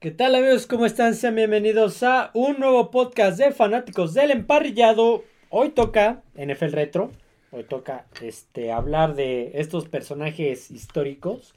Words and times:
¿Qué 0.00 0.10
tal 0.10 0.34
amigos? 0.34 0.66
¿Cómo 0.66 0.86
están? 0.86 1.14
Sean 1.14 1.34
bienvenidos 1.34 2.02
a 2.02 2.30
un 2.32 2.58
nuevo 2.58 2.90
podcast 2.90 3.38
de 3.38 3.52
fanáticos 3.52 4.14
del 4.14 4.30
emparrillado. 4.30 5.24
Hoy 5.50 5.72
toca 5.72 6.22
NFL 6.36 6.72
Retro. 6.72 7.10
Hoy 7.50 7.64
toca 7.64 8.06
este, 8.22 8.72
hablar 8.72 9.14
de 9.14 9.50
estos 9.56 9.88
personajes 9.88 10.70
históricos. 10.70 11.52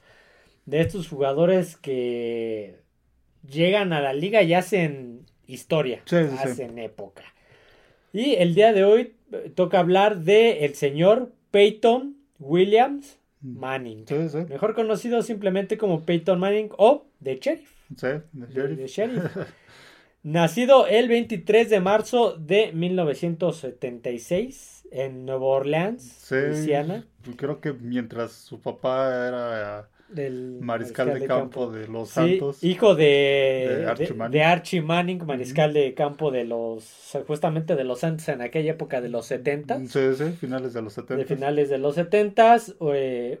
De 0.66 0.82
estos 0.82 1.08
jugadores 1.08 1.78
que 1.78 2.80
llegan 3.48 3.94
a 3.94 4.02
la 4.02 4.12
liga 4.12 4.42
y 4.42 4.52
hacen 4.52 5.24
historia. 5.46 6.02
Sí, 6.04 6.16
sí, 6.24 6.36
sí. 6.36 6.36
hacen 6.50 6.78
época. 6.78 7.22
Y 8.12 8.34
el 8.34 8.54
día 8.54 8.74
de 8.74 8.84
hoy 8.84 9.14
eh, 9.32 9.52
toca 9.54 9.78
hablar 9.78 10.18
de 10.18 10.66
el 10.66 10.74
señor 10.74 11.32
Peyton 11.50 12.18
Williams 12.38 13.18
Manning. 13.40 14.04
Sí, 14.06 14.28
sí. 14.28 14.38
Mejor 14.50 14.74
conocido 14.74 15.22
simplemente 15.22 15.78
como 15.78 16.02
Peyton 16.02 16.38
Manning 16.38 16.68
o 16.76 17.06
The 17.22 17.36
Sheriff. 17.36 17.73
Sí, 17.96 18.06
de 18.32 18.46
de- 18.46 18.52
Sheriff. 18.52 18.78
de 18.78 18.86
Sheriff. 18.86 19.36
Nacido 20.22 20.86
el 20.86 21.08
23 21.08 21.68
de 21.68 21.80
marzo 21.80 22.36
de 22.38 22.72
1976 22.72 24.86
en 24.90 25.26
Nueva 25.26 25.44
Orleans, 25.46 26.02
Sí, 26.02 26.34
Luisiana. 26.36 27.04
Creo 27.36 27.60
que 27.60 27.72
mientras 27.74 28.32
su 28.32 28.60
papá 28.60 29.26
era 29.28 29.88
Del 30.08 30.58
mariscal 30.60 31.18
de 31.18 31.26
campo 31.26 31.70
de 31.70 31.88
los 31.88 32.08
Sí, 32.08 32.14
Santos. 32.38 32.62
hijo 32.64 32.94
de, 32.94 33.76
De 33.80 33.86
Archie 33.86 34.06
de 34.06 34.14
Manning. 34.14 34.40
Archie 34.42 34.82
Manning, 34.82 35.26
mariscal 35.26 35.72
de 35.74 35.92
campo 35.94 36.30
de 36.30 36.44
los, 36.44 37.18
justamente 37.26 37.76
de 37.76 37.84
los 37.84 38.00
Santos 38.00 38.28
en 38.28 38.40
aquella 38.40 38.72
época 38.72 39.00
de 39.02 39.08
los 39.10 39.26
70 39.26 39.80
Sí, 39.86 40.14
sí, 40.16 40.24
finales 40.40 40.72
de 40.72 40.82
los 40.82 40.92
70. 40.94 41.16
de 41.16 41.24
finales 41.26 41.68
de 41.68 41.78
los 41.78 41.94
70 41.96 42.56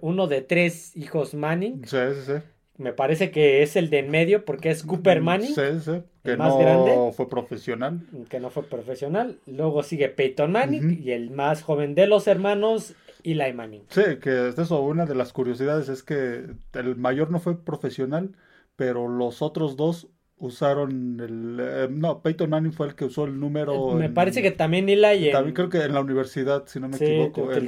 uno 0.00 0.26
de 0.26 0.42
tres 0.42 0.94
hijos 0.96 1.32
Manning. 1.34 1.82
Sí, 1.86 1.96
sí, 2.14 2.20
sí. 2.26 2.32
Me 2.76 2.92
parece 2.92 3.30
que 3.30 3.62
es 3.62 3.76
el 3.76 3.88
de 3.88 4.00
en 4.00 4.10
medio 4.10 4.44
porque 4.44 4.70
es 4.70 4.82
Cooper 4.82 5.20
Manning. 5.20 5.54
Sí, 5.54 5.62
sí. 5.84 6.02
Que 6.24 6.32
el 6.32 6.38
más 6.38 6.54
no 6.54 6.58
grande. 6.58 7.12
fue 7.14 7.28
profesional. 7.28 8.00
que 8.28 8.40
no 8.40 8.50
fue 8.50 8.64
profesional. 8.64 9.38
Luego 9.46 9.82
sigue 9.82 10.08
Peyton 10.08 10.50
Manning 10.50 11.00
y 11.02 11.12
el 11.12 11.30
más 11.30 11.62
joven 11.62 11.94
de 11.94 12.06
los 12.08 12.26
hermanos, 12.26 12.94
Eli 13.22 13.52
Manning. 13.52 13.82
Sí, 13.90 14.02
que 14.20 14.48
es 14.48 14.58
eso. 14.58 14.80
Una 14.82 15.06
de 15.06 15.14
las 15.14 15.32
curiosidades 15.32 15.88
es 15.88 16.02
que 16.02 16.46
el 16.72 16.96
mayor 16.96 17.30
no 17.30 17.38
fue 17.38 17.56
profesional, 17.62 18.32
pero 18.74 19.06
los 19.06 19.40
otros 19.40 19.76
dos 19.76 20.08
usaron 20.36 21.20
el. 21.20 21.58
eh, 21.60 21.88
no, 21.90 22.22
Peyton 22.22 22.50
Manning 22.50 22.72
fue 22.72 22.88
el 22.88 22.94
que 22.96 23.04
usó 23.04 23.24
el 23.24 23.38
número. 23.38 23.92
Me 23.92 24.06
en- 24.06 24.14
parece 24.14 24.42
que 24.42 24.50
también 24.50 24.88
Eli 24.88 25.28
en- 25.28 25.32
También 25.32 25.54
creo 25.54 25.68
que 25.68 25.82
en 25.82 25.94
la 25.94 26.00
universidad, 26.00 26.64
si 26.66 26.80
no 26.80 26.88
me 26.88 26.98
Sí, 26.98 27.04
equivoco, 27.04 27.48
te 27.50 27.60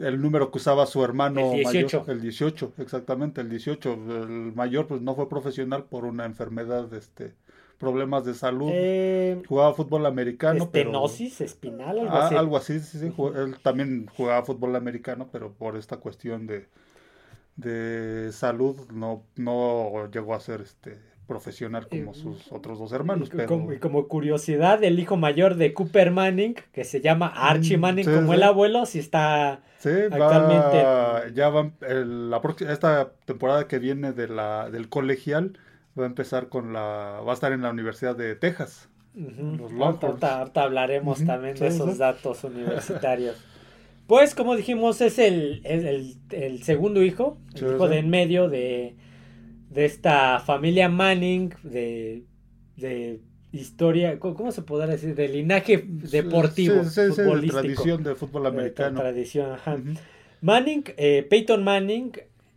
el, 0.00 0.20
número 0.20 0.50
que 0.50 0.58
usaba 0.58 0.86
su 0.86 1.04
hermano 1.04 1.40
El 1.40 1.50
18. 1.52 1.98
mayor, 2.00 2.10
el 2.10 2.20
18, 2.20 2.74
exactamente, 2.78 3.40
el 3.40 3.48
18. 3.50 3.92
El 3.94 4.52
mayor 4.54 4.86
pues 4.86 5.00
no 5.02 5.14
fue 5.14 5.28
profesional 5.28 5.84
por 5.84 6.04
una 6.04 6.24
enfermedad, 6.26 6.92
este, 6.94 7.34
problemas 7.78 8.24
de 8.24 8.34
salud. 8.34 8.70
eh, 8.72 9.42
Jugaba 9.48 9.74
fútbol 9.74 10.06
americano, 10.06 10.70
pero 10.70 10.90
estenosis 10.90 11.40
espinal, 11.40 11.98
algo 11.98 12.12
Ah, 12.14 12.26
así. 12.26 12.34
algo 12.36 12.56
así, 12.56 12.80
sí, 12.80 12.98
sí, 12.98 13.12
él 13.36 13.56
también 13.62 14.06
jugaba 14.16 14.44
fútbol 14.44 14.76
americano, 14.76 15.28
pero 15.32 15.52
por 15.54 15.76
esta 15.76 15.96
cuestión 15.98 16.46
de, 16.46 16.68
de 17.56 18.30
salud 18.32 18.90
no, 18.92 19.24
no 19.36 20.10
llegó 20.10 20.34
a 20.34 20.40
ser 20.40 20.60
este 20.62 20.98
profesional 21.34 21.86
como 21.88 22.12
sus 22.12 22.50
otros 22.50 22.80
dos 22.80 22.90
hermanos, 22.92 23.28
Y 23.32 23.36
pero 23.36 23.46
como, 23.48 23.72
y 23.72 23.78
como 23.78 24.08
curiosidad, 24.08 24.82
el 24.82 24.98
hijo 24.98 25.16
mayor 25.16 25.54
de 25.54 25.72
Cooper 25.72 26.10
Manning, 26.10 26.56
que 26.72 26.82
se 26.84 27.00
llama 27.00 27.28
Archie 27.28 27.76
Mm, 27.76 27.80
Manning 27.80 28.04
sí, 28.04 28.10
como 28.12 28.32
sí. 28.32 28.36
el 28.36 28.42
abuelo, 28.42 28.84
sí 28.84 28.98
está... 28.98 29.62
Actualmente- 29.78 30.82
va, 30.82 31.28
ya 31.32 31.48
va, 31.48 31.70
el- 31.88 32.30
la 32.30 32.40
esta 32.68 33.12
temporada 33.24 33.68
que 33.68 33.78
viene 33.78 34.12
de 34.12 34.26
la, 34.26 34.68
del 34.70 34.88
colegial 34.88 35.56
va 35.98 36.02
a 36.02 36.06
empezar 36.06 36.48
con 36.48 36.72
la, 36.72 37.22
va 37.24 37.30
a 37.30 37.34
estar 37.34 37.52
en 37.52 37.62
la 37.62 37.70
Universidad 37.70 38.16
de 38.16 38.34
Texas. 38.34 38.88
Ujú. 39.14 39.56
Los 39.56 39.72
Longhorns. 39.72 40.22
ahorita- 40.22 40.62
hablaremos 40.62 41.24
también 41.24 41.54
de 41.56 41.68
esos 41.68 41.96
datos 41.98 42.42
universitarios. 42.52 43.36
Pues, 44.08 44.34
como 44.34 44.56
dijimos, 44.56 45.00
es 45.00 45.20
el, 45.20 45.60
el, 45.64 46.16
el 46.32 46.62
segundo 46.64 47.02
hijo, 47.04 47.38
el 47.54 47.74
hijo 47.76 47.86
de 47.88 47.98
en 47.98 48.10
medio 48.10 48.48
de, 48.48 48.96
de 49.70 49.84
esta 49.86 50.40
familia 50.40 50.88
Manning, 50.88 51.54
de, 51.62 52.24
de 52.76 53.20
historia, 53.52 54.18
¿cómo, 54.18 54.52
se 54.52 54.62
podrá 54.62 54.86
decir? 54.88 55.14
De 55.14 55.28
linaje 55.28 55.82
deportivo, 55.86 56.84
Sí, 56.84 56.90
sí, 56.90 56.94
sí, 56.94 57.00
de 57.00 57.08
futbolístico. 57.24 57.60
tradición 57.60 58.02
de 58.02 58.14
fútbol 58.14 58.42
Eh, 58.42 58.44
tra- 58.46 58.52
americano. 58.52 59.00
tradición, 59.00 59.52
ajá. 59.52 59.78
Manning, 60.42 60.84
eh, 60.96 61.26
Peyton 61.28 61.62
Manning, 61.64 62.12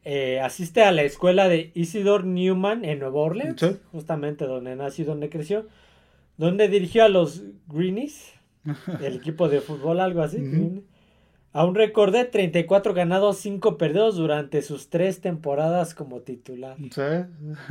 eh, 0.05 0.39
asiste 0.39 0.83
a 0.83 0.91
la 0.91 1.03
escuela 1.03 1.47
de 1.47 1.71
Isidore 1.75 2.25
Newman 2.25 2.83
en 2.85 2.99
Nueva 2.99 3.19
Orleans, 3.21 3.63
justamente 3.91 4.45
donde 4.45 4.75
nació 4.75 5.03
y 5.03 5.07
donde 5.07 5.29
creció, 5.29 5.67
donde 6.37 6.67
dirigió 6.67 7.03
a 7.05 7.09
los 7.09 7.43
Greenies, 7.67 8.33
el 9.01 9.15
equipo 9.15 9.49
de 9.49 9.61
fútbol, 9.61 9.99
algo 9.99 10.21
así. 10.21 10.37
Green, 10.37 10.83
a 11.53 11.65
un 11.65 11.75
récord 11.75 12.11
de 12.11 12.25
34 12.25 12.95
ganados, 12.95 13.37
5 13.37 13.77
perdidos 13.77 14.15
durante 14.15 14.63
sus 14.63 14.89
tres 14.89 15.21
temporadas 15.21 15.93
como 15.93 16.21
titular. 16.21 16.75
Sí, 16.77 17.01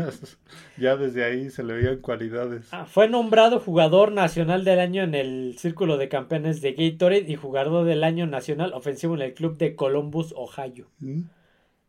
ya 0.79 0.97
desde 0.97 1.25
ahí 1.25 1.51
se 1.51 1.65
le 1.65 1.75
veían 1.75 1.99
cualidades. 1.99 2.69
Ah, 2.71 2.87
fue 2.87 3.09
nombrado 3.09 3.59
jugador 3.59 4.13
nacional 4.13 4.65
del 4.65 4.79
año 4.79 5.03
en 5.03 5.17
el 5.17 5.57
Círculo 5.59 5.99
de 5.99 6.09
Campeones 6.09 6.63
de 6.63 6.75
Gatorade 6.75 7.27
y 7.27 7.35
jugador 7.35 7.85
del 7.85 8.05
año 8.05 8.29
nacional 8.29 8.73
ofensivo 8.73 9.17
en 9.17 9.23
el 9.23 9.35
club 9.35 9.59
de 9.59 9.75
Columbus, 9.75 10.33
Ohio. 10.37 10.89
Mm. 11.01 11.23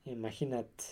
Imagínate. 0.05 0.83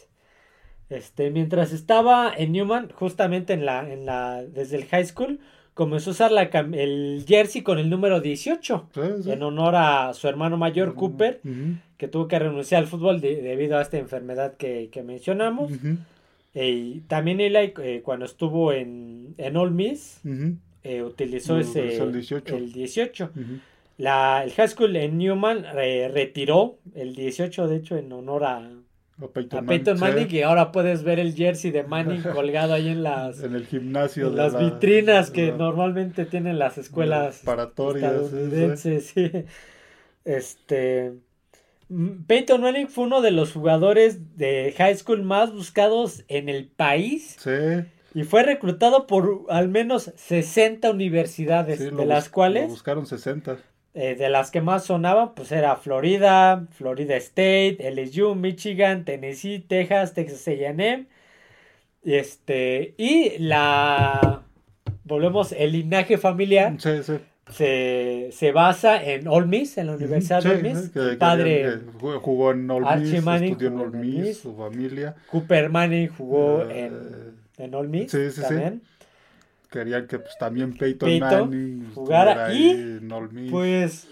Este, 0.89 1.31
mientras 1.31 1.71
estaba 1.71 2.31
en 2.35 2.51
Newman, 2.51 2.89
justamente 2.91 3.53
en 3.53 3.65
la, 3.65 3.91
en 3.91 4.05
la, 4.05 4.43
desde 4.43 4.77
el 4.77 4.85
high 4.85 5.05
school, 5.05 5.39
comenzó 5.73 6.09
a 6.09 6.13
usar 6.13 6.31
la, 6.31 6.43
el 6.43 7.23
jersey 7.27 7.61
con 7.61 7.79
el 7.79 7.89
número 7.89 8.19
18, 8.21 8.89
Sí, 8.93 9.01
sí. 9.23 9.31
en 9.31 9.41
honor 9.43 9.75
a 9.75 10.13
su 10.13 10.27
hermano 10.27 10.57
mayor 10.57 10.95
Cooper, 10.95 11.39
Ujú, 11.43 11.75
que 11.97 12.07
tuvo 12.07 12.27
que 12.27 12.39
renunciar 12.39 12.81
al 12.83 12.87
fútbol 12.87 13.21
de- 13.21 13.41
debido 13.41 13.77
a 13.77 13.81
esta 13.81 13.97
enfermedad 13.97 14.55
que, 14.57 14.89
que 14.91 15.03
mencionamos. 15.03 15.71
y 16.53 16.99
también 17.01 17.39
Eli, 17.39 17.73
eh, 17.81 18.01
cuando 18.03 18.25
estuvo 18.25 18.73
en, 18.73 19.33
en 19.37 19.55
Ole 19.57 19.71
Miss, 19.71 20.19
eh, 20.83 21.01
utilizó 21.03 21.57
ese, 21.57 21.97
el 21.97 22.11
18. 22.11 22.57
el 22.57 22.71
18. 22.73 23.29
ujú. 23.33 23.41
La, 23.97 24.43
el 24.43 24.51
high 24.53 24.67
school 24.67 24.95
en 24.95 25.17
Newman 25.19 25.63
retiró 25.73 26.77
el 26.95 27.13
18, 27.15 27.67
de 27.67 27.75
hecho, 27.77 27.97
en 27.97 28.11
honor 28.11 28.43
a, 28.45 28.69
A 29.21 29.27
Peyton, 29.27 29.59
a 29.59 29.65
Peyton 29.67 29.97
sí, 29.97 30.01
Manning 30.01 30.27
y 30.31 30.41
ahora 30.41 30.71
puedes 30.71 31.03
ver 31.03 31.19
el 31.19 31.33
jersey 31.35 31.71
de 31.71 31.83
Manning 31.83 32.21
colgado 32.33 32.73
ahí 32.73 32.89
en 32.89 33.03
las, 33.03 33.41
en 33.43 33.55
el 33.55 33.65
gimnasio 33.67 34.27
en 34.27 34.31
de 34.35 34.37
las 34.37 34.53
la- 34.53 34.59
vitrinas 34.59 35.31
que 35.31 35.47
la- 35.51 35.57
normalmente 35.57 36.25
tienen 36.25 36.57
las 36.59 36.77
escuelas 36.77 37.43
estadounidenses. 37.43 39.07
sí. 39.07 39.31
Este 40.23 41.13
mm, 41.89 42.23
Peyton 42.27 42.61
Manning 42.61 42.87
fue 42.87 43.05
uno 43.05 43.21
de 43.21 43.31
los 43.31 43.51
jugadores 43.53 44.37
de 44.37 44.73
high 44.77 44.95
school 44.95 45.23
más 45.23 45.51
buscados 45.51 46.23
en 46.27 46.49
el 46.49 46.67
país 46.67 47.37
Sí, 47.39 47.49
y 48.13 48.23
fue 48.23 48.43
reclutado 48.43 49.07
por 49.07 49.45
al 49.49 49.69
menos 49.69 50.11
60 50.15 50.91
universidades, 50.91 51.79
sí, 51.79 51.85
de 51.89 52.05
las 52.05 52.27
lo 52.27 52.31
cuales 52.33 52.69
buscaron 52.69 53.05
60. 53.05 53.57
Eh, 53.93 54.15
de 54.15 54.29
las 54.29 54.51
que 54.51 54.61
más 54.61 54.85
sonaban, 54.85 55.33
pues 55.35 55.51
era 55.51 55.75
Florida, 55.75 56.65
Florida 56.71 57.15
State, 57.17 57.77
LSU, 57.91 58.35
Michigan, 58.35 59.03
Tennessee, 59.05 59.59
Texas, 59.59 60.13
Texas 60.13 60.47
A&M, 60.47 61.05
este, 62.03 62.93
y 62.97 63.37
la, 63.39 64.41
volvemos, 65.03 65.51
el 65.51 65.73
linaje 65.73 66.17
familiar 66.17 66.73
Sí, 66.79 67.03
sí. 67.03 67.13
se, 67.51 68.29
se 68.31 68.51
basa 68.51 69.03
en 69.03 69.27
Ole 69.27 69.45
Miss, 69.47 69.77
en 69.77 69.87
la 69.87 69.93
Universidad 69.93 70.41
Sí, 70.41 70.47
de 70.49 70.53
Ole 70.55 70.63
Miss, 70.73 70.89
que- 70.89 70.99
que- 71.11 71.15
padre 71.17 71.61
que 71.61 72.17
jugó- 72.19 72.51
en 72.51 72.71
Ole 72.71 72.95
Miss, 72.97 73.23
Manning 73.23 73.51
estudió 73.51 73.67
en 73.69 73.79
Ole 73.79 73.97
Miss, 73.97 74.37
su 74.39 74.55
familia. 74.55 75.15
Cooper 75.29 75.69
Manning 75.69 76.07
jugó 76.07 76.63
en, 76.69 76.93
en 77.57 77.75
Ole 77.75 77.89
Miss 77.89 78.11
sí, 78.11 78.31
sí, 78.31 78.35
sí. 78.37 78.41
también, 78.41 78.81
Querían 79.71 80.05
que 80.05 80.19
pues, 80.19 80.37
también 80.37 80.77
Peyton, 80.77 81.07
Peyton 81.07 81.29
Manning 81.29 81.91
jugara 81.95 82.53
y, 82.53 82.99
pues... 83.49 84.07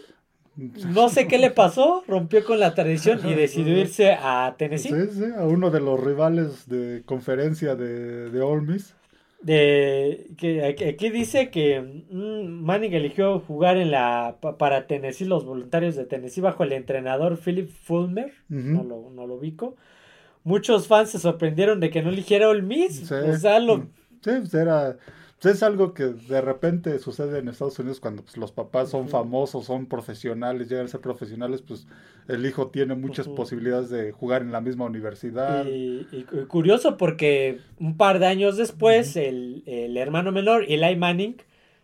No 0.87 1.07
sé 1.07 1.27
qué 1.27 1.37
le 1.37 1.51
pasó, 1.51 2.03
rompió 2.05 2.43
con 2.43 2.59
la 2.59 2.73
tradición 2.73 3.21
y 3.25 3.33
decidió 3.33 3.77
irse 3.77 4.11
a 4.11 4.55
Tennessee. 4.57 4.89
Sí, 4.89 5.07
sí, 5.13 5.23
a 5.37 5.45
uno 5.45 5.69
de 5.71 5.79
los 5.79 5.97
rivales 6.03 6.67
de 6.67 7.03
conferencia 7.05 7.75
de, 7.75 8.29
de 8.29 8.41
Ole 8.41 8.63
Miss. 8.73 8.93
De, 9.41 10.31
que 10.37 10.65
aquí 10.65 11.09
dice 11.11 11.49
que 11.49 11.79
mm, 12.09 12.61
Manning 12.61 12.93
eligió 12.93 13.39
jugar 13.39 13.77
en 13.77 13.91
la 13.91 14.35
pa- 14.41 14.57
para 14.57 14.85
Tennessee, 14.85 15.23
los 15.23 15.45
voluntarios 15.45 15.95
de 15.95 16.03
Tennessee, 16.05 16.41
bajo 16.41 16.63
el 16.65 16.73
entrenador 16.73 17.37
Philip 17.37 17.69
Fulmer. 17.69 18.33
No, 18.49 18.83
lo, 18.83 19.09
no 19.11 19.27
lo 19.27 19.35
ubico. 19.35 19.77
Muchos 20.43 20.87
fans 20.87 21.11
se 21.11 21.19
sorprendieron 21.19 21.79
de 21.79 21.89
que 21.89 22.01
no 22.01 22.09
eligiera 22.09 22.49
Ole 22.49 22.63
Miss. 22.63 23.07
Sí. 23.07 23.13
O 23.13 23.37
sea, 23.37 23.59
lo, 23.61 23.87
Sí, 24.21 24.31
pues 24.39 24.53
era 24.53 24.97
pues, 25.41 25.55
es 25.55 25.63
algo 25.63 25.93
que 25.93 26.05
de 26.05 26.41
repente 26.41 26.97
sucede 26.99 27.39
en 27.39 27.47
Estados 27.47 27.79
Unidos 27.79 27.99
cuando 27.99 28.23
pues, 28.23 28.37
los 28.37 28.51
papás 28.51 28.89
son 28.89 29.07
famosos, 29.07 29.65
son 29.65 29.85
profesionales, 29.85 30.69
llegan 30.69 30.85
a 30.85 30.89
ser 30.89 31.01
profesionales, 31.01 31.61
pues 31.61 31.87
el 32.27 32.45
hijo 32.45 32.67
tiene 32.67 32.95
muchas 32.95 33.27
posibilidades 33.27 33.89
de 33.89 34.11
jugar 34.11 34.41
en 34.41 34.51
la 34.51 34.61
misma 34.61 34.85
universidad. 34.85 35.65
Y, 35.65 36.07
y, 36.11 36.23
curioso 36.47 36.97
porque 36.97 37.59
un 37.79 37.97
par 37.97 38.19
de 38.19 38.27
años 38.27 38.57
después, 38.57 39.15
el, 39.15 39.63
el, 39.65 39.97
hermano 39.97 40.31
menor, 40.31 40.65
Eli 40.67 40.95
Manning, 40.95 41.37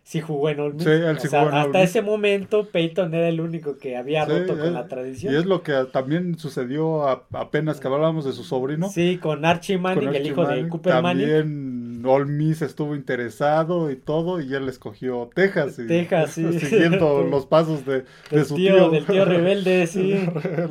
sí 0.06 0.20
jugó 0.20 0.50
en 0.50 0.60
Ole 0.60 0.74
Miss. 0.74 0.84
Sí, 0.84 0.90
él 0.90 1.18
sí 1.18 1.28
jugó 1.28 1.48
en 1.48 1.54
hasta 1.54 1.82
ese 1.82 2.00
momento 2.00 2.68
Peyton 2.70 3.12
era 3.12 3.28
el 3.28 3.40
único 3.40 3.76
que 3.76 3.96
había 3.96 4.24
roto 4.24 4.56
con 4.56 4.72
la 4.72 4.86
tradición. 4.86 5.34
Y 5.34 5.36
es 5.36 5.46
lo 5.46 5.64
que 5.64 5.72
también 5.92 6.38
sucedió 6.38 7.08
apenas 7.08 7.80
que 7.80 7.88
hablábamos 7.88 8.24
de 8.24 8.32
su 8.32 8.44
sobrino. 8.44 8.88
Sí, 8.88 9.18
con 9.18 9.44
Archie 9.44 9.78
Manning, 9.78 10.14
el 10.14 10.26
hijo 10.26 10.46
de 10.46 10.68
Cooper 10.68 11.02
Manning. 11.02 11.65
Ole 12.06 12.26
Miss 12.26 12.62
estuvo 12.62 12.94
interesado 12.94 13.90
y 13.90 13.96
todo 13.96 14.40
y 14.40 14.54
él 14.54 14.68
escogió 14.68 15.30
Texas. 15.34 15.78
Y, 15.78 15.86
Texas, 15.86 16.32
sí. 16.32 16.58
Siguiendo 16.60 17.22
los 17.30 17.46
pasos 17.46 17.84
de, 17.84 18.04
de 18.30 18.44
su 18.44 18.54
tío, 18.56 18.90
Del 18.90 19.04
tío 19.06 19.24
rebelde, 19.24 19.86
sí. 19.86 20.18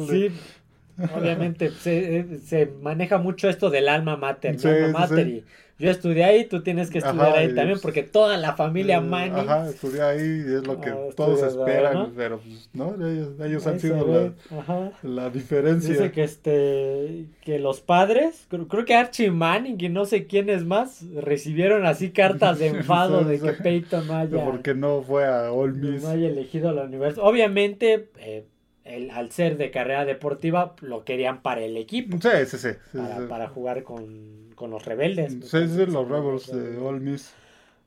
Sí. 0.07 0.31
Obviamente 1.13 1.71
se, 1.71 2.39
se, 2.39 2.67
maneja 2.81 3.17
mucho 3.17 3.49
esto 3.49 3.69
del 3.69 3.89
alma 3.89 4.15
mater, 4.15 4.57
sí, 4.57 4.67
alma 4.67 4.99
mater 4.99 5.27
y 5.27 5.43
yo 5.77 5.91
estudié 5.91 6.23
ahí, 6.23 6.45
tú 6.45 6.63
tienes 6.63 6.89
que 6.89 6.99
estudiar 6.99 7.35
ahí 7.35 7.53
también, 7.53 7.79
porque 7.81 8.03
toda 8.03 8.37
la 8.37 8.55
familia 8.55 9.01
mm, 9.01 9.09
Manning. 9.09 9.49
Ajá, 9.49 9.69
estudié 9.69 10.01
ahí 10.01 10.43
y 10.47 10.53
es 10.55 10.65
lo 10.65 10.79
que 10.79 10.89
ah, 10.89 10.97
todos 11.17 11.43
esperan, 11.43 12.13
pero 12.15 12.39
pues, 12.39 12.69
¿no? 12.73 12.95
Ellos, 13.43 13.67
han 13.67 13.81
sido 13.81 14.07
la, 14.07 14.91
la, 15.03 15.29
diferencia. 15.29 15.89
Dice 15.89 16.11
que 16.11 16.23
este, 16.23 17.25
que 17.41 17.59
los 17.59 17.81
padres, 17.81 18.47
creo, 18.49 18.85
que 18.85 18.95
Archie 18.95 19.31
Manning 19.31 19.75
y 19.77 19.89
no 19.89 20.05
sé 20.05 20.27
quiénes 20.27 20.63
más, 20.63 21.03
recibieron 21.13 21.85
así 21.85 22.11
cartas 22.11 22.57
de 22.59 22.67
enfado 22.67 23.25
de 23.25 23.41
que 23.41 23.51
Peyton 23.51 24.09
haya. 24.11 24.45
Porque 24.45 24.73
no 24.73 25.01
fue 25.01 25.25
a 25.25 25.51
Ole 25.51 25.73
Miss. 25.73 26.03
No 26.03 26.09
haya 26.09 26.29
elegido 26.29 26.71
la 26.71 26.83
universidad. 26.83 27.25
Obviamente, 27.25 28.11
eh, 28.19 28.45
el, 28.85 29.11
al 29.11 29.29
ser 29.31 29.57
de 29.57 29.71
carrera 29.71 30.05
deportiva, 30.05 30.73
lo 30.79 31.03
querían 31.03 31.41
para 31.41 31.61
el 31.61 31.75
equipo. 31.75 32.17
Sí, 32.21 32.29
sí, 32.45 32.57
sí. 32.57 32.69
para, 32.93 33.27
para 33.27 33.49
jugar 33.49 33.83
con, 33.83 34.44
con, 34.55 34.71
los 34.71 34.85
rebeldes. 34.85 35.33
Sí, 35.43 35.67
sí, 35.67 35.85
los 35.85 36.07
Rebels 36.07 36.47
de 36.47 36.77
Ole 36.77 36.99
Miss. 36.99 37.33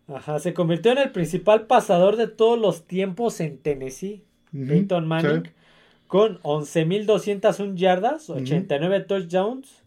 Ajá, 0.06 0.38
se 0.38 0.54
convirtió 0.54 0.92
en 0.92 0.98
el 0.98 1.12
principal 1.12 1.66
pasador 1.66 2.16
de 2.16 2.28
todos 2.28 2.58
los 2.58 2.86
tiempos 2.86 3.40
en 3.40 3.58
Tennessee. 3.58 4.24
Peyton 4.52 5.06
Manning. 5.06 5.50
Con 6.06 6.40
11.201 6.40 7.74
yardas, 7.74 8.30
89 8.30 9.00
touchdowns 9.00 9.82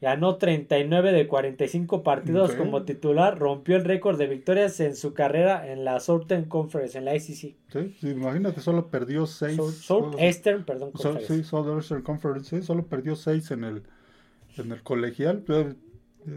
Ganó 0.00 0.36
39 0.36 1.10
de 1.10 1.26
45 1.26 2.04
partidos 2.04 2.52
como 2.52 2.84
titular, 2.84 3.36
rompió 3.36 3.76
el 3.76 3.84
récord 3.84 4.16
de 4.16 4.28
victorias 4.28 4.78
en 4.78 4.94
su 4.94 5.12
carrera 5.12 5.72
en 5.72 5.84
la 5.84 5.98
Southern 5.98 6.44
Conference, 6.44 6.96
en 6.96 7.04
la 7.04 7.12
ACC. 7.12 7.56
Sí, 7.72 7.96
imagínate, 8.02 8.60
solo 8.60 8.90
perdió 8.90 9.26
6. 9.26 9.60
Southeastern, 9.80 10.64
perdón. 10.64 10.92
sí, 11.26 11.42
Southern 11.42 12.02
Conference, 12.02 12.56
sí, 12.56 12.62
solo 12.64 12.86
perdió 12.86 13.16
6 13.16 13.50
en 13.50 13.64
el, 13.64 13.82
en 14.56 14.70
el 14.70 14.84
colegial. 14.84 15.42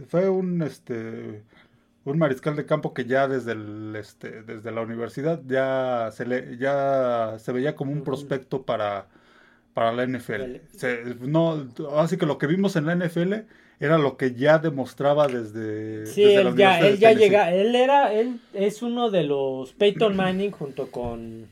Fue 0.07 0.29
un, 0.29 0.61
este, 0.61 1.43
un 2.05 2.17
mariscal 2.17 2.55
de 2.55 2.65
campo 2.65 2.93
que 2.93 3.05
ya 3.05 3.27
desde, 3.27 3.53
el, 3.53 3.95
este, 3.95 4.43
desde 4.43 4.71
la 4.71 4.81
universidad 4.81 5.41
ya 5.47 6.09
se, 6.11 6.25
le, 6.25 6.57
ya 6.57 7.35
se 7.39 7.51
veía 7.51 7.75
como 7.75 7.91
un 7.91 8.03
prospecto 8.03 8.63
para 8.63 9.07
para 9.73 9.91
la 9.91 10.05
NFL. 10.05 10.57
no, 11.21 11.67
así 11.95 12.17
que 12.17 12.25
lo 12.25 12.37
que 12.37 12.47
vimos 12.47 12.75
en 12.75 12.85
la 12.85 12.95
NFL 12.95 13.33
era 13.79 13.97
lo 13.97 14.17
que 14.17 14.33
ya 14.33 14.59
demostraba 14.59 15.27
desde. 15.27 16.05
Sí, 16.05 16.23
él, 16.23 16.55
ya, 16.55 16.79
él 16.79 16.99
ya 16.99 17.13
llega, 17.13 17.53
él 17.53 17.75
era, 17.75 18.13
él 18.13 18.39
es 18.53 18.81
uno 18.81 19.09
de 19.09 19.23
los 19.23 19.73
Peyton 19.73 20.15
Manning 20.15 20.51
junto 20.51 20.91
con 20.91 21.47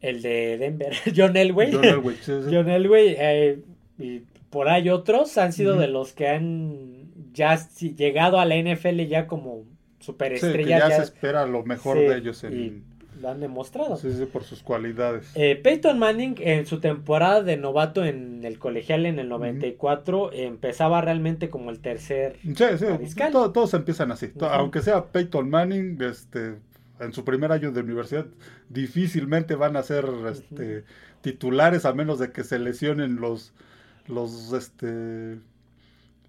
el 0.00 0.22
de 0.22 0.58
Denver, 0.58 0.94
John 1.16 1.36
Elway. 1.36 1.72
John 1.72 1.84
Elway, 1.84 2.16
John 2.26 2.68
Elway 2.68 3.16
eh, 3.18 3.58
y 3.98 4.22
por 4.54 4.68
ahí 4.68 4.88
otros 4.88 5.36
han 5.36 5.52
sido 5.52 5.76
de 5.76 5.88
los 5.88 6.12
que 6.12 6.28
han 6.28 7.10
ya 7.32 7.58
llegado 7.96 8.38
a 8.38 8.44
la 8.44 8.54
NFL 8.54 9.00
ya 9.08 9.26
como 9.26 9.64
superestrellas. 9.98 10.84
Sí, 10.84 10.90
ya, 10.90 10.96
se 10.96 11.02
espera 11.02 11.44
lo 11.44 11.64
mejor 11.64 11.98
de 11.98 12.16
ellos 12.16 12.44
en 12.44 12.84
han 13.26 13.40
demostrado. 13.40 13.96
Sí, 13.96 14.12
sí, 14.12 14.26
por 14.26 14.44
sus 14.44 14.62
cualidades. 14.62 15.32
Eh, 15.34 15.56
Peyton 15.56 15.98
Manning 15.98 16.36
en 16.38 16.66
su 16.66 16.78
temporada 16.78 17.42
de 17.42 17.56
novato 17.56 18.04
en 18.04 18.44
el 18.44 18.60
colegial 18.60 19.06
en 19.06 19.18
el 19.18 19.28
94 19.28 20.32
empezaba 20.32 21.00
realmente 21.00 21.50
como 21.50 21.70
el 21.70 21.80
tercer 21.80 22.36
sí, 22.42 22.52
sí, 22.78 23.16
todos 23.30 23.74
empiezan 23.74 24.12
así. 24.12 24.30
Aunque 24.40 24.82
sea 24.82 25.06
Peyton 25.06 25.50
Manning, 25.50 26.00
este, 26.00 26.58
en 27.00 27.12
su 27.12 27.24
primer 27.24 27.50
año 27.50 27.72
de 27.72 27.80
universidad 27.80 28.26
difícilmente 28.68 29.56
van 29.56 29.76
a 29.76 29.82
ser 29.82 30.04
este, 30.30 30.84
titulares 31.22 31.86
a 31.86 31.92
menos 31.92 32.20
de 32.20 32.30
que 32.30 32.44
se 32.44 32.60
lesionen 32.60 33.16
los 33.16 33.52
los 34.06 34.52
este 34.52 35.38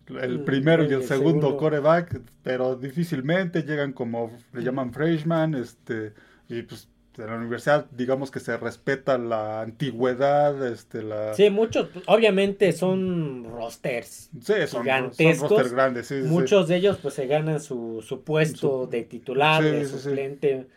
el 0.07 0.41
primero 0.41 0.83
y 0.83 0.93
el, 0.93 1.03
segundo, 1.03 1.57
coreback, 1.57 2.21
pero 2.43 2.75
difícilmente 2.75 3.63
llegan 3.63 3.91
como 3.91 4.31
le 4.53 4.63
llaman 4.63 4.93
freshman, 4.93 5.55
este 5.55 6.13
y 6.47 6.61
pues 6.61 6.87
en 7.17 7.27
la 7.27 7.37
universidad 7.37 7.87
digamos 7.91 8.29
que 8.29 8.39
se 8.39 8.55
respeta 8.57 9.17
la 9.17 9.61
antigüedad, 9.61 10.67
este 10.67 11.01
la 11.01 11.33
Sí, 11.33 11.49
muchos 11.49 11.89
obviamente 12.05 12.71
son 12.71 13.45
rosters 13.45 14.29
sí, 14.41 14.53
son, 14.67 14.83
gigantescos. 14.83 15.49
rosters 15.49 15.73
grandes, 15.73 16.07
sí, 16.07 16.15
Muchos 16.25 16.67
de 16.67 16.75
ellos 16.75 16.99
pues 17.01 17.15
se 17.15 17.25
ganan 17.25 17.59
su, 17.59 18.03
su 18.07 18.21
puesto 18.21 18.85
de 18.87 19.03
titular, 19.03 19.63
de 19.63 19.85
suplente. 19.85 20.67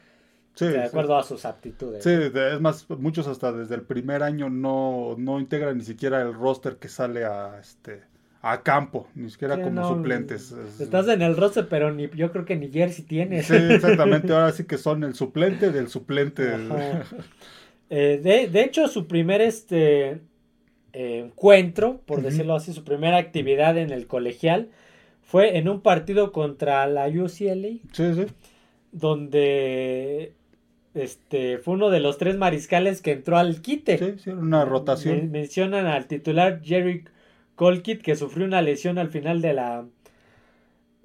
De 0.67 0.85
acuerdo 0.85 1.17
a 1.17 1.23
sus 1.23 1.45
aptitudes. 1.45 2.03
Sí, 2.03 2.11
es 2.13 2.61
más, 2.61 2.89
muchos 2.91 3.27
hasta 3.27 3.53
desde 3.53 3.75
el 3.75 3.83
primer 3.83 4.23
año 4.23 4.51
no, 4.51 5.15
no 5.19 5.41
integran 5.41 5.79
ni 5.79 5.85
siquiera 5.85 6.23
el 6.23 6.35
roster 6.35 6.77
que 6.77 6.89
sale 6.89 7.25
a 7.25 7.59
este 7.61 8.03
a 8.41 8.63
campo, 8.63 9.09
ni 9.15 9.31
siquiera 9.31 9.61
como 9.61 9.87
suplentes. 9.89 10.55
Estás 10.79 11.09
en 11.09 11.23
el 11.23 11.37
roce, 11.37 11.65
pero 11.65 11.93
ni, 11.93 12.09
yo 12.15 12.31
creo 12.31 12.45
que 12.45 12.57
ni 12.57 12.71
jersey 12.71 13.05
tienes. 13.05 13.47
Sí, 13.47 13.57
exactamente, 13.57 14.33
ahora 14.33 14.53
sí 14.53 14.65
que 14.65 14.79
son 14.79 15.03
el 15.03 15.15
suplente 15.15 15.71
del 15.71 15.89
suplente. 15.89 16.53
Eh, 17.91 18.21
de, 18.23 18.49
de, 18.49 18.65
hecho, 18.65 18.87
su 18.87 19.07
primer 19.07 19.41
este 19.41 20.21
eh, 20.93 21.23
encuentro, 21.25 22.03
por 22.05 22.21
decirlo 22.21 22.55
así, 22.55 22.75
su 22.75 22.85
primera 22.85 23.17
actividad 23.17 23.79
en 23.79 23.93
el 23.93 24.07
colegial 24.07 24.69
fue 25.23 25.57
en 25.57 25.71
un 25.71 25.81
partido 25.81 26.31
contra 26.31 26.87
la 26.87 27.09
UCLA. 27.09 27.79
Sí, 27.93 28.15
sí. 28.15 28.27
Donde 28.93 30.35
este 31.05 31.59
fue 31.59 31.75
uno 31.75 31.91
de 31.91 32.01
los 32.01 32.19
tres 32.19 32.37
mariscales 32.37 33.03
que 33.03 33.13
entró 33.13 33.39
al 33.39 33.61
quite. 33.61 33.99
Sí, 33.99 34.15
sí, 34.19 34.31
una 34.31 34.65
rotación. 34.65 35.31
mencionan 35.31 35.87
al 35.87 36.07
titular 36.07 36.61
Jerry 36.63 37.05
Colkit 37.55 38.03
que 38.03 38.17
sufrió 38.17 38.47
una 38.47 38.63
lesión 38.63 38.99
al 38.99 39.09
final 39.09 39.41
de 39.41 39.53
la 39.55 39.85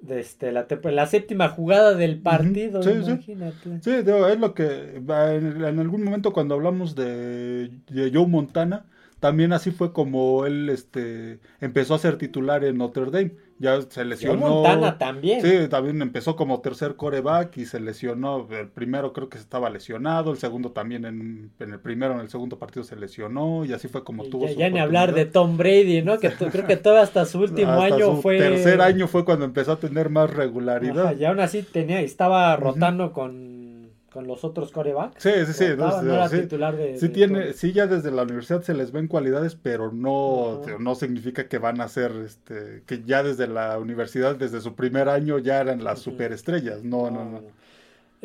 de 0.00 0.20
este, 0.20 0.52
la, 0.52 0.66
la 0.68 1.06
séptima 1.06 1.48
jugada 1.48 1.94
del 1.94 2.18
partido, 2.18 2.82
sí, 2.82 2.90
imagínate. 2.90 3.80
Sí, 3.80 3.90
es 3.90 4.38
lo 4.38 4.52
que 4.52 4.96
en, 4.96 5.78
algún 5.78 6.04
momento 6.04 6.34
cuando 6.34 6.54
hablamos 6.54 6.94
de, 6.94 7.70
de 7.88 8.10
Joe 8.12 8.26
Montana, 8.26 8.84
también 9.20 9.54
así 9.54 9.70
fue 9.70 9.94
como 9.94 10.44
él 10.44 10.68
este 10.68 11.38
empezó 11.60 11.94
a 11.94 11.98
ser 11.98 12.18
titular 12.18 12.64
en 12.64 12.76
Notre 12.76 13.10
Dame 13.10 13.32
ya 13.58 13.80
se 13.82 14.04
lesionó. 14.04 14.48
Montana 14.48 14.98
también. 14.98 15.40
Sí, 15.40 15.68
también 15.68 16.02
empezó 16.02 16.36
como 16.36 16.60
tercer 16.60 16.96
coreback 16.96 17.56
y 17.56 17.66
se 17.66 17.80
lesionó. 17.80 18.46
El 18.50 18.68
primero 18.68 19.12
creo 19.12 19.28
que 19.28 19.38
estaba 19.38 19.70
lesionado, 19.70 20.32
el 20.32 20.38
segundo 20.38 20.72
también 20.72 21.04
en, 21.04 21.50
el 21.58 21.80
primero, 21.80 22.14
en 22.14 22.20
el 22.20 22.28
segundo 22.28 22.58
partido 22.58 22.84
se 22.84 22.96
lesionó 22.96 23.64
y 23.64 23.72
así 23.72 23.88
fue 23.88 24.04
como 24.04 24.24
tuvo 24.24 24.46
ya, 24.46 24.54
Ya 24.54 24.70
ni 24.70 24.78
hablar 24.78 25.14
de 25.14 25.24
Tom 25.26 25.56
Brady, 25.56 26.02
¿no? 26.02 26.18
Que 26.18 26.30
creo 26.30 26.66
que 26.66 26.76
todo 26.76 26.98
hasta 26.98 27.24
su 27.24 27.38
último 27.40 27.72
año 27.72 28.16
fue... 28.16 28.38
tercer 28.38 28.80
año 28.80 29.06
fue 29.06 29.24
cuando 29.24 29.44
empezó 29.44 29.72
a 29.72 29.78
tener 29.78 30.10
más 30.10 30.30
regularidad. 30.30 31.16
y 31.16 31.24
aún 31.24 31.40
así 31.40 31.62
tenía, 31.62 32.00
estaba 32.00 32.56
rotando 32.56 33.12
con 33.12 33.53
con 34.14 34.28
los 34.28 34.44
otros 34.44 34.70
corebacks. 34.70 35.20
Sí, 35.20 35.32
sí, 35.44 35.52
sí. 35.52 35.64
No, 35.76 36.28
sí, 36.28 36.42
titular 36.42 36.76
de, 36.76 36.96
sí, 36.96 37.08
tiene, 37.08 37.52
sí, 37.52 37.72
ya 37.72 37.88
desde 37.88 38.12
la 38.12 38.22
universidad 38.22 38.62
se 38.62 38.72
les 38.72 38.92
ven 38.92 39.08
cualidades, 39.08 39.56
pero 39.56 39.90
no, 39.90 40.62
no 40.78 40.94
significa 40.94 41.48
que 41.48 41.58
van 41.58 41.80
a 41.80 41.88
ser, 41.88 42.12
este, 42.24 42.84
que 42.86 43.02
ya 43.02 43.24
desde 43.24 43.48
la 43.48 43.76
universidad, 43.80 44.36
desde 44.36 44.60
su 44.60 44.76
primer 44.76 45.08
año, 45.08 45.40
ya 45.40 45.60
eran 45.60 45.82
las 45.82 45.98
superestrellas. 45.98 46.84
No, 46.84 47.10
no, 47.10 47.24
no. 47.24 47.42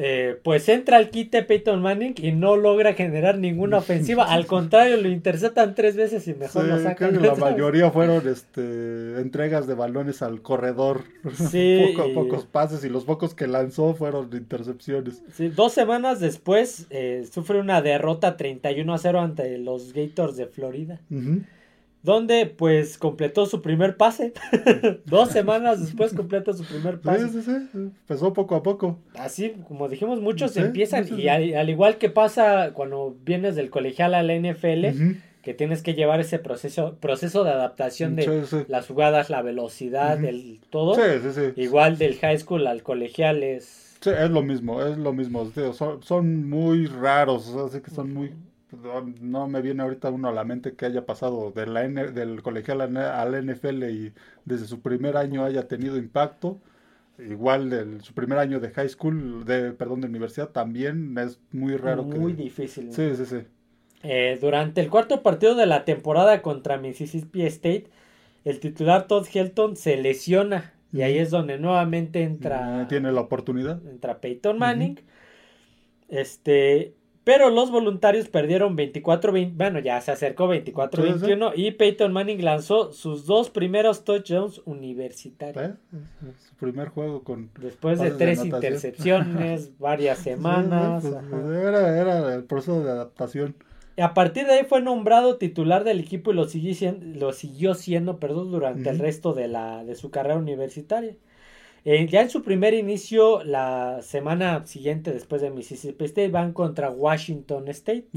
Eh, 0.02 0.40
pues 0.46 0.70
entra 0.70 0.96
al 0.96 1.10
quite 1.10 1.44
Peyton 1.44 1.82
Manning 1.82 2.14
y 2.16 2.32
no 2.32 2.56
logra 2.56 2.94
generar 2.94 3.38
ninguna 3.38 3.78
ofensiva. 3.80 4.24
Al 4.24 4.46
contrario, 4.46 4.96
lo 4.96 5.10
interceptan 5.10 5.76
tres 5.76 5.98
veces 5.98 6.26
y 6.30 6.34
mejor 6.34 6.64
lo 6.64 6.82
sacan. 6.82 7.22
la 7.22 7.36
mayoría 7.36 7.92
fueron 7.92 8.26
este, 8.26 9.20
entregas 9.20 9.68
de 9.68 9.74
balones 9.74 10.22
al 10.22 10.42
corredor. 10.42 11.04
Sí, 11.50 11.96
pocos 12.14 12.46
pases 12.46 12.84
y 12.86 12.90
los 12.90 13.04
pocos 13.04 13.34
que 13.34 13.48
lanzó 13.48 13.94
fueron 13.94 14.30
intercepciones. 14.34 15.22
Sí, 15.34 15.50
dos 15.50 15.74
semanas 15.74 16.20
después 16.20 16.86
eh, 16.92 17.28
sufre 17.32 17.60
una 17.60 17.82
derrota 17.82 18.38
31 18.38 18.94
a 18.94 18.98
0 18.98 19.20
ante 19.20 19.58
los 19.58 19.94
Gators 19.94 20.38
de 20.38 20.46
Florida. 20.46 21.02
Donde 22.02 22.46
pues 22.46 22.98
completó 22.98 23.46
su 23.46 23.62
primer 23.62 23.98
pase. 23.98 24.34
Dos 25.06 25.30
semanas 25.32 25.82
después 25.82 26.14
completa 26.14 26.54
su 26.54 26.64
primer 26.64 27.00
pase. 27.02 27.28
Sí, 27.30 27.42
sí, 27.42 27.52
sí. 27.72 27.78
Empezó 27.78 28.34
poco 28.34 28.56
a 28.56 28.64
poco. 28.64 29.00
Así, 29.16 29.54
como 29.68 29.90
dijimos, 29.90 30.22
muchos 30.22 30.52
Sí, 30.52 30.60
empiezan 30.60 31.06
sí, 31.06 31.16
sí, 31.16 31.22
y 31.24 31.28
al, 31.28 31.56
al 31.56 31.70
igual 31.70 31.98
que 31.98 32.10
pasa 32.10 32.72
cuando 32.74 33.16
vienes 33.26 33.56
del 33.56 33.70
colegial 33.70 34.14
a 34.14 34.24
la 34.24 34.34
NFL, 34.36 34.86
que 35.42 35.54
tienes 35.54 35.82
que 35.82 35.94
llevar 35.94 36.20
ese 36.20 36.40
proceso, 36.40 36.98
proceso 37.00 37.44
de 37.44 37.52
adaptación 37.52 38.16
de 38.16 38.46
las 38.68 38.88
jugadas, 38.88 39.30
la 39.30 39.42
velocidad, 39.42 40.18
Ujú. 40.20 40.28
el 40.28 40.60
todo. 40.70 40.96
Sí, 40.96 41.02
sí, 41.22 41.30
sí. 41.34 41.62
Igual 41.62 41.98
del 41.98 42.16
high 42.18 42.38
school 42.38 42.68
al 42.68 42.84
colegial 42.84 43.44
es... 43.44 43.98
Sí, 44.02 44.12
es 44.12 44.30
lo 44.30 44.42
mismo, 44.42 44.82
es 44.82 44.98
lo 44.98 45.12
mismo. 45.12 45.46
tío, 45.50 45.74
son, 45.74 46.02
son 46.04 46.50
muy 46.50 46.86
raros, 46.88 47.54
así 47.56 47.82
que 47.82 47.92
son 47.92 48.14
muy... 48.14 48.32
no- 49.22 49.48
me 49.48 49.62
viene 49.62 49.84
ahorita 49.84 50.10
uno 50.12 50.30
a 50.30 50.32
la 50.34 50.44
mente 50.44 50.76
que 50.76 50.86
haya 50.86 51.06
pasado 51.06 51.52
de 51.52 51.66
la 51.68 51.86
N- 51.86 52.12
del 52.12 52.42
colegial 52.44 52.82
al 52.82 53.36
NFL 53.36 53.92
y 53.92 54.14
desde 54.46 54.68
su 54.68 54.82
primer 54.82 55.18
año 55.18 55.44
haya 55.46 55.68
tenido 55.68 55.98
impacto. 55.98 56.60
Igual 57.20 57.70
del, 57.70 58.02
su 58.04 58.14
primer 58.14 58.40
año 58.40 58.60
de 58.60 58.72
high 58.72 58.90
school, 58.90 59.46
de 59.46 59.74
perdón, 59.74 60.02
de 60.02 60.08
universidad 60.08 60.50
también 60.50 61.18
es 61.18 61.40
muy 61.52 61.78
raro 61.78 62.08
muy 62.08 62.34
que... 62.34 62.36
difícil. 62.36 62.90
Sí, 62.92 63.16
sí, 63.16 63.26
sí. 63.26 63.46
Eh, 64.04 64.38
durante 64.42 64.80
el 64.82 64.90
cuarto 64.90 65.22
partido 65.24 65.56
de 65.56 65.66
la 65.66 65.84
temporada 65.86 66.42
contra 66.42 66.78
Mississippi 66.78 67.44
State, 67.46 67.90
el 68.46 68.60
titular 68.60 69.08
Todd 69.08 69.28
Helton 69.34 69.76
se 69.78 69.98
lesiona 69.98 70.74
y 70.94 71.02
ahí 71.04 71.18
es 71.18 71.32
donde 71.32 71.60
nuevamente 71.60 72.24
entra, 72.24 72.82
Eh, 72.82 72.86
Tiene 72.90 73.12
la 73.12 73.22
oportunidad. 73.22 73.82
entra 73.86 74.22
Peyton 74.22 74.58
Manning. 74.60 75.00
Este, 76.08 76.96
pero 77.30 77.52
los 77.52 77.70
voluntarios 77.70 78.28
perdieron 78.28 78.76
24-20, 78.76 79.54
bueno, 79.56 79.78
ya 79.78 80.02
se 80.02 80.12
acercó 80.12 80.52
24-21 80.52 81.52
y 81.56 81.70
Peyton 81.70 82.12
Manning 82.12 82.44
lanzó 82.44 82.92
sus 82.92 83.28
dos 83.28 83.52
primeros 83.52 84.04
touchdowns 84.04 84.64
universitarios. 84.66 85.64
¿eh? 85.64 85.76
Su 86.40 86.56
primer 86.56 86.88
juego 86.90 87.24
con... 87.24 87.52
Después 87.62 88.00
de 88.00 88.10
tres 88.10 88.44
intercepciones, 88.44 89.70
varias 89.78 90.18
semanas. 90.18 91.04
Sí, 91.04 91.12
pues, 91.30 91.44
era, 91.46 92.02
era 92.02 92.34
el 92.34 92.46
proceso 92.46 92.84
de 92.84 92.90
adaptación. 92.90 93.56
Y 93.96 94.02
a 94.02 94.16
partir 94.16 94.48
de 94.48 94.54
ahí 94.54 94.66
fue 94.68 94.82
nombrado 94.82 95.38
titular 95.38 95.84
del 95.84 96.00
equipo 96.00 96.32
y 96.32 96.34
lo 96.34 96.48
siguió 96.48 96.74
siendo, 96.74 97.20
lo 97.20 97.32
siguió 97.32 97.76
siendo 97.76 98.18
perdón, 98.18 98.50
durante 98.50 98.90
el 98.90 98.98
resto 98.98 99.34
de, 99.34 99.50
la, 99.50 99.84
de 99.84 99.94
su 99.94 100.10
carrera 100.10 100.38
universitaria. 100.38 101.14
Eh, 101.86 102.08
ya 102.08 102.22
en 102.22 102.30
su 102.30 102.44
primer 102.44 102.74
inicio, 102.74 103.44
la 103.44 104.02
semana 104.02 104.66
siguiente 104.66 105.12
después 105.14 105.42
de 105.42 105.50
Mississippi 105.50 106.06
State, 106.06 106.30
van 106.30 106.54
contra 106.54 106.90
Washington 106.90 107.68
State, 107.70 108.08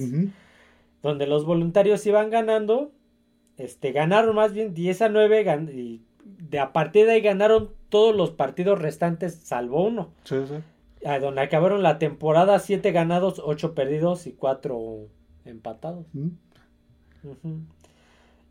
donde 1.03 1.27
los 1.27 1.45
voluntarios 1.45 2.05
iban 2.07 2.31
ganando. 2.31 2.93
Este, 3.59 3.93
ganaron 3.93 4.35
más 4.35 4.53
bien 4.53 4.75
10 4.75 5.03
a 5.03 5.09
9 5.09 5.45
gan- 5.45 5.73
y 5.73 6.01
de, 6.25 6.59
a 6.59 6.73
partir 6.73 7.07
de 7.07 7.13
ahí 7.13 7.21
ganaron 7.21 7.71
todos 7.89 8.15
los 8.17 8.31
partidos 8.31 8.81
restantes 8.81 9.35
salvo 9.35 9.85
uno. 9.87 10.11
Sí, 10.25 10.37
sí. 10.49 10.55
a 11.07 11.19
donde 11.19 11.41
acabaron 11.43 11.83
la 11.83 11.99
temporada 11.99 12.59
7 12.59 12.93
ganados, 12.93 13.41
8 13.45 13.75
perdidos 13.75 14.27
y 14.27 14.33
4 14.33 15.09
empatados. 15.45 16.07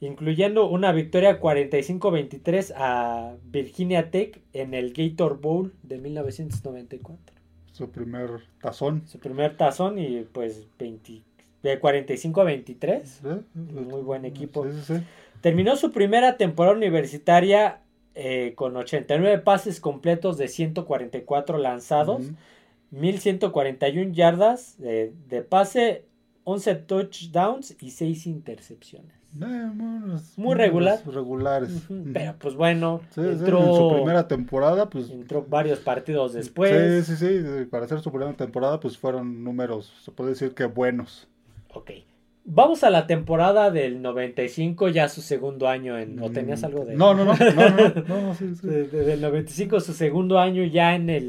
Incluyendo 0.01 0.67
una 0.67 0.91
victoria 0.91 1.39
45-23 1.39 2.73
a 2.75 3.35
Virginia 3.45 4.11
Tech 4.11 4.41
en 4.51 4.73
el 4.73 4.93
Gator 4.93 5.39
Bowl 5.39 5.73
de 5.83 5.99
1994. 5.99 7.35
Su 7.71 7.89
primer 7.89 8.41
tazón. 8.61 9.03
Su 9.07 9.19
primer 9.19 9.55
tazón 9.55 9.99
y 9.99 10.23
pues 10.23 10.67
20 10.77 11.21
de 11.63 11.79
45-23. 11.79 13.03
¿sí? 13.05 13.27
Muy 13.53 14.01
buen 14.01 14.25
equipo. 14.25 14.65
Sí, 14.65 14.71
sí, 14.73 14.97
sí. 14.97 15.03
Terminó 15.41 15.75
su 15.75 15.91
primera 15.91 16.37
temporada 16.37 16.75
universitaria 16.75 17.81
eh, 18.13 18.53
con 18.55 18.75
89 18.75 19.39
pases 19.39 19.79
completos 19.79 20.37
de 20.37 20.47
144 20.47 21.57
lanzados. 21.57 22.21
Ujú. 22.25 22.35
1141 22.91 24.11
yardas 24.11 24.77
de, 24.77 25.13
de 25.29 25.41
pase, 25.43 26.05
11 26.43 26.75
touchdowns 26.75 27.75
y 27.79 27.91
6 27.91 28.27
intercepciones. 28.27 29.20
Eh, 29.33 29.69
buenos- 29.73 30.37
Muy 30.37 30.55
regular. 30.55 30.99
Regulares. 31.05 31.83
Pero 32.13 32.35
pues 32.37 32.55
bueno, 32.55 33.01
Sí, 33.15 33.21
sí, 33.21 33.27
entró, 33.29 33.59
En 33.59 33.75
su 33.75 33.91
primera 33.95 34.27
temporada, 34.27 34.89
pues. 34.89 35.09
entró 35.09 35.45
varios 35.47 35.79
partidos 35.79 36.33
después. 36.33 37.05
Sí, 37.07 37.15
sí, 37.15 37.41
sí. 37.41 37.65
Para 37.65 37.85
hacer 37.85 38.01
su 38.01 38.11
primera 38.11 38.33
temporada, 38.33 38.79
pues 38.79 38.97
fueron 38.97 39.43
números, 39.43 39.93
se 40.03 40.11
puede 40.11 40.31
decir 40.31 40.53
que 40.53 40.65
buenos. 40.65 41.27
Ok. 41.73 41.91
Vamos 42.43 42.83
a 42.83 42.89
la 42.89 43.05
temporada 43.05 43.69
del 43.69 44.01
95, 44.01 44.89
ya 44.89 45.07
su 45.07 45.21
segundo 45.21 45.67
año 45.69 45.97
en... 45.99 46.19
¿O 46.23 46.31
tenías 46.31 46.63
algo 46.63 46.85
de...? 46.85 46.95
Mm, 46.95 46.97
No, 46.97 47.13
no, 47.13 47.23
no. 47.23 47.33
No, 47.33 47.69
no, 47.69 48.21
no, 48.23 48.33
sí, 48.39 48.55
sí. 48.55 48.67
De- 48.67 48.87
de- 48.87 49.05
del 49.05 49.21
95, 49.21 49.79
su 49.79 49.93
segundo 49.93 50.39
año 50.39 50.63
ya 50.65 50.95
en 50.95 51.09
el, 51.11 51.23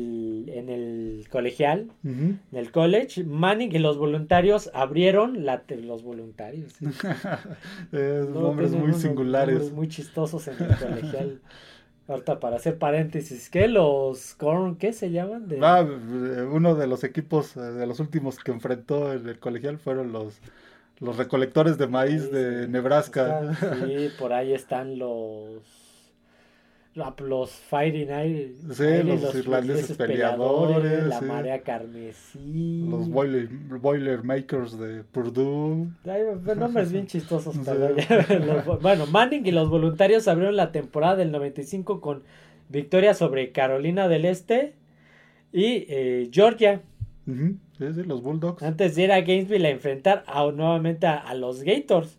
en 0.59 0.69
el 0.69 1.27
colegial, 1.31 1.91
en 2.05 2.41
el 2.53 2.71
college. 2.71 3.25
Manning 3.25 3.75
y 3.75 3.79
los 3.79 3.97
voluntarios 3.99 4.71
abrieron 4.75 5.45
la... 5.45 5.63
Los 5.69 6.03
voluntarios. 6.03 6.73
sí. 6.75 6.87
Eh, 7.93 8.25
No, 8.33 8.41
nombres 8.41 8.73
muy 8.73 8.83
unos 8.91 9.01
singulares. 9.01 9.55
nombres 9.55 9.73
muy 9.75 9.89
chistosos 9.89 10.49
en 10.49 10.55
el 10.63 10.77
colegial. 10.77 11.41
Ahorita 12.09 12.41
para 12.41 12.57
hacer 12.57 12.79
paréntesis, 12.79 13.49
¿qué? 13.49 13.69
Los 13.69 14.35
Corn, 14.35 14.77
¿qué 14.77 14.93
se 14.93 15.11
llaman? 15.11 15.47
De- 15.49 15.61
Ah, 15.63 15.87
uno 16.51 16.75
de 16.75 16.87
los 16.87 17.05
equipos, 17.05 17.57
eh, 17.57 17.61
de 17.61 17.87
los 17.87 18.01
últimos 18.01 18.39
que 18.39 18.51
enfrentó 18.51 19.13
en 19.13 19.29
el 19.29 19.39
colegial 19.39 19.79
fueron 19.79 20.11
los, 20.13 20.41
los 20.99 21.17
recolectores 21.17 21.79
de 21.79 21.87
maíz 21.87 22.31
de 22.33 22.67
Nebraska. 22.69 23.53
Está- 23.53 23.87
Sí, 23.87 24.09
por 24.19 24.33
ahí 24.33 24.53
están 24.53 24.99
los 24.99 25.63
los 26.95 27.51
Fighting 27.51 28.09
Irish, 28.11 28.57
Sí, 28.75 29.03
los 29.03 29.35
irlandeses 29.35 29.97
peleadores, 29.97 31.05
la 31.07 31.19
sí. 31.21 31.25
marea 31.25 31.63
carmesí. 31.63 32.87
Los 32.89 33.09
boiler, 33.09 33.49
Boilermakers 33.81 34.79
de 34.79 35.03
Purdue. 35.05 35.89
Hay 36.05 36.23
nombres 36.57 36.93
bien 36.93 37.07
chistosos. 37.07 37.55
Sí. 37.65 38.35
los- 38.67 38.83
bueno, 38.83 39.07
Manning 39.07 39.47
y 39.47 39.53
los 39.53 39.71
voluntarios 39.71 40.29
abrieron 40.29 40.57
la 40.57 40.71
temporada 40.73 41.17
del 41.17 41.33
95 41.33 42.01
con 42.03 42.23
victoria 42.69 43.15
sobre 43.15 43.53
Carolina 43.53 44.09
del 44.09 44.25
Este 44.27 44.75
y 45.53 45.87
eh, 45.89 46.29
Georgia. 46.31 46.83
Sí, 47.27 47.87
sí, 47.95 48.03
los 48.05 48.23
Bulldogs. 48.23 48.63
Antes 48.63 48.97
de 48.97 49.05
ir 49.05 49.13
a 49.13 49.21
Gainesville 49.23 49.67
a 49.67 49.71
enfrentar 49.71 50.25
a- 50.27 50.51
nuevamente 50.51 51.07
a, 51.07 51.17
a 51.17 51.35
los 51.35 51.63
Gators. 51.63 52.19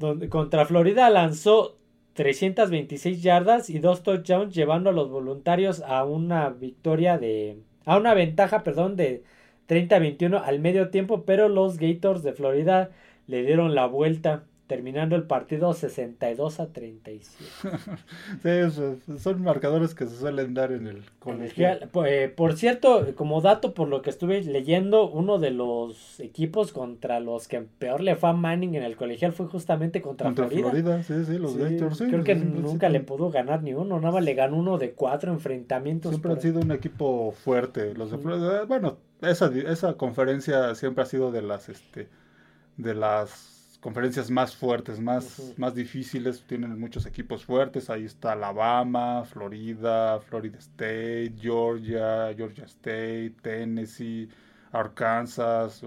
Donde, 0.00 0.28
contra 0.28 0.64
Florida 0.64 1.10
lanzó 1.10 1.76
326 2.18 3.22
yardas 3.22 3.70
y 3.70 3.78
dos 3.78 4.02
touchdowns, 4.02 4.52
llevando 4.52 4.90
a 4.90 4.92
los 4.92 5.08
voluntarios 5.08 5.84
a 5.86 6.04
una 6.04 6.48
victoria 6.48 7.16
de. 7.16 7.60
a 7.84 7.96
una 7.96 8.12
ventaja, 8.12 8.64
perdón, 8.64 8.96
de 8.96 9.22
30-21 9.68 10.42
al 10.44 10.58
medio 10.58 10.90
tiempo, 10.90 11.22
pero 11.24 11.48
los 11.48 11.78
Gators 11.78 12.24
de 12.24 12.32
Florida 12.32 12.90
le 13.28 13.44
dieron 13.44 13.76
la 13.76 13.86
vuelta, 13.86 14.42
terminando 14.68 15.16
el 15.16 15.24
partido 15.24 15.72
62 15.72 16.60
a 16.60 16.68
37. 16.72 17.50
Sí, 18.42 18.48
eso- 18.48 18.96
son 19.18 19.42
marcadores 19.42 19.94
que 19.96 20.06
se 20.06 20.16
suelen 20.16 20.54
dar 20.54 20.70
en 20.70 20.86
el 20.86 21.02
colegial. 21.18 21.88
Por, 21.90 22.06
eh, 22.06 22.28
por 22.28 22.52
cierto, 22.56 23.04
como 23.16 23.40
dato 23.40 23.74
por 23.74 23.88
lo 23.88 24.02
que 24.02 24.10
estuve 24.10 24.42
leyendo, 24.44 25.10
uno 25.10 25.38
de 25.38 25.50
los 25.50 26.20
equipos 26.20 26.70
contra 26.72 27.18
los 27.18 27.48
que 27.48 27.62
peor 27.62 28.00
le 28.02 28.14
fue 28.14 28.28
a 28.28 28.32
Manning 28.34 28.76
en 28.76 28.82
el 28.84 28.94
colegial 28.96 29.32
fue 29.32 29.46
justamente 29.46 30.00
contra, 30.02 30.26
Contra 30.28 30.46
Florida. 30.46 30.70
Florida, 30.70 31.02
sí, 31.02 31.24
sí, 31.24 31.38
los 31.38 31.54
Sí, 31.54 31.58
Gators. 31.58 31.98
sí, 31.98 32.04
creo 32.06 32.22
que 32.22 32.34
nunca 32.36 32.88
le 32.90 33.00
pudo 33.00 33.30
ganar 33.30 33.62
ni 33.62 33.72
uno, 33.74 33.98
nada 33.98 34.12
más 34.12 34.22
le 34.22 34.34
ganó 34.34 34.56
uno 34.58 34.78
de 34.78 34.92
cuatro 34.92 35.32
enfrentamientos. 35.32 36.10
Siempre 36.12 36.28
por 36.28 36.36
han 36.38 36.42
sido 36.42 36.60
un 36.60 36.70
equipo 36.72 37.32
fuerte. 37.32 37.94
Los 37.94 38.10
de. 38.10 38.18
Florida, 38.18 38.64
bueno, 38.66 38.98
esa, 39.22 39.50
esa 39.66 39.94
conferencia 39.94 40.74
siempre 40.74 41.02
ha 41.02 41.06
sido 41.06 41.32
de 41.32 41.40
las, 41.42 41.68
este, 41.70 42.08
de 42.76 42.94
las 42.94 43.57
conferencias 43.80 44.30
más 44.30 44.56
fuertes, 44.56 45.00
más, 45.00 45.54
más 45.56 45.74
difíciles. 45.74 46.44
Tienen 46.46 46.78
muchos 46.78 47.06
equipos 47.06 47.44
fuertes. 47.44 47.90
Ahí 47.90 48.04
está 48.04 48.32
Alabama, 48.32 49.24
Florida, 49.24 50.20
Florida 50.20 50.58
State, 50.58 51.34
Georgia, 51.40 52.34
Georgia 52.36 52.64
State, 52.64 53.34
Tennessee, 53.42 54.28
Arkansas. 54.72 55.82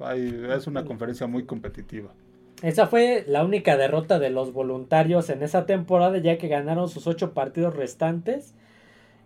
es 0.00 0.66
una 0.66 0.84
conferencia 0.84 1.26
muy 1.26 1.44
competitiva. 1.44 2.12
Esa 2.62 2.86
fue 2.86 3.24
la 3.28 3.44
única 3.44 3.76
derrota 3.76 4.18
de 4.18 4.30
los 4.30 4.52
voluntarios 4.52 5.28
en 5.28 5.42
esa 5.42 5.66
temporada, 5.66 6.18
ya 6.18 6.38
que 6.38 6.48
ganaron 6.48 6.88
sus 6.88 7.06
ocho 7.06 7.34
partidos 7.34 7.76
restantes, 7.76 8.54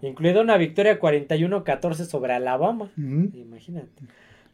incluida 0.03 0.41
una 0.41 0.57
victoria 0.57 0.99
41-14 0.99 1.95
sobre 2.07 2.33
Alabama. 2.33 2.91
Imagínate. 2.97 4.03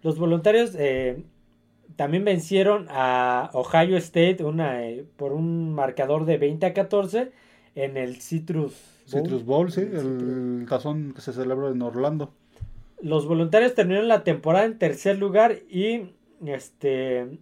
Los 0.03 0.19
voluntarios 0.19 0.75
eh, 0.79 1.25
también 1.97 2.25
vencieron 2.25 2.87
a 2.91 3.51
Ohio 3.55 3.97
State 3.97 4.45
una, 4.45 4.87
eh, 4.87 5.05
por 5.17 5.33
un 5.33 5.75
marcador 5.75 6.27
de 6.27 6.39
20 6.39 6.67
a 6.67 6.75
14 6.75 7.33
en 7.75 7.97
el 7.97 8.17
Citrus 8.21 8.75
Bowl. 9.11 9.23
Citrus 9.23 9.45
Bowl, 9.45 9.73
sí, 9.73 9.81
El 9.81 10.61
el 10.61 10.67
tazón 10.69 11.13
que 11.15 11.21
se 11.21 11.33
celebra 11.33 11.71
en 11.71 11.83
Orlando. 11.83 12.33
Los 13.01 13.27
voluntarios 13.27 13.75
terminaron 13.75 14.09
la 14.09 14.25
temporada 14.25 14.65
en 14.67 14.79
tercer 14.79 15.19
lugar 15.19 15.59
y 15.69 16.13
este 16.45 17.39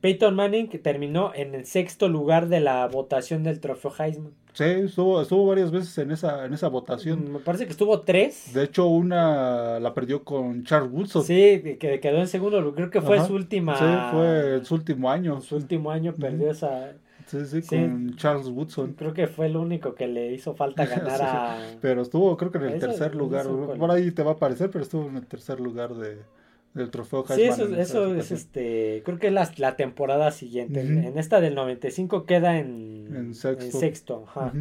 Peyton 0.00 0.34
Manning 0.34 0.68
terminó 0.82 1.32
en 1.34 1.54
el 1.54 1.66
sexto 1.66 2.08
lugar 2.08 2.48
de 2.48 2.60
la 2.60 2.86
votación 2.86 3.42
del 3.42 3.60
trofeo 3.60 3.92
Heisman. 3.98 4.32
Sí, 4.56 4.64
estuvo, 4.64 5.20
estuvo 5.20 5.46
varias 5.46 5.70
veces 5.70 5.98
en 5.98 6.10
esa, 6.12 6.46
en 6.46 6.54
esa 6.54 6.68
votación. 6.68 7.30
Me 7.30 7.40
parece 7.40 7.66
que 7.66 7.72
estuvo 7.72 8.00
tres. 8.00 8.54
De 8.54 8.64
hecho, 8.64 8.86
una 8.86 9.78
la 9.78 9.92
perdió 9.92 10.24
con 10.24 10.64
Charles 10.64 10.90
Woodson. 10.90 11.24
Sí, 11.24 11.76
que 11.78 12.00
quedó 12.00 12.16
en 12.16 12.26
segundo. 12.26 12.74
Creo 12.74 12.88
que 12.88 13.02
fue 13.02 13.22
su 13.26 13.34
última. 13.34 13.76
Sí, 13.76 14.16
fue 14.16 14.64
su 14.64 14.74
último 14.74 15.10
año. 15.10 15.42
Su 15.42 15.56
último 15.56 15.90
año 15.90 16.14
perdió 16.14 16.50
esa. 16.50 16.94
Sí, 17.26 17.44
sí, 17.44 17.60
con 17.60 18.16
Charles 18.16 18.48
Woodson. 18.48 18.94
Creo 18.94 19.12
que 19.12 19.26
fue 19.26 19.44
el 19.44 19.58
único 19.58 19.94
que 19.94 20.06
le 20.06 20.32
hizo 20.32 20.54
falta 20.54 20.86
ganar 20.86 21.20
a. 21.20 21.58
Pero 21.82 22.00
estuvo, 22.00 22.34
creo 22.38 22.50
que 22.50 22.56
en 22.56 22.64
el 22.64 22.80
tercer 22.80 23.14
lugar. 23.14 23.46
Por 23.46 23.90
ahí 23.90 24.10
te 24.10 24.22
va 24.22 24.30
a 24.30 24.34
aparecer, 24.34 24.70
pero 24.70 24.84
estuvo 24.84 25.06
en 25.06 25.16
el 25.16 25.26
tercer 25.26 25.60
lugar 25.60 25.94
de, 25.96 26.16
del 26.76 26.90
trofeo 26.90 27.24
Heisman. 27.28 27.68
Sí, 27.68 27.74
eso, 27.78 28.14
es 28.14 28.30
este. 28.30 29.02
Creo 29.04 29.18
que 29.18 29.28
es 29.28 29.32
la, 29.32 29.50
la 29.56 29.76
temporada 29.76 30.30
siguiente. 30.30 30.80
En 30.80 31.18
esta 31.18 31.40
del 31.40 31.54
95 31.54 32.24
queda 32.24 32.58
en, 32.58 33.08
en 33.14 33.34
sexto. 33.34 34.24
ajá. 34.28 34.52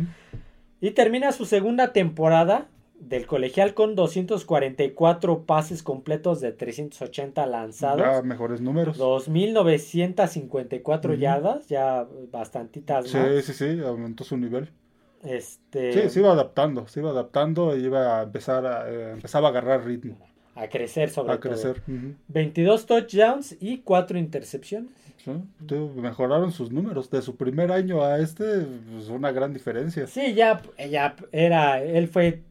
Y 0.82 0.92
termina 0.92 1.32
su 1.32 1.46
segunda 1.46 1.94
temporada 1.94 2.68
del 3.00 3.26
colegial 3.28 3.74
con 3.74 3.96
244 3.96 5.46
pases 5.46 5.84
completos 5.84 6.42
de 6.42 6.52
380 6.52 7.46
lanzados. 7.46 8.02
Ya 8.02 8.22
mejores 8.22 8.60
números. 8.62 9.00
2.954 9.00 11.18
yardas, 11.18 11.68
ya 11.68 12.08
bastantitas 12.32 13.14
más. 13.14 13.46
Sí, 13.46 13.52
sí, 13.54 13.54
sí, 13.54 13.80
aumentó 13.82 14.24
su 14.24 14.38
nivel. 14.38 14.70
Este... 15.24 15.94
Sí, 15.94 16.10
se 16.10 16.20
iba 16.20 16.32
adaptando, 16.32 16.88
se 16.88 17.00
iba 17.00 17.10
adaptando 17.10 17.76
y 17.76 17.84
iba 17.84 18.20
a 18.20 18.24
empezar 18.24 18.66
a, 18.66 18.90
eh, 18.90 19.12
empezaba 19.12 19.48
a 19.48 19.52
agarrar 19.52 19.86
ritmo. 19.86 20.18
A 20.56 20.68
crecer 20.68 21.10
sobre 21.10 21.34
a 21.34 21.40
crecer. 21.40 21.82
22 22.30 22.86
touchdowns 22.86 23.58
y 23.60 23.80
4 23.80 24.18
intercepciones. 24.18 24.92
Sí, 25.18 25.32
mejoraron 25.96 26.52
sus 26.52 26.72
números. 26.72 27.10
De 27.10 27.22
su 27.22 27.36
primer 27.36 27.72
año 27.72 28.04
a 28.04 28.20
este, 28.20 28.62
pues 28.92 29.10
una 29.10 29.32
gran 29.32 29.54
diferencia. 29.54 30.08
Sí, 30.08 30.34
ya, 30.34 30.62
ya 30.90 31.16
era, 31.32 31.84
él 31.84 32.08
fue 32.08 32.42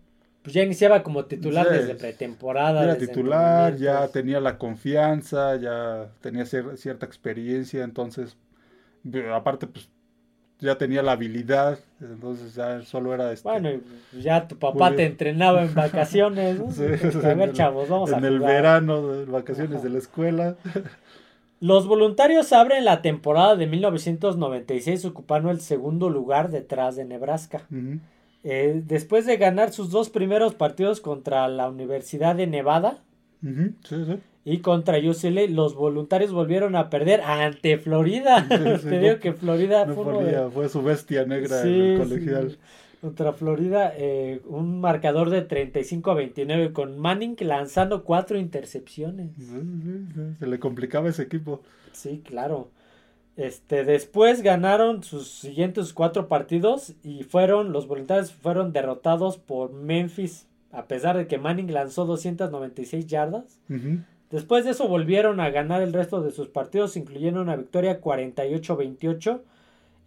pues 0.44 0.52
ya 0.52 0.62
iniciaba 0.62 1.02
como 1.02 1.24
titular 1.24 1.66
desde 1.70 1.94
pretemporada. 1.94 2.84
Era 2.84 2.98
titular, 2.98 3.76
ya 3.76 4.06
tenía 4.08 4.40
la 4.40 4.58
confianza, 4.58 5.56
ya 5.56 6.10
tenía 6.20 6.44
cierta 6.44 7.06
experiencia, 7.06 7.82
entonces, 7.82 8.36
aparte, 9.32 9.66
pues 9.66 9.88
ya 10.64 10.78
tenía 10.78 11.02
la 11.02 11.12
habilidad, 11.12 11.78
entonces 12.00 12.54
ya 12.54 12.82
solo 12.82 13.14
era 13.14 13.32
este. 13.32 13.48
Bueno, 13.48 13.70
ya 14.18 14.48
tu 14.48 14.58
papá 14.58 14.94
te 14.94 15.04
entrenaba 15.04 15.62
en 15.62 15.74
vacaciones, 15.74 16.58
¿no? 16.58 16.66
a 17.30 17.34
ver, 17.34 17.52
chavos, 17.52 17.88
vamos 17.88 18.12
a 18.12 18.18
En 18.18 18.24
el 18.24 18.40
verano, 18.40 19.24
vacaciones 19.26 19.82
de 19.82 19.90
la 19.90 19.98
escuela. 19.98 20.56
Los 21.60 21.86
voluntarios 21.86 22.52
abren 22.52 22.84
la 22.84 23.00
temporada 23.00 23.56
de 23.56 23.66
1996 23.66 25.04
ocupando 25.04 25.50
el 25.50 25.60
segundo 25.60 26.10
lugar 26.10 26.50
detrás 26.50 26.96
de 26.96 27.04
Nebraska. 27.04 27.62
Eh, 28.42 28.82
después 28.84 29.24
de 29.24 29.36
ganar 29.36 29.72
sus 29.72 29.90
dos 29.90 30.10
primeros 30.10 30.54
partidos 30.54 31.00
contra 31.00 31.48
la 31.48 31.68
Universidad 31.68 32.34
de 32.36 32.46
Nevada 32.46 32.98
y 34.44 34.58
contra 34.58 34.98
UCLA, 34.98 35.46
los 35.48 35.74
voluntarios 35.74 36.32
volvieron 36.32 36.76
a 36.76 36.90
perder 36.90 37.22
ante 37.22 37.78
Florida. 37.78 38.46
Te 38.82 38.98
digo 38.98 39.18
que 39.18 39.32
Florida 39.32 39.86
fue, 40.52 40.68
su 40.68 40.82
bestia 40.82 41.24
negra 41.24 41.62
en 41.62 41.68
el 41.68 41.98
colegial. 41.98 42.58
Contra 43.00 43.32
Florida, 43.32 43.92
eh, 43.96 44.40
un 44.46 44.80
marcador 44.80 45.30
de 45.30 45.42
35 45.42 46.10
a 46.10 46.14
29 46.14 46.72
con 46.72 46.98
Manning 46.98 47.36
lanzando 47.40 48.04
cuatro 48.04 48.38
intercepciones. 48.38 49.30
Se 50.38 50.46
le 50.46 50.58
complicaba 50.58 51.08
ese 51.08 51.22
equipo. 51.22 51.60
Sí, 51.92 52.22
claro. 52.24 52.68
Este, 53.36 53.84
después 53.84 54.42
ganaron 54.42 55.02
sus 55.02 55.28
siguientes 55.28 55.92
cuatro 55.92 56.28
partidos 56.28 56.94
y 57.02 57.24
fueron, 57.24 57.72
los 57.72 57.88
voluntarios 57.88 58.32
fueron 58.32 58.72
derrotados 58.72 59.38
por 59.38 59.72
Memphis, 59.72 60.46
a 60.70 60.84
pesar 60.84 61.16
de 61.16 61.26
que 61.26 61.38
Manning 61.38 61.72
lanzó 61.72 62.04
296 62.04 63.06
yardas. 63.06 63.60
Después 64.34 64.64
de 64.64 64.72
eso 64.72 64.88
volvieron 64.88 65.38
a 65.38 65.50
ganar 65.50 65.80
el 65.80 65.92
resto 65.92 66.20
de 66.20 66.32
sus 66.32 66.48
partidos, 66.48 66.96
incluyendo 66.96 67.40
una 67.40 67.54
victoria 67.54 68.00
48-28 68.00 69.40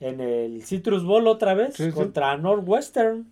en 0.01 0.19
el 0.19 0.63
Citrus 0.63 1.05
Bowl 1.05 1.27
otra 1.27 1.53
vez 1.53 1.77
contra 1.93 2.35
Northwestern. 2.35 3.25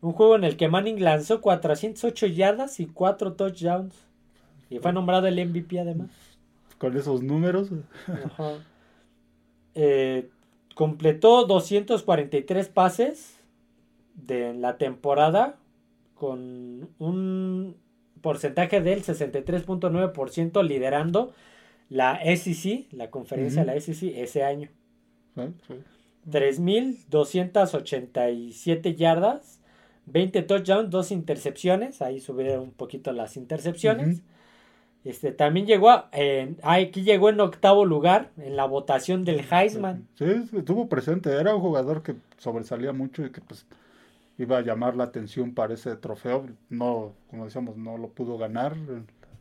Un 0.00 0.12
juego 0.12 0.36
en 0.36 0.44
el 0.44 0.56
que 0.56 0.68
Manning 0.68 1.02
lanzó 1.02 1.40
408 1.40 2.26
yardas 2.28 2.78
y 2.78 2.86
4 2.86 3.32
touchdowns. 3.32 3.96
Y 4.70 4.78
fue 4.78 4.92
nombrado 4.92 5.26
el 5.26 5.44
MVP 5.44 5.80
además. 5.80 6.10
Con 6.78 6.96
esos 6.96 7.20
números. 7.20 7.70
Ajá. 8.06 8.58
Eh, 9.74 10.30
completó 10.76 11.46
243 11.46 12.68
pases 12.68 13.40
de 14.14 14.54
la 14.54 14.78
temporada 14.78 15.56
con 16.14 16.90
un 17.00 17.74
porcentaje 18.20 18.80
del 18.80 19.02
63.9% 19.02 20.66
liderando 20.66 21.32
la 21.88 22.20
SEC, 22.24 22.86
la 22.92 23.10
conferencia 23.10 23.64
de 23.64 23.74
la 23.74 23.80
SEC 23.80 24.16
ese 24.16 24.44
año. 24.44 24.68
3.287 26.30 28.94
yardas, 28.94 29.60
20 30.06 30.42
touchdowns, 30.42 30.90
2 30.90 31.10
intercepciones, 31.12 32.02
ahí 32.02 32.20
subieron 32.20 32.60
un 32.60 32.72
poquito 32.72 33.12
las 33.12 33.36
intercepciones. 33.36 34.22
Este, 35.04 35.32
también 35.32 35.66
llegó 35.66 35.90
a, 35.90 36.10
aquí 36.62 37.02
llegó 37.02 37.30
en 37.30 37.40
octavo 37.40 37.86
lugar 37.86 38.30
en 38.36 38.54
la 38.56 38.66
votación 38.66 39.24
del 39.24 39.42
Heisman. 39.50 40.06
Sí, 40.14 40.26
estuvo 40.56 40.88
presente, 40.88 41.32
era 41.32 41.54
un 41.54 41.62
jugador 41.62 42.02
que 42.02 42.16
sobresalía 42.36 42.92
mucho 42.92 43.24
y 43.24 43.30
que 43.30 43.40
pues 43.40 43.66
iba 44.40 44.58
a 44.58 44.62
llamar 44.62 44.96
la 44.96 45.04
atención 45.04 45.52
para 45.54 45.74
ese 45.74 45.96
trofeo. 45.96 46.46
No, 46.70 47.12
como 47.28 47.44
decíamos, 47.44 47.76
no 47.76 47.98
lo 47.98 48.08
pudo 48.08 48.38
ganar. 48.38 48.74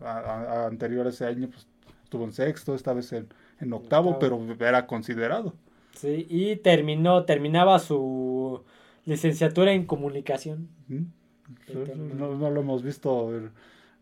A, 0.01 0.65
anterior 0.65 1.07
ese 1.07 1.25
año 1.25 1.49
pues 1.49 1.67
estuvo 2.03 2.25
en 2.25 2.33
sexto, 2.33 2.75
esta 2.75 2.93
vez 2.93 3.11
en, 3.13 3.27
en 3.59 3.73
octavo, 3.73 4.19
pero 4.19 4.39
era 4.59 4.87
considerado. 4.87 5.53
Sí, 5.95 6.27
y 6.29 6.57
terminó, 6.57 7.23
terminaba 7.25 7.79
su 7.79 8.63
licenciatura 9.05 9.71
en 9.71 9.85
comunicación. 9.85 10.69
no, 10.87 12.35
no, 12.35 12.49
lo 12.49 12.61
hemos 12.61 12.83
visto 12.83 13.31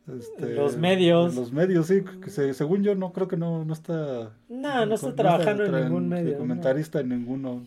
este, 0.07 0.53
los 0.55 0.77
medios. 0.77 1.35
Los 1.35 1.51
medios, 1.51 1.87
sí. 1.87 2.03
según 2.53 2.83
yo, 2.83 2.95
no 2.95 3.11
creo 3.11 3.27
que 3.27 3.37
no, 3.37 3.65
no 3.65 3.73
está. 3.73 4.31
No, 4.49 4.85
no 4.85 4.95
está 4.95 5.13
trabajando 5.15 5.65
en 5.65 5.83
ningún 5.83 6.07
medio. 6.07 6.37
comentarista 6.37 7.01
en 7.01 7.09
ninguno. 7.09 7.65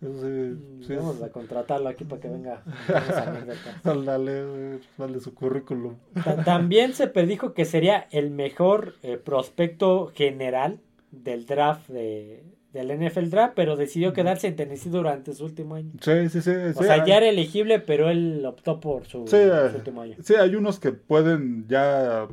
Mm, 0.00 0.86
vamos 0.88 1.22
a 1.22 1.30
contratarlo 1.30 1.88
aquí 1.88 2.04
para 2.04 2.20
que 2.20 2.28
venga. 2.28 2.62
dale, 3.84 4.78
dale 4.96 5.20
su 5.20 5.34
currículum. 5.34 5.96
También 6.44 6.94
se 6.94 7.08
predijo 7.08 7.52
que 7.52 7.64
sería 7.64 8.06
el 8.10 8.30
mejor 8.30 8.94
eh, 9.02 9.16
prospecto 9.16 10.12
general 10.14 10.78
del 11.10 11.46
draft 11.46 11.88
de, 11.88 12.44
del 12.72 12.96
NFL 12.98 13.30
Draft, 13.30 13.54
pero 13.56 13.76
decidió 13.76 14.12
quedarse 14.12 14.46
en 14.46 14.56
Tennessee 14.56 14.90
durante 14.90 15.34
su 15.34 15.44
último 15.44 15.74
año. 15.74 15.92
Sí, 16.00 16.28
sí, 16.28 16.42
sí. 16.42 16.50
O 16.76 16.82
sea, 16.82 17.04
ya 17.04 17.16
era 17.16 17.28
elegible, 17.28 17.80
pero 17.80 18.10
él 18.10 18.44
optó 18.46 18.78
por 18.78 19.06
su, 19.06 19.22
último 19.22 20.02
año. 20.02 20.16
Sí, 20.22 20.34
hay 20.34 20.54
unos 20.54 20.78
que 20.78 20.92
pueden 20.92 21.66
ya 21.68 22.28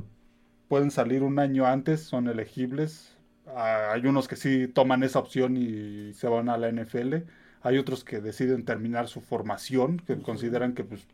pueden 0.67 0.91
salir 0.91 1.23
un 1.23 1.39
año 1.39 1.65
antes, 1.65 2.01
son 2.01 2.27
elegibles. 2.27 3.15
Ah, 3.47 3.91
hay 3.93 4.05
unos 4.05 4.27
que 4.27 4.35
sí 4.35 4.67
toman 4.67 5.03
esa 5.03 5.19
opción 5.19 5.55
y 5.57 6.13
se 6.13 6.27
van 6.27 6.49
a 6.49 6.57
la 6.57 6.71
NFL. 6.71 7.15
Hay 7.65 7.79
otros 7.79 8.03
que 8.03 8.21
deciden 8.21 8.63
terminar 8.63 9.07
su 9.07 9.21
formación, 9.21 9.97
que 9.97 10.15
consideran 10.19 10.75
que 10.75 10.83
pues 10.83 11.07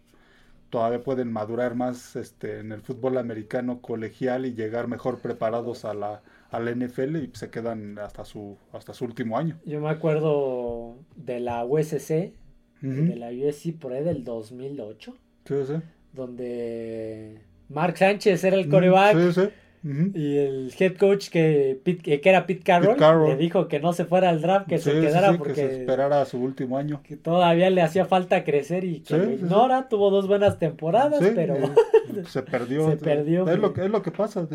todavía 0.69 1.01
pueden 1.01 1.31
madurar 1.31 1.75
más 1.75 2.17
este, 2.17 2.59
en 2.59 2.73
el 2.73 2.81
fútbol 2.81 3.17
americano 3.17 3.79
colegial 3.79 4.45
y 4.45 4.53
llegar 4.53 4.89
mejor 4.89 5.19
preparados 5.19 5.85
a 5.85 5.93
la, 5.93 6.21
al 6.49 6.65
NFL 6.77 7.15
y 7.15 7.29
se 7.31 7.49
quedan 7.49 7.97
hasta 7.99 8.25
su, 8.25 8.57
hasta 8.73 8.93
su 8.93 9.05
último 9.05 9.37
año. 9.37 9.61
Yo 9.65 9.79
me 9.79 9.89
acuerdo 9.89 10.97
de 11.15 11.39
la 11.39 11.63
USC, 11.63 12.33
de 12.81 13.15
la 13.15 13.29
USC 13.29 13.79
por 13.79 13.93
ahí 13.93 14.03
del 14.03 14.25
2008. 14.25 15.15
Sí, 15.45 15.55
sí. 15.65 15.73
Donde 16.11 17.39
Mark 17.69 17.97
Sánchez 17.97 18.43
era 18.43 18.57
el 18.57 18.67
coreback. 18.67 19.17
Sí, 19.17 19.41
sí. 19.41 19.49
Y 19.83 20.37
el 20.37 20.73
head 20.77 20.95
coach 20.95 21.29
que, 21.29 21.81
que 21.83 22.21
era 22.23 22.45
Pete 22.45 22.61
Carroll, 22.63 23.29
le 23.29 23.35
dijo 23.35 23.67
que 23.67 23.79
no 23.79 23.93
se 23.93 24.05
fuera 24.05 24.29
al 24.29 24.39
draft, 24.39 24.67
que 24.67 24.77
se 24.77 24.91
quedara 24.99 25.37
porque 25.37 25.53
que 25.53 25.67
se 25.67 25.79
esperara 25.79 26.23
su 26.25 26.37
último 26.37 26.77
año. 26.77 27.01
Que 27.03 27.17
todavía 27.17 27.69
le 27.71 27.81
hacía 27.81 28.05
falta 28.05 28.43
crecer 28.43 28.83
y 28.83 28.99
que 28.99 29.17
lo 29.17 29.31
ignora, 29.31 29.89
tuvo 29.89 30.11
dos 30.11 30.27
buenas 30.27 30.59
temporadas, 30.59 31.19
pero 31.33 31.55
se 32.27 32.43
perdió. 32.43 32.91
se 32.91 32.97
perdió. 32.97 33.49
Es 33.49 33.57
lo, 33.57 33.73
que, 33.73 33.85
es 33.85 33.89
lo 33.89 34.03
que 34.03 34.11
pasa, 34.11 34.47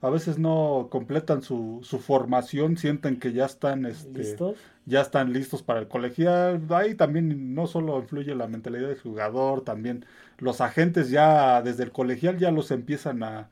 a 0.00 0.10
veces 0.10 0.38
no 0.38 0.88
completan 0.90 1.42
su, 1.42 1.80
su 1.82 1.98
formación, 1.98 2.76
sienten 2.76 3.18
que 3.18 3.32
ya 3.32 3.46
están 3.46 3.86
este, 3.86 4.18
¿Listos? 4.18 4.56
ya 4.84 5.00
están 5.00 5.32
listos 5.32 5.62
para 5.62 5.80
el 5.80 5.88
colegial. 5.88 6.60
Ahí 6.68 6.94
también 6.94 7.54
no 7.54 7.66
solo 7.66 7.98
influye 7.98 8.34
la 8.34 8.46
mentalidad 8.46 8.88
del 8.88 9.00
jugador, 9.00 9.62
también 9.62 10.04
los 10.36 10.60
agentes 10.60 11.08
ya 11.08 11.62
desde 11.62 11.82
el 11.82 11.92
colegial 11.92 12.38
ya 12.38 12.50
los 12.50 12.70
empiezan 12.70 13.22
a, 13.22 13.48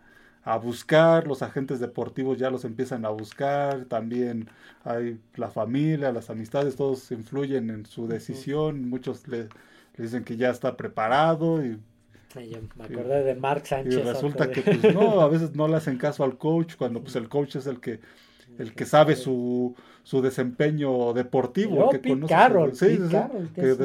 a 0.46 0.58
buscar, 0.58 1.26
los 1.26 1.42
agentes 1.42 1.80
deportivos 1.80 2.38
ya 2.38 2.50
los 2.50 2.64
empiezan 2.64 3.04
a 3.04 3.08
buscar, 3.08 3.84
también 3.86 4.48
hay 4.84 5.18
la 5.34 5.50
familia, 5.50 6.12
las 6.12 6.30
amistades, 6.30 6.76
todos 6.76 7.10
influyen 7.10 7.68
en 7.68 7.84
su 7.84 8.06
decisión, 8.06 8.88
muchos 8.88 9.26
le, 9.26 9.48
dicen 9.98 10.22
que 10.22 10.36
ya 10.36 10.50
está 10.50 10.76
preparado 10.76 11.64
y 11.64 11.80
me 12.76 12.84
acordé 12.84 13.24
de 13.24 13.34
Mark 13.34 13.66
Sánchez. 13.66 13.94
Y 13.94 14.02
resulta 14.02 14.48
que 14.48 14.62
pues, 14.62 14.94
no, 14.94 15.20
a 15.20 15.28
veces 15.28 15.56
no 15.56 15.66
le 15.66 15.76
hacen 15.76 15.98
caso 15.98 16.22
al 16.22 16.38
coach 16.38 16.76
cuando 16.76 17.02
pues 17.02 17.16
el 17.16 17.28
coach 17.28 17.56
es 17.56 17.66
el 17.66 17.80
que 17.80 17.98
el 18.58 18.74
que 18.74 18.84
sabe 18.84 19.16
su, 19.16 19.74
su 20.02 20.22
desempeño 20.22 21.12
deportivo. 21.12 21.90
que 21.90 21.98
Pete 21.98 22.26
Carroll. 22.26 22.74
Sí, 22.74 22.98
Carroll, 23.10 23.48
que, 23.54 23.76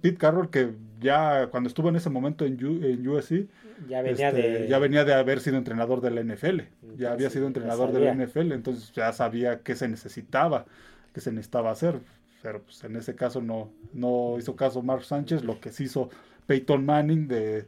Pete 0.00 0.16
Carroll, 0.16 0.50
que 0.50 0.74
ya 1.00 1.48
cuando 1.48 1.68
estuvo 1.68 1.88
en 1.88 1.96
ese 1.96 2.10
momento 2.10 2.44
en, 2.44 2.58
en 2.60 3.06
USC, 3.06 3.48
ya 3.88 4.02
venía, 4.02 4.28
este, 4.28 4.42
de... 4.42 4.68
ya 4.68 4.78
venía 4.78 5.04
de 5.04 5.14
haber 5.14 5.40
sido 5.40 5.56
entrenador 5.56 6.00
de 6.00 6.10
la 6.10 6.22
NFL. 6.22 6.60
Ya 6.96 7.12
había 7.12 7.30
sido 7.30 7.46
entrenador 7.46 7.92
de 7.92 8.00
la 8.00 8.14
NFL, 8.14 8.52
entonces 8.52 8.92
ya 8.92 9.12
sabía 9.12 9.60
qué 9.60 9.74
se 9.74 9.88
necesitaba, 9.88 10.66
qué 11.14 11.20
se 11.20 11.30
necesitaba 11.30 11.70
hacer. 11.70 12.00
Pero 12.42 12.62
pues 12.62 12.82
en 12.84 12.96
ese 12.96 13.14
caso 13.14 13.42
no, 13.42 13.70
no 13.92 14.36
hizo 14.38 14.56
caso 14.56 14.82
Mark 14.82 15.04
Sánchez, 15.04 15.44
lo 15.44 15.60
que 15.60 15.70
sí 15.72 15.84
hizo 15.84 16.08
Peyton 16.46 16.84
Manning 16.84 17.28
de 17.28 17.66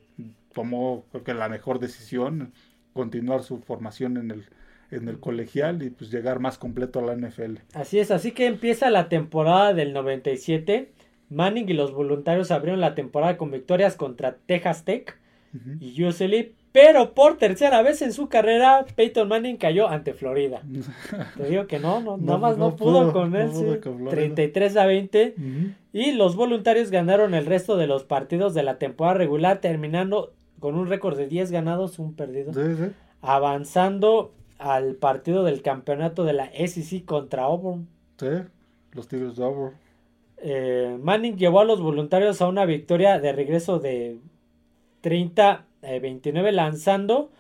tomó 0.53 1.05
creo 1.11 1.25
que 1.25 1.35
la 1.35 1.49
mejor 1.49 1.79
decisión, 1.79 2.53
continuar 2.93 3.43
su 3.43 3.59
formación 3.59 4.17
en 4.17 4.31
el 4.31 4.45
en 4.93 5.09
el 5.09 5.19
colegial 5.19 5.83
y 5.83 5.91
pues 5.91 6.11
llegar 6.11 6.39
más 6.39 6.59
completo 6.59 7.01
a 7.01 7.03
la 7.03 7.17
NFL. 7.17 7.57
Así 7.75 7.99
es, 7.99 8.11
así 8.11 8.33
que 8.33 8.47
empieza 8.47 8.91
la 8.91 9.09
temporada 9.09 9.75
del 9.75 9.93
97. 9.93 10.93
Manning 11.31 11.69
y 11.69 11.73
los 11.73 11.93
voluntarios 11.93 12.51
abrieron 12.51 12.81
la 12.81 12.95
temporada 12.95 13.39
con 13.39 13.51
victorias 13.51 13.97
contra 13.97 14.37
Texas 14.47 14.85
Tech 14.85 15.19
y 15.81 16.03
UCLA, 16.03 16.47
pero 16.73 17.13
por 17.15 17.37
tercera 17.37 17.83
vez 17.83 18.01
en 18.01 18.13
su 18.13 18.29
carrera 18.29 18.85
Peyton 18.95 19.29
Manning 19.29 19.57
cayó 19.57 19.89
ante 19.89 20.15
Florida. 20.15 20.63
Te 21.37 21.49
digo 21.49 21.67
que 21.67 21.79
no, 21.79 22.01
no, 22.01 22.17
nada 22.17 22.39
más 22.39 22.59
no, 22.59 22.77
pudo, 22.77 23.13
con 23.13 23.35
él, 23.35 23.51
33 24.11 24.77
a 24.77 24.87
20 24.87 25.35
y 25.93 26.13
los 26.13 26.37
voluntarios 26.37 26.91
ganaron 26.91 27.35
el 27.35 27.47
resto 27.47 27.77
de 27.77 27.87
los 27.87 28.05
partidos 28.05 28.55
de 28.55 28.63
la 28.63 28.79
temporada 28.79 29.19
regular 29.19 29.61
terminando 29.61 30.33
con 30.59 30.77
un 30.77 30.87
récord 30.87 31.17
de 31.17 31.27
10 31.27 31.51
ganados, 31.51 31.99
un 31.99 32.15
perdido. 32.15 32.53
Avanzando 33.21 34.33
al 34.63 34.95
partido 34.95 35.45
del 35.45 35.63
campeonato 35.63 36.25
de 36.25 36.33
la 36.33 36.51
SEC 36.53 37.05
contra 37.05 37.45
Auburn. 37.45 37.89
Sí, 38.19 38.29
los 38.93 39.09
Tigres 39.09 39.37
de 39.37 39.45
Auburn. 39.45 39.75
Eh, 40.39 40.99
Manning 41.01 41.37
llevó 41.37 41.61
a 41.61 41.65
los 41.65 41.81
voluntarios 41.81 42.43
a 42.43 42.49
una 42.49 42.65
victoria 42.65 43.21
de 43.21 43.33
regreso 43.33 43.79
de 43.79 44.19
30 45.01 45.67
29 45.83 46.49
eh, 46.49 46.53
lanzando 46.53 47.31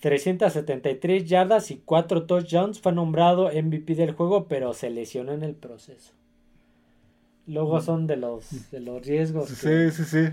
373 0.00 1.24
yardas 1.24 1.70
y 1.70 1.80
4 1.84 2.24
touchdowns. 2.24 2.80
Fue 2.80 2.92
nombrado 2.92 3.50
MVP 3.50 3.94
del 3.94 4.12
juego, 4.12 4.46
pero 4.48 4.74
se 4.74 4.90
lesionó 4.90 5.32
en 5.32 5.42
el 5.42 5.54
proceso. 5.54 6.12
Luego 7.46 7.80
son 7.80 8.06
de 8.06 8.16
los, 8.16 8.70
de 8.70 8.80
los 8.80 9.04
riesgos. 9.06 9.48
Sí, 9.48 9.90
sí, 9.90 10.04
sí. 10.04 10.28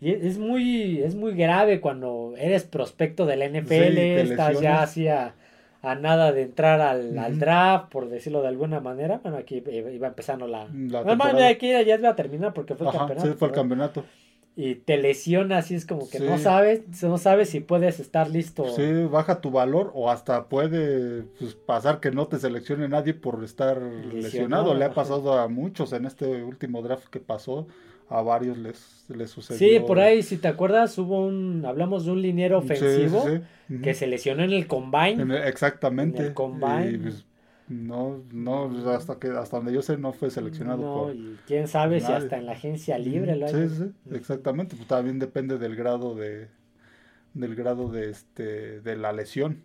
Y 0.00 0.10
es 0.12 0.38
muy, 0.38 1.00
es 1.00 1.14
muy 1.14 1.32
grave 1.34 1.80
cuando 1.80 2.34
eres 2.36 2.64
prospecto 2.64 3.24
del 3.24 3.40
NFL, 3.40 3.98
estás 3.98 4.60
ya 4.60 4.82
hacia 4.82 5.34
a 5.86 5.94
nada 5.94 6.32
de 6.32 6.42
entrar 6.42 6.80
al, 6.80 7.38
draft, 7.38 7.90
por 7.90 8.08
decirlo 8.08 8.42
de 8.42 8.48
alguna 8.48 8.80
manera. 8.80 9.20
Bueno, 9.22 9.38
aquí 9.38 9.62
iba 9.70 10.08
empezando 10.08 10.48
la... 10.48 10.66
la 10.68 11.48
aquí 11.48 11.70
ya 11.70 11.82
iba 11.82 12.08
a 12.08 12.16
terminar 12.16 12.52
porque 12.52 12.74
fue 12.74 12.88
el 12.88 12.92
campeonato. 12.92 13.28
Sí, 13.28 13.34
fue 13.38 13.48
el 13.48 13.54
campeonato. 13.54 14.04
Y 14.56 14.76
te 14.76 14.96
lesiona, 14.96 15.58
así 15.58 15.76
es 15.76 15.86
como 15.86 16.08
que 16.08 16.18
no 16.18 16.38
sabes, 16.38 17.02
no 17.02 17.18
sabes 17.18 17.50
si 17.50 17.60
puedes 17.60 18.00
estar 18.00 18.28
listo. 18.28 18.66
Sí, 18.74 19.04
baja 19.04 19.40
tu 19.40 19.52
valor 19.52 19.92
o 19.94 20.10
hasta 20.10 20.48
puede 20.48 21.22
pues, 21.38 21.54
pasar 21.54 22.00
que 22.00 22.10
no 22.10 22.26
te 22.26 22.38
seleccione 22.38 22.88
nadie 22.88 23.14
por 23.14 23.44
estar 23.44 23.80
lesionado. 23.80 24.74
Le 24.74 24.86
ha 24.86 24.92
pasado 24.92 25.34
a 25.38 25.46
muchos 25.46 25.92
en 25.92 26.06
este 26.06 26.42
último 26.42 26.82
draft 26.82 27.06
que 27.08 27.20
pasó 27.20 27.68
a 28.08 28.22
varios 28.22 28.56
les, 28.58 29.04
les 29.08 29.30
sucedió. 29.30 29.58
Sí, 29.58 29.84
por 29.84 29.98
ahí, 29.98 30.22
si 30.22 30.36
te 30.36 30.48
acuerdas, 30.48 30.96
hubo 30.98 31.26
un, 31.26 31.64
hablamos 31.66 32.04
de 32.04 32.12
un 32.12 32.22
liniero 32.22 32.58
ofensivo 32.58 33.24
que 33.82 33.94
se 33.94 34.06
lesionó 34.06 34.44
en 34.44 34.52
el 34.52 34.66
combine. 34.66 35.48
exactamente. 35.48 36.18
En 36.18 36.24
el 36.26 36.34
combine. 36.34 36.98
Pues, 36.98 37.26
no, 37.68 38.22
no, 38.32 38.70
hasta 38.90 39.18
que 39.18 39.28
hasta 39.28 39.56
donde 39.56 39.72
yo 39.72 39.82
sé 39.82 39.96
no 39.96 40.12
fue 40.12 40.30
seleccionado. 40.30 41.08
No, 41.08 41.12
y 41.12 41.36
quién 41.46 41.66
sabe 41.66 42.00
si 42.00 42.12
hasta 42.12 42.36
en 42.36 42.46
la 42.46 42.52
agencia 42.52 42.96
libre 42.96 43.34
lo 43.34 43.46
hay. 43.46 43.52
Sí, 43.52 43.74
sí, 43.76 43.92
exactamente. 44.12 44.76
Pues 44.76 44.86
también 44.86 45.18
depende 45.18 45.58
del 45.58 45.74
grado 45.74 46.14
de, 46.14 46.46
del 47.34 47.56
grado 47.56 47.90
de 47.90 48.10
este, 48.10 48.80
de 48.80 48.96
la 48.96 49.12
lesión. 49.12 49.64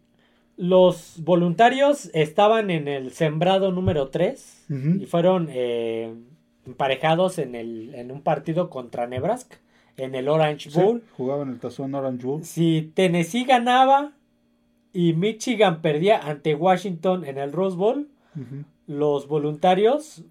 Los 0.58 1.16
voluntarios 1.20 2.10
estaban 2.14 2.72
en 2.72 2.88
el 2.88 3.12
sembrado 3.12 3.72
número 3.72 4.10
3 4.10 4.66
y 5.00 5.06
fueron 5.06 5.48
eh, 5.50 6.14
emparejados 6.66 7.38
en, 7.40 7.56
el, 7.56 7.94
en 7.96 8.12
un 8.12 8.22
partido 8.22 8.70
contra 8.70 9.08
Nebraska, 9.08 9.58
en 9.98 10.16
el 10.16 10.28
Orange 10.28 10.70
Bowl. 10.70 11.04
jugaban 11.18 11.50
el 11.50 11.60
tazón 11.60 11.96
Orange 11.96 12.26
Bowl. 12.26 12.44
Si 12.44 12.92
Tennessee 12.94 13.46
ganaba 13.46 14.14
y 14.94 15.14
Michigan 15.14 15.82
perdía 15.82 16.20
ante 16.20 16.56
Washington 16.56 17.26
en 17.26 17.38
el 17.38 17.52
Rose 17.52 17.78
Bowl, 17.78 18.08
los 18.88 19.28
voluntarios 19.28 20.24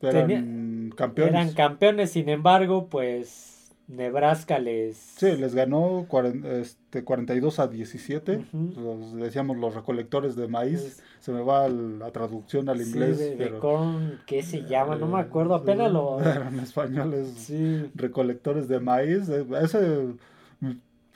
eran 0.00 0.92
campeones. 0.96 1.34
Eran 1.34 1.52
campeones, 1.54 2.10
sin 2.10 2.28
embargo, 2.28 2.88
pues 2.88 3.49
Nebraska 3.90 4.60
les... 4.60 4.96
Sí, 4.96 5.36
les 5.36 5.54
ganó 5.54 6.06
este, 6.44 7.02
42 7.02 7.58
a 7.58 7.66
17. 7.66 8.44
los, 8.52 9.14
decíamos 9.14 9.56
los 9.56 9.74
recolectores 9.74 10.36
de 10.36 10.46
maíz. 10.46 11.02
Se 11.18 11.32
me 11.32 11.42
va 11.42 11.68
la 11.68 12.10
traducción 12.12 12.68
al 12.68 12.80
inglés. 12.80 13.18
Sí, 13.18 13.34
de, 13.34 13.58
corn, 13.58 14.20
¿qué 14.26 14.42
se 14.42 14.62
llama? 14.62 14.94
No 14.94 15.08
me 15.08 15.18
acuerdo, 15.18 15.54
apenas 15.54 15.90
lo... 15.92 16.20
Eran 16.24 16.60
españoles 16.60 17.32
sí. 17.36 17.90
recolectores 17.96 18.68
de 18.68 18.78
maíz. 18.78 19.28
Eh, 19.28 19.44
ese... 19.60 20.14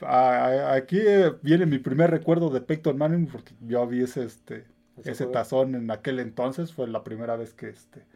aquí 0.01 0.99
viene 1.41 1.65
mi 1.65 1.79
primer 1.79 2.11
recuerdo 2.11 2.49
de 2.49 2.59
Peyton 2.59 2.97
Manning 2.97 3.27
porque 3.27 3.53
yo 3.65 3.87
vi 3.87 4.03
ese, 4.03 4.25
este, 4.25 4.65
ese 5.05 5.25
tazón 5.27 5.75
en 5.75 5.89
aquel 5.91 6.19
entonces. 6.19 6.73
Fue 6.73 6.87
la 6.87 7.05
primera 7.05 7.37
vez 7.37 7.53
que... 7.53 7.69
este 7.69 8.14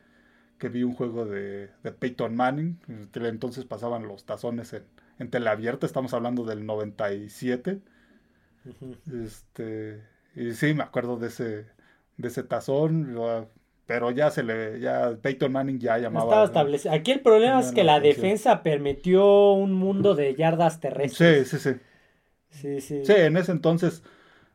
que 0.60 0.70
vi 0.70 0.84
un 0.84 0.94
juego 0.94 1.26
de, 1.26 1.70
de 1.84 1.92
Peyton 1.92 2.36
Manning, 2.36 2.80
entonces 3.16 3.66
pasaban 3.66 4.08
los 4.08 4.26
tazones 4.26 4.74
en, 4.74 4.84
en 5.18 5.30
teleabierta, 5.30 5.86
estamos 5.86 6.14
hablando 6.14 6.44
del 6.44 6.66
97. 6.66 7.80
Este, 9.26 10.04
y 10.36 10.52
sí, 10.54 10.74
me 10.74 10.84
acuerdo 10.84 11.18
de 11.18 11.28
ese, 11.28 11.66
de 12.18 12.28
ese 12.28 12.44
tazón, 12.44 13.16
pero 13.88 14.12
ya 14.12 14.30
se 14.30 14.44
le, 14.44 14.80
ya 14.80 15.18
Peyton 15.22 15.52
Manning 15.52 15.80
ya 15.80 15.98
llamaba. 15.98 16.26
Estaba 16.26 16.46
establecido. 16.46 16.94
Aquí 16.94 17.12
el 17.12 17.22
problema 17.22 17.60
es 17.60 17.72
que 17.72 17.84
la 17.84 18.00
defensa 18.00 18.62
permitió 18.62 19.54
un 19.54 19.74
mundo 19.74 20.14
de 20.14 20.36
yardas 20.36 20.80
terrestres. 20.80 21.48
Sí, 21.48 21.58
sí, 21.58 21.74
sí. 21.74 21.80
Sí, 22.52 22.82
sí. 22.82 23.06
Sí, 23.06 23.14
en 23.16 23.38
ese 23.38 23.52
entonces 23.52 24.04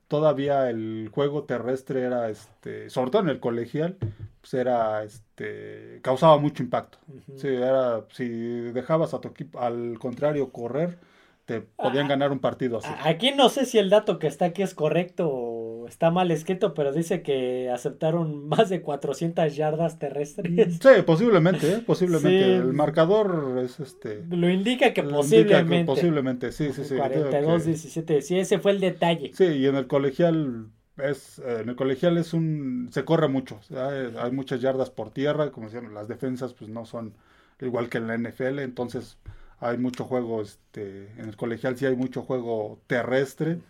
todavía 0.08 0.70
el 0.70 1.08
juego 1.12 1.44
terrestre 1.44 2.02
era, 2.02 2.28
este, 2.30 2.90
sobre 2.90 3.10
todo 3.10 3.22
en 3.22 3.28
el 3.28 3.40
colegial, 3.40 3.96
pues 4.44 4.52
era, 4.52 5.02
este, 5.04 6.00
causaba 6.02 6.36
mucho 6.36 6.62
impacto. 6.62 6.98
era, 7.42 8.04
si 8.12 8.28
dejabas 8.28 9.14
a 9.14 9.20
tu 9.22 9.28
equipo, 9.28 9.58
al 9.58 9.98
contrario, 9.98 10.52
correr, 10.52 10.98
te 11.46 11.62
podían 11.62 12.04
ah, 12.04 12.08
ganar 12.10 12.30
un 12.30 12.40
partido 12.40 12.76
así. 12.76 12.90
Aquí 13.04 13.32
no 13.32 13.48
sé 13.48 13.64
si 13.64 13.78
el 13.78 13.88
dato 13.88 14.18
que 14.18 14.26
está 14.26 14.44
aquí 14.44 14.60
es 14.60 14.74
correcto 14.74 15.30
o 15.30 15.88
está 15.88 16.10
mal 16.10 16.30
escrito, 16.30 16.74
pero 16.74 16.92
dice 16.92 17.22
que 17.22 17.70
aceptaron 17.70 18.46
más 18.48 18.68
de 18.68 18.82
400 18.82 19.56
yardas 19.56 19.98
terrestres. 19.98 20.74
Sí, 20.74 21.02
posiblemente, 21.06 21.72
¿eh? 21.72 21.78
posiblemente. 21.78 22.56
El 22.56 22.74
marcador 22.74 23.62
es 23.64 23.80
este. 23.80 24.26
Lo 24.28 24.50
indica 24.50 24.92
que 24.92 25.04
posiblemente. 25.04 25.86
posiblemente, 25.86 26.52
sí, 26.52 26.70
sí, 26.74 26.84
sí. 26.84 26.96
42, 26.96 27.64
17. 27.64 28.20
Sí, 28.20 28.38
ese 28.38 28.58
fue 28.58 28.72
el 28.72 28.80
detalle. 28.80 29.30
Sí, 29.32 29.44
y 29.44 29.66
en 29.66 29.76
el 29.76 29.86
colegial 29.86 30.68
es 30.96 31.38
eh, 31.40 31.60
en 31.62 31.68
el 31.68 31.76
colegial 31.76 32.18
es 32.18 32.34
un 32.34 32.88
se 32.92 33.04
corre 33.04 33.28
mucho 33.28 33.60
hay, 33.76 34.30
muchas 34.32 34.60
yardas 34.60 34.90
por 34.90 35.10
tierra 35.10 35.50
como 35.50 35.66
decían 35.66 35.92
las 35.92 36.08
defensas 36.08 36.54
pues 36.54 36.70
no 36.70 36.86
son 36.86 37.14
igual 37.60 37.88
que 37.88 37.98
en 37.98 38.06
la 38.06 38.16
NFL 38.16 38.60
entonces 38.60 39.18
hay 39.64 39.78
mucho 39.78 40.04
juego, 40.04 40.42
este, 40.42 41.10
en 41.16 41.28
el 41.28 41.36
colegial 41.36 41.76
sí 41.76 41.86
hay 41.86 41.96
mucho 41.96 42.22
juego 42.22 42.80
terrestre. 42.86 43.60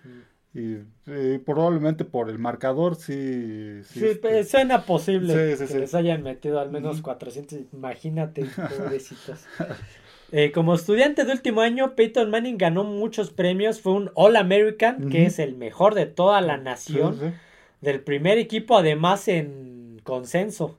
Y, 0.53 0.79
probablemente 1.39 2.05
por 2.05 2.31
el 2.31 2.39
marcador 2.39 2.95
sí. 2.95 3.81
Sí, 3.85 4.07
este, 4.07 4.45
suena 4.45 4.83
posible 4.83 5.57
que 5.57 5.79
les 5.79 5.95
hayan 5.95 6.23
metido 6.23 6.61
al 6.61 6.71
menos 6.71 7.03
400. 7.03 7.59
Imagínate, 7.73 8.45
pobrecitos. 8.79 9.45
Eh, 10.37 10.51
como 10.51 10.75
estudiante 10.75 11.25
de 11.25 11.31
último 11.31 11.61
año, 11.61 11.95
Peyton 11.95 12.29
Manning 12.29 12.59
ganó 12.59 12.83
muchos 12.83 13.31
premios. 13.31 13.81
Fue 13.81 13.93
un 13.93 14.11
All 14.15 14.35
American, 14.35 15.09
que 15.09 15.27
es 15.27 15.39
el 15.39 15.55
mejor 15.55 15.95
de 15.95 16.07
toda 16.07 16.41
la 16.41 16.57
nación. 16.57 17.35
Del 17.81 18.01
primer 18.01 18.39
equipo, 18.39 18.77
además 18.77 19.29
en 19.29 20.01
consenso. 20.03 20.77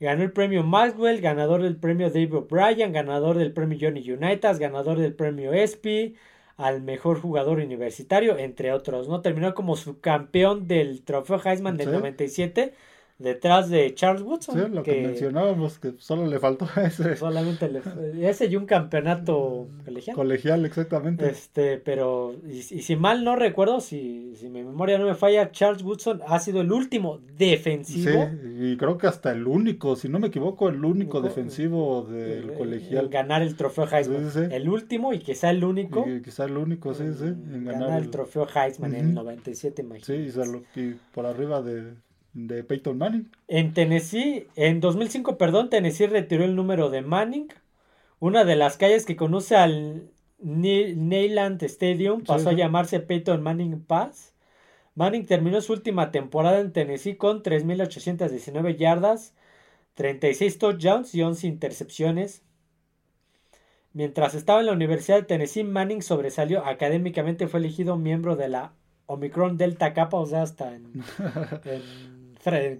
Ganó 0.00 0.22
el 0.24 0.32
premio 0.32 0.64
Maxwell, 0.64 1.20
ganador 1.20 1.62
del 1.62 1.76
premio 1.76 2.10
David 2.10 2.34
O'Brien, 2.34 2.92
ganador 2.92 3.38
del 3.38 3.52
premio 3.52 3.78
Johnny 3.80 4.10
Unitas, 4.10 4.58
ganador 4.58 4.98
del 4.98 5.14
premio 5.14 5.52
ESPY, 5.52 6.16
al 6.56 6.82
mejor 6.82 7.20
jugador 7.20 7.58
universitario, 7.58 8.38
entre 8.38 8.72
otros, 8.72 9.08
¿no? 9.08 9.20
Terminó 9.20 9.54
como 9.54 9.76
subcampeón 9.76 10.66
del 10.66 11.02
trofeo 11.02 11.40
Heisman 11.44 11.76
del 11.76 11.88
Sí. 11.90 11.92
97 11.92 12.74
detrás 13.20 13.68
de 13.68 13.94
Charles 13.94 14.22
Woodson. 14.22 14.54
Sí, 14.58 14.74
lo 14.74 14.82
que, 14.82 15.02
mencionábamos, 15.02 15.78
que 15.78 15.92
solo 15.98 16.26
le 16.26 16.38
faltó 16.40 16.66
a 16.74 16.82
ese 16.84 17.14
Solamente 17.16 17.68
le 17.70 17.82
ese 18.28 18.46
y 18.46 18.56
un 18.56 18.66
campeonato 18.66 19.68
colegial. 19.84 20.16
colegial, 20.16 20.64
exactamente. 20.66 21.28
Este, 21.28 21.76
pero, 21.78 22.34
y, 22.48 22.56
y 22.58 22.62
si 22.82 22.96
mal 22.96 23.22
no 23.22 23.36
recuerdo, 23.36 23.80
si, 23.80 24.34
si 24.36 24.48
mi 24.48 24.62
memoria 24.64 24.98
no 24.98 25.06
me 25.06 25.14
falla, 25.14 25.52
Charles 25.52 25.82
Woodson 25.82 26.20
ha 26.26 26.38
sido 26.40 26.60
el 26.62 26.72
último 26.72 27.18
Sí, 27.18 27.34
defensivo 27.38 28.28
y 28.58 28.76
creo 28.76 28.98
que 28.98 29.06
hasta 29.06 29.32
el 29.32 29.46
único, 29.46 29.96
si 29.96 30.08
no 30.08 30.18
me 30.18 30.28
equivoco, 30.28 30.68
el 30.68 30.84
único 30.84 31.18
Ojo, 31.18 31.26
defensivo 31.28 32.06
en- 32.08 32.14
del 32.14 32.50
en 32.50 32.56
colegial. 32.58 33.08
ganar 33.08 33.42
el 33.42 33.54
trofeo 33.56 33.84
Heisman. 33.86 34.30
Sí, 34.30 34.38
sí, 34.40 34.46
sí. 34.48 34.54
El 34.54 34.68
último 34.68 35.12
y 35.12 35.18
quizá 35.20 35.50
el 35.50 35.62
único. 35.64 36.06
Y 36.08 36.22
quizá 36.22 36.44
el 36.44 36.56
único, 36.56 36.94
sí, 36.94 37.04
sí, 37.18 37.24
en 37.24 37.54
en 37.54 37.64
ganar, 37.64 37.80
ganar 37.82 37.98
el 37.98 38.04
el- 38.04 38.10
trofeo 38.10 38.46
Heisman 38.54 38.94
en 38.94 39.00
el 39.00 39.06
Ujú. 39.06 39.14
97, 39.24 39.82
Sí, 39.82 39.86
imagínate. 39.86 40.50
lo- 40.50 40.80
y 40.82 40.94
por 41.12 41.26
arriba 41.26 41.60
de, 41.62 41.94
de 42.32 42.62
Peyton 42.64 42.98
Manning. 42.98 43.30
En 43.48 43.74
Tennessee, 43.74 44.46
en 44.56 44.80
2005, 44.80 45.36
perdón, 45.38 45.70
Tennessee 45.70 46.06
retiró 46.06 46.44
el 46.44 46.54
número 46.56 46.90
de 46.90 47.02
Manning. 47.02 47.48
Una 48.18 48.44
de 48.44 48.56
las 48.56 48.76
calles 48.76 49.06
que 49.06 49.16
conoce 49.16 49.56
al 49.56 50.10
Ne- 50.38 50.94
Neyland 50.94 51.62
Stadium 51.62 52.22
pasó 52.22 52.50
Sí, 52.50 52.54
a 52.54 52.58
llamarse 52.58 53.00
Peyton 53.00 53.42
Manning 53.42 53.80
Pass. 53.82 54.32
Manning 54.94 55.26
terminó 55.26 55.60
su 55.60 55.72
última 55.72 56.10
temporada 56.10 56.60
en 56.60 56.72
Tennessee 56.72 57.16
con 57.16 57.42
3.819 57.42 58.76
yardas, 58.76 59.34
36 59.94 60.58
touchdowns 60.58 61.14
y 61.14 61.22
11 61.22 61.46
intercepciones. 61.46 62.42
Mientras 63.92 64.34
estaba 64.34 64.60
en 64.60 64.66
la 64.66 64.72
Universidad 64.72 65.16
de 65.18 65.24
Tennessee, 65.24 65.64
Manning 65.64 66.02
sobresalió 66.02 66.64
académicamente, 66.64 67.48
fue 67.48 67.60
elegido 67.60 67.96
miembro 67.96 68.36
de 68.36 68.48
la 68.48 68.72
Omicron 69.06 69.56
Delta 69.56 69.92
Kappa, 69.94 70.18
o 70.18 70.26
sea, 70.26 70.42
hasta 70.42 70.74
en, 70.76 70.92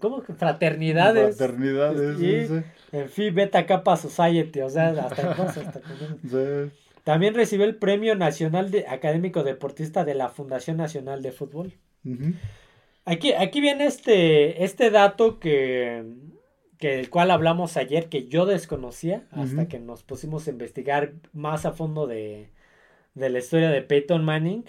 ¿cómo? 0.01 0.23
fraternidades. 0.23 1.37
Fraternidades, 1.37 2.21
Y- 2.21 2.47
sí, 2.47 2.63
En 2.93 3.09
Phi 3.09 3.31
Beta 3.31 3.67
Kappa 3.67 3.97
Society, 3.97 4.61
o 4.61 4.69
sea, 4.71 4.89
hasta 4.89 5.37
cosas. 5.37 5.59
hasta 5.59 5.81
sí. 6.29 6.73
También 7.05 7.35
recibió 7.35 7.65
el 7.65 7.77
Premio 7.77 8.15
Nacional 8.15 8.71
de 8.71 8.87
Académico 8.89 9.43
Deportista 9.43 10.05
de 10.05 10.15
la 10.15 10.29
Fundación 10.29 10.77
Nacional 10.77 11.23
de 11.23 11.33
Fútbol. 11.33 11.73
Aquí, 13.05 13.33
aquí 13.33 13.61
viene 13.61 13.87
este, 13.87 14.65
este 14.65 14.91
dato 14.91 15.39
que, 15.41 16.05
que 16.79 16.97
del 16.97 17.11
cual 17.11 17.31
hablamos 17.31 17.77
ayer, 17.77 18.09
que 18.09 18.27
yo 18.29 18.45
desconocía, 18.47 19.25
hasta 19.33 19.67
que 19.69 19.79
nos 19.81 20.03
pusimos 20.03 20.47
a 20.47 20.51
investigar 20.51 21.13
más 21.33 21.65
a 21.67 21.73
fondo 21.73 22.07
de, 22.07 22.51
de 23.15 23.31
la 23.31 23.39
historia 23.39 23.71
de 23.71 23.83
Peyton 23.83 24.25
Manning. 24.25 24.65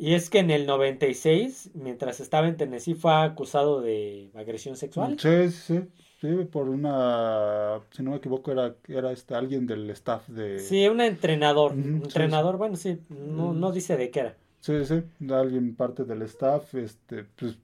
Y 0.00 0.14
es 0.14 0.30
que 0.30 0.38
en 0.38 0.50
el 0.50 0.66
96, 0.66 1.70
mientras 1.74 2.20
estaba 2.20 2.48
en 2.48 2.56
Tennessee, 2.56 2.94
fue 2.94 3.12
acusado 3.12 3.82
de 3.82 4.30
agresión 4.34 4.76
sexual. 4.76 5.18
Sí, 5.18 5.50
sí, 5.50 5.80
sí, 6.20 6.28
por 6.50 6.68
una, 6.70 7.80
si 7.90 8.02
no 8.02 8.12
me 8.12 8.16
equivoco, 8.16 8.50
era, 8.50 8.74
era 8.88 9.12
este, 9.12 9.34
alguien 9.34 9.66
del 9.66 9.90
staff 9.90 10.26
de... 10.28 10.58
Sí, 10.58 10.88
un 10.88 11.00
entrenador. 11.02 11.72
Entrenador, 11.72 12.56
bueno, 12.56 12.76
sí, 12.76 12.98
no, 13.10 13.52
no 13.52 13.72
dice 13.72 13.96
de 13.98 14.10
qué 14.10 14.20
era. 14.20 14.36
Sí, 14.60 14.84
sí, 14.84 15.02
alguien 15.30 15.74
parte 15.74 16.04
del 16.04 16.22
staff, 16.22 16.74
este, 16.74 17.24
pues, 17.24 17.58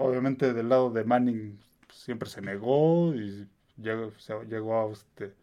obviamente 0.00 0.52
del 0.52 0.68
lado 0.68 0.90
de 0.90 1.04
Manning 1.04 1.58
siempre 1.92 2.28
se 2.28 2.40
negó 2.40 3.14
y 3.14 3.48
llegó, 3.76 4.12
se- 4.18 4.44
llegó 4.48 4.76
a, 4.88 4.92
este, 4.92 5.34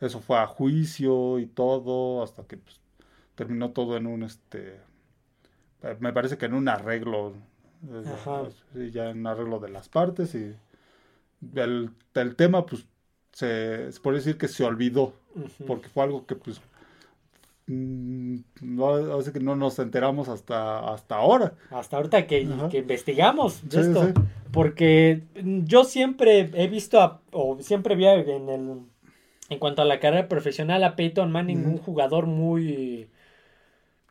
eso 0.00 0.20
fue 0.20 0.38
a 0.38 0.46
juicio 0.46 1.38
y 1.38 1.46
todo, 1.46 2.22
hasta 2.22 2.46
que 2.46 2.56
pues, 2.58 2.80
terminó 3.34 3.72
todo 3.72 3.96
en 3.96 4.06
un, 4.06 4.22
este, 4.24 4.80
me 6.00 6.12
parece 6.12 6.36
que 6.38 6.46
en 6.46 6.54
un 6.54 6.68
arreglo, 6.68 7.32
eh, 7.90 8.02
Ajá. 8.12 8.42
ya 8.92 9.10
en 9.10 9.20
un 9.20 9.26
arreglo 9.26 9.58
de 9.60 9.68
las 9.70 9.88
partes 9.88 10.34
y 10.34 10.54
el, 11.54 11.90
el 12.14 12.36
tema, 12.36 12.66
pues, 12.66 12.86
se, 13.32 13.92
se 13.92 14.00
puede 14.00 14.18
decir 14.18 14.36
que 14.38 14.48
se 14.48 14.64
olvidó 14.64 15.12
porque 15.66 15.88
fue 15.88 16.02
algo 16.02 16.26
que 16.26 16.34
pues 16.34 16.60
mm, 17.66 18.38
no, 18.62 19.22
sí 19.22 19.32
que 19.32 19.40
no 19.40 19.54
nos 19.56 19.78
enteramos 19.78 20.28
hasta, 20.28 20.92
hasta 20.92 21.16
ahora. 21.16 21.52
Hasta 21.70 21.96
ahorita 21.96 22.26
que, 22.26 22.48
que 22.70 22.78
investigamos 22.78 23.68
de 23.68 23.82
Sí, 23.82 23.90
esto. 23.90 24.06
sí. 24.06 24.12
Porque 24.52 25.22
yo 25.34 25.84
siempre 25.84 26.50
he 26.54 26.68
visto, 26.68 27.00
a- 27.00 27.20
o 27.32 27.58
siempre 27.60 27.94
vi 27.96 28.06
en 28.06 28.48
el, 28.48 28.78
en 29.50 29.58
cuanto 29.58 29.82
a 29.82 29.84
la 29.84 30.00
carrera 30.00 30.26
profesional 30.28 30.82
a 30.84 30.96
Peyton 30.96 31.30
Manning, 31.30 31.66
un 31.66 31.78
jugador 31.78 32.26
muy, 32.26 33.08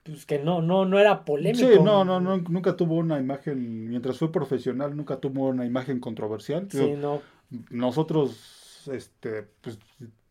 pues 0.08 0.26
que 0.26 0.40
no, 0.40 0.62
no, 0.62 0.86
no 0.86 1.00
era 1.00 1.24
polémico. 1.26 1.68
Sí, 1.68 1.80
no, 1.84 2.04
no, 2.06 2.20
no, 2.20 2.38
nunca 2.38 2.76
tuvo 2.76 2.96
una 2.96 3.20
imagen, 3.20 3.90
mientras 3.90 4.18
fue 4.18 4.32
profesional, 4.32 4.96
nunca 4.96 5.20
tuvo 5.20 5.48
una 5.50 5.66
imagen 5.66 6.00
controversial. 6.00 6.68
Sí, 6.72 6.94
no. 6.98 7.22
Nosotros, 7.70 8.88
este, 8.92 9.44
pues, 9.62 9.80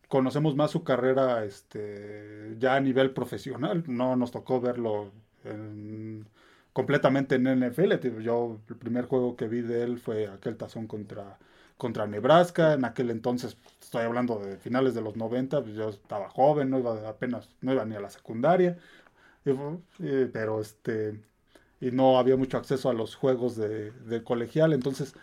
conocemos 0.07 0.55
más 0.55 0.71
su 0.71 0.83
carrera, 0.83 1.43
este, 1.45 2.55
ya 2.59 2.75
a 2.75 2.79
nivel 2.79 3.11
profesional. 3.11 3.83
No 3.87 4.15
nos 4.15 4.31
tocó 4.31 4.61
verlo 4.61 5.11
en- 5.43 6.25
completamente 6.73 7.35
en 7.35 7.47
NFL. 7.47 8.21
Yo, 8.21 8.59
el 8.69 8.75
primer 8.75 9.05
juego 9.05 9.35
que 9.35 9.47
vi 9.47 9.61
de 9.61 9.83
él 9.83 9.97
fue 9.99 10.27
aquel 10.27 10.57
tazón 10.57 10.85
contra, 10.87 11.37
contra 11.77 12.05
Nebraska. 12.07 12.73
En 12.73 12.85
aquel 12.85 13.09
entonces, 13.09 13.57
estoy 13.81 14.03
hablando 14.03 14.37
de 14.39 14.57
finales 14.57 14.93
de 14.93 15.01
los 15.01 15.15
90, 15.15 15.61
pues 15.63 15.75
yo 15.75 15.89
estaba 15.89 16.29
joven, 16.29 16.69
no 16.69 16.79
iba 16.79 17.09
apenas, 17.09 17.49
no 17.61 17.73
iba 17.73 17.83
ni 17.85 17.95
a 17.95 17.99
la 17.99 18.09
secundaria. 18.09 18.77
Eh, 19.99 20.29
pero 20.31 20.61
este, 20.61 21.19
y 21.81 21.91
no 21.91 22.17
había 22.19 22.37
mucho 22.37 22.57
acceso 22.57 22.89
a 22.89 22.93
los 22.93 23.15
juegos 23.15 23.55
de, 23.55 23.91
de 23.91 24.23
colegial, 24.23 24.73
entonces 24.73 25.15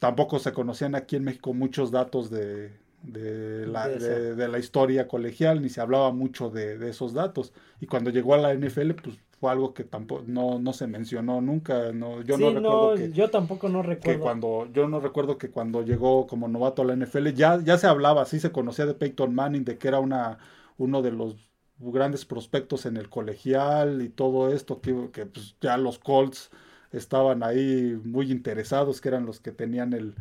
tampoco 0.00 0.38
se 0.38 0.52
conocían 0.52 0.94
aquí 0.94 1.16
en 1.16 1.24
México 1.24 1.54
muchos 1.54 1.90
datos 1.90 2.30
de, 2.30 2.72
de 3.02 3.66
la, 3.66 3.88
De 3.88 4.48
la 4.48 4.58
historia 4.58 5.08
colegial, 5.08 5.62
ni 5.62 5.68
se 5.68 5.80
hablaba 5.80 6.12
mucho 6.12 6.50
de, 6.50 6.88
esos 6.88 7.14
datos. 7.14 7.52
Y 7.80 7.86
cuando 7.86 8.10
llegó 8.10 8.34
a 8.34 8.38
la 8.38 8.54
NFL, 8.54 8.92
pues 9.02 9.18
fue 9.40 9.50
algo 9.52 9.72
que 9.72 9.84
tampoco 9.84 10.24
no, 10.26 10.58
no 10.58 10.72
se 10.72 10.86
mencionó 10.86 11.40
nunca. 11.40 11.92
No, 11.92 12.22
yo 12.22 12.36
Sí, 12.36 12.42
no 12.42 12.50
recuerdo 12.50 12.92
que, 12.94 13.12
yo 13.12 13.30
tampoco 13.30 13.68
no 13.68 13.82
que 14.00 14.12
recuerdo. 14.12 14.20
cuando, 14.20 14.68
yo 14.72 14.88
no 14.88 15.00
recuerdo 15.00 15.38
que 15.38 15.50
cuando 15.50 15.82
llegó 15.82 16.26
como 16.26 16.48
novato 16.48 16.82
a 16.82 16.84
la 16.84 16.96
NFL, 16.96 17.28
ya, 17.34 17.60
ya 17.62 17.78
se 17.78 17.86
hablaba, 17.86 18.24
sí 18.26 18.40
se 18.40 18.52
conocía 18.52 18.86
de 18.86 18.94
Peyton 18.94 19.34
Manning, 19.34 19.64
de 19.64 19.78
que 19.78 19.88
era 19.88 20.00
una, 20.00 20.38
uno 20.76 21.02
de 21.02 21.12
los 21.12 21.36
grandes 21.80 22.24
prospectos 22.24 22.86
en 22.86 22.96
el 22.96 23.08
colegial 23.10 24.02
y 24.02 24.08
todo 24.08 24.52
esto, 24.52 24.80
que, 24.80 25.10
que 25.12 25.26
pues 25.26 25.56
ya 25.60 25.76
los 25.76 25.98
Colts 25.98 26.50
estaban 26.92 27.42
ahí 27.42 27.98
muy 28.04 28.30
interesados, 28.32 29.00
que 29.00 29.08
eran 29.08 29.26
los 29.26 29.40
que 29.40 29.52
tenían 29.52 29.92
el, 29.92 30.14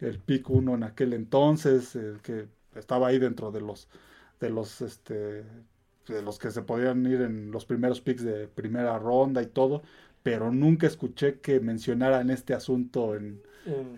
el 0.00 0.18
pick 0.20 0.50
uno 0.50 0.74
en 0.74 0.82
aquel 0.84 1.12
entonces, 1.12 1.94
eh, 1.96 2.14
que 2.22 2.48
estaba 2.74 3.08
ahí 3.08 3.18
dentro 3.18 3.50
de 3.52 3.60
los, 3.60 3.88
de 4.40 4.50
los, 4.50 4.80
este, 4.82 5.44
de 6.08 6.22
los 6.22 6.38
que 6.38 6.50
se 6.50 6.62
podían 6.62 7.04
ir 7.06 7.20
en 7.22 7.50
los 7.50 7.64
primeros 7.66 8.00
picks 8.00 8.22
de 8.24 8.48
primera 8.48 8.98
ronda 8.98 9.42
y 9.42 9.46
todo, 9.46 9.82
pero 10.22 10.50
nunca 10.52 10.86
escuché 10.86 11.40
que 11.40 11.60
mencionaran 11.60 12.30
este 12.30 12.54
asunto 12.54 13.14
en, 13.14 13.42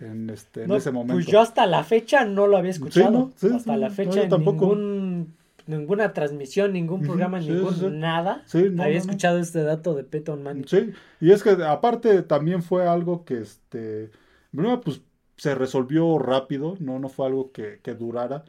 en, 0.01 0.29
este, 0.29 0.63
en 0.63 0.69
no, 0.69 0.75
ese 0.75 0.91
momento. 0.91 1.15
Pues 1.15 1.25
yo 1.27 1.39
hasta 1.41 1.65
la 1.65 1.83
fecha 1.83 2.25
no 2.25 2.47
lo 2.47 2.57
había 2.57 2.71
escuchado. 2.71 3.11
¿no? 3.11 3.31
Sí, 3.37 3.47
hasta 3.49 3.73
sí, 3.73 3.79
la 3.79 3.89
no, 3.89 3.95
fecha 3.95 4.23
en 4.23 4.29
tampoco. 4.29 4.65
ningún, 4.65 5.36
ninguna 5.67 6.13
transmisión, 6.13 6.73
ningún 6.73 7.03
programa, 7.03 7.41
sí, 7.41 7.49
ningún 7.49 7.75
sí, 7.75 7.89
sí. 7.89 7.89
nada. 7.89 8.43
Sí, 8.45 8.69
no, 8.71 8.83
había 8.83 8.99
no, 8.99 9.05
no. 9.05 9.13
escuchado 9.13 9.39
este 9.39 9.63
dato 9.63 9.93
de 9.95 10.03
Peyton 10.03 10.43
Manning. 10.43 10.67
Sí, 10.67 10.91
y 11.19 11.31
es 11.31 11.43
que 11.43 11.51
aparte 11.65 12.23
también 12.23 12.63
fue 12.63 12.87
algo 12.87 13.25
que, 13.25 13.39
este, 13.41 14.11
primero 14.51 14.81
pues 14.81 15.01
se 15.37 15.55
resolvió 15.55 16.17
rápido, 16.19 16.75
no, 16.79 16.99
no 16.99 17.09
fue 17.09 17.27
algo 17.27 17.51
que, 17.51 17.79
que 17.81 17.93
durara, 17.95 18.45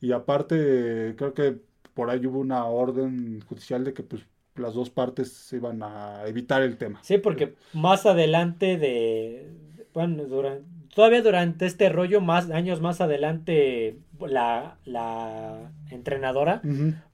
y 0.00 0.12
aparte 0.12 1.14
creo 1.16 1.34
que 1.34 1.60
por 1.94 2.10
ahí 2.10 2.26
hubo 2.26 2.40
una 2.40 2.64
orden 2.66 3.40
judicial 3.42 3.84
de 3.84 3.94
que 3.94 4.02
pues 4.02 4.26
las 4.56 4.74
dos 4.74 4.90
partes 4.90 5.32
se 5.32 5.56
iban 5.56 5.82
a 5.82 6.26
evitar 6.26 6.62
el 6.62 6.76
tema. 6.78 7.02
Sí, 7.02 7.18
porque 7.18 7.54
más 7.72 8.06
adelante 8.06 8.76
de, 8.78 9.50
bueno, 9.94 10.24
durante, 10.24 10.66
todavía 10.96 11.20
durante 11.20 11.66
este 11.66 11.90
rollo, 11.90 12.22
más 12.22 12.50
años 12.50 12.80
más 12.80 13.02
adelante, 13.02 13.98
la, 14.18 14.78
la 14.86 15.70
entrenadora 15.90 16.62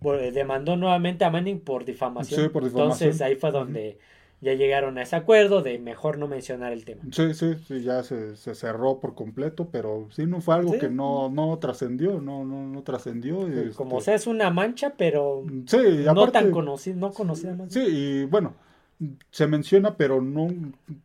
bo- 0.01 0.13
demandó 0.17 0.77
nuevamente 0.77 1.25
a 1.25 1.31
Manning 1.31 1.59
por 1.61 1.85
difamación. 1.85 2.41
Sí, 2.45 2.49
por 2.49 2.63
difamación. 2.63 3.11
Entonces 3.11 3.21
ahí 3.21 3.35
fue 3.35 3.51
donde 3.51 3.99
ya 4.41 4.55
llegaron 4.55 4.99
a 4.99 5.03
ese 5.03 5.17
acuerdo 5.17 5.63
de 5.63 5.81
mejor 5.81 6.19
no 6.19 6.29
mencionar 6.29 6.73
el 6.73 6.85
tema. 6.85 7.03
Sí, 7.11 7.35
sí, 7.35 7.55
sí, 7.67 7.83
ya 7.83 8.05
se, 8.05 8.37
se 8.37 8.55
cerró 8.55 9.01
por 9.01 9.17
completo, 9.17 9.69
pero 9.73 10.07
sí 10.11 10.27
no 10.27 10.41
fue 10.41 10.55
algo 10.55 10.75
Sí. 10.75 10.79
que 10.79 10.89
no, 10.89 11.29
no 11.29 11.59
trascendió, 11.59 12.21
no, 12.21 12.45
no, 12.45 12.65
no 12.69 12.83
trascendió. 12.83 13.39
Como 13.75 13.99
este, 13.99 14.05
sea, 14.05 14.15
es 14.15 14.27
una 14.29 14.51
mancha, 14.51 14.95
pero 14.97 15.45
sí, 15.67 15.77
no 16.15 16.31
tan 16.31 16.53
conocida, 16.53 16.95
no 16.97 17.13
conocida. 17.13 17.57
Sí, 17.69 17.81
y 17.85 18.25
bueno, 18.27 18.55
se 19.31 19.47
menciona, 19.47 19.97
pero 19.97 20.21
no, 20.21 20.49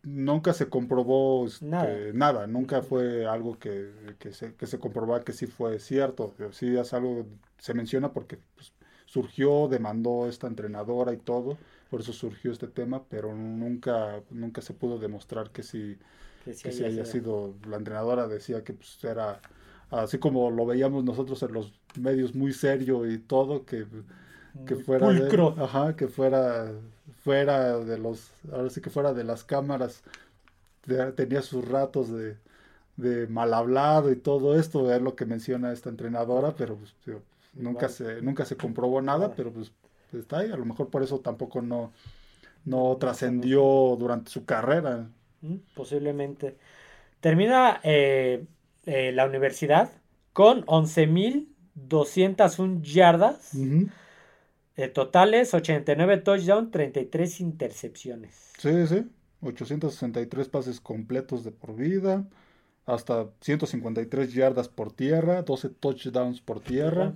nunca 0.03 0.53
se 0.53 0.69
comprobó 0.69 1.47
este, 1.47 1.65
Nada. 1.65 1.97
nada. 2.13 2.47
nunca 2.47 2.81
fue 2.81 3.25
algo 3.25 3.57
que, 3.59 3.91
que 4.19 4.33
se, 4.33 4.53
que 4.55 4.67
se 4.67 4.79
comprobaba 4.79 5.23
que 5.23 5.33
sí 5.33 5.47
fue 5.47 5.79
cierto. 5.79 6.33
Sí 6.51 6.77
es 6.77 6.93
algo, 6.93 7.25
se 7.57 7.73
menciona 7.73 8.13
porque 8.13 8.39
pues, 8.55 8.73
surgió, 9.05 9.67
demandó 9.67 10.27
esta 10.27 10.47
entrenadora 10.47 11.13
y 11.13 11.17
todo, 11.17 11.57
por 11.89 12.01
eso 12.01 12.13
surgió 12.13 12.51
este 12.51 12.67
tema, 12.67 13.03
pero 13.09 13.33
nunca, 13.33 14.21
nunca 14.29 14.61
se 14.61 14.73
pudo 14.73 14.99
demostrar 14.99 15.49
que 15.51 15.63
sí, 15.63 15.97
que 16.45 16.71
sí, 16.71 16.83
haya 16.83 17.05
sido, 17.05 17.55
la 17.67 17.77
entrenadora 17.77 18.27
decía 18.27 18.63
que 18.63 18.73
pues 18.73 19.03
era, 19.03 19.41
así 19.89 20.19
como 20.19 20.51
lo 20.51 20.65
veíamos 20.65 21.03
nosotros 21.03 21.41
en 21.43 21.53
los 21.53 21.73
medios 21.99 22.35
muy 22.35 22.53
serio 22.53 23.09
y 23.09 23.17
todo, 23.17 23.65
que, 23.65 23.87
que 24.65 24.75
fuera, 24.75 25.07
ajá, 25.57 25.95
que 25.95 26.07
fuera, 26.07 26.71
fuera 27.27 27.77
de 27.79 27.97
los, 27.97 28.31
ahora 28.53 28.69
sí 28.69 28.79
que 28.79 28.89
fuera 28.89 29.13
de 29.13 29.25
las 29.25 29.43
cámaras, 29.43 30.01
tenía 31.17 31.41
sus 31.41 31.67
ratos 31.67 32.09
de, 32.09 32.37
de 32.95 33.27
mal 33.27 33.53
hablado 33.53 34.13
y 34.13 34.15
todo 34.15 34.57
esto, 34.57 34.95
es 34.95 35.01
lo 35.01 35.17
que 35.17 35.25
menciona 35.25 35.73
esta 35.73 35.89
entrenadora, 35.89 36.55
pero 36.55 36.77
pues, 36.77 36.95
nunca, 37.53 37.89
se, 37.89 38.21
nunca 38.21 38.45
se 38.45 38.55
comprobó 38.55 39.01
nada, 39.01 39.33
pero 39.35 39.51
pues 39.51 39.73
está 40.13 40.39
ahí, 40.39 40.49
a 40.49 40.55
lo 40.55 40.63
mejor 40.63 40.89
por 40.89 41.03
eso 41.03 41.19
tampoco 41.19 41.61
no, 41.61 41.91
no 42.63 42.95
trascendió 42.95 43.97
durante 43.99 44.31
su 44.31 44.45
carrera. 44.45 45.09
Mm, 45.41 45.57
posiblemente. 45.75 46.55
Termina 47.19 47.81
eh, 47.83 48.45
eh, 48.85 49.11
la 49.11 49.25
universidad 49.25 49.91
con 50.31 50.65
11.201 50.65 52.81
yardas 52.83 53.53
eh, 54.77 54.87
totales, 54.87 55.53
89 55.55 56.17
touchdowns, 56.17 56.71
33 56.71 57.41
intercepciones. 57.41 58.53
Sí, 58.59 58.87
sí, 58.87 59.05
863 59.41 60.49
pases 60.49 60.79
completos 60.79 61.43
de 61.43 61.51
por 61.51 61.75
vida, 61.75 62.27
hasta 62.85 63.27
153 63.41 64.33
yardas 64.33 64.69
por 64.69 64.93
tierra, 64.93 65.41
12 65.41 65.69
touchdowns 65.69 66.41
por 66.41 66.59
tierra. 66.59 67.15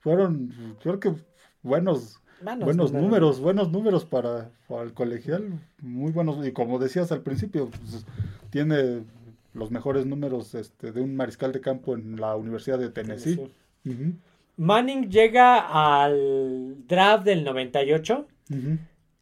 Fueron, 0.00 0.52
creo 0.82 0.98
que 0.98 1.14
buenos, 1.62 2.20
buenos, 2.42 2.92
números. 2.92 3.40
buenos 3.40 3.70
números 3.70 4.04
para, 4.04 4.50
el 4.82 4.92
colegial, 4.92 5.60
muy 5.80 6.10
buenos. 6.10 6.44
Y 6.44 6.52
como 6.52 6.80
decías 6.80 7.12
al 7.12 7.22
principio, 7.22 7.70
pues, 7.70 8.04
tiene 8.50 9.04
los 9.54 9.70
mejores 9.70 10.04
números 10.04 10.54
este, 10.56 10.90
de 10.90 11.00
un 11.00 11.14
mariscal 11.14 11.52
de 11.52 11.60
campo 11.60 11.94
en 11.94 12.20
la 12.20 12.34
Universidad 12.34 12.78
de 12.78 12.90
Tennessee. 12.90 13.40
Manning 14.60 15.10
llega 15.10 15.58
al 15.58 16.86
draft 16.86 17.24
del 17.24 17.44
98. 17.44 18.26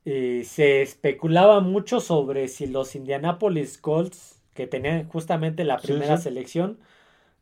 y 0.05 0.42
se 0.44 0.83
especulaba 0.83 1.61
mucho 1.61 2.01
sobre 2.01 2.48
si 2.48 2.66
los 2.66 2.96
Indianapolis 2.96 3.79
Colts 3.79 4.40
que 4.59 4.66
tenían 4.66 5.07
justamente 5.09 5.62
la 5.62 5.79
primera 5.79 6.16
selección, 6.16 6.79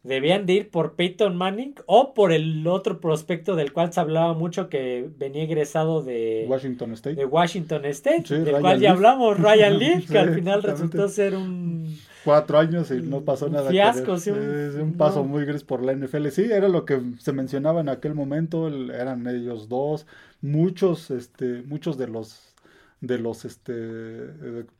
debían 0.03 0.45
de 0.45 0.53
ir 0.53 0.71
por 0.71 0.95
Peyton 0.95 1.35
Manning 1.35 1.75
o 1.87 2.13
por 2.13 2.33
el 2.33 2.67
otro 2.67 3.01
prospecto 3.01 3.57
del 3.57 3.73
cual 3.73 3.91
se 3.95 4.01
hablaba 4.01 4.35
mucho 4.35 4.69
que 4.69 5.09
venía 5.17 5.45
egresado 5.45 6.03
de 6.03 6.45
Washington 6.47 6.93
State. 6.93 7.17
De 7.17 7.25
Washington 7.25 7.85
State, 7.87 8.41
del 8.41 8.61
cual 8.61 8.79
ya 8.79 8.91
hablamos, 8.91 9.41
Ryan 9.41 9.79
Leaf, 9.79 10.11
que 10.11 10.19
al 10.19 10.35
final 10.35 10.63
resultó 10.63 11.09
ser 11.09 11.35
un... 11.35 11.99
Cuatro 12.27 12.59
años 12.59 12.91
y 12.91 13.01
no 13.01 13.23
pasó 13.23 13.49
nada. 13.49 13.71
Fiasco, 13.71 14.19
sí. 14.19 14.31
Un, 14.31 14.81
un 14.81 14.93
paso 14.95 15.25
muy 15.25 15.45
gris 15.45 15.65
por 15.65 15.83
la 15.83 15.95
NFL. 15.95 16.29
Sí, 16.29 16.43
era 16.45 16.69
lo 16.69 16.85
que 16.85 17.01
se 17.19 17.33
mencionaba 17.33 17.81
en 17.81 17.89
aquel 17.89 18.15
momento, 18.15 18.69
eran 18.69 19.27
ellos 19.27 19.69
dos, 19.69 20.07
muchos, 20.43 21.11
este, 21.11 21.63
muchos 21.63 21.97
de 21.97 22.09
los, 22.09 22.55
de 23.01 23.19
los, 23.19 23.45
este, 23.45 23.75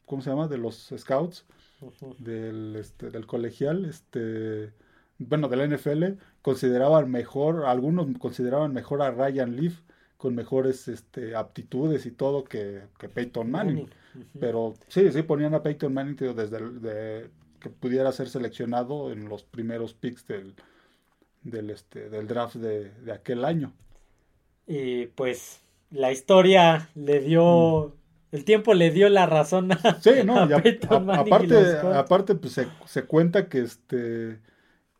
¿cómo 0.05 0.23
se 0.23 0.31
llama? 0.31 0.49
De 0.49 0.59
los 0.59 0.93
scouts 0.97 1.45
del, 2.19 2.77
este, 2.77 3.11
del 3.11 3.27
colegial, 3.27 3.85
este, 3.85 4.73
bueno, 5.19 5.49
del 5.49 5.75
NFL, 5.75 6.19
consideraban 6.43 7.11
mejor, 7.11 7.67
algunos 7.67 8.07
consideraban 8.19 8.73
mejor 8.73 9.03
a 9.03 9.11
Ryan 9.11 9.57
Leaf 9.57 9.81
con 10.17 10.35
mejores 10.35 10.89
este, 10.89 11.37
aptitudes 11.37 12.07
y 12.07 12.11
todo 12.11 12.45
que, 12.45 12.83
que 12.99 13.09
Peyton 13.09 13.51
Manning. 13.51 13.89
Pero 14.39 14.75
sí, 14.89 15.11
sí 15.13 15.23
ponían 15.23 15.55
a 15.55 15.63
Peyton 15.63 15.93
Manning 15.93 16.17
desde 16.17 16.71
de, 16.71 17.31
que 17.61 17.71
pudiera 17.71 18.11
ser 18.13 18.29
seleccionado 18.29 19.13
en 19.13 19.29
los 19.29 19.43
primeros 19.43 19.95
picks 19.95 20.27
del, 20.27 20.55
del, 21.43 21.71
este, 21.71 22.09
del 22.09 22.27
draft 22.27 22.57
de, 22.57 22.91
de 22.91 23.13
aquel 23.13 23.45
año. 23.45 23.73
Y 24.67 25.07
pues 25.07 25.61
la 25.91 26.13
historia 26.13 26.89
le 26.95 27.21
dio 27.21 27.95
mm. 27.95 28.07
El 28.33 28.45
tiempo 28.45 28.75
le 28.75 28.91
dio 28.91 29.09
la 29.09 29.27
razón 29.27 29.73
a, 29.73 30.01
sí, 30.01 30.11
no, 30.25 30.41
aparte, 30.41 31.79
aparte 31.95 32.35
pues 32.35 32.61
se, 32.87 33.03
cuenta 33.05 33.49
que 33.49 33.61
este 33.61 34.41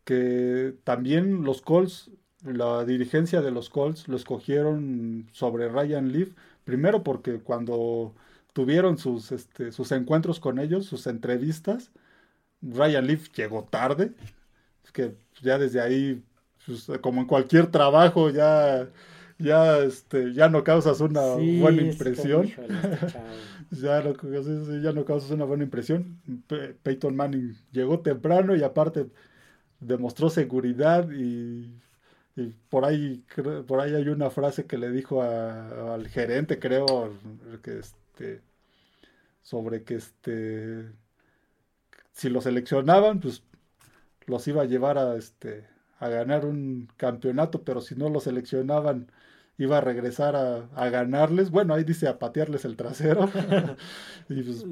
que 0.05 0.73
también 0.85 1.43
los 1.43 1.61
Colts, 1.61 2.09
la 2.43 2.85
dirigencia 2.85 3.41
de 3.41 3.51
los 3.51 3.69
Colts 3.69 4.07
lo 4.07 4.15
escogieron 4.15 5.27
sobre 5.33 5.67
Ryan 5.67 6.13
Leaf, 6.13 6.29
primero 6.63 7.03
porque 7.03 7.39
cuando 7.39 8.15
tuvieron 8.57 8.97
sus, 8.97 9.31
este, 9.31 9.71
sus 9.71 9.91
encuentros 9.91 10.39
con 10.39 10.57
ellos, 10.57 10.87
sus 10.87 11.05
entrevistas, 11.05 11.91
Ryan 12.63 13.05
Leaf 13.05 13.31
llegó 13.33 13.65
tarde, 13.65 14.13
es 14.83 14.91
que 14.91 15.15
ya 15.43 15.59
desde 15.59 15.79
ahí, 15.79 16.23
pues, 16.65 16.87
como 16.99 17.21
en 17.21 17.27
cualquier 17.27 17.67
trabajo, 17.67 18.31
ya 18.31 18.89
ya, 19.37 19.77
este, 19.83 20.33
ya 20.33 20.49
no 20.49 20.63
causas 20.63 20.99
una 21.01 21.21
buena 21.35 21.83
impresión. 21.83 22.47
ya, 23.69 24.01
no, 24.01 24.81
ya 24.81 24.91
no 24.91 25.05
causas 25.05 25.29
una 25.29 25.45
buena 25.45 25.65
impresión. 25.65 26.19
Peyton 26.81 27.15
Manning 27.15 27.55
llegó 27.71 27.99
temprano 27.99 28.55
y 28.55 28.63
aparte 28.63 29.05
demostró 29.79 30.31
seguridad 30.31 31.07
y, 31.11 31.71
por 32.69 32.85
ahí 32.85 33.23
por 33.67 33.81
ahí 33.81 33.93
hay 33.93 34.07
una 34.09 34.31
frase 34.31 34.65
que 34.65 34.79
le 34.79 34.89
dijo 34.89 35.21
al 35.21 36.07
gerente, 36.07 36.57
creo, 36.57 37.13
que 37.61 37.81
este 38.17 38.41
sobre 39.41 39.83
que 39.83 39.95
este 39.95 40.91
si 42.11 42.29
lo 42.29 42.41
seleccionaban, 42.41 43.19
pues 43.19 43.43
los 44.25 44.47
iba 44.47 44.63
a 44.63 44.65
llevar 44.65 44.97
a 44.97 45.15
este 45.15 45.67
a 45.99 46.09
ganar 46.09 46.45
un 46.45 46.89
campeonato, 46.97 47.63
pero 47.63 47.81
si 47.81 47.95
no 47.95 48.09
lo 48.09 48.19
seleccionaban 48.19 49.11
iba 49.59 49.79
a 49.79 49.81
regresar 49.81 50.35
a, 50.35 50.89
ganarles. 50.89 51.49
Bueno, 51.49 51.73
ahí 51.73 51.83
dice 51.83 52.07
a 52.07 52.19
patearles 52.19 52.65
el 52.65 52.75
trasero. 52.75 53.29
Pues, 54.27 54.65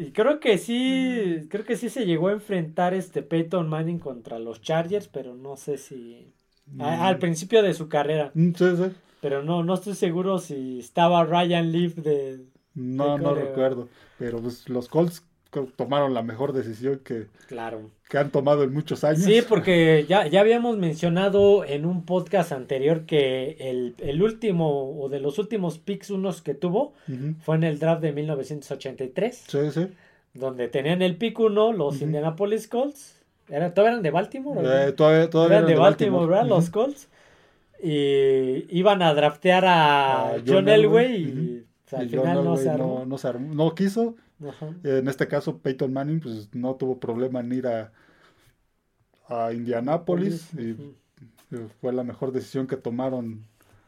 y 0.00 0.10
creo 0.10 0.40
que 0.40 0.58
sí, 0.58 1.46
creo 1.48 1.64
que 1.64 1.76
sí 1.76 1.88
se 1.88 2.04
llegó 2.04 2.28
a 2.28 2.32
enfrentar 2.32 2.94
este 2.94 3.22
Peyton 3.22 3.68
Manning 3.68 4.00
contra 4.00 4.40
los 4.40 4.60
Chargers, 4.60 5.06
pero 5.06 5.36
no 5.36 5.56
sé 5.56 5.78
si 5.78 6.32
mm. 6.66 6.82
al 6.82 7.18
principio 7.18 7.62
de 7.62 7.74
su 7.74 7.88
carrera. 7.88 8.32
Mm, 8.34 8.54
sí, 8.54 8.76
sí. 8.76 8.90
Pero 9.20 9.42
no, 9.42 9.62
no 9.62 9.74
estoy 9.74 9.94
seguro 9.94 10.38
si 10.38 10.80
estaba 10.80 11.24
Ryan 11.24 11.70
Leaf 11.72 11.94
de. 11.94 12.40
No, 12.78 13.18
no 13.18 13.34
recuerdo. 13.34 13.88
Pero 14.18 14.40
pues 14.40 14.68
los 14.68 14.88
Colts 14.88 15.22
tomaron 15.76 16.12
la 16.14 16.22
mejor 16.22 16.52
decisión 16.52 17.00
que, 17.02 17.26
claro. 17.46 17.90
que 18.08 18.18
han 18.18 18.30
tomado 18.30 18.62
en 18.64 18.72
muchos 18.72 19.02
años. 19.04 19.22
Sí, 19.22 19.40
porque 19.48 20.04
ya, 20.08 20.26
ya 20.26 20.40
habíamos 20.40 20.76
mencionado 20.76 21.64
en 21.64 21.86
un 21.86 22.04
podcast 22.04 22.52
anterior 22.52 23.06
que 23.06 23.56
el, 23.98 24.22
último 24.22 25.00
o 25.00 25.08
de 25.08 25.20
los 25.20 25.38
últimos 25.38 25.78
picks 25.78 26.10
unos 26.10 26.42
que 26.42 26.54
tuvo 26.54 26.92
fue 27.42 27.56
en 27.56 27.64
el 27.64 27.78
draft 27.78 28.02
de 28.02 28.12
1983. 28.12 29.44
Sí, 29.48 29.70
sí. 29.72 29.88
Donde 30.34 30.68
tenían 30.68 31.02
el 31.02 31.16
pick 31.16 31.38
uno 31.40 31.72
los 31.72 32.02
Indianapolis 32.02 32.68
Colts. 32.68 33.16
¿Era, 33.48 33.72
¿Todavía 33.72 33.92
eran 33.92 34.02
de 34.02 34.10
Baltimore? 34.10 34.60
Eh, 34.62 34.92
todavía, 34.92 35.56
eran, 35.56 35.66
de 35.66 35.74
Baltimore, 35.74 36.44
Los 36.44 36.68
Colts. 36.68 37.08
Y 37.82 38.66
iban 38.76 39.00
a 39.02 39.14
draftear 39.14 39.64
a, 39.66 40.36
John, 40.46 40.68
Elway 40.68 41.14
y, 41.16 41.64
al 41.92 42.08
final 42.08 42.44
no 42.44 42.56
se 42.56 42.70
armó. 42.70 43.04
No, 43.06 43.18
se 43.18 43.28
armó. 43.28 43.54
no 43.54 43.74
quiso 43.74 44.14
en 44.84 45.08
este 45.08 45.26
caso, 45.26 45.58
Peyton 45.58 45.92
Manning 45.92 46.20
pues, 46.20 46.48
no 46.54 46.76
tuvo 46.76 46.98
problema 46.98 47.40
en 47.40 47.52
ir 47.52 47.66
a, 47.66 47.92
a 49.28 49.52
Indianápolis 49.52 50.54
y 50.54 50.76
fue 51.80 51.92
la 51.92 52.04
mejor 52.04 52.32
decisión 52.32 52.66
que 52.66 52.76
tomaron 52.76 53.44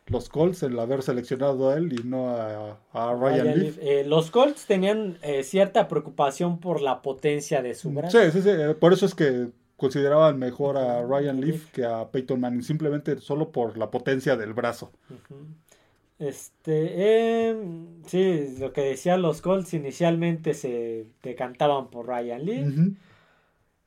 los 0.07 0.29
Colts 0.29 0.65
el 0.65 0.77
haber 0.79 1.03
seleccionado 1.03 1.71
a 1.71 1.77
él 1.77 1.93
y 1.93 2.03
no 2.03 2.31
a, 2.35 3.15
Ryan, 3.15 3.59
Leaf. 3.59 3.79
Eh, 3.81 4.03
los 4.05 4.33
Colts 4.33 4.67
tenían 4.67 5.19
eh, 5.23 5.45
cierta 5.45 5.87
preocupación 5.87 6.59
por 6.59 6.81
la 6.81 7.01
potencia 7.01 7.63
de 7.63 7.75
su 7.75 7.91
brazo. 7.91 8.19
Sí, 8.19 8.31
sí, 8.33 8.43
sí. 8.43 8.49
Eh, 8.51 8.75
por 8.75 8.93
eso 8.93 9.07
es 9.07 9.15
que 9.15 9.51
consideraban 9.77 10.37
mejor 10.37 10.77
a 10.77 11.03
Ryan 11.03 11.41
Leaf 11.41 11.71
que 11.71 11.85
a 11.85 12.11
Peyton 12.11 12.41
Manning, 12.41 12.65
simplemente 12.65 13.21
solo 13.21 13.53
por 13.53 13.79
la 13.79 13.89
potencia 13.89 14.37
del 14.37 14.53
brazo. 14.53 14.91
Este, 16.21 17.49
em, 17.49 18.05
sí, 18.05 18.57
lo 18.59 18.75
que 18.75 18.83
decían 18.83 19.23
los 19.23 19.41
Colts 19.41 19.73
inicialmente 19.73 20.53
se 20.53 21.07
decantaban 21.23 21.89
por 21.89 22.07
Ryan 22.07 22.45
Lee. 22.45 22.95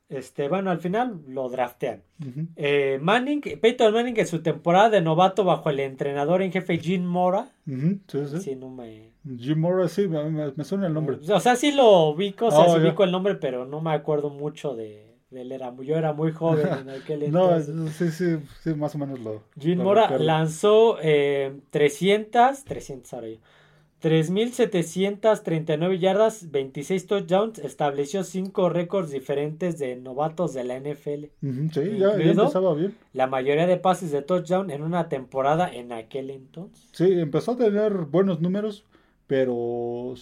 Este, 0.10 0.50
bueno, 0.50 0.72
al 0.72 0.80
final 0.80 1.22
lo 1.28 1.48
draftean. 1.50 2.02
Eh, 2.56 2.98
Manning, 3.02 3.42
Peyton 3.62 3.94
Manning 3.94 4.19
en 4.19 4.27
su 4.27 4.42
temporada 4.42 4.90
de 4.90 5.02
novato 5.02 5.44
bajo 5.44 5.69
el 5.69 5.79
entrenador 5.79 6.42
en 6.42 6.52
jefe 6.52 6.79
Jim 6.79 7.04
Mora. 7.04 7.52
sí, 8.40 8.56
no 8.56 8.69
me... 8.69 9.12
Jim 9.38 9.60
Mora, 9.60 9.88
sí, 9.88 10.08
me, 10.08 10.63
suena 10.63 10.88
el 10.88 10.94
nombre. 10.94 11.17
O 11.31 11.40
sea, 11.40 11.56
sí 11.56 11.71
lo 11.71 12.10
ubico, 12.10 12.48
o 12.48 12.52
sea, 12.52 12.62
oh, 12.62 12.77
ubico 12.77 13.04
el 13.04 13.12
nombre, 13.12 13.36
pero 13.36 13.65
no 13.65 13.79
me 13.79 13.94
acuerdo 13.94 14.31
mucho 14.31 14.75
de, 14.75 15.12
él 15.36 15.52
era, 15.52 15.73
yo 15.81 15.96
era 15.98 16.13
muy 16.13 16.31
joven 16.31 16.67
en 16.81 16.90
aquel 16.90 17.23
No, 17.31 17.56
entonces. 17.56 17.96
sí, 17.96 18.12
sí, 18.12 18.38
sí, 18.62 18.73
más 18.75 18.96
o 18.96 18.98
menos 18.98 19.19
lo. 19.19 19.44
Jim 19.60 19.77
lo 19.79 19.84
Mora 19.86 20.04
recuerdo. 20.04 20.25
lanzó 20.25 20.98
eh, 21.02 21.60
300, 21.71 22.63
300 22.63 23.13
ahora 23.13 23.29
yo, 23.29 23.38
3.739 24.02 25.98
yardas, 26.00 26.52
26 26.52 27.08
touchdowns, 27.08 27.60
estableció 27.60 28.23
cinco 28.23 28.69
récords 28.69 29.12
diferentes 29.12 29.79
de 29.79 29.96
novatos 29.96 30.54
de 30.54 30.63
la 30.65 30.75
NFL. 30.75 31.25
Sí, 31.71 31.98
ya, 31.98 32.13
empezaba 32.15 32.73
bien. 32.73 32.96
La 33.13 33.27
mayoría 33.27 33.65
de 33.65 33.77
pases 33.77 34.12
de 34.12 34.21
touchdown 34.21 34.71
en 34.71 34.81
una 34.81 35.08
temporada 35.08 35.73
en 35.73 35.92
aquel 35.94 36.29
entonces. 36.31 36.90
Sí, 36.92 37.12
empezó 37.13 37.52
a 37.54 37.58
tener 37.58 37.94
buenos 37.94 38.42
números, 38.42 38.84
pero 39.27 40.13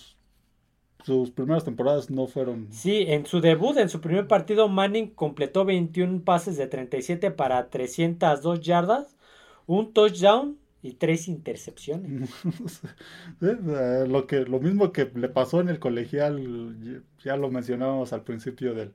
sus 1.03 1.31
primeras 1.31 1.63
temporadas 1.63 2.09
no 2.09 2.27
fueron. 2.27 2.67
Sí, 2.71 3.05
en 3.07 3.25
su 3.25 3.41
debut, 3.41 3.77
en 3.77 3.89
su 3.89 4.01
primer 4.01 4.27
partido, 4.27 4.67
Manning 4.67 5.11
completó 5.11 5.65
21 5.65 6.23
pases 6.23 6.57
de 6.57 6.67
37 6.67 7.31
para 7.31 7.69
302 7.69 8.61
yardas, 8.61 9.15
un 9.65 9.93
touchdown 9.93 10.57
y 10.81 10.93
tres 10.93 11.27
intercepciones. 11.27 12.29
Eh, 13.41 14.05
lo 14.07 14.27
que, 14.27 14.41
lo 14.41 14.59
mismo 14.59 14.91
que 14.91 15.09
le 15.15 15.29
pasó 15.29 15.61
en 15.61 15.69
el 15.69 15.79
colegial, 15.79 17.03
ya 17.23 17.37
lo 17.37 17.49
mencionábamos 17.49 18.13
al 18.13 18.23
principio 18.23 18.75
del, 18.75 18.93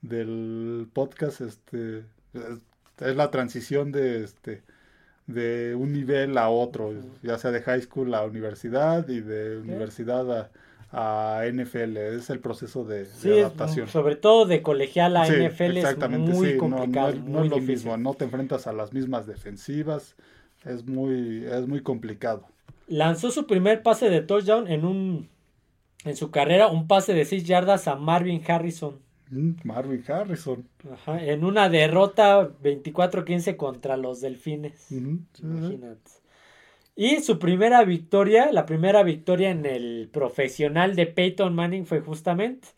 del 0.00 0.88
podcast, 0.92 1.42
este, 1.42 1.98
es, 2.32 2.64
es 2.98 3.16
la 3.16 3.30
transición 3.30 3.92
de 3.92 4.24
este 4.24 4.62
de 5.26 5.74
un 5.74 5.92
nivel 5.92 6.36
a 6.38 6.48
otro, 6.48 6.92
ya 7.22 7.38
sea 7.38 7.50
de 7.50 7.62
high 7.62 7.82
school 7.82 8.14
a 8.14 8.24
universidad 8.24 9.08
y 9.08 9.20
de 9.20 9.58
universidad 9.58 10.30
a, 10.38 10.50
a 10.92 11.42
NFL, 11.52 11.96
es 12.16 12.30
el 12.30 12.40
proceso 12.40 12.84
de, 12.84 13.00
de 13.00 13.06
Sí, 13.06 13.30
es- 13.30 13.38
adaptación. 13.44 13.86
sobre 13.88 14.16
todo 14.16 14.44
de 14.46 14.60
colegial 14.62 15.16
a 15.16 15.26
Sí, 15.26 15.34
NFL 15.34 15.78
es 15.78 15.96
muy 16.18 16.50
sí, 16.50 16.56
no- 16.58 16.68
no, 16.68 16.76
complicado. 16.76 17.08
es- 17.10 17.16
no 17.16 17.22
muy 17.38 17.44
es 17.44 17.50
lo 17.50 17.58
mismo, 17.60 17.96
no 17.96 18.14
te 18.14 18.24
enfrentas 18.24 18.66
a 18.66 18.72
las 18.72 18.92
mismas 18.92 19.26
defensivas, 19.26 20.16
es 20.64 20.86
muy, 20.86 21.44
es 21.46 21.66
muy 21.68 21.80
complicado. 21.82 22.46
Lanzó 22.88 23.30
su 23.30 23.46
primer 23.46 23.82
pase 23.82 24.10
de 24.10 24.20
touchdown 24.20 24.66
en 24.68 24.84
un 24.84 25.28
en 26.06 26.16
su 26.16 26.30
carrera, 26.30 26.68
un 26.68 26.86
pase 26.88 27.12
de 27.12 27.24
6 27.26 27.44
yardas 27.44 27.86
a 27.86 27.94
Marvin 27.94 28.42
Harrison. 28.48 28.98
Mm, 29.30 29.50
Marvin 29.64 30.02
Harrison. 30.08 30.66
Ajá, 30.90 31.22
en 31.22 31.44
una 31.44 31.68
derrota 31.68 32.48
24-15 32.62 33.56
contra 33.56 33.96
los 33.98 34.20
Delfines. 34.22 34.90
Imagínate. 34.90 36.10
Y 37.02 37.22
su 37.22 37.38
primera 37.38 37.82
victoria, 37.84 38.52
la 38.52 38.66
primera 38.66 39.02
victoria 39.02 39.48
en 39.50 39.64
el 39.64 40.10
profesional 40.12 40.94
de 40.96 41.06
Peyton 41.06 41.54
Manning 41.54 41.86
fue 41.86 42.00
justamente 42.02 42.68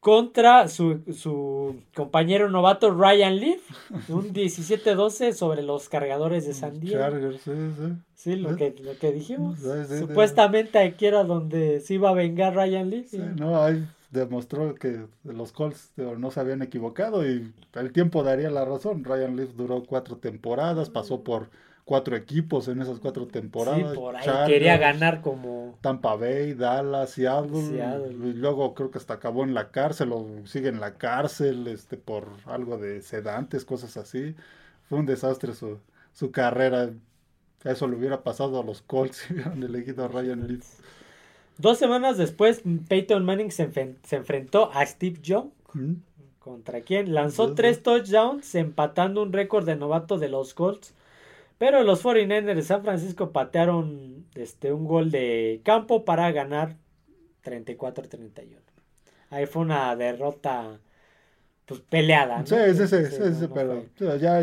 contra 0.00 0.66
su, 0.68 1.00
su 1.12 1.76
compañero 1.94 2.48
novato 2.48 2.90
Ryan 2.90 3.36
Leaf, 3.36 3.60
un 4.08 4.32
17-12 4.32 5.32
sobre 5.34 5.60
los 5.62 5.90
cargadores 5.90 6.46
de 6.46 6.54
San 6.54 6.80
Diego. 6.80 7.00
Chargers, 7.00 7.42
sí, 7.42 7.50
sí. 7.52 7.92
Sí, 8.14 8.36
lo 8.36 8.50
Sí. 8.50 8.56
que, 8.56 8.74
lo 8.82 8.96
que 8.98 9.12
dijimos. 9.12 9.58
Sí. 9.58 9.98
Supuestamente 9.98 10.78
aquí 10.78 11.04
era 11.04 11.22
donde 11.24 11.80
se 11.80 11.92
iba 11.94 12.08
a 12.08 12.14
vengar 12.14 12.54
Ryan 12.54 12.88
Leaf. 12.88 13.12
No, 13.12 13.62
ahí 13.62 13.84
demostró 14.10 14.74
que 14.74 15.04
los 15.22 15.52
Colts 15.52 15.92
no 15.96 16.30
se 16.30 16.40
habían 16.40 16.62
equivocado 16.62 17.28
y 17.30 17.52
el 17.74 17.92
tiempo 17.92 18.22
daría 18.22 18.48
la 18.50 18.64
razón. 18.64 19.04
Ryan 19.04 19.36
Leaf 19.36 19.50
duró 19.50 19.84
cuatro 19.84 20.16
temporadas, 20.16 20.88
pasó 20.88 21.22
por 21.22 21.50
cuatro 21.90 22.14
equipos 22.14 22.68
en 22.68 22.80
esas 22.80 23.00
cuatro 23.00 23.24
Sí, 23.24 23.32
temporadas. 23.32 23.96
por 23.96 24.14
ahí 24.14 24.24
Chargers, 24.24 24.48
quería 24.48 24.76
ganar 24.76 25.22
como... 25.22 25.76
Tampa 25.80 26.14
Bay, 26.14 26.54
Dallas, 26.54 27.10
Seattle, 27.10 27.62
Seattle. 27.62 28.28
y 28.28 28.32
luego 28.34 28.74
creo 28.74 28.92
que 28.92 28.98
hasta 28.98 29.14
acabó 29.14 29.42
en 29.42 29.54
la 29.54 29.72
cárcel 29.72 30.12
o 30.12 30.24
sigue 30.44 30.68
en 30.68 30.78
la 30.78 30.98
cárcel 30.98 31.66
este 31.66 31.96
por 31.96 32.28
algo 32.46 32.78
de 32.78 33.02
sedantes, 33.02 33.64
cosas 33.64 33.96
así. 33.96 34.36
Fue 34.88 35.00
un 35.00 35.06
desastre 35.06 35.52
su, 35.52 35.78
su 36.12 36.30
carrera. 36.30 36.90
Eso 37.64 37.88
le 37.88 37.96
hubiera 37.96 38.22
pasado 38.22 38.60
a 38.60 38.64
los 38.64 38.82
Colts 38.82 39.16
si 39.26 39.34
hubieran 39.34 39.60
elegido 39.60 40.04
a 40.04 40.08
Ryan 40.08 40.46
Leaf. 40.46 40.64
Dos 41.58 41.76
semanas 41.76 42.16
después, 42.16 42.62
Peyton 42.88 43.24
Manning 43.24 43.50
se, 43.50 43.68
enfrentó 44.12 44.70
a 44.72 44.86
Steve 44.86 45.18
Young. 45.20 45.48
¿Mm? 45.72 45.94
¿Contra 46.38 46.82
quién? 46.82 47.12
Lanzó 47.14 47.54
tres 47.54 47.82
touchdowns, 47.82 48.54
empatando 48.54 49.24
un 49.24 49.32
récord 49.32 49.66
de 49.66 49.74
novato 49.74 50.18
de 50.18 50.28
los 50.28 50.54
Colts. 50.54 50.94
Pero 51.60 51.82
los 51.82 52.02
49ers 52.02 52.54
de 52.54 52.62
San 52.62 52.82
Francisco 52.82 53.32
patearon 53.32 54.24
este, 54.34 54.72
un 54.72 54.86
gol 54.86 55.10
de 55.10 55.60
campo 55.62 56.06
para 56.06 56.32
ganar 56.32 56.78
34-31. 57.44 58.56
Ahí 59.28 59.44
fue 59.44 59.60
una 59.60 59.94
derrota 59.94 60.80
pues 61.66 61.80
peleada. 61.80 62.38
¿no? 62.38 62.46
Sí, 62.46 62.56
sí, 62.72 62.88
sí, 62.88 62.96
sí, 63.10 63.18
no, 63.20 63.34
sí, 63.34 63.42
no 63.42 63.52
pero 63.52 63.84
fue. 63.94 64.18
ya 64.18 64.40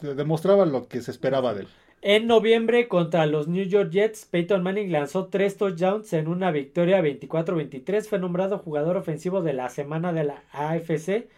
demostraba 0.00 0.64
lo 0.64 0.88
que 0.88 1.02
se 1.02 1.10
esperaba 1.10 1.52
de 1.52 1.64
él. 1.64 1.68
En 2.00 2.26
noviembre 2.26 2.88
contra 2.88 3.26
los 3.26 3.48
New 3.48 3.66
York 3.66 3.90
Jets, 3.90 4.24
Peyton 4.24 4.62
Manning 4.62 4.90
lanzó 4.90 5.26
tres 5.26 5.58
touchdowns 5.58 6.10
en 6.14 6.26
una 6.26 6.52
victoria 6.52 7.02
24-23. 7.02 8.08
Fue 8.08 8.18
nombrado 8.18 8.58
jugador 8.60 8.96
ofensivo 8.96 9.42
de 9.42 9.52
la 9.52 9.68
semana 9.68 10.14
de 10.14 10.24
la 10.24 10.42
AFC 10.52 11.28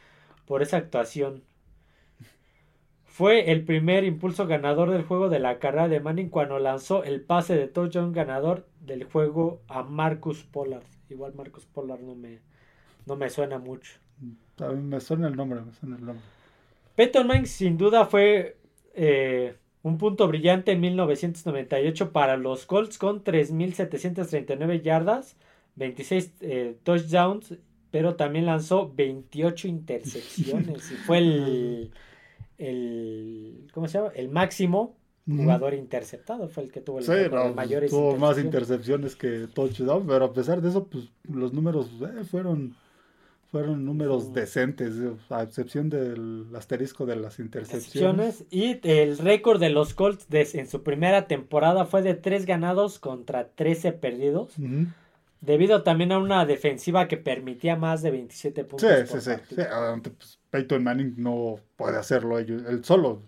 por 0.46 0.62
esa 0.62 0.76
actuación. 0.76 1.42
Fue 3.18 3.50
el 3.50 3.64
primer 3.64 4.04
impulso 4.04 4.46
ganador 4.46 4.92
del 4.92 5.02
juego 5.02 5.28
de 5.28 5.40
la 5.40 5.58
carrera 5.58 5.88
de 5.88 5.98
Manning 5.98 6.28
cuando 6.28 6.60
lanzó 6.60 7.02
el 7.02 7.20
pase 7.20 7.56
de 7.56 7.66
touchdown 7.66 8.12
ganador 8.12 8.68
del 8.78 9.02
juego 9.02 9.60
a 9.66 9.82
Marcus 9.82 10.44
Pollard. 10.44 10.84
Igual 11.10 11.34
Marcus 11.34 11.66
Pollard 11.66 12.00
no 12.00 12.14
me, 12.14 12.38
no 13.06 13.16
me 13.16 13.28
suena 13.28 13.58
mucho. 13.58 13.98
A 14.58 14.68
mí 14.68 14.80
me 14.80 15.00
suena 15.00 15.26
el 15.26 15.34
nombre, 15.34 15.60
me 15.62 15.72
suena 15.72 15.96
el 15.96 16.04
nombre. 16.04 16.24
Peyton 16.94 17.26
Manning 17.26 17.46
sin 17.46 17.76
duda 17.76 18.06
fue 18.06 18.56
eh, 18.94 19.56
un 19.82 19.98
punto 19.98 20.28
brillante 20.28 20.70
en 20.70 20.80
1998 20.80 22.12
para 22.12 22.36
los 22.36 22.66
Colts 22.66 22.98
con 22.98 23.24
3.739 23.24 24.80
yardas, 24.80 25.36
26 25.74 26.34
eh, 26.42 26.76
touchdowns, 26.84 27.56
pero 27.90 28.14
también 28.14 28.46
lanzó 28.46 28.92
28 28.94 29.66
intercepciones 29.66 30.92
y 30.92 30.94
fue 30.94 31.18
el, 31.18 31.90
el 32.58 33.68
¿cómo 33.72 33.88
se 33.88 33.98
llama? 33.98 34.10
El 34.14 34.28
máximo 34.28 34.96
jugador 35.26 35.74
interceptado, 35.74 36.48
fue 36.48 36.62
el 36.64 36.72
que 36.72 36.80
tuvo 36.80 36.98
el 37.00 37.04
Sí, 37.04 37.12
no, 37.30 37.52
mayores 37.54 37.90
tuvo 37.90 38.16
más 38.16 38.38
intercepciones. 38.38 39.14
que 39.16 39.46
touchdown, 39.54 40.06
pero 40.06 40.24
a 40.26 40.32
pesar 40.32 40.60
de 40.62 40.70
eso, 40.70 40.86
pues 40.86 41.10
los 41.30 41.52
números 41.52 41.88
eh, 42.02 42.24
fueron 42.24 42.74
fueron 43.50 43.84
números 43.86 44.34
decentes, 44.34 44.94
eh, 44.96 45.10
a 45.30 45.42
excepción 45.42 45.88
del 45.88 46.46
asterisco 46.54 47.06
de 47.06 47.16
las 47.16 47.38
intercepciones. 47.38 48.44
Y 48.50 48.78
el 48.86 49.16
récord 49.18 49.58
de 49.58 49.70
los 49.70 49.94
Colts 49.94 50.28
de- 50.28 50.46
en 50.54 50.68
su 50.68 50.82
primera 50.82 51.26
temporada 51.26 51.86
fue 51.86 52.02
de 52.02 52.14
3 52.14 52.44
ganados 52.44 52.98
contra 52.98 53.48
13 53.48 53.92
perdidos. 53.92 54.52
Debido 55.40 55.82
también 55.82 56.12
a 56.12 56.18
una 56.18 56.44
defensiva 56.46 57.06
que 57.08 57.16
permitía 57.16 57.76
más 57.76 58.02
de 58.02 58.10
27 58.10 58.64
puntos. 58.64 58.88
Sí, 58.90 59.04
por 59.10 59.20
sí, 59.20 59.30
sí, 59.30 59.30
partido. 59.36 59.64
sí, 59.64 59.70
adelante, 59.72 60.10
pues, 60.10 60.37
Peyton 60.50 60.82
Manning 60.84 61.14
no 61.18 61.56
puede 61.76 61.98
hacerlo 61.98 62.38
ellos- 62.38 62.62
él 62.66 62.84
solo. 62.84 63.22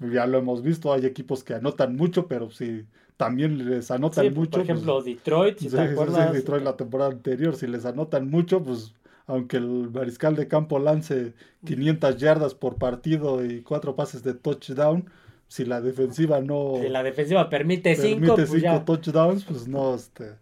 Ya 0.00 0.26
lo 0.26 0.38
hemos 0.38 0.62
visto, 0.62 0.92
hay 0.92 1.06
equipos 1.06 1.44
que 1.44 1.54
anotan 1.54 1.96
mucho, 1.96 2.26
pero 2.28 2.50
si 2.50 2.86
también 3.16 3.68
les 3.70 3.90
anotan 3.90 4.26
Sí, 4.26 4.34
mucho. 4.34 4.50
por 4.52 4.60
ejemplo, 4.60 4.94
pues, 4.94 5.04
Detroit, 5.04 5.58
si 5.58 5.68
sí, 5.68 5.70
te 5.70 5.76
sí, 5.76 5.78
sí, 5.78 5.92
acuerdas. 5.92 6.32
Detroit 6.32 6.64
la 6.64 6.76
temporada 6.76 7.10
anterior, 7.12 7.56
si 7.56 7.66
les 7.66 7.84
anotan 7.86 8.28
mucho, 8.30 8.62
pues 8.62 8.94
aunque 9.26 9.56
el 9.58 9.90
mariscal 9.90 10.36
de 10.36 10.48
campo 10.48 10.78
lance 10.78 11.34
500 11.64 12.16
yardas 12.18 12.54
por 12.54 12.76
partido 12.78 13.44
y 13.44 13.62
cuatro 13.62 13.96
pases 13.96 14.22
de 14.22 14.34
touchdown, 14.34 15.08
si 15.48 15.64
la 15.64 15.80
defensiva 15.80 16.40
no 16.40 16.74
Si 16.80 16.88
la 16.88 17.02
defensiva 17.02 17.48
permite 17.48 17.94
5, 17.96 18.36
permite 18.36 18.46
pues 18.46 18.60
cinco 18.60 18.62
ya 18.62 18.84
touchdowns, 18.84 19.44
pues 19.44 19.66
no, 19.68 19.94
este, 19.94 20.38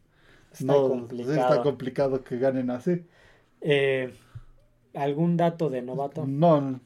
está 0.52 0.64
no, 0.66 0.86
complicado. 0.88 1.36
está 1.36 1.62
complicado 1.62 2.24
que 2.24 2.38
ganen 2.38 2.70
así. 2.70 3.06
Eh, 3.60 4.12
¿Algún 4.94 5.36
dato 5.36 5.70
de 5.70 5.82
novato? 5.82 6.26
No, 6.26 6.80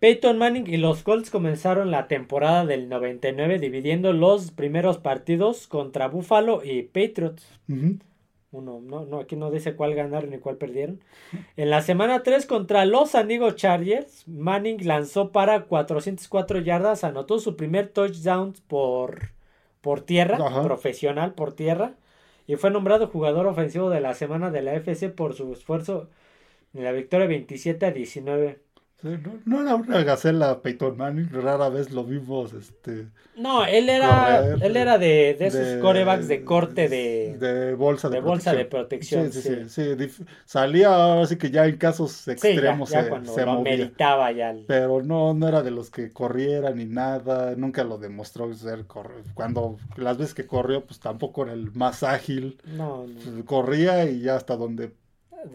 Peyton 0.00 0.38
Manning 0.38 0.66
y 0.66 0.78
los 0.78 1.02
Colts 1.02 1.30
comenzaron 1.30 1.90
la 1.90 2.08
temporada 2.08 2.64
del 2.64 2.88
99 2.88 3.58
dividiendo 3.58 4.14
los 4.14 4.50
primeros 4.50 4.96
partidos 4.96 5.66
contra 5.66 6.08
Buffalo 6.08 6.62
y 6.64 6.82
Patriots. 6.82 7.46
Uno, 8.52 8.80
no, 8.82 9.04
no, 9.04 9.20
aquí 9.20 9.36
no 9.36 9.50
dice 9.50 9.76
cuál 9.76 9.94
ganaron 9.94 10.30
ni 10.30 10.38
cuál 10.38 10.56
perdieron. 10.56 11.00
En 11.56 11.68
la 11.68 11.82
semana 11.82 12.22
3 12.22 12.46
contra 12.46 12.86
los 12.86 13.10
San 13.10 13.28
Diego 13.28 13.50
Chargers, 13.50 14.26
Manning 14.26 14.86
lanzó 14.86 15.32
para 15.32 15.64
404 15.66 16.60
yardas, 16.60 17.04
anotó 17.04 17.38
su 17.38 17.54
primer 17.54 17.88
touchdown 17.88 18.54
por, 18.68 19.32
por 19.82 20.00
tierra, 20.00 20.38
profesional 20.64 21.34
por 21.34 21.52
tierra, 21.52 21.92
y 22.46 22.56
fue 22.56 22.70
nombrado 22.70 23.06
jugador 23.06 23.46
ofensivo 23.46 23.90
de 23.90 24.00
la 24.00 24.14
semana 24.14 24.50
de 24.50 24.62
la 24.62 24.74
FC 24.74 25.10
por 25.10 25.34
su 25.34 25.52
esfuerzo 25.52 26.08
la 26.72 26.92
victoria 26.92 27.26
27 27.26 27.86
a 27.86 27.90
19. 27.90 28.60
no, 29.02 29.40
no, 29.44 29.62
era 29.62 29.74
una 29.74 30.04
gacela 30.04 30.60
Peyton 30.60 30.96
Manning, 30.96 31.30
rara 31.32 31.68
vez 31.68 31.90
lo 31.90 32.04
vimos, 32.04 32.52
este... 32.52 33.08
No, 33.36 33.64
él 33.64 33.88
era, 33.88 34.54
él 34.60 34.76
era 34.76 34.98
de, 34.98 35.34
de 35.38 35.46
esos 35.46 35.80
corebacks 35.80 36.28
de 36.28 36.44
corte 36.44 36.88
de... 36.88 37.36
De 37.38 37.74
bolsa 37.74 38.10
de, 38.10 38.16
de 38.16 38.20
bolsa 38.20 38.52
de 38.52 38.66
protección. 38.66 39.32
Sí, 39.32 39.40
sí, 39.40 39.68
sí. 39.68 40.24
salía 40.44 41.22
así 41.22 41.36
que 41.36 41.50
ya 41.50 41.64
en 41.64 41.78
casos 41.78 42.28
extremos 42.28 42.90
ya, 42.90 43.04
se, 43.24 43.46
meritaba 43.46 44.30
ya. 44.32 44.54
Pero 44.66 45.02
no, 45.02 45.32
no 45.32 45.48
era 45.48 45.62
de 45.62 45.70
los 45.70 45.90
que 45.90 46.12
corrieran 46.12 46.76
ni 46.76 46.84
nada, 46.84 47.54
nunca 47.56 47.82
lo 47.82 47.96
demostró 47.96 48.52
ser 48.52 48.84
Cuando 49.34 49.78
las 49.96 50.18
veces 50.18 50.34
que 50.34 50.46
corrió, 50.46 50.84
pues 50.84 51.00
tampoco 51.00 51.44
era 51.44 51.54
el 51.54 51.72
más 51.72 52.02
ágil. 52.02 52.58
No, 52.64 53.06
no. 53.06 53.44
Corría 53.46 54.04
y 54.04 54.20
ya 54.20 54.36
hasta 54.36 54.56
donde 54.56 54.92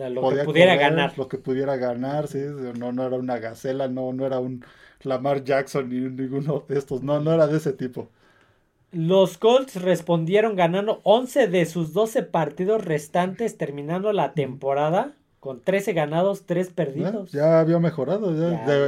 lo 0.09 0.29
que 0.29 0.43
pudiera 0.43 0.75
ganar. 0.75 1.17
Lo 1.17 1.27
que 1.27 1.38
pudiera 1.38 1.75
ganar, 1.77 2.27
sí. 2.27 2.39
No, 2.77 2.91
no 2.91 3.05
era 3.05 3.17
una 3.17 3.38
gacela, 3.39 3.88
no, 3.88 4.13
no 4.13 4.25
era 4.25 4.39
un 4.39 4.63
Lamar 5.03 5.43
Jackson 5.43 5.89
ni 5.89 5.99
ninguno 5.99 6.63
de 6.67 6.77
estos. 6.77 7.03
No, 7.03 7.19
no 7.19 7.33
era 7.33 7.47
de 7.47 7.57
ese 7.57 7.73
tipo. 7.73 8.09
Los 8.91 9.38
Colts 9.38 9.81
respondieron 9.81 10.55
ganando 10.55 11.01
11 11.03 11.47
de 11.47 11.65
sus 11.65 11.91
12 11.93 12.23
partidos 12.23 12.86
restantes, 12.86 13.57
terminando 13.57 14.13
la 14.13 14.33
temporada 14.33 15.15
con 15.41 15.61
13 15.61 15.93
ganados, 15.93 16.45
3 16.45 16.69
perdidos. 16.69 17.31
Ya, 17.31 17.59
había 17.59 17.77
mejorado, 17.77 18.31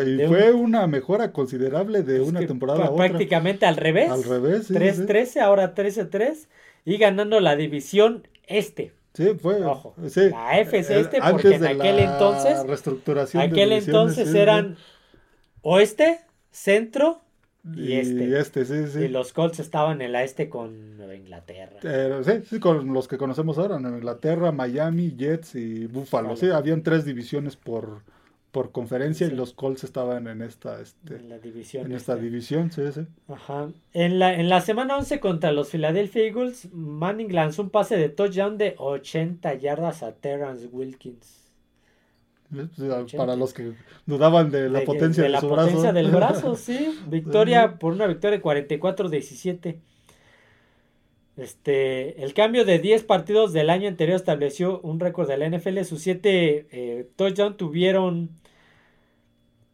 y 0.03 0.25
fue 0.25 0.53
una 0.53 0.87
mejora 0.87 1.31
considerable 1.31 2.01
de 2.01 2.21
una 2.21 2.39
temporada 2.39 2.85
a 2.85 2.89
otra. 2.89 3.09
Prácticamente 3.09 3.65
al 3.65 3.75
revés. 3.75 4.09
Al 4.09 4.23
revés, 4.23 4.71
3-13, 4.71 5.41
ahora 5.41 5.75
13-3 5.75 6.47
y 6.83 6.97
ganando 6.97 7.39
la 7.41 7.55
división 7.55 8.27
este. 8.47 8.93
Sí, 9.17 9.33
fue. 9.41 9.65
Ojo, 9.65 9.95
sí. 10.09 10.29
La 10.29 10.59
FC 10.59 10.99
este, 10.99 11.19
porque 11.19 11.55
en 11.55 11.65
aquel 11.65 11.97
entonces. 11.97 12.63
Reestructuración 12.67 13.41
aquel 13.41 13.71
entonces 13.71 14.31
eran 14.35 14.77
oeste, 15.63 16.19
centro 16.51 17.21
y, 17.75 17.93
este. 17.93 18.25
Y 18.25 18.35
este, 18.35 18.65
sí. 18.65 18.99
Y 18.99 19.07
los 19.07 19.33
Colts 19.33 19.59
estaban 19.59 20.03
en 20.03 20.11
la 20.11 20.23
este 20.23 20.49
con 20.49 20.97
Nueva 20.97 21.15
Inglaterra. 21.15 21.79
Eh, 21.81 22.21
sí, 22.23 22.47
sí, 22.47 22.59
con 22.59 22.93
los 22.93 23.07
que 23.07 23.17
conocemos 23.17 23.57
ahora, 23.57 23.79
Nueva 23.79 23.97
Inglaterra, 23.97 24.51
Miami, 24.51 25.15
Jets 25.17 25.55
y 25.55 25.87
Buffalo. 25.87 26.35
Sí, 26.35 26.51
habían 26.51 26.83
tres 26.83 27.03
divisiones 27.03 27.55
por, 27.55 28.03
por 28.57 28.71
conferencia 28.71 29.27
y 29.27 29.29
los 29.29 29.53
Colts 29.53 29.83
estaban 29.83 30.27
en 30.27 30.41
esta 30.41 30.81
este, 30.81 31.17
en, 31.17 31.29
la 31.29 31.37
división 31.37 31.85
en 31.85 31.91
esta 31.91 32.15
división, 32.15 32.71
sí, 32.71 32.81
sí. 32.91 33.01
Ajá. 33.27 33.69
En 33.93 34.17
la, 34.17 34.33
en 34.33 34.49
la 34.49 34.61
semana 34.61 34.97
11 34.97 35.19
contra 35.19 35.51
los 35.51 35.69
Philadelphia 35.69 36.23
Eagles, 36.23 36.67
Manning 36.73 37.31
lanzó 37.35 37.61
un 37.61 37.69
pase 37.69 37.97
de 37.97 38.09
touchdown 38.09 38.57
de 38.57 38.73
80 38.79 39.53
yardas 39.59 40.01
a 40.01 40.13
Terrence 40.13 40.65
Wilkins. 40.71 41.51
Para 43.15 43.35
los 43.35 43.53
que 43.53 43.73
dudaban 44.07 44.49
de 44.49 44.71
la 44.71 44.81
potencia 44.81 45.21
de, 45.21 45.29
la 45.29 45.41
potencia 45.41 45.93
del 45.93 46.09
brazo, 46.09 46.55
sí. 46.55 46.97
Victoria 47.07 47.77
por 47.77 47.93
una 47.93 48.07
victoria 48.07 48.39
de 48.39 48.43
44-17. 48.43 49.77
Este, 51.35 52.23
el 52.23 52.33
cambio 52.33 52.65
de 52.65 52.79
10 52.79 53.03
partidos 53.03 53.53
del 53.53 53.69
año 53.69 53.87
anterior 53.87 54.15
estableció 54.15 54.81
un 54.81 54.99
récord 54.99 55.27
de 55.27 55.37
la 55.37 55.47
NFL. 55.47 55.83
Sus 55.83 56.01
7 56.01 56.67
eh, 56.71 57.07
touchdowns 57.17 57.55
tuvieron 57.55 58.31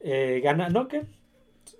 eh, 0.03 0.41
gana, 0.43 0.69
¿no 0.69 0.87
qué? 0.89 1.05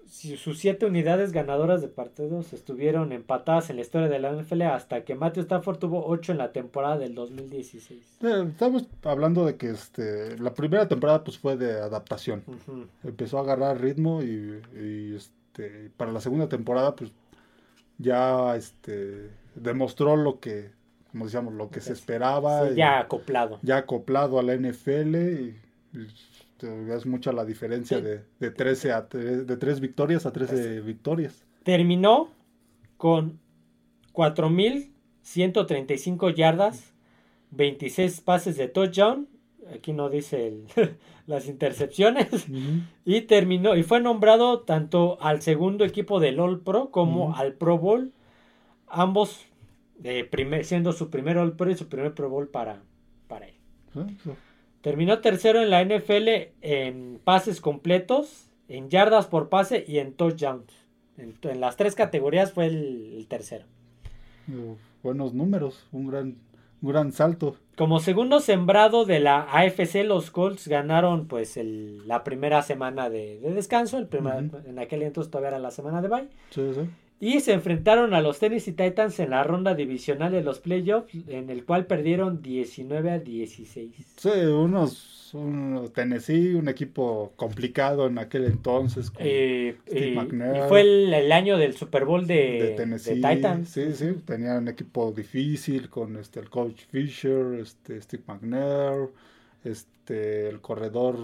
Sus 0.05 0.59
siete 0.59 0.86
unidades 0.86 1.34
ganadoras 1.34 1.82
de 1.82 1.89
partidos 1.89 2.53
estuvieron 2.53 3.11
empatadas 3.11 3.69
en 3.69 3.76
la 3.76 3.82
historia 3.82 4.07
de 4.07 4.19
la 4.19 4.32
NFL 4.32 4.61
hasta 4.61 5.03
que 5.03 5.15
Matthew 5.15 5.43
Stafford 5.43 5.80
tuvo 5.80 6.05
ocho 6.05 6.32
en 6.32 6.38
la 6.38 6.53
temporada 6.53 6.97
del 6.97 7.15
2016. 7.15 8.19
Eh, 8.21 8.45
estamos 8.47 8.88
hablando 9.03 9.45
de 9.45 9.57
que 9.57 9.71
este 9.71 10.38
la 10.39 10.53
primera 10.53 10.88
temporada 10.88 11.24
pues 11.24 11.38
fue 11.38 11.57
de 11.57 11.74
adaptación. 11.74 12.43
Empezó 13.03 13.39
a 13.39 13.41
agarrar 13.41 13.82
ritmo 13.82 14.21
y, 14.24 14.61
este, 15.15 15.91
para 15.97 16.11
la 16.11 16.21
segunda 16.21 16.47
temporada 16.47 16.95
pues 16.95 17.11
ya 17.97 18.55
este 18.55 19.32
demostró 19.55 20.15
lo 20.15 20.39
que 20.39 20.71
como 21.11 21.26
decíamos 21.26 21.53
lo 21.53 21.69
que 21.69 21.82
se 21.82 21.91
esperaba. 21.91 22.71
ya 22.71 22.99
acoplado. 22.99 23.59
Ya 23.63 23.78
acoplado 23.78 24.39
a 24.39 24.43
la 24.43 24.55
NFL 24.55 25.15
y 25.15 25.57
es 26.62 27.06
mucha 27.06 27.34
la 27.34 27.45
diferencia 27.45 28.01
de, 28.01 28.24
de 28.39 28.51
13 28.51 28.91
a 28.91 29.01
de 29.01 29.58
3 29.58 29.80
victorias 29.80 30.26
a 30.26 30.32
13 30.32 30.82
victorias. 30.82 31.45
Terminó 31.64 32.30
con 32.97 33.39
4135 34.14 36.30
yardas, 36.30 36.93
26 37.51 38.22
pases 38.22 38.58
de 38.58 38.68
touchdown, 38.68 39.28
aquí 39.74 39.93
no 39.93 40.10
dice 40.10 40.64
las 41.28 41.47
intercepciones, 41.47 42.47
y 43.06 43.22
terminó 43.22 43.76
y 43.76 43.84
fue 43.84 44.01
nombrado 44.01 44.62
tanto 44.62 45.18
al 45.22 45.41
segundo 45.41 45.86
equipo 45.86 46.20
del 46.20 46.39
All 46.39 46.62
Pro 46.62 46.89
como 46.91 47.36
al 47.36 47.54
Pro 47.54 47.78
Bowl, 47.78 48.12
ambos 48.88 49.45
primer, 50.30 50.66
siendo 50.66 50.91
su 50.93 51.10
primer 51.10 51.38
All 51.38 51.56
Pro 51.56 51.72
y 51.72 51.76
su 51.76 51.88
primer 51.88 52.14
Pro 52.14 52.30
Bowl 52.30 52.47
para, 52.47 52.84
para 53.28 53.47
él. 53.47 53.56
Ah, 53.95 54.08
Terminó 54.84 55.19
tercero 55.19 55.61
en 55.61 55.69
la 55.69 55.81
NFL 55.81 56.51
en 56.61 57.17
pases 57.23 57.61
completos, 57.61 58.49
en 58.67 58.89
yardas 58.89 59.27
por 59.27 59.47
pase 59.47 59.86
y 59.88 59.99
en 59.99 60.11
touchdowns. 60.11 60.73
En, 61.17 61.61
las 61.61 61.77
tres 61.77 61.95
categorías 61.95 62.51
fue 62.51 62.65
el, 62.65 63.25
tercero. 63.29 63.63
buenos 65.01 65.34
números, 65.34 65.88
un 65.93 66.07
gran, 66.07 66.36
gran 66.81 67.13
salto. 67.13 67.55
Como 67.77 68.01
segundo 68.01 68.41
sembrado 68.41 69.05
de 69.05 69.21
la 69.21 69.43
AFC, 69.43 70.03
los 70.03 70.31
Colts 70.31 70.67
ganaron 70.67 71.27
pues 71.29 71.57
la 71.57 72.25
primera 72.25 72.61
semana 72.61 73.09
de, 73.09 73.39
descanso. 73.39 73.97
El 73.97 74.07
primer, 74.07 74.49
En 74.65 74.79
aquel 74.79 75.03
entonces 75.03 75.31
todavía 75.31 75.51
era 75.51 75.59
la 75.59 75.71
semana 75.71 76.01
de 76.01 76.09
bye. 76.09 76.27
Sí, 76.49 76.73
sí. 76.73 76.89
Y 77.24 77.39
se 77.39 77.53
enfrentaron 77.53 78.13
a 78.13 78.21
los 78.21 78.39
Tennessee 78.39 78.74
Titans 78.74 79.17
en 79.21 79.30
la 79.30 79.45
ronda 79.45 79.76
divisional 79.76 80.34
de 80.34 80.43
los 80.43 80.59
playoffs, 80.59 81.15
en 81.30 81.49
el 81.49 81.63
cual 81.63 81.86
perdieron 81.86 82.41
19 82.41 83.11
a 83.11 83.19
16. 83.19 83.91
Sí, 84.17 84.30
unos, 84.30 85.34
un 85.34 85.89
Tennessee, 85.95 86.53
un 86.53 86.67
equipo 86.67 87.32
complicado 87.38 88.07
en 88.07 88.17
aquel 88.17 88.43
entonces. 88.43 89.09
Con 89.09 89.21
eh, 89.26 89.78
Steve 89.88 90.19
eh, 90.19 90.65
y 90.65 90.67
fue 90.67 90.82
el, 90.82 91.32
año 91.32 91.57
del 91.57 91.78
Super 91.78 92.03
Bowl 92.03 92.28
de, 92.28 92.74
Tennessee. 92.76 93.21
Titans. 93.21 93.69
Sí, 93.69 93.93
sí, 93.93 94.07
tenía 94.26 94.57
un 94.57 94.67
equipo 94.67 95.13
difícil 95.13 95.89
con 95.89 96.17
este, 96.17 96.41
el 96.41 96.49
coach 96.49 96.82
Fisher, 96.91 97.57
este, 97.57 98.01
Steve 98.01 98.24
McNair, 98.28 99.07
este, 99.63 100.49
el 100.49 100.59
corredor... 100.59 101.15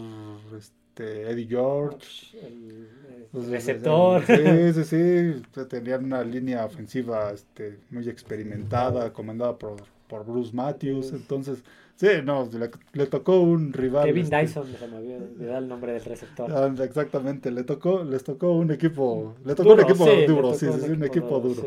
Este, 0.58 0.79
este, 1.00 1.32
Eddie 1.32 1.48
George. 1.48 2.38
El, 2.46 2.88
pues, 3.32 3.48
receptor. 3.48 4.24
Sí, 4.26 4.74
sí, 4.74 4.84
sí. 4.84 5.64
Tenían 5.70 6.06
una 6.06 6.24
línea 6.24 6.66
ofensiva 6.66 7.32
este, 7.32 7.80
muy 7.90 8.08
experimentada, 8.10 9.14
comandada 9.14 9.58
por, 9.58 9.78
por 10.08 10.26
Bruce 10.26 10.54
Matthews. 10.54 11.14
Entonces, 11.14 11.64
sí, 11.96 12.08
no, 12.24 12.50
le, 12.94 13.06
tocó 13.08 13.40
un 13.40 13.72
rival. 13.72 14.06
Kevin 14.06 14.24
este, 14.24 14.42
Dyson, 14.42 14.68
se 14.68 14.88
me 14.88 14.98
olvidó 14.98 15.58
el 15.58 15.68
nombre 15.68 15.94
del 15.94 16.04
receptor. 16.04 16.52
Ah, 16.52 16.74
exactamente, 16.84 17.52
le 17.52 17.64
tocó, 17.64 18.04
les 18.04 18.24
tocó 18.24 18.52
un 18.54 18.72
equipo, 18.72 19.36
le 19.46 19.56
tocó 19.56 19.74
un 19.74 19.80
equipo 19.82 20.06
duro, 20.28 20.54
sí, 20.54 20.68
sí, 20.72 20.92
un 20.92 21.04
equipo 21.04 21.40
duro. 21.40 21.64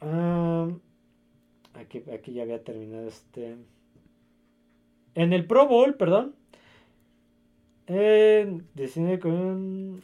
Ah, 0.00 0.68
aquí, 1.74 2.04
aquí 2.14 2.32
ya 2.32 2.42
había 2.42 2.62
terminado 2.62 3.08
este. 3.08 3.56
En 5.16 5.32
el 5.32 5.46
Pro 5.46 5.66
Bowl, 5.66 5.94
perdón, 5.96 6.36
eh, 7.88 8.58
con, 9.20 10.02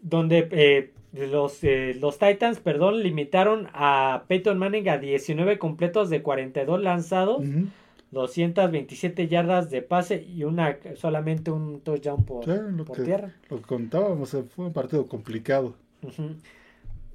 donde 0.00 0.48
eh, 0.50 0.92
los, 1.12 1.62
eh, 1.62 1.94
los 2.00 2.18
Titans, 2.18 2.60
perdón, 2.60 3.02
limitaron 3.02 3.68
a 3.72 4.24
Peyton 4.28 4.58
Manning 4.58 4.88
a 4.88 4.98
19 4.98 5.58
completos 5.58 6.08
de 6.10 6.22
42 6.22 6.82
lanzados, 6.82 7.44
227 8.10 9.28
yardas 9.28 9.70
de 9.70 9.82
pase 9.82 10.22
y 10.22 10.44
una 10.44 10.78
solamente 10.96 11.50
un 11.50 11.80
touchdown 11.80 12.24
por, 12.24 12.44
tierra. 12.44 13.34
Lo 13.50 13.58
que 13.58 13.62
contábamos, 13.62 14.30
fue 14.30 14.66
un 14.66 14.72
partido 14.72 15.06
complicado. 15.06 15.74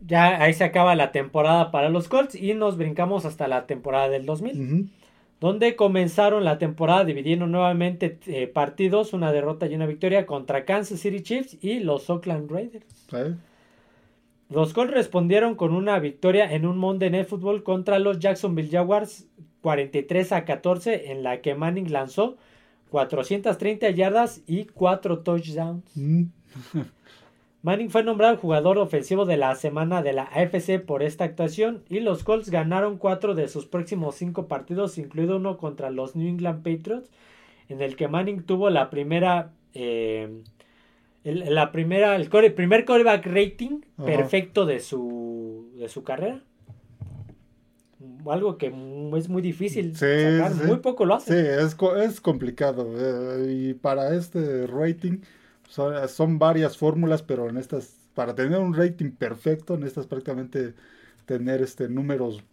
Ya 0.05 0.41
ahí 0.41 0.53
se 0.53 0.63
acaba 0.63 0.93
la 0.95 1.11
temporada 1.11 1.71
para 1.71 1.89
los 1.89 2.07
Colts 2.07 2.35
y 2.35 2.53
nos 2.53 2.77
brincamos 2.77 3.25
hasta 3.25 3.47
la 3.47 3.65
temporada 3.65 4.09
del 4.09 4.25
2000 4.25 4.91
donde 5.39 5.75
comenzaron 5.75 6.43
la 6.43 6.57
temporada 6.57 7.05
dividiendo 7.05 7.45
nuevamente 7.47 8.19
eh, 8.27 8.47
partidos, 8.47 9.13
una 9.13 9.31
derrota 9.31 9.67
y 9.67 9.75
una 9.75 9.85
victoria 9.85 10.25
contra 10.25 10.65
Kansas 10.65 10.99
City 10.99 11.21
Chiefs 11.21 11.57
y 11.61 11.79
los 11.79 12.09
Oakland 12.09 12.49
Raiders. 12.51 12.85
Los 14.49 14.73
Colts 14.73 14.93
respondieron 14.93 15.55
con 15.55 15.73
una 15.73 15.99
victoria 15.99 16.51
en 16.53 16.65
un 16.65 16.77
Monday 16.77 17.09
Night 17.09 17.27
Football 17.27 17.63
contra 17.63 17.99
los 17.99 18.19
Jacksonville 18.19 18.69
Jaguars 18.69 19.27
43 19.61 20.31
a 20.31 20.45
14 20.45 21.11
en 21.11 21.23
la 21.23 21.41
que 21.41 21.55
Manning 21.55 21.91
lanzó 21.91 22.37
430 22.91 23.89
yardas 23.89 24.41
y 24.47 24.65
4 24.65 25.19
touchdowns. 25.19 25.83
Mm. 25.95 26.25
Manning 27.65 27.89
fue 27.89 28.03
nombrado 28.03 28.37
jugador 28.37 28.77
ofensivo 28.77 29.25
de 29.25 29.37
la 29.37 29.55
semana 29.55 30.03
de 30.03 30.13
la 30.13 30.25
AFC 30.25 30.79
por 30.85 31.01
esta 31.01 31.23
actuación 31.23 31.81
y 31.89 31.99
los 31.99 32.23
Colts 32.23 32.51
ganaron 32.51 32.99
cuatro 32.99 33.33
de 33.33 33.47
sus 33.47 33.65
próximos 33.65 34.13
cinco 34.13 34.47
partidos, 34.47 34.99
incluido 34.99 35.37
uno 35.37 35.57
contra 35.57 35.89
los 35.89 36.15
New 36.15 36.27
England 36.27 36.57
Patriots, 36.61 37.09
en 37.67 37.81
el 37.81 37.95
que 37.95 38.07
Manning 38.07 38.43
tuvo 38.43 38.69
la 38.69 38.91
primera 38.91 39.49
eh, 39.73 40.29
el, 41.23 41.55
la 41.55 41.71
primera, 41.71 42.15
el 42.15 42.29
core- 42.29 42.51
primer 42.53 42.85
coreback 42.85 43.25
rating 43.25 43.81
perfecto 44.05 44.67
de 44.67 44.79
su, 44.79 45.71
de 45.79 45.89
su 45.89 46.03
carrera. 46.03 46.41
Algo 48.29 48.59
que 48.59 48.67
es 48.67 49.27
muy 49.29 49.41
difícil 49.41 49.95
Sí, 49.95 50.05
sacar, 50.05 50.53
sí. 50.53 50.67
muy 50.67 50.77
poco 50.77 51.03
lo 51.05 51.19
Sí, 51.19 51.31
hace. 51.33 51.63
es, 51.63 51.73
co- 51.73 51.95
es 51.95 52.21
complicado. 52.21 52.87
eh, 52.95 53.51
y 53.51 53.73
para 53.73 54.13
este 54.13 54.67
rating 54.67 55.17
son, 55.75 56.07
son 56.07 56.39
varias 56.39 56.77
fórmulas, 56.77 57.21
pero 57.21 57.49
en 57.49 57.57
estas, 57.57 57.95
para 58.13 58.33
tener 58.33 58.59
un 58.59 58.73
rating 58.73 59.11
perfecto, 59.11 59.77
necesitas 59.77 60.07
prácticamente 60.07 60.73
tener 61.25 61.61
este 61.61 61.89
números 61.89 62.43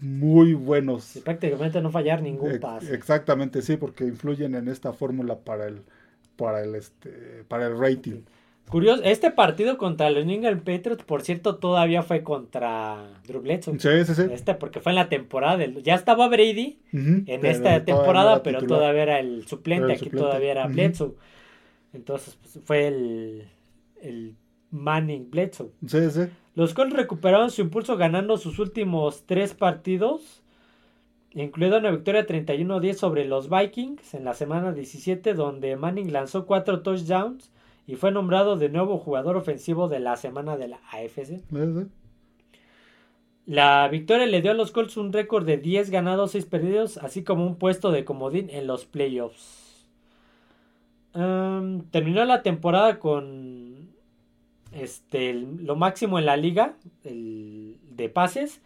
muy 0.00 0.54
buenos. 0.54 1.04
Sí, 1.04 1.20
prácticamente 1.20 1.80
no 1.82 1.90
fallar 1.90 2.22
ningún 2.22 2.58
pase. 2.60 2.94
Exactamente, 2.94 3.60
sí, 3.60 3.76
porque 3.76 4.04
influyen 4.04 4.54
en 4.54 4.68
esta 4.68 4.92
fórmula 4.92 5.36
para 5.36 5.66
el, 5.66 5.82
para 6.36 6.62
el 6.62 6.74
este, 6.74 7.44
para 7.48 7.66
el 7.66 7.78
rating. 7.78 8.22
Curioso, 8.70 9.02
este 9.04 9.30
partido 9.30 9.76
contra 9.76 10.08
los 10.08 10.24
New 10.24 10.36
England 10.36 10.60
Patriots, 10.60 11.04
por 11.04 11.20
cierto, 11.20 11.56
todavía 11.56 12.02
fue 12.02 12.22
contra 12.22 13.20
Drew 13.26 13.42
Bledsoe. 13.42 13.78
Sí, 13.78 14.04
sí, 14.06 14.14
sí. 14.14 14.22
Este, 14.32 14.54
porque 14.54 14.80
fue 14.80 14.92
en 14.92 14.96
la 14.96 15.10
temporada 15.10 15.58
del. 15.58 15.82
Ya 15.82 15.94
estaba 15.94 16.26
Brady 16.28 16.78
en 16.92 17.44
esta 17.44 17.84
temporada, 17.84 18.42
pero 18.42 18.60
titular. 18.60 18.80
todavía 18.80 19.02
era 19.02 19.20
el 19.20 19.46
suplente. 19.46 19.84
Era 19.84 19.92
el 19.92 19.98
aquí 19.98 20.04
suplente. 20.06 20.26
todavía 20.26 20.50
era 20.52 20.64
Ujú. 20.64 20.74
Bledsoe. 20.74 21.14
Entonces 21.92 22.36
pues, 22.40 22.60
fue 22.64 22.88
el, 22.88 23.48
el 24.00 24.36
Manning 24.70 25.30
Bledsoe. 25.30 25.70
Sí, 25.86 26.10
sí. 26.10 26.22
Los 26.54 26.74
Colts 26.74 26.94
recuperaron 26.94 27.50
su 27.50 27.62
impulso 27.62 27.96
ganando 27.96 28.36
sus 28.36 28.58
últimos 28.58 29.24
tres 29.26 29.54
partidos, 29.54 30.42
incluida 31.32 31.78
una 31.78 31.90
victoria 31.90 32.26
31-10 32.26 32.94
sobre 32.94 33.24
los 33.24 33.48
Vikings 33.48 34.14
en 34.14 34.24
la 34.24 34.34
semana 34.34 34.72
17, 34.72 35.34
donde 35.34 35.76
Manning 35.76 36.12
lanzó 36.12 36.44
cuatro 36.44 36.82
touchdowns 36.82 37.50
y 37.86 37.96
fue 37.96 38.12
nombrado 38.12 38.56
de 38.56 38.68
nuevo 38.68 38.98
jugador 38.98 39.36
ofensivo 39.36 39.88
de 39.88 40.00
la 40.00 40.16
semana 40.16 40.56
de 40.56 40.68
la 40.68 40.80
AFC. 40.90 41.24
sí. 41.26 41.86
La 43.44 43.88
victoria 43.88 44.26
le 44.26 44.40
dio 44.40 44.52
a 44.52 44.54
los 44.54 44.70
Colts 44.70 44.96
un 44.96 45.12
récord 45.12 45.44
de 45.44 45.56
10 45.56 45.90
ganados, 45.90 46.30
6 46.30 46.46
perdidos, 46.46 46.96
así 46.98 47.24
como 47.24 47.44
un 47.44 47.56
puesto 47.56 47.90
de 47.90 48.04
comodín 48.04 48.48
en 48.50 48.68
los 48.68 48.84
playoffs. 48.84 49.61
Em, 51.14 51.82
terminó 51.90 52.24
la 52.24 52.42
temporada 52.42 52.98
con 52.98 53.90
este, 54.72 55.34
lo 55.34 55.76
máximo 55.76 56.18
en 56.18 56.26
la 56.26 56.36
liga 56.36 56.76
de 57.04 58.08
pases, 58.08 58.62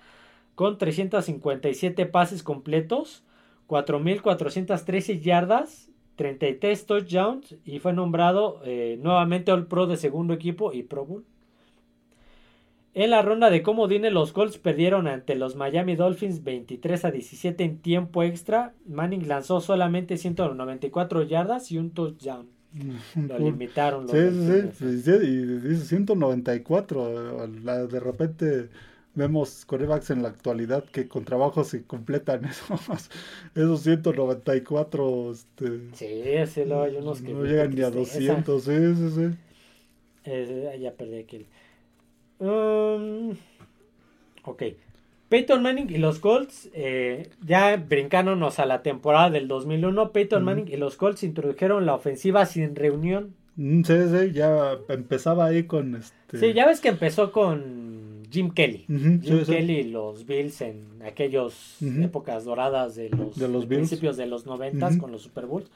con 0.55 0.78
357 0.78 2.07
pases 2.07 2.42
completos, 2.42 3.24
4.413 3.68 5.20
yardas, 5.20 5.90
33 6.16 6.86
touchdowns 6.86 7.57
y 7.64 7.78
fue 7.78 7.92
nombrado 7.92 8.61
eh, 8.64 8.99
nuevamente 9.03 9.53
All 9.53 9.66
Pro 9.66 9.86
de 9.86 9.97
segundo 9.97 10.32
equipo 10.32 10.72
y 10.72 10.82
Pro 10.82 11.05
Bowl. 11.05 11.24
En 12.97 13.11
la 13.11 13.20
ronda 13.22 13.51
de 13.51 13.62
comodines, 13.62 14.12
los 14.12 14.32
Colts 14.32 14.57
perdieron 14.59 15.07
ante 15.07 15.34
los 15.36 15.55
Miami 15.55 15.97
Dolphins 15.97 16.42
23 16.42 17.05
a 17.05 17.11
17 17.11 17.62
en 17.64 17.78
tiempo 17.82 18.22
extra. 18.22 18.74
Manning 18.86 19.28
lanzó 19.28 19.61
solamente 19.61 20.16
194 20.16 21.22
yardas 21.22 21.70
y 21.70 21.78
un 21.78 21.90
touchdown. 21.92 22.49
Lo 23.28 23.38
limitaron 23.38 24.07
los 24.07 24.12
Sí, 24.12 24.70
sí, 24.78 25.03
sí, 25.03 25.11
y 25.11 25.36
dice 25.68 25.84
194. 25.84 27.44
eh, 27.44 27.49
la- 27.62 27.86
De 27.86 28.01
repente 28.01 28.70
vemos 29.14 29.64
corebacks 29.66 30.11
en 30.11 30.22
la 30.22 30.28
actualidad 30.28 30.84
que 30.84 31.07
con 31.09 31.24
trabajo 31.24 31.64
se 31.64 31.84
completan 31.86 32.44
esos, 32.47 33.11
esos 33.55 33.80
194. 33.82 35.32
Este, 35.32 35.66
Sí, 35.92 36.22
sí, 36.47 36.64
luego 36.64 36.82
hay 36.84 36.97
unos 36.97 37.20
que. 37.22 37.32
no 37.34 37.44
llegan 37.44 37.74
ni 37.74 37.82
a 37.82 37.86
qué 37.86 37.92
tristeza. 37.92 38.47
200. 38.47 38.64
Sí, 38.64 38.94
sí, 38.97 39.11
sí. 39.11 39.36
Eh, 40.24 40.78
ya 40.80 40.92
perdí 40.97 41.18
aquí. 41.18 41.47
Um, 42.39 43.37
ok. 44.45 44.62
Peyton 45.28 45.61
Manning 45.62 45.91
y 45.91 45.99
los 45.99 46.20
Colts, 46.20 46.70
eh, 46.72 47.30
ya 47.45 47.76
brincándonos 47.76 48.61
a 48.61 48.66
la 48.66 48.82
temporada 48.82 49.28
del 49.30 49.49
2001, 49.49 50.12
Peyton. 50.12 50.45
Manning 50.45 50.68
y 50.68 50.76
los 50.76 50.97
Colts 50.97 51.24
introdujeron 51.24 51.84
la 51.84 51.95
ofensiva 51.95 52.47
sin 52.47 52.76
reunión. 52.76 53.34
Mm, 53.57 53.82
Sí, 53.82 53.95
sí, 54.11 54.32
ya 54.32 54.78
empezaba 54.89 55.47
ahí 55.47 55.64
con 55.64 55.97
este. 55.97 56.39
Sí, 56.39 56.53
ya 56.53 56.66
ves 56.66 56.80
que 56.80 56.89
empezó 56.91 57.32
con 57.32 58.22
Jim 58.30 58.51
Kelly. 58.51 58.84
Jim 58.87 59.20
sí. 59.22 59.45
Kelly 59.47 59.78
y 59.80 59.84
los 59.91 60.26
Bills 60.26 60.61
en 60.61 60.84
aquellas 61.05 61.78
épocas 61.80 62.45
doradas 62.45 62.95
de 62.95 63.09
los, 63.11 63.37
De 63.37 63.49
los 63.49 63.66
Bills. 63.66 63.89
principios 63.89 64.16
de 64.16 64.26
los 64.26 64.47
noventas 64.47 64.93
Ujú. 64.93 65.01
con 65.03 65.12
los 65.12 65.22
Super 65.22 65.47
Bowls. 65.47 65.70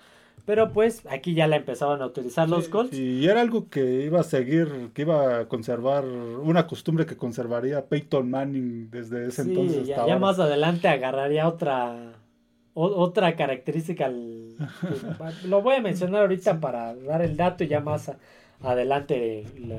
Pero 0.47 0.73
pues 0.73 1.03
aquí 1.09 1.35
ya 1.35 1.47
la 1.47 1.57
empezaban 1.57 2.03
a 2.03 2.07
utilizar 2.07 2.49
los 2.49 2.65
Sí, 2.65 2.71
Colts. 2.71 2.93
Y 2.97 3.27
era 3.27 3.41
algo 3.41 3.69
que 3.69 4.03
iba 4.05 4.21
a 4.21 4.25
seguir, 4.25 4.91
que 4.95 5.03
iba 5.03 5.41
a 5.41 5.49
conservar, 5.49 6.05
una 6.05 6.67
costumbre 6.67 7.07
que 7.07 7.17
conservaría 7.17 7.87
Peyton 7.87 8.29
Manning 8.31 8.91
desde 8.91 9.27
ese 9.27 9.45
Sí, 9.45 9.51
entonces 9.51 9.87
ya, 9.87 9.95
hasta 9.97 10.07
ya 10.07 10.15
ahora. 10.15 10.27
más 10.27 10.39
adelante 10.39 10.89
agarraría 10.89 11.47
otra 11.49 12.13
o- 12.75 12.87
otra 12.87 13.37
característica. 13.37 14.07
al- 14.07 14.57
que- 14.57 14.59
lo 15.49 15.63
voy 15.63 15.77
a 15.77 15.81
mencionar 15.81 16.23
ahorita 16.23 16.61
para 16.61 16.95
dar 16.95 17.23
el 17.23 17.37
dato 17.37 17.65
y 17.65 17.69
ya 17.69 17.81
más 17.81 18.09
a- 18.09 18.17
adelante 18.63 19.45
lo, 19.59 19.79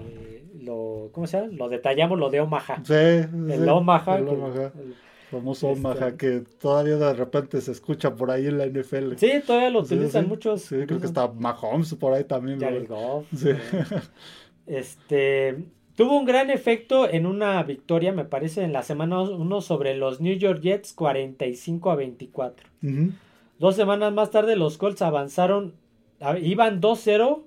lo- 0.62 1.10
¿cómo 1.12 1.28
se 1.28 1.40
llama? 1.40 1.54
Lo 1.54 1.70
detallamos 1.70 2.20
lo 2.20 2.30
de 2.30 2.42
Omaha. 2.42 2.82
Sí, 2.84 2.94
El 2.94 3.68
Omaha. 3.70 4.18
el 4.18 4.28
Omaha. 4.28 4.72
el- 4.78 4.96
famoso 5.32 5.72
Este- 5.72 5.80
Omaha 5.88 6.18
que 6.18 6.44
todavía 6.60 6.98
de 6.98 7.14
repente 7.14 7.60
se 7.62 7.72
escucha 7.72 8.14
por 8.16 8.30
ahí 8.30 8.46
en 8.48 8.58
la 8.58 8.66
NFL. 8.68 9.16
sí, 9.18 9.32
todavía 9.48 9.70
lo 9.72 9.80
utilizan 9.80 10.24
sí. 10.26 10.30
muchos. 10.30 10.62
Sí, 10.62 10.76
creo 10.86 11.00
que 11.00 11.06
está 11.08 11.28
Mahomes 11.28 11.96
por 11.96 12.14
ahí 12.14 12.24
también. 12.26 12.60
Jared 12.60 12.88
Goff. 12.88 13.26
Sí. 13.36 13.50
eh, 13.50 14.02
Este 14.68 15.58
tuvo 15.96 16.18
un 16.18 16.26
gran 16.26 16.50
efecto 16.50 17.10
en 17.10 17.26
una 17.26 17.62
victoria, 17.64 18.12
me 18.12 18.26
parece, 18.26 18.64
en 18.64 18.74
la 18.74 18.82
semana 18.84 19.22
1 19.22 19.62
sobre 19.62 19.96
los 19.96 20.22
New 20.22 20.36
York 20.38 20.62
Jets 20.62 20.94
45 20.94 21.92
a 21.92 21.96
24. 21.96 22.70
Ujú. 22.84 23.12
Dos 23.60 23.76
semanas 23.76 24.12
más 24.14 24.32
tarde 24.32 24.56
los 24.56 24.78
Colts 24.78 25.02
avanzaron, 25.02 25.74
iban 26.42 26.82
2-0 26.82 27.44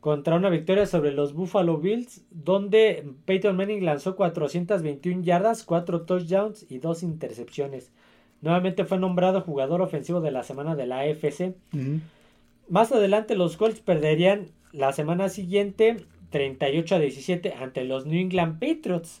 contra 0.00 0.36
una 0.36 0.48
victoria 0.48 0.86
sobre 0.86 1.12
los 1.12 1.34
Buffalo 1.34 1.76
Bills, 1.78 2.24
donde 2.30 3.06
Peyton 3.26 3.56
Manning 3.56 3.84
lanzó 3.84 4.16
421 4.16 5.22
yardas, 5.22 5.62
4 5.64 6.02
touchdowns 6.02 6.66
y 6.70 6.78
2 6.78 7.02
intercepciones. 7.02 7.90
Nuevamente 8.40 8.84
fue 8.84 8.98
nombrado 8.98 9.42
jugador 9.42 9.82
ofensivo 9.82 10.20
de 10.20 10.30
la 10.30 10.42
semana 10.42 10.74
de 10.74 10.86
la 10.86 11.00
AFC. 11.00 11.54
Más 12.68 12.92
adelante 12.92 13.34
los 13.34 13.56
Colts 13.58 13.80
perderían 13.80 14.46
la 14.72 14.92
semana 14.92 15.28
siguiente 15.28 15.96
38 16.30 16.94
a 16.94 16.98
17 16.98 17.54
ante 17.60 17.84
los 17.84 18.06
New 18.06 18.18
England 18.18 18.58
Patriots, 18.58 19.20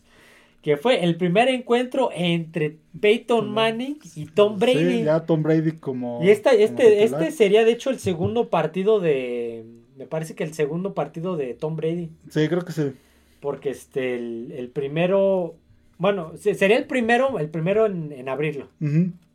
que 0.62 0.76
fue 0.76 1.04
el 1.04 1.16
primer 1.16 1.48
encuentro 1.48 2.10
entre 2.14 2.78
Peyton 2.98 3.50
Manning 3.50 3.98
y 4.14 4.26
Tom 4.26 4.58
Brady. 4.58 4.98
Sí, 4.98 5.04
ya 5.04 5.26
Tom 5.26 5.42
Brady 5.42 5.72
como. 5.72 6.20
Y 6.22 6.30
esta, 6.30 6.52
este, 6.52 7.04
este 7.04 7.30
sería 7.32 7.64
de 7.64 7.72
hecho 7.72 7.90
el 7.90 7.98
segundo 7.98 8.48
partido 8.48 9.00
de. 9.00 9.64
Me 10.00 10.06
parece 10.06 10.34
que 10.34 10.42
el 10.44 10.54
segundo 10.54 10.94
partido 10.94 11.36
de 11.36 11.52
Tom 11.52 11.76
Brady. 11.76 12.08
Sí, 12.30 12.48
creo 12.48 12.62
que 12.64 12.72
sí. 12.72 12.92
Porque 13.40 13.68
este, 13.70 14.16
el, 14.16 14.50
el 14.56 14.68
primero. 14.70 15.54
Bueno, 15.98 16.32
se- 16.36 16.54
sería 16.54 16.78
el 16.78 16.86
primero, 16.86 17.38
el 17.38 17.50
primero 17.50 17.84
en, 17.84 18.10
en 18.12 18.28
abrirlo. 18.30 18.68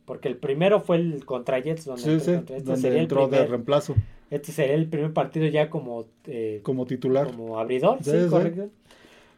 Porque 0.04 0.26
el 0.28 0.36
primero 0.36 0.80
fue 0.80 0.96
el 0.96 1.24
contra 1.24 1.60
Jets. 1.60 1.84
Donde 1.84 2.02
Sí, 2.02 2.10
entró 2.10 2.24
sí. 2.24 2.32
contra- 2.34 2.56
este, 2.56 2.66
donde 2.66 2.82
sería 2.82 2.98
el 2.98 3.02
entró 3.04 3.22
de 3.22 3.28
primer, 3.28 3.50
reemplazo 3.50 3.94
este 4.28 4.50
sería 4.50 4.74
el 4.74 4.88
primer 4.88 5.12
partido 5.12 5.46
ya 5.46 5.70
como, 5.70 6.04
eh, 6.26 6.58
como 6.64 6.84
titular. 6.84 7.28
como 7.28 7.60
abridor. 7.60 7.98
Sí, 8.02 8.10
Sí, 8.10 8.22
sí. 8.24 8.28
correcto. 8.28 8.68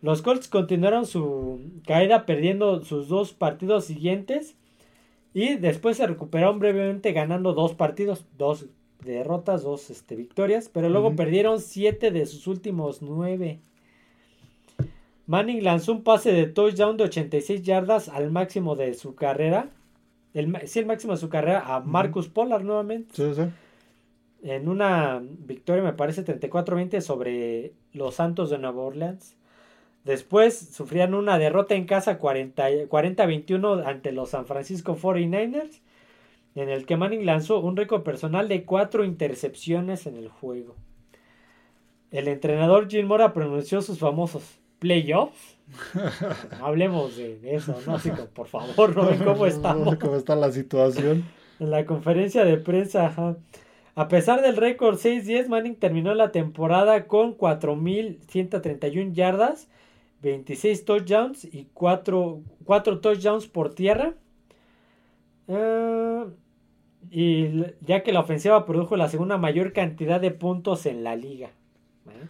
Los 0.00 0.22
Colts 0.22 0.48
continuaron 0.48 1.04
su 1.04 1.60
caída 1.86 2.24
perdiendo 2.24 2.82
sus 2.84 3.08
dos 3.08 3.34
partidos 3.34 3.84
siguientes. 3.84 4.54
Y 5.34 5.56
después 5.56 5.98
se 5.98 6.06
recuperaron 6.06 6.58
brevemente 6.58 7.12
ganando 7.12 7.52
dos 7.52 7.74
partidos, 7.74 8.24
dos 8.38 8.64
derrotas, 9.05 9.62
dos 9.62 9.90
este, 9.90 10.16
victorias, 10.16 10.68
pero 10.72 10.88
luego 10.88 11.14
perdieron 11.16 11.61
siete 11.61 12.11
de 12.11 12.26
sus 12.26 12.46
últimos 12.46 13.03
nueve. 13.03 13.61
Manning 15.26 15.62
lanzó 15.62 15.92
un 15.92 16.05
pase 16.05 16.32
de 16.32 16.46
touchdown 16.46 16.96
de 16.96 17.05
86 17.05 17.62
yardas 17.62 18.09
al 18.09 18.30
máximo 18.30 18.76
de 18.76 18.94
su 18.94 19.14
carrera. 19.14 19.70
El, 20.32 20.57
sí, 20.66 20.78
el 20.78 20.86
máximo 20.86 21.12
de 21.12 21.18
su 21.18 21.28
carrera 21.28 21.74
a 21.74 21.80
Marcus 21.80 22.28
Pollard 22.28 22.64
nuevamente. 22.64 23.14
Sí, 23.14 23.34
sí. 23.34 23.42
En 24.42 24.68
una 24.68 25.20
victoria, 25.22 25.82
me 25.82 25.92
parece 25.92 26.24
34-20 26.24 27.01
sobre 27.01 27.74
los 27.92 28.14
Santos 28.14 28.51
de 28.51 28.59
Nueva 28.59 28.82
Orleans. 28.82 29.36
Después 30.05 30.59
sufrían 30.59 31.12
una 31.12 31.38
derrota 31.38 31.74
en 31.74 31.84
casa 31.84 32.18
40 32.18 32.88
40-21 32.88 33.84
ante 33.84 34.12
los 34.12 34.30
San 34.30 34.46
Francisco 34.46 34.96
49ers, 34.96 35.80
en 36.61 36.68
el 36.68 36.86
que 36.86 36.96
Manning 36.96 37.26
lanzó 37.26 37.61
un 37.61 37.76
récord 37.76 38.02
personal 38.02 38.48
de 38.48 38.64
cuatro 38.64 39.04
intercepciones 39.04 40.06
en 40.06 40.16
el 40.16 40.28
juego. 40.28 40.74
El 42.11 42.28
entrenador 42.28 42.88
Jim 42.88 43.06
Mora 43.06 43.32
pronunció 43.32 43.82
sus 43.82 43.98
famosos 43.98 44.59
playoffs. 44.78 45.56
Hablemos 46.62 47.16
de 47.16 47.38
eso, 47.54 47.78
¿no? 47.86 47.96
Así 47.96 48.11
como, 48.11 48.26
por 48.26 48.46
favor, 48.46 48.96
no 48.96 49.06
ven 49.06 49.22
cómo 49.22 49.46
estamos. 49.46 49.96
cómo 49.96 50.16
está 50.16 50.34
la 50.36 50.50
situación. 50.50 51.24
En 51.61 51.70
la 51.70 51.84
conferencia 51.84 52.44
de 52.44 52.56
prensa, 52.56 53.06
ajá. 53.06 53.36
A 53.94 54.09
pesar 54.09 54.42
del 54.42 54.56
récord 54.56 54.96
6-10, 54.96 55.48
Manning 55.48 55.74
terminó 55.74 56.14
la 56.14 56.30
temporada 56.30 57.09
con 57.09 57.36
4.131 57.36 59.12
yardas, 59.12 59.68
26 60.22 60.84
touchdowns 60.84 61.44
y 61.44 61.66
4, 61.74 62.40
4 62.64 63.00
touchdowns 63.00 63.48
por 63.48 63.74
tierra. 63.74 64.14
Eh, 65.48 66.24
y 67.11 67.64
ya 67.80 68.03
que 68.03 68.12
la 68.12 68.20
ofensiva 68.20 68.64
produjo 68.66 68.96
la 68.96 69.09
segunda 69.09 69.38
mayor 69.38 69.72
cantidad 69.72 70.20
de 70.20 70.30
puntos 70.30 70.86
en 70.86 71.05
la 71.05 71.16
liga. 71.16 71.49
¿eh? 72.07 72.26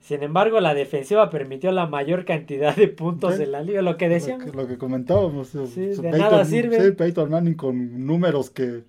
Sin 0.00 0.22
embargo, 0.22 0.60
la 0.60 0.74
defensiva 0.74 1.28
permitió 1.28 1.70
la 1.70 1.86
mayor 1.86 2.24
cantidad 2.24 2.74
de 2.74 2.88
puntos 2.88 3.38
en 3.40 3.52
la 3.52 3.62
liga, 3.62 3.82
lo 3.82 3.96
que 3.96 4.08
decíamos. 4.08 4.54
Lo 4.54 4.66
que, 4.66 4.78
comentábamos. 4.78 5.48
Sí, 5.48 5.86
de 5.86 6.10
nada 6.10 6.44
sirve. 6.44 6.80
Sí, 6.80 6.92
Peyton 6.92 7.30
Manning 7.30 7.54
con 7.54 8.06
números 8.06 8.50
que 8.50 8.84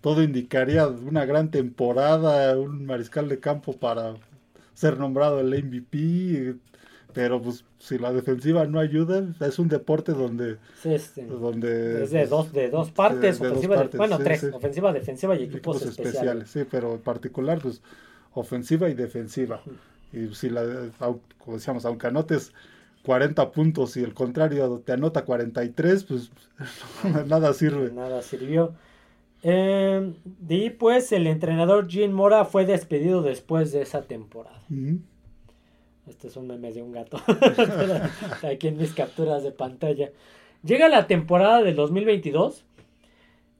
todo 0.00 0.22
indicaría 0.22 0.86
una 0.86 1.24
gran 1.24 1.50
temporada, 1.50 2.58
un 2.58 2.84
mariscal 2.86 3.28
de 3.28 3.40
campo 3.40 3.72
para 3.72 4.14
ser 4.74 4.98
nombrado 4.98 5.40
el 5.40 5.64
MVP, 5.64 6.56
pero 7.18 7.42
pues 7.42 7.64
si 7.80 7.98
la 7.98 8.12
defensiva 8.12 8.64
no 8.68 8.78
ayuda, 8.78 9.26
es 9.40 9.58
un 9.58 9.68
deporte 9.68 10.12
donde... 10.12 10.58
este, 10.84 11.26
donde 11.26 12.04
es 12.04 12.12
de 12.12 12.26
dos, 12.26 12.52
de 12.52 12.70
dos 12.70 12.92
partes, 12.92 13.40
ofensiva, 13.40 13.88
bueno, 13.96 14.18
tres, 14.18 14.44
ofensiva, 14.44 14.92
defensiva 14.92 15.34
y 15.34 15.42
equipos, 15.42 15.82
especiales. 15.82 16.48
Sí, 16.48 16.60
pero 16.70 16.94
en 16.94 17.00
particular, 17.00 17.58
pues 17.60 17.82
ofensiva 18.34 18.88
y 18.88 18.94
defensiva. 18.94 19.60
Y 20.12 20.32
si 20.32 20.48
la, 20.48 20.62
como 21.00 21.56
decíamos, 21.56 21.84
aunque 21.86 22.06
anotes 22.06 22.52
40 23.04 23.50
puntos 23.50 23.96
y 23.96 24.04
el 24.04 24.14
contrario 24.14 24.80
te 24.86 24.92
anota 24.92 25.24
43, 25.24 26.04
pues 26.04 26.30
nada 27.26 27.52
sirve. 27.52 27.90
Nada 27.90 28.22
sirvió. 28.22 28.74
Eh, 29.42 30.14
y 30.48 30.70
pues 30.70 31.10
el 31.10 31.26
entrenador 31.26 31.90
Gene 31.90 32.14
Mora 32.14 32.44
fue 32.44 32.64
despedido 32.64 33.22
después 33.22 33.72
de 33.72 33.82
esa 33.82 34.02
temporada. 34.02 34.62
Este 36.08 36.28
es 36.28 36.36
un 36.36 36.46
meme 36.46 36.72
de 36.72 36.82
un 36.82 36.92
gato. 36.92 37.18
Aquí 38.42 38.68
en 38.68 38.78
mis 38.78 38.92
capturas 38.92 39.42
de 39.42 39.52
pantalla. 39.52 40.10
Llega 40.64 40.88
la 40.88 41.06
temporada 41.06 41.62
del 41.62 41.76
2022. 41.76 42.64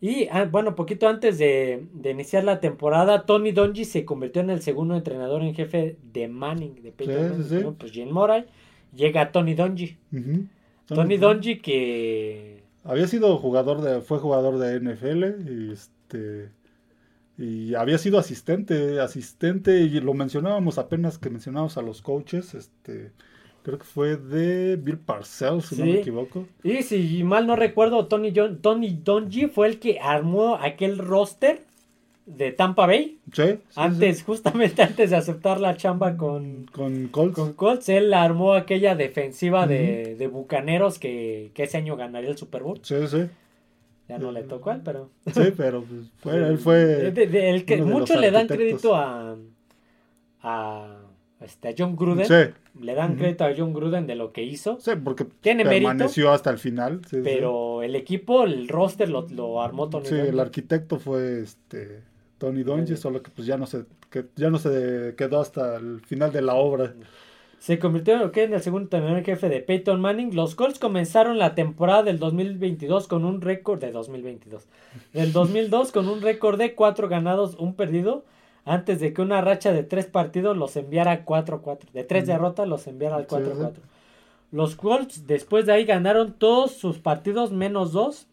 Y 0.01 0.29
ah, 0.31 0.45
bueno, 0.51 0.77
poquito 0.77 1.09
antes 1.09 1.39
de, 1.39 1.85
iniciar 2.05 2.45
la 2.45 2.61
temporada, 2.61 3.27
Tony 3.27 3.51
Donji 3.51 3.85
se 3.85 4.05
convirtió 4.05 4.43
en 4.43 4.51
el 4.51 4.63
segundo 4.63 4.95
entrenador 4.95 5.43
en 5.43 5.55
jefe 5.55 5.97
de 6.13 6.29
Manning, 6.29 6.83
de 6.83 6.93
Peyton 6.93 7.75
Pues 7.77 7.93
Gene 7.93 8.13
Mora 8.13 8.47
llega 8.95 9.33
Tony 9.33 9.55
Donji. 9.55 9.97
Tony 10.87 11.17
Donji 11.17 11.59
que 11.59 12.63
había 12.85 13.07
sido 13.07 13.37
jugador 13.39 13.83
de, 13.83 14.01
fue 14.01 14.19
jugador 14.19 14.59
de 14.59 14.81
NFL 14.81 15.51
y 15.51 15.73
este 15.73 16.51
y 17.39 17.77
había 17.77 17.99
sido 17.99 18.19
asistente, 18.19 19.01
asistente, 19.01 19.79
y 19.81 20.01
lo 20.01 20.13
mencionábamos 20.13 20.77
apenas 20.77 21.19
que 21.19 21.31
mencionábamos 21.31 21.79
a 21.79 21.83
los 21.83 22.03
coaches, 22.03 22.55
este, 22.55 23.13
creo 23.63 23.79
que 23.79 23.85
fue 23.85 24.17
de 24.17 24.75
Bill 24.75 24.99
Parcells, 24.99 25.67
si 25.67 25.77
no 25.77 25.85
me 25.85 26.01
equivoco. 26.01 26.47
Y 26.65 26.83
si 26.83 27.23
mal 27.23 27.47
no 27.47 27.55
recuerdo, 27.55 28.07
Tony, 28.07 28.33
John, 28.35 28.59
Tony 28.61 28.99
Donji 29.05 29.47
fue 29.47 29.69
el 29.69 29.79
que 29.79 30.01
armó 30.01 30.57
aquel 30.57 30.99
roster 30.99 31.63
de 32.27 32.51
Tampa 32.51 32.87
Bay. 32.87 33.19
Sí. 33.33 33.61
antes, 33.77 34.23
justamente 34.27 34.83
antes 34.83 35.11
de 35.11 35.17
aceptar 35.17 35.61
la 35.61 35.77
chamba 35.77 36.17
con, 36.17 36.67
con 36.73 37.07
Colts. 37.07 37.37
Con 37.37 37.53
Colts, 37.53 37.89
él 37.89 38.15
armó 38.15 38.55
aquella 38.55 38.97
defensiva 38.97 39.69
de, 39.69 40.17
de, 40.17 40.27
Bucaneros 40.27 40.99
que, 40.99 41.53
que, 41.55 41.63
ese 41.63 41.77
año 41.77 41.97
ganaría 41.97 42.31
el 42.31 42.37
Super 42.37 42.65
Bowl. 42.65 42.81
Sí, 42.83 42.97
sí. 43.07 43.29
Ya 44.09 44.19
no 44.19 44.33
le 44.33 44.43
tocó 44.43 44.71
a 44.71 44.75
él, 44.75 44.81
pero. 44.85 45.11
Sí, 45.35 45.53
pero 45.57 45.83
pues, 45.85 46.11
fue, 46.19 46.37
él 46.37 46.59
fue. 46.59 47.09
el 47.51 47.65
que 47.65 47.83
muchos 47.83 48.19
le 48.19 48.31
dan 48.31 48.47
crédito 48.47 48.95
a. 48.95 49.37
a. 50.43 50.97
Este, 51.41 51.75
John 51.79 51.95
Gruden. 51.95 52.27
Sí. 52.27 52.53
Le 52.81 52.95
dan 52.95 53.17
crédito 53.17 53.45
a 53.45 53.53
John 53.57 53.73
Gruden 53.73 54.07
de 54.07 54.17
lo 54.17 54.33
que 54.33 54.43
hizo. 54.43 54.79
Sí, 54.81 54.93
porque 55.03 55.25
Tiene 55.25 55.65
permaneció 55.65 56.33
hasta 56.33 56.51
el 56.51 56.59
final. 56.59 57.01
pero 57.23 57.83
el 57.83 57.95
equipo, 57.95 58.45
el 58.45 58.69
roster 58.69 59.09
lo, 59.09 59.27
lo 59.29 59.63
armó 59.63 59.89
Tony 59.89 60.07
Sí, 60.07 60.15
el 60.17 60.41
arquitecto 60.41 60.99
fue 60.99 61.43
este 61.43 62.03
Tony 62.39 62.63
Dungy, 62.63 62.97
solo 62.97 63.23
que 63.23 63.31
pues 63.31 63.47
ya 63.47 63.57
no 63.57 63.67
se 63.67 63.85
que 64.11 64.27
ya 64.37 64.51
no 64.51 64.59
se 64.59 65.15
quedó 65.17 65.41
hasta 65.41 65.77
el 65.77 66.01
final 66.01 66.33
de 66.33 66.43
la 66.43 66.55
obra. 66.55 66.95
Se 67.59 67.79
convirtió 67.79 68.15
en 68.15 68.53
el 68.55 68.63
segundo 68.63 68.85
entrenador 68.85 69.25
jefe 69.25 69.49
de 69.49 69.61
Peyton 69.61 70.01
Manning. 70.01 70.35
Los 70.35 70.55
Colts 70.55 70.79
comenzaron 70.79 71.39
la 71.39 71.55
temporada 71.55 72.05
del 72.05 72.19
2022 72.19 73.09
con 73.09 73.25
un 73.25 73.41
récord 73.41 73.81
de 73.81 73.91
2022. 73.91 74.67
Del 75.13 75.33
2002 75.33 75.91
con 75.91 76.09
un 76.09 76.23
récord 76.23 76.59
de 76.59 76.75
cuatro 76.75 77.09
ganados, 77.09 77.57
un 77.59 77.75
perdido, 77.75 78.25
antes 78.65 79.01
de 79.01 79.13
que 79.13 79.23
una 79.23 79.41
racha 79.41 79.73
de 79.73 79.83
tres 79.83 80.07
partidos 80.07 80.57
los 80.57 80.77
enviara 80.77 81.13
a 81.13 81.25
4-4. 81.25 81.91
De 81.93 82.05
tres 82.05 82.27
derrotas 82.27 82.69
los 82.69 82.87
enviara 82.87 83.17
al 83.17 83.27
4-4. 83.27 83.73
Los 84.53 84.77
Colts 84.77 85.27
después 85.27 85.67
de 85.67 85.73
ahí 85.73 85.85
ganaron 85.85 86.35
todos 86.35 86.73
sus 86.73 86.99
partidos 86.99 87.51
menos 87.53 87.93
dos, 87.93 88.29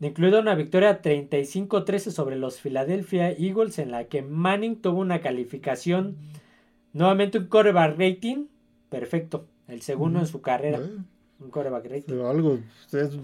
incluida 0.00 0.40
una 0.40 0.54
victoria 0.54 1.00
35-13 1.00 2.10
sobre 2.10 2.36
los 2.36 2.60
Philadelphia 2.60 3.30
Eagles 3.30 3.78
en 3.78 3.90
la 3.90 4.04
que 4.04 4.22
Manning 4.22 4.82
tuvo 4.82 5.00
una 5.00 5.20
calificación 5.20 6.16
Nuevamente 6.94 7.38
un 7.38 7.46
coreback 7.46 7.98
rating. 7.98 8.46
Perfecto. 8.88 9.46
El 9.68 9.82
segundo 9.82 10.20
en 10.20 10.26
su 10.26 10.40
carrera. 10.40 10.80
Un 11.40 11.50
coreback 11.50 11.84
rating. 11.90 12.14
algo, 12.20 12.60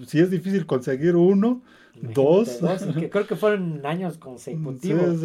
si 0.06 0.18
es 0.18 0.30
difícil 0.30 0.66
conseguir 0.66 1.16
uno, 1.16 1.62
dos. 1.94 2.60
que 2.98 3.08
creo 3.08 3.26
que 3.26 3.36
fueron 3.36 3.86
años 3.86 4.18
consecutivos. 4.18 5.20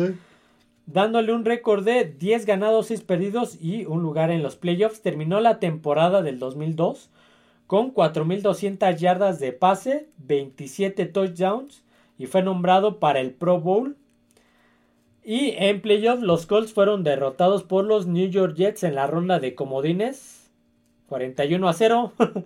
Dándole 0.86 1.34
un 1.34 1.46
récord 1.46 1.84
de 1.84 2.06
10 2.06 2.46
ganados, 2.46 2.88
6 2.88 3.02
perdidos 3.02 3.58
y 3.60 3.86
un 3.86 4.04
lugar 4.04 4.30
en 4.30 4.44
los 4.44 4.56
playoffs. 4.56 5.02
Terminó 5.02 5.42
la 5.42 5.60
temporada 5.60 6.22
del 6.22 6.38
2002 6.38 7.10
con 7.66 7.92
4.200 7.92 8.96
yardas 8.98 9.40
de 9.40 9.52
pase, 9.52 10.08
27 10.20 11.08
touchdowns 11.08 11.84
y 12.20 12.28
fue 12.28 12.44
nombrado 12.44 13.00
para 13.00 13.20
el 13.20 13.32
Pro 13.32 13.60
Bowl 13.60 13.98
y 15.26 15.56
en 15.58 15.82
playoff 15.82 16.22
los 16.22 16.46
Colts 16.46 16.72
fueron 16.72 17.04
derrotados 17.04 17.64
por 17.64 17.84
los 17.84 18.06
New 18.06 18.30
York 18.30 18.56
Jets 18.56 18.84
en 18.84 18.94
la 18.94 19.08
ronda 19.08 19.40
de 19.40 19.56
comodines. 19.56 20.52
41 21.08 21.68
a 21.68 21.74
0. 21.74 22.14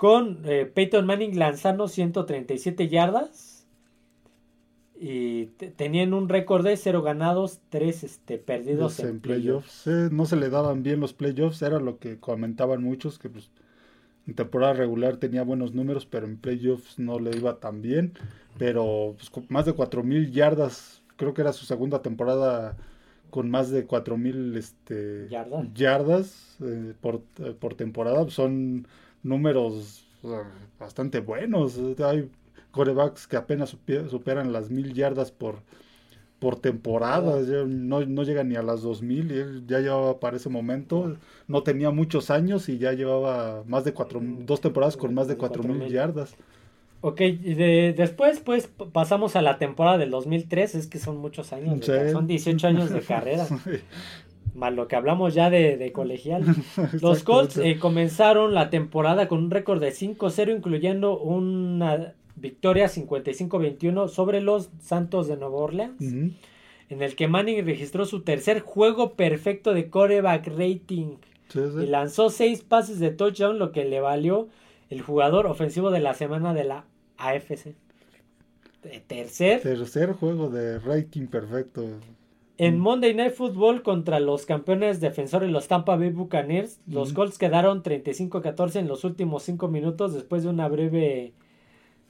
con 0.00 0.38
eh, 0.46 0.64
Peyton 0.64 1.04
Manning 1.04 1.38
lanzando 1.38 1.86
137 1.86 2.88
yardas. 2.88 3.66
Y 4.98 5.46
tenían 5.76 6.14
un 6.14 6.30
récord 6.30 6.64
de 6.64 6.76
0 6.76 7.02
ganados, 7.02 7.60
3 7.68 8.04
este, 8.04 8.38
perdidos 8.38 8.98
en, 9.00 9.20
playoffs. 9.20 9.86
no 9.86 10.24
se 10.24 10.36
le 10.36 10.48
daban 10.48 10.82
bien 10.82 11.00
los 11.00 11.12
playoffs, 11.12 11.60
era 11.60 11.80
lo 11.80 11.98
que 11.98 12.18
comentaban 12.18 12.82
muchos, 12.82 13.18
que 13.18 13.28
pues, 13.28 13.50
en 14.26 14.34
temporada 14.34 14.72
regular 14.72 15.18
tenía 15.18 15.42
buenos 15.42 15.74
números, 15.74 16.06
pero 16.06 16.26
en 16.26 16.38
playoffs 16.38 16.98
no 16.98 17.18
le 17.18 17.36
iba 17.36 17.60
tan 17.60 17.82
bien. 17.82 18.14
Pero 18.56 19.16
pues, 19.16 19.50
más 19.50 19.66
de 19.66 19.74
4.000 19.74 20.30
yardas 20.32 20.99
creo 21.20 21.34
que 21.34 21.42
era 21.42 21.52
su 21.52 21.66
segunda 21.66 22.00
temporada 22.00 22.78
con 23.28 23.50
más 23.50 23.70
de 23.70 23.86
4.000 23.86 24.56
este, 24.56 25.28
yardas 25.74 26.56
eh, 26.62 26.94
por, 26.98 27.20
eh, 27.40 27.54
por, 27.60 27.74
temporada. 27.74 28.28
Son 28.30 28.86
números 29.22 30.08
bastante 30.78 31.20
buenos. 31.20 31.78
Hay 32.02 32.30
corebacks 32.70 33.26
que 33.26 33.36
apenas 33.36 33.76
superan 34.08 34.50
las 34.50 34.70
1.000 34.70 34.94
yardas 34.94 35.30
por, 35.30 35.56
por 36.38 36.58
temporada. 36.58 37.38
No, 37.66 38.00
no 38.06 38.22
llegan 38.22 38.48
ni 38.48 38.56
a 38.56 38.62
las 38.62 38.82
2.000. 38.82 39.30
Y 39.30 39.38
él 39.38 39.64
ya 39.66 39.80
llevaba 39.80 40.20
para 40.20 40.38
ese 40.38 40.48
momento. 40.48 41.18
No 41.48 41.62
tenía 41.62 41.90
muchos 41.90 42.30
años 42.30 42.70
y 42.70 42.78
ya 42.78 42.94
llevaba 42.94 43.62
más 43.66 43.84
de 43.84 43.92
cuatro, 43.92 44.22
mm, 44.22 44.46
dos 44.46 44.62
temporadas 44.62 44.96
con 44.96 45.12
más 45.12 45.28
de 45.28 45.36
4.000 45.36 45.86
yardas. 45.90 46.34
Ok, 47.02 47.20
y 47.22 47.54
de, 47.54 47.94
después 47.96 48.40
pues 48.40 48.68
pasamos 48.92 49.34
a 49.34 49.42
la 49.42 49.58
temporada 49.58 49.96
del 49.96 50.10
2003, 50.10 50.74
es 50.74 50.86
que 50.86 50.98
son 50.98 51.16
muchos 51.16 51.52
años, 51.52 51.86
son 52.12 52.26
18 52.26 52.66
años 52.66 52.90
de 52.90 53.00
carrera. 53.00 53.46
Más 54.54 54.74
lo 54.74 54.88
que 54.88 54.96
hablamos 54.96 55.32
ya 55.32 55.48
de, 55.48 55.90
colegial. 55.92 56.44
Los 57.00 57.22
Colts 57.22 57.56
eh, 57.56 57.78
comenzaron 57.78 58.52
la 58.52 58.68
temporada 58.68 59.28
con 59.28 59.44
un 59.44 59.50
récord 59.50 59.80
de 59.80 59.92
5-0, 59.92 60.54
incluyendo 60.54 61.18
una 61.18 62.14
victoria 62.36 62.86
55-21 62.86 64.08
sobre 64.08 64.40
los 64.40 64.70
Santos 64.80 65.28
de 65.28 65.36
Nueva 65.36 65.56
Orleans, 65.56 66.00
en 66.02 67.02
el 67.02 67.14
que 67.14 67.28
Manning 67.28 67.64
registró 67.64 68.04
su 68.06 68.22
tercer 68.22 68.60
juego 68.60 69.12
perfecto 69.12 69.72
de 69.72 69.88
coreback 69.88 70.48
rating. 70.48 71.16
y 71.54 71.86
lanzó 71.86 72.30
seis 72.30 72.62
pases 72.62 72.98
de 72.98 73.10
touchdown, 73.10 73.58
lo 73.58 73.72
que 73.72 73.84
le 73.84 74.00
valió 74.00 74.48
el 74.90 75.02
jugador 75.02 75.46
ofensivo 75.46 75.90
de 75.90 76.00
la 76.00 76.14
semana 76.14 76.52
de 76.52 76.64
la 76.64 76.84
AFC. 77.20 77.74
Tercer. 79.06 79.60
Tercer 79.60 80.12
juego 80.14 80.48
de 80.48 80.78
rating 80.78 81.26
perfecto. 81.26 81.84
En 82.56 82.78
Monday 82.78 83.14
Night 83.14 83.32
Football 83.34 83.82
contra 83.82 84.20
los 84.20 84.44
campeones 84.46 85.00
defensores, 85.00 85.50
los 85.50 85.66
Tampa 85.68 85.96
Bay 85.96 86.10
Buccaneers, 86.10 86.80
los 86.86 87.12
Colts 87.14 87.38
quedaron 87.38 87.82
35-14 87.82 88.76
en 88.80 88.88
los 88.88 89.04
últimos 89.04 89.42
5 89.44 89.68
minutos 89.68 90.12
después 90.14 90.42
de 90.42 90.50
una 90.50 90.68
breve. 90.68 91.32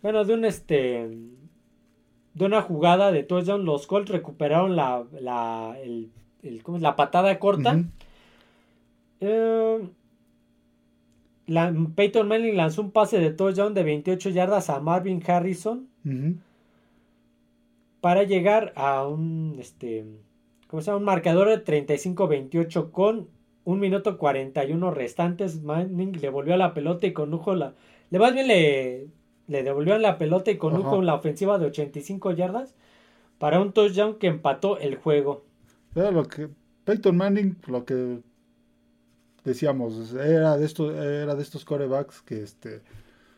Bueno, 0.03 0.25
de 0.25 0.35
un 0.35 0.45
este. 0.45 1.09
de 2.35 2.45
una 2.45 2.63
jugada 2.63 3.13
de 3.13 3.23
touchdown, 3.23 3.65
los 3.65 3.87
Colts 3.87 4.11
recuperaron 4.11 4.75
la, 4.77 5.05
la, 5.21 5.77
el, 5.83 6.11
el- 6.43 6.63
¿cómo 6.63 6.79
es? 6.79 6.83
la 6.83 6.97
patada 6.97 7.39
corta. 7.39 7.85
Eh, 9.21 9.89
la- 11.51 11.75
Peyton 11.95 12.29
Manning 12.29 12.57
lanzó 12.57 12.83
un 12.83 12.91
pase 12.93 13.19
de 13.19 13.31
touchdown 13.33 13.75
de 13.75 13.83
28 13.83 14.31
yardas 14.31 14.71
a 14.71 14.81
Marvin 14.81 15.23
Harrison 15.27 15.89
para 18.01 18.23
llegar 18.23 18.73
a 18.77 19.07
un 19.07 19.57
este 19.59 20.05
¿cómo 20.69 20.81
se 20.83 20.87
llama? 20.87 20.99
un 20.99 21.05
marcador 21.05 21.49
de 21.49 21.65
35-28 21.65 22.91
con 22.91 23.29
un 23.65 23.79
minuto 23.79 24.17
41 24.17 24.91
restantes. 24.91 25.63
Manning 25.63 26.21
le 26.21 26.31
volvió 26.31 26.55
a 26.55 26.57
la 26.57 26.73
pelota 26.73 27.07
y 27.07 27.13
condujo 27.13 27.55
la 27.55 27.75
le 28.11 28.19
más 28.19 28.33
bien 28.33 28.49
le, 28.49 29.09
le 29.49 29.63
devolvió 29.63 29.99
la 29.99 30.19
pelota 30.19 30.51
y 30.51 30.57
condujo 30.57 30.95
Ajá. 30.97 31.03
la 31.05 31.15
ofensiva 31.15 31.59
de 31.59 31.67
85 31.67 32.33
yardas 32.33 32.75
para 33.39 33.61
un 33.61 33.73
touchdown 33.73 34.15
que 34.19 34.27
empató 34.29 34.79
el 34.79 34.97
juego. 34.97 35.45
Era 35.95 36.11
lo 36.11 36.25
que 36.25 36.49
Peyton 36.85 37.17
Manning, 37.17 37.57
lo 37.67 37.85
que 37.85 38.19
decíamos, 39.51 40.15
era 40.15 40.57
de 40.57 40.65
estos, 40.65 40.95
era 40.95 41.35
de 41.35 41.43
estos 41.43 41.65
corebacks 41.65 42.23
que 42.23 42.43
este 42.43 42.81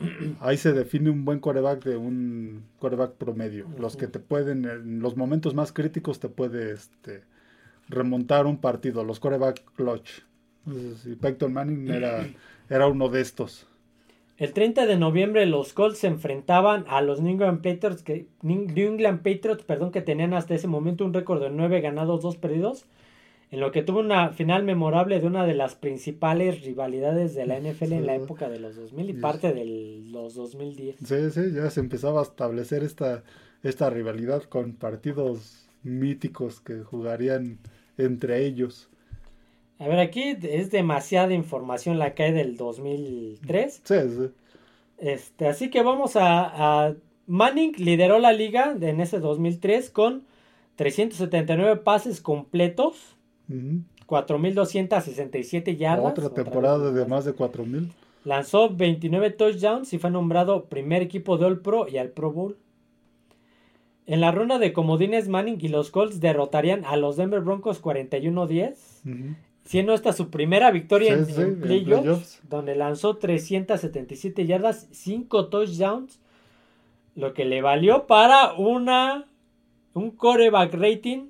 ahí 0.40 0.56
se 0.56 0.72
define 0.72 1.10
un 1.10 1.24
buen 1.24 1.40
coreback 1.40 1.84
de 1.84 1.96
un 1.96 2.64
coreback 2.78 3.12
promedio. 3.12 3.66
Los 3.78 3.96
que 3.96 4.06
te 4.06 4.18
pueden, 4.18 4.64
en 4.64 5.00
los 5.00 5.16
momentos 5.16 5.54
más 5.54 5.72
críticos 5.72 6.20
te 6.20 6.28
puede 6.28 6.72
este 6.72 7.22
remontar 7.88 8.46
un 8.46 8.58
partido, 8.58 9.04
los 9.04 9.20
coreback 9.20 9.62
clutch. 9.74 10.22
Entonces, 10.66 11.06
y 11.06 11.16
Peyton 11.16 11.52
Manning 11.52 11.90
era, 11.90 12.26
era 12.68 12.86
uno 12.86 13.08
de 13.08 13.20
estos. 13.20 13.66
El 14.38 14.52
30 14.52 14.86
de 14.86 14.96
noviembre 14.96 15.46
los 15.46 15.72
Colts 15.72 15.98
se 15.98 16.06
enfrentaban 16.08 16.84
a 16.88 17.00
los 17.00 17.20
New 17.20 17.32
England 17.32 17.62
Patriots, 17.62 18.02
que, 18.02 18.26
New 18.40 18.66
England 18.74 19.18
Patriots 19.18 19.62
perdón, 19.62 19.92
que 19.92 20.00
tenían 20.00 20.34
hasta 20.34 20.54
ese 20.54 20.66
momento 20.66 21.04
un 21.04 21.14
récord 21.14 21.40
de 21.40 21.50
9 21.50 21.80
ganados, 21.80 22.22
2 22.22 22.38
perdidos, 22.38 22.86
en 23.52 23.60
lo 23.60 23.70
que 23.70 23.82
tuvo 23.82 24.00
una 24.00 24.30
final 24.30 24.64
memorable 24.64 25.20
de 25.20 25.26
una 25.26 25.46
de 25.46 25.54
las 25.54 25.74
principales 25.76 26.62
rivalidades 26.64 27.34
de 27.34 27.46
la 27.46 27.58
NFL 27.60 27.92
en 27.92 28.06
la 28.06 28.16
época 28.16 28.48
de 28.48 28.58
los 28.58 28.74
2000 28.74 29.10
y 29.10 29.12
Yes. 29.12 29.22
parte 29.22 29.52
de 29.52 29.64
los 30.10 30.34
2010. 30.34 30.96
Sí, 31.04 31.30
sí, 31.30 31.52
ya 31.54 31.70
se 31.70 31.80
empezaba 31.80 32.20
a 32.20 32.24
establecer 32.24 32.82
esta, 32.82 33.22
esta 33.62 33.90
rivalidad 33.90 34.42
con 34.44 34.72
partidos 34.72 35.68
míticos 35.84 36.60
que 36.60 36.80
jugarían 36.82 37.58
entre 37.98 38.44
ellos. 38.46 38.88
A 39.78 39.86
ver, 39.88 39.98
aquí 39.98 40.36
es 40.42 40.70
demasiada 40.70 41.34
información 41.34 41.98
la 41.98 42.14
que 42.14 42.22
hay 42.22 42.32
del 42.32 42.56
2003. 42.56 43.82
Sí, 43.84 43.94
sí. 44.08 44.30
Este, 44.98 45.46
así 45.48 45.68
que 45.70 45.82
vamos 45.82 46.16
a, 46.16 46.86
a- 46.88 46.94
Manning 47.26 47.72
lideró 47.78 48.18
la 48.18 48.32
liga 48.32 48.76
en 48.80 49.00
ese 49.00 49.18
2003 49.20 49.90
con 49.90 50.24
379 50.76 51.76
pases 51.76 52.20
completos, 52.20 53.11
Ujú. 53.52 53.82
4.267 54.06 55.76
yardas. 55.76 56.12
Otra 56.12 56.26
otra 56.26 56.42
temporada 56.44 56.78
vez, 56.90 56.94
de 56.94 57.06
más 57.06 57.24
de 57.24 57.32
4000. 57.32 57.90
Lanzó 58.24 58.68
29 58.70 59.30
touchdowns 59.30 59.92
y 59.92 59.98
fue 59.98 60.10
nombrado 60.10 60.64
primer 60.66 61.02
equipo 61.02 61.38
de 61.38 61.46
All 61.46 61.60
Pro 61.60 61.88
y 61.88 61.96
al 61.98 62.10
Pro 62.10 62.30
Bowl. 62.32 62.56
En 64.06 64.20
la 64.20 64.32
ronda 64.32 64.58
de 64.58 64.72
comodines, 64.72 65.28
Manning 65.28 65.58
y 65.60 65.68
los 65.68 65.90
Colts 65.90 66.20
derrotarían 66.20 66.84
a 66.84 66.96
los 66.96 67.16
Denver 67.16 67.40
Broncos 67.40 67.80
41-10, 67.80 68.74
Ujú. 69.06 69.34
siendo 69.64 69.94
esta 69.94 70.12
su 70.12 70.28
primera 70.28 70.70
victoria 70.72 71.14
en, 71.14 71.26
Sí, 71.26 71.32
en 71.40 71.40
en 71.42 71.60
playoffs, 71.60 72.00
playoffs. 72.02 72.40
donde 72.48 72.74
lanzó 72.74 73.16
377 73.16 74.44
yardas, 74.46 74.88
5 74.90 75.46
touchdowns, 75.46 76.20
lo 77.14 77.32
que 77.32 77.44
le 77.44 77.62
valió 77.62 78.06
para 78.06 78.54
una 78.54 79.26
un 79.94 80.10
coreback 80.10 80.74
rating 80.74 81.26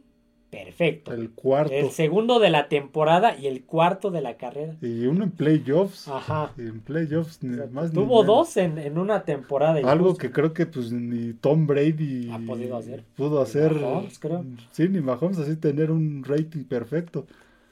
perfecto. 0.52 1.12
El 1.12 1.30
cuarto. 1.30 1.72
El 1.74 1.90
segundo 1.90 2.38
de 2.38 2.50
la 2.50 2.68
temporada 2.68 3.36
y 3.36 3.46
el 3.48 3.64
cuarto 3.64 4.10
de 4.12 4.20
la 4.20 4.36
carrera. 4.36 4.76
Y 4.82 5.06
uno 5.06 5.24
en 5.24 5.30
playoffs. 5.32 6.06
Ajá. 6.06 6.52
Y 6.56 6.60
en 6.60 6.80
playoffs, 6.80 7.42
ni 7.42 7.56
más 7.72 7.88
ni 7.88 7.94
Tuvo 7.94 8.22
menos. 8.22 8.26
dos 8.26 8.56
en, 8.58 8.78
en 8.78 8.98
una 8.98 9.24
temporada. 9.24 9.80
y 9.80 9.84
Algo 9.84 10.14
que 10.16 10.30
creo 10.30 10.52
que 10.52 10.66
pues 10.66 10.92
ni 10.92 11.32
Tom 11.32 11.66
Brady 11.66 12.30
Ha 12.30 12.38
podido 12.38 12.76
hacer. 12.76 13.02
pudo 13.16 13.38
Ni 13.38 13.42
hacer. 13.42 13.72
Mahomes, 13.74 14.18
creo. 14.20 14.44
Sí, 14.70 14.88
ni 14.88 15.00
Mahomes 15.00 15.38
así 15.38 15.56
tener 15.56 15.90
un 15.90 16.22
rating 16.22 16.64
perfecto. 16.64 17.26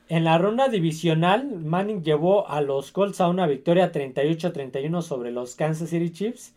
En 0.08 0.24
la 0.24 0.38
ronda 0.38 0.66
divisional, 0.68 1.46
Manning 1.60 2.02
llevó 2.02 2.48
a 2.48 2.60
los 2.62 2.90
Colts 2.90 3.20
a 3.20 3.28
una 3.28 3.46
victoria 3.46 3.92
38-31 3.92 5.02
sobre 5.02 5.30
los 5.30 5.54
Kansas 5.54 5.90
City 5.90 6.10
Chiefs. 6.10 6.54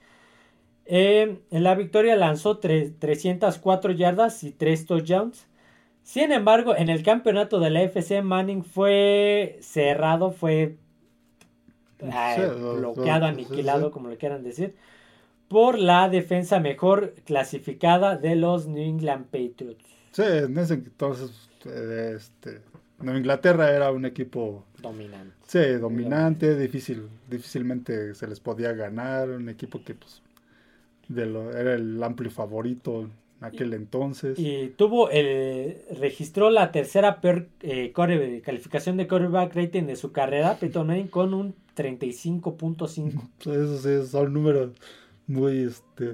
Eh, 0.85 1.37
en 1.51 1.63
la 1.63 1.75
victoria 1.75 2.15
lanzó 2.15 2.59
tre- 2.59 2.93
304 2.97 3.91
yardas 3.91 4.43
y 4.43 4.51
3 4.51 4.85
touchdowns. 4.85 5.45
Sin 6.03 6.31
embargo, 6.31 6.75
en 6.75 6.89
el 6.89 7.03
campeonato 7.03 7.59
de 7.59 7.69
la 7.69 7.81
FC, 7.83 8.21
Manning 8.21 8.63
fue 8.63 9.57
cerrado, 9.61 10.31
fue 10.31 10.77
Sí, 12.25 12.41
bloqueado, 12.69 13.25
aniquilado, 13.25 13.89
sí. 13.89 13.91
como 13.91 14.09
le 14.09 14.17
quieran 14.17 14.43
decir, 14.43 14.75
por 15.49 15.79
la 15.79 16.09
defensa 16.09 16.59
mejor 16.59 17.15
clasificada 17.25 18.17
de 18.17 18.35
los 18.35 18.67
New 18.67 18.83
England 18.83 19.27
Patriots. 19.27 19.85
Sí, 20.11 20.21
en 20.23 20.57
ese 20.57 20.75
entonces, 20.75 21.49
eh, 21.65 22.13
este, 22.17 22.61
Nueva 22.99 23.17
Inglaterra 23.19 23.71
era 23.71 23.91
un 23.91 24.05
equipo, 24.05 24.63
Dominante. 24.77 25.47
sí, 25.47 25.59
dominante, 25.75 26.57
difícil, 26.57 27.09
difícilmente 27.29 28.15
se 28.15 28.27
les 28.27 28.39
podía 28.41 28.73
ganar, 28.73 29.29
un 29.31 29.49
equipo 29.49 29.83
que 29.83 29.95
pues 29.95 30.23
de 31.07 31.25
lo, 31.27 31.51
era 31.57 31.75
el 31.75 32.01
amplio 32.03 32.31
favorito 32.31 33.09
aquel 33.43 33.73
entonces. 33.73 34.39
Y 34.39 34.73
tuvo 34.77 35.09
el 35.09 35.77
registró 35.99 36.49
la 36.49 36.71
tercera 36.71 37.21
peor 37.21 37.47
eh, 37.61 37.91
core- 37.93 38.41
calificación 38.41 38.97
de 38.97 39.07
quarterback 39.07 39.55
rating 39.55 39.83
de 39.83 39.95
su 39.95 40.11
carrera, 40.11 40.57
Peyton 40.59 40.87
Manning, 40.87 41.07
con 41.07 41.33
un 41.33 41.55
35.5. 41.75 43.21
Esos 43.41 43.81
sí 43.81 44.11
son 44.11 44.33
números 44.33 44.71
muy, 45.27 45.63
este, 45.63 46.11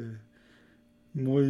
muy, 1.13 1.43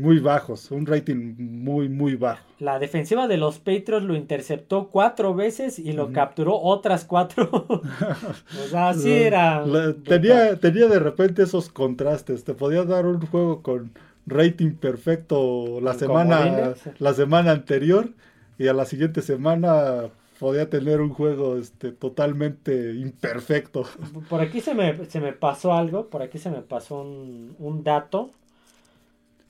muy 0.00 0.18
bajos, 0.18 0.70
un 0.70 0.86
rating 0.86 1.34
muy, 1.38 1.88
muy 1.88 2.16
bajo. 2.16 2.42
La 2.58 2.78
defensiva 2.78 3.28
de 3.28 3.36
los 3.36 3.58
Patriots 3.58 4.04
lo 4.04 4.16
interceptó 4.16 4.88
cuatro 4.88 5.34
veces 5.34 5.78
y 5.78 5.92
lo 5.92 6.12
capturó 6.12 6.58
otras 6.58 7.04
cuatro. 7.04 7.48
o 7.68 8.68
sea, 8.70 8.88
así 8.90 9.08
La- 9.10 9.16
era. 9.16 9.66
la- 9.66 9.94
tenía, 9.94 10.58
tenía 10.58 10.86
de 10.88 10.98
repente 10.98 11.42
esos 11.42 11.68
contrastes. 11.68 12.44
Te 12.44 12.54
podía 12.54 12.84
dar 12.84 13.06
un 13.06 13.20
juego 13.26 13.62
con 13.62 13.92
rating 14.26 14.72
perfecto 14.76 15.80
la 15.80 15.94
semana, 15.94 16.74
la 16.98 17.14
semana 17.14 17.50
anterior 17.52 18.10
y 18.58 18.68
a 18.68 18.72
la 18.72 18.84
siguiente 18.86 19.20
semana 19.22 20.08
podía 20.38 20.68
tener 20.70 21.00
un 21.00 21.10
juego 21.10 21.56
este, 21.56 21.92
totalmente 21.92 22.94
imperfecto. 22.94 23.84
Por 24.28 24.40
aquí 24.40 24.60
se 24.60 24.74
me, 24.74 25.04
se 25.06 25.20
me 25.20 25.32
pasó 25.32 25.72
algo, 25.74 26.08
por 26.08 26.22
aquí 26.22 26.38
se 26.38 26.50
me 26.50 26.60
pasó 26.62 27.02
un, 27.02 27.54
un 27.58 27.84
dato. 27.84 28.30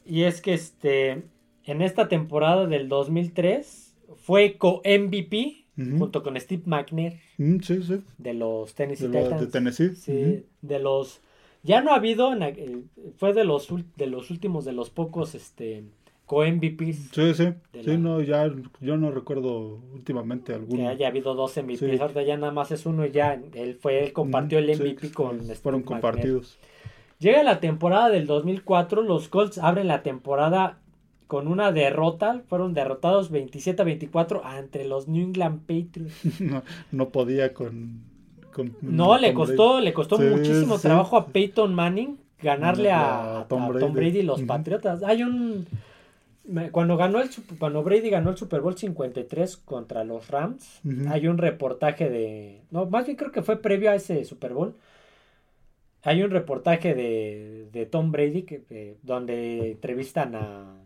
Y 0.05 0.22
es 0.25 0.41
que 0.41 0.55
este 0.55 1.22
en 1.64 1.81
esta 1.83 2.09
temporada 2.09 2.66
del 2.66 2.89
2003 2.89 3.95
fue 4.16 4.57
co-MVP 4.59 5.64
junto 5.99 6.22
con 6.22 6.39
Steve 6.39 6.62
McNair 6.66 7.18
Mm, 7.37 7.59
sí, 7.61 7.83
sí. 7.83 8.01
de 8.18 8.33
los 8.35 8.75
Tennessee 8.77 9.09
De, 9.09 9.18
lo- 9.18 9.25
Titans. 9.25 9.41
de 9.41 9.47
Tennessee. 9.49 9.97
Sí, 9.97 10.45
de 10.62 10.79
los 10.79 11.20
ya 11.65 11.81
no 11.81 11.91
ha 11.93 11.97
habido 11.97 12.33
eh, 12.35 12.83
fue 13.17 13.33
de 13.33 13.45
los 13.45 13.69
de 13.97 14.07
los 14.07 14.31
últimos 14.31 14.65
de 14.65 14.73
los 14.73 14.91
pocos 14.91 15.35
este 15.35 15.85
co-MVPs. 16.27 17.11
Sí, 17.12 17.35
sí. 17.35 17.49
Sí, 17.73 17.83
la- 17.83 17.99
no, 17.99 18.21
ya, 18.23 18.51
yo 18.81 18.97
no 18.97 19.11
recuerdo 19.11 19.81
últimamente 19.93 20.53
que 20.53 20.59
alguno. 20.59 20.89
haya 20.89 21.09
habido 21.09 21.35
dos 21.35 21.57
MVPs, 21.57 21.79
Sí. 21.81 21.99
ahorita 22.01 22.23
ya 22.23 22.37
nada 22.39 22.53
más 22.53 22.71
es 22.71 22.87
uno 22.87 23.05
y 23.05 23.11
ya 23.11 23.35
él 23.55 23.75
fue 23.75 24.05
él 24.05 24.12
compartió 24.12 24.59
el 24.59 24.67
Sí, 24.75 24.83
MVP 24.83 25.11
con 25.12 25.41
Steve 25.43 25.57
Fueron 25.57 25.81
McNair. 25.81 26.01
compartidos. 26.03 26.59
Llega 27.19 27.43
la 27.43 27.61
temporada 27.61 28.09
del 28.09 28.27
2004, 28.27 29.03
los 29.03 29.29
Colts 29.29 29.59
abren 29.59 29.87
la 29.89 30.03
temporada 30.03 30.79
con 31.27 31.47
una 31.49 31.73
derrota, 31.73 32.43
fueron 32.49 32.75
derrotados 32.75 33.31
27 33.31 33.81
a 33.81 33.85
24 33.85 34.45
ante 34.45 34.85
los 34.87 35.09
New 35.09 35.23
England 35.27 35.61
Patriots. 35.61 36.15
no, 36.41 36.62
no 36.91 37.09
podía 37.11 37.53
con. 37.55 38.03
Con- 38.55 38.77
No, 38.81 39.19
le 39.19 39.35
costó, 39.35 39.81
le 39.81 39.93
costó 39.93 40.17
Sí, 40.17 40.23
muchísimo 40.25 40.77
sí. 40.77 40.83
trabajo 40.83 41.17
a 41.17 41.27
Peyton 41.27 41.75
Manning 41.75 42.17
ganarle 42.41 42.91
a, 42.91 43.41
a 43.41 43.49
Tom, 43.49 43.69
Brady. 43.93 44.19
y 44.21 44.23
los 44.23 44.39
Ujú. 44.39 44.47
Patriotas. 44.47 45.03
Hay 45.03 45.23
un 45.23 45.67
cuando 46.73 46.99
ganó 46.99 47.23
el 47.23 47.31
cuando 47.59 47.83
Brady 47.83 48.11
ganó 48.11 48.29
el 48.31 48.37
Super 48.37 48.61
Bowl 48.61 48.77
53 48.77 49.57
contra 49.57 50.05
los 50.05 50.29
Rams, 50.29 50.81
hay 51.09 51.27
un 51.27 51.39
reportaje 51.39 52.11
de 52.11 52.61
no, 52.71 52.85
más 52.87 53.07
bien 53.07 53.17
creo 53.17 53.33
que 53.33 53.43
fue 53.43 53.61
previo 53.63 53.91
a 53.91 53.95
ese 53.95 54.25
Super 54.25 54.53
Bowl. 54.53 54.75
Hay 56.03 56.23
un 56.23 56.31
reportaje 56.31 56.95
de, 56.95 57.69
de 57.73 57.87
Tom 57.87 58.13
Brady 58.13 58.43
que, 58.43 58.63
eh, 58.69 58.99
donde 59.03 59.71
entrevistan 59.71 60.35
a 60.35 60.77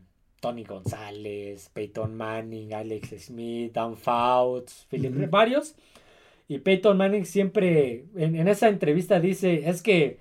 Tony 0.40 0.62
González, 0.62 1.70
Peyton 1.72 2.14
Manning, 2.16 2.72
Alex 2.72 3.14
Smith, 3.24 3.72
Dan 3.72 3.96
Fouts, 3.96 4.86
Philip, 4.88 5.28
varios. 5.28 5.74
Y 6.48 6.58
Peyton 6.60 6.96
Manning 6.96 7.26
siempre 7.26 8.06
en, 8.16 8.34
en 8.36 8.48
esa 8.48 8.68
entrevista 8.68 9.20
dice, 9.20 9.68
es 9.68 9.82
que 9.82 10.18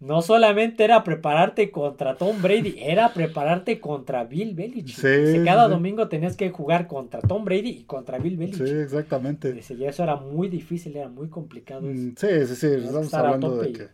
no 0.00 0.22
solamente 0.22 0.84
era 0.84 1.04
prepararte 1.04 1.70
contra 1.72 2.18
Tom 2.18 2.42
Brady, 2.42 2.76
era 2.80 3.12
prepararte 3.14 3.80
contra 3.80 4.24
Bill 4.24 4.54
Belichick. 4.54 5.10
Sí, 5.24 5.40
cada 5.42 5.68
sí. 5.68 5.70
domingo 5.70 6.08
tenías 6.08 6.36
que 6.36 6.50
jugar 6.50 6.86
contra 6.88 7.22
Tom 7.22 7.44
Brady 7.44 7.70
y 7.70 7.84
contra 7.84 8.18
Bill 8.18 8.36
Belichick. 8.38 8.66
Sí, 8.66 8.74
exactamente. 8.82 9.52
Dice, 9.52 9.74
y 9.74 9.84
eso 9.86 10.02
era 10.04 10.16
muy 10.16 10.48
difícil, 10.48 10.96
era 10.96 11.08
muy 11.08 11.28
complicado. 11.30 11.92
eso. 11.92 12.10
Mm, 12.10 12.14
Sí, 12.16 12.26
sí, 12.46 12.56
sí, 12.56 12.66
que 12.68 12.86
estamos 12.86 13.12
hablando 13.14 13.56
de 13.58 13.72
que 13.72 13.88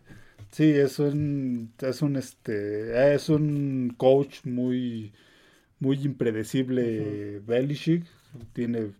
sí, 0.51 0.65
es 0.71 0.99
un 0.99 1.73
es 1.79 2.01
un 2.01 2.15
este 2.15 3.13
es 3.15 3.29
un 3.29 3.93
coach 3.97 4.45
muy 4.45 5.13
muy 5.79 5.97
impredecible 6.03 7.39
Belichick, 7.41 8.05
tiene 8.53 8.93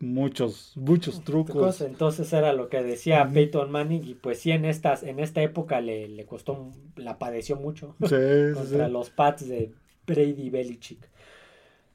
muchos 0.00 0.72
muchos 0.76 1.22
trucos. 1.24 1.80
Entonces 1.80 2.32
era 2.32 2.52
lo 2.52 2.68
que 2.68 2.82
decía. 2.82 3.30
Peyton 3.32 3.70
Manning 3.70 4.04
y 4.04 4.14
pues 4.14 4.40
sí, 4.40 4.50
en, 4.52 4.64
estas, 4.64 5.02
en 5.02 5.18
esta 5.20 5.42
época 5.42 5.80
le, 5.80 6.08
le 6.08 6.26
costó, 6.26 6.70
la 6.96 7.18
padeció 7.18 7.56
mucho. 7.56 7.96
Sí, 8.00 8.06
contra 8.54 8.86
sí. 8.86 8.92
los 8.92 9.10
Pats 9.10 9.48
de 9.48 9.72
Brady 10.06 10.50
Belichick. 10.50 11.08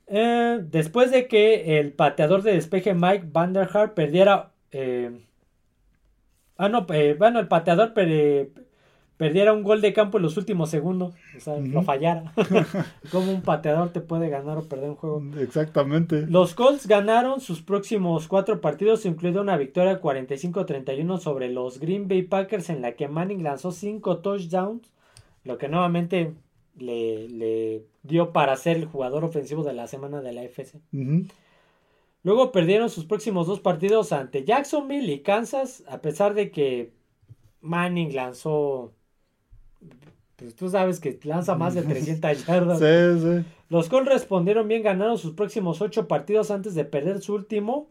Eh, 0.08 0.60
después 0.70 1.12
de 1.12 1.28
que 1.28 1.80
el 1.80 1.94
pateador 1.94 2.44
de 2.44 2.54
despeje 2.54 2.94
Mike 2.94 3.28
Vanderhart 3.32 3.94
perdiera. 3.94 4.52
eh, 4.72 5.12
ah, 6.58 6.70
no, 6.70 6.86
eh, 6.94 7.16
bueno, 7.18 7.40
el 7.40 7.48
pateador 7.48 7.94
per- 7.94 8.52
perdiera 9.18 9.54
un 9.54 9.64
gol 9.64 9.82
de 9.82 9.94
campo 9.94 10.18
en 10.18 10.24
los 10.24 10.38
últimos 10.38 10.70
segundos. 10.70 11.14
O 11.36 11.40
sea, 11.40 11.58
lo 11.58 11.82
fallara. 11.84 12.34
Como 13.12 13.32
un 13.32 13.42
pateador 13.42 13.90
te 13.90 14.02
puede 14.02 14.30
ganar 14.30 14.58
o 14.58 14.64
perder 14.64 14.90
un 14.90 14.96
juego. 14.96 15.24
Exactamente. 15.40 16.28
Los 16.28 16.54
Colts 16.54 16.88
ganaron 16.88 17.42
sus 17.42 17.62
próximos 17.62 18.28
cuatro 18.28 18.62
partidos, 18.62 19.06
incluida 19.06 19.42
una 19.42 19.58
victoria 19.58 20.02
45-31 20.02 21.20
sobre 21.20 21.50
los 21.50 21.80
Green 21.80 22.08
Bay 22.08 22.24
Packers, 22.24 22.70
en 22.70 22.82
la 22.82 22.94
que 22.94 23.08
Manning 23.08 23.44
lanzó 23.44 23.72
cinco 23.72 24.18
touchdowns, 24.20 24.92
lo 25.44 25.58
que 25.58 25.68
nuevamente 25.68 26.34
le, 26.78 27.30
le 27.30 27.86
dio 28.04 28.32
para 28.32 28.56
ser 28.56 28.78
el 28.78 28.86
jugador 28.86 29.24
ofensivo 29.24 29.64
de 29.64 29.74
la 29.74 29.88
semana 29.88 30.22
de 30.22 30.34
la 30.34 30.44
FC. 30.44 30.80
Luego 32.24 32.52
perdieron 32.52 32.90
sus 32.90 33.06
próximos 33.06 33.48
dos 33.48 33.60
partidos 33.60 34.14
ante 34.14 34.46
Jacksonville 34.46 35.12
y 35.12 35.20
Kansas, 35.22 35.84
a 35.88 36.00
pesar 36.02 36.34
de 36.34 36.52
que 36.52 36.94
Manning 37.62 38.16
lanzó. 38.16 38.94
Pues 40.36 40.56
tú 40.56 40.70
sabes 40.70 41.00
que 41.00 41.20
lanza 41.24 41.56
más 41.56 41.76
de 41.76 41.82
300 41.84 42.46
yardas. 42.46 42.80
Sí, 42.80 43.22
sí. 43.22 43.46
Los 43.70 43.90
Colts 43.90 44.10
respondieron 44.10 44.68
bien, 44.68 44.84
ganaron 44.84 45.18
sus 45.18 45.34
próximos 45.34 45.82
ocho 45.82 46.08
partidos 46.08 46.52
antes 46.52 46.76
de 46.76 46.86
perder 46.86 47.22
su 47.22 47.34
último 47.34 47.88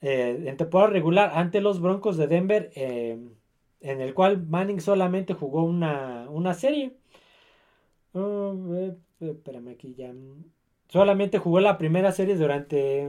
eh, 0.00 0.44
en 0.46 0.56
temporada 0.56 0.90
regular 0.90 1.32
ante 1.34 1.60
los 1.60 1.80
Broncos 1.80 2.16
de 2.16 2.26
Denver, 2.26 2.70
eh, 2.74 3.18
en 3.80 4.00
el 4.00 4.12
cual 4.14 4.46
Manning 4.46 4.80
solamente 4.80 5.34
jugó 5.34 5.64
una, 5.64 6.26
una 6.30 6.54
serie. 6.54 6.92
Oh, 8.12 8.54
eh, 8.74 8.94
espérame 9.20 9.68
aquí 9.68 9.94
ya. 9.94 10.12
Solamente 10.88 11.38
jugó 11.38 11.60
la 11.60 11.78
primera 11.78 12.12
serie 12.12 12.36
durante. 12.36 13.02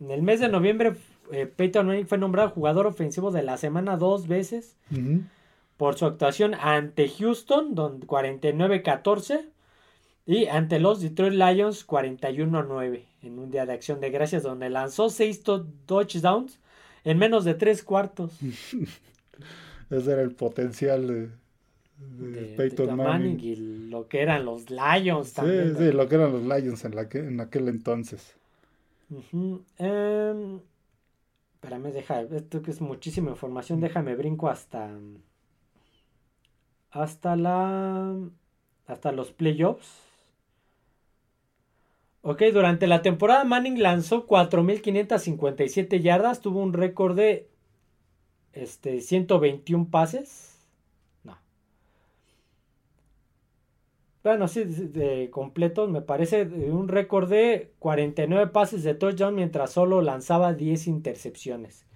En 0.00 0.10
el 0.10 0.22
mes 0.22 0.40
de 0.40 0.48
noviembre, 0.48 0.94
eh, 1.32 1.46
Peyton 1.46 1.86
Manning 1.86 2.06
fue 2.06 2.18
nombrado 2.18 2.50
jugador 2.50 2.86
ofensivo 2.86 3.30
de 3.30 3.42
la 3.42 3.56
semana 3.56 3.96
dos 3.96 4.28
veces 4.28 4.76
Ujú. 4.92 5.22
Por 5.78 5.96
su 5.98 6.06
actuación 6.06 6.54
ante 6.56 7.08
Houston, 7.10 7.74
donde 7.76 8.06
49-14, 8.06 9.50
y 10.26 10.46
ante 10.48 10.80
los 10.80 11.00
Detroit 11.00 11.34
Lions 11.34 11.84
41-9 11.86 13.06
en 13.22 13.38
un 13.40 13.50
día 13.50 13.66
de 13.66 13.74
acción 13.74 14.00
de 14.00 14.10
gracias, 14.10 14.42
donde 14.44 14.70
lanzó 14.70 15.10
6 15.10 15.42
touchdowns 15.86 16.60
en 17.04 17.18
menos 17.18 17.44
de 17.46 17.54
3 17.54 17.82
cuartos 17.84 18.32
Ese 19.90 20.12
era 20.12 20.22
el 20.22 20.32
potencial 20.34 21.06
de, 21.06 21.20
de 21.20 21.30
de, 21.98 22.56
Peyton 22.56 22.86
de 22.88 22.94
Manning. 22.94 23.40
y 23.40 23.56
lo 23.90 24.08
que 24.08 24.20
eran 24.22 24.44
los 24.44 24.70
Lions 24.70 25.32
también. 25.34 25.74
Sí, 25.74 25.84
sí, 25.86 25.92
lo 25.92 26.08
que 26.08 26.14
eran 26.16 26.32
los 26.32 26.42
Lions 26.42 26.84
en, 26.84 26.94
la 26.94 27.08
que- 27.08 27.18
en 27.20 27.40
aquel 27.40 27.68
entonces. 27.68 28.36
Ujú, 29.10 29.64
em, 29.78 30.60
espérame, 31.54 31.92
deja, 31.92 32.22
esto 32.22 32.62
que 32.62 32.70
es 32.72 32.80
muchísima 32.80 33.30
información, 33.30 33.80
déjame 33.80 34.16
brinco 34.16 34.48
hasta 34.48 34.98
hasta 36.90 37.36
la 37.36 38.14
hasta 38.86 39.12
los 39.12 39.32
playoffs. 39.32 40.08
Ok, 42.22 42.42
durante 42.52 42.86
la 42.86 43.02
temporada 43.02 43.44
Manning 43.44 43.80
lanzó 43.80 44.26
4.557 44.26 46.00
yardas, 46.00 46.40
tuvo 46.40 46.60
un 46.60 46.72
récord 46.72 47.16
de 47.16 47.48
este, 48.52 49.00
121 49.00 49.88
pases. 49.90 50.66
No. 51.22 51.38
Bueno, 54.24 54.48
sí, 54.48 54.64
de, 54.64 55.30
completos, 55.30 55.88
me 55.88 56.02
parece 56.02 56.42
un 56.42 56.88
récord 56.88 57.30
de 57.30 57.72
49 57.78 58.48
pases 58.48 58.82
de 58.82 58.94
touchdown 58.94 59.34
mientras 59.34 59.70
solo 59.70 60.02
lanzaba 60.02 60.54
10 60.54 60.86
intercepciones. 60.88 61.87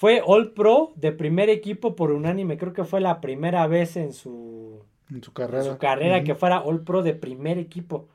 Fue 0.00 0.22
All 0.24 0.52
Pro 0.52 0.94
de 0.96 1.12
primer 1.12 1.50
equipo 1.50 1.94
por 1.94 2.10
unánime, 2.10 2.56
creo 2.56 2.72
que 2.72 2.84
fue 2.84 3.02
la 3.02 3.20
primera 3.20 3.66
vez 3.66 3.98
en 3.98 4.14
su, 4.14 4.82
En 5.10 5.22
su 5.22 5.28
en 5.28 5.34
carrera. 5.34 5.62
su 5.62 5.76
carrera 5.76 6.24
que 6.24 6.34
fuera 6.34 6.62
All 6.62 6.80
Pro 6.84 7.02
de 7.02 7.12
primer 7.12 7.58
equipo. 7.58 8.08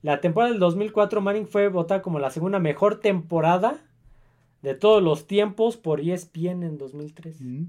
La 0.00 0.22
temporada 0.22 0.52
del 0.52 0.58
2004 0.58 1.20
Manning 1.20 1.46
fue 1.46 1.68
votada 1.68 2.00
como 2.00 2.18
la 2.18 2.30
segunda 2.30 2.60
mejor 2.60 3.00
temporada 3.00 3.78
de 4.62 4.74
todos 4.74 5.02
los 5.02 5.26
tiempos 5.26 5.76
por 5.76 6.00
ESPN 6.00 6.62
en 6.62 6.78
2003. 6.78 7.42
Ujú. 7.42 7.66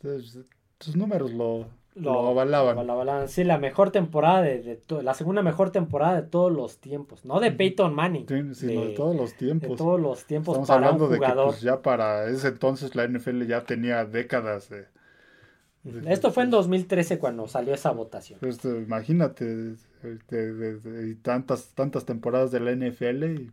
Entonces, 0.00 0.46
sus 0.80 0.96
números 0.96 1.34
lo, 1.34 1.66
lo 1.94 2.28
avalaban. 2.28 2.86
lo 2.86 2.92
avalaban. 2.92 3.28
Sí, 3.28 3.44
la 3.44 3.58
mejor 3.58 3.90
temporada 3.90 4.40
de, 4.42 4.62
de 4.62 4.76
to- 4.76 5.02
la 5.02 5.14
segunda 5.14 5.42
mejor 5.42 5.70
temporada 5.70 6.20
de 6.22 6.26
todos 6.28 6.50
los 6.52 6.78
tiempos, 6.78 7.24
no 7.24 7.38
de. 7.40 7.52
Peyton 7.52 7.94
Manning, 7.94 8.26
Sí, 8.28 8.54
sino 8.54 8.80
de, 8.82 8.88
de- 8.88 8.94
todos 8.94 9.14
los 9.16 9.30
de 9.32 9.36
tiempos. 9.36 9.76
todos 9.76 10.00
los 10.00 10.24
tiempos 10.24 10.54
Estamos 10.54 10.68
para 10.68 10.86
hablando 10.86 11.04
un 11.06 11.12
de 11.12 11.18
que 11.20 11.32
pues, 11.34 11.60
ya 11.60 11.82
para 11.82 12.26
ese 12.28 12.48
entonces 12.48 12.94
la 12.94 13.06
NFL 13.06 13.44
ya 13.46 13.64
tenía 13.64 14.04
décadas 14.06 14.68
de... 14.70 14.86
de- 15.84 16.12
Esto 16.12 16.30
fue 16.32 16.44
en 16.44 16.50
2013 16.50 17.18
cuando 17.18 17.46
salió 17.48 17.74
esa 17.74 17.90
votación. 17.90 18.38
pues, 18.40 18.64
imagínate, 18.64 19.44
de- 19.44 19.76
de- 20.30 20.52
de- 20.54 20.76
de- 20.78 21.10
y 21.10 21.14
tantas, 21.16 21.74
tantas 21.74 22.04
temporadas 22.06 22.50
de 22.52 22.60
la 22.60 22.72
NFL 22.72 23.24
y 23.24 23.50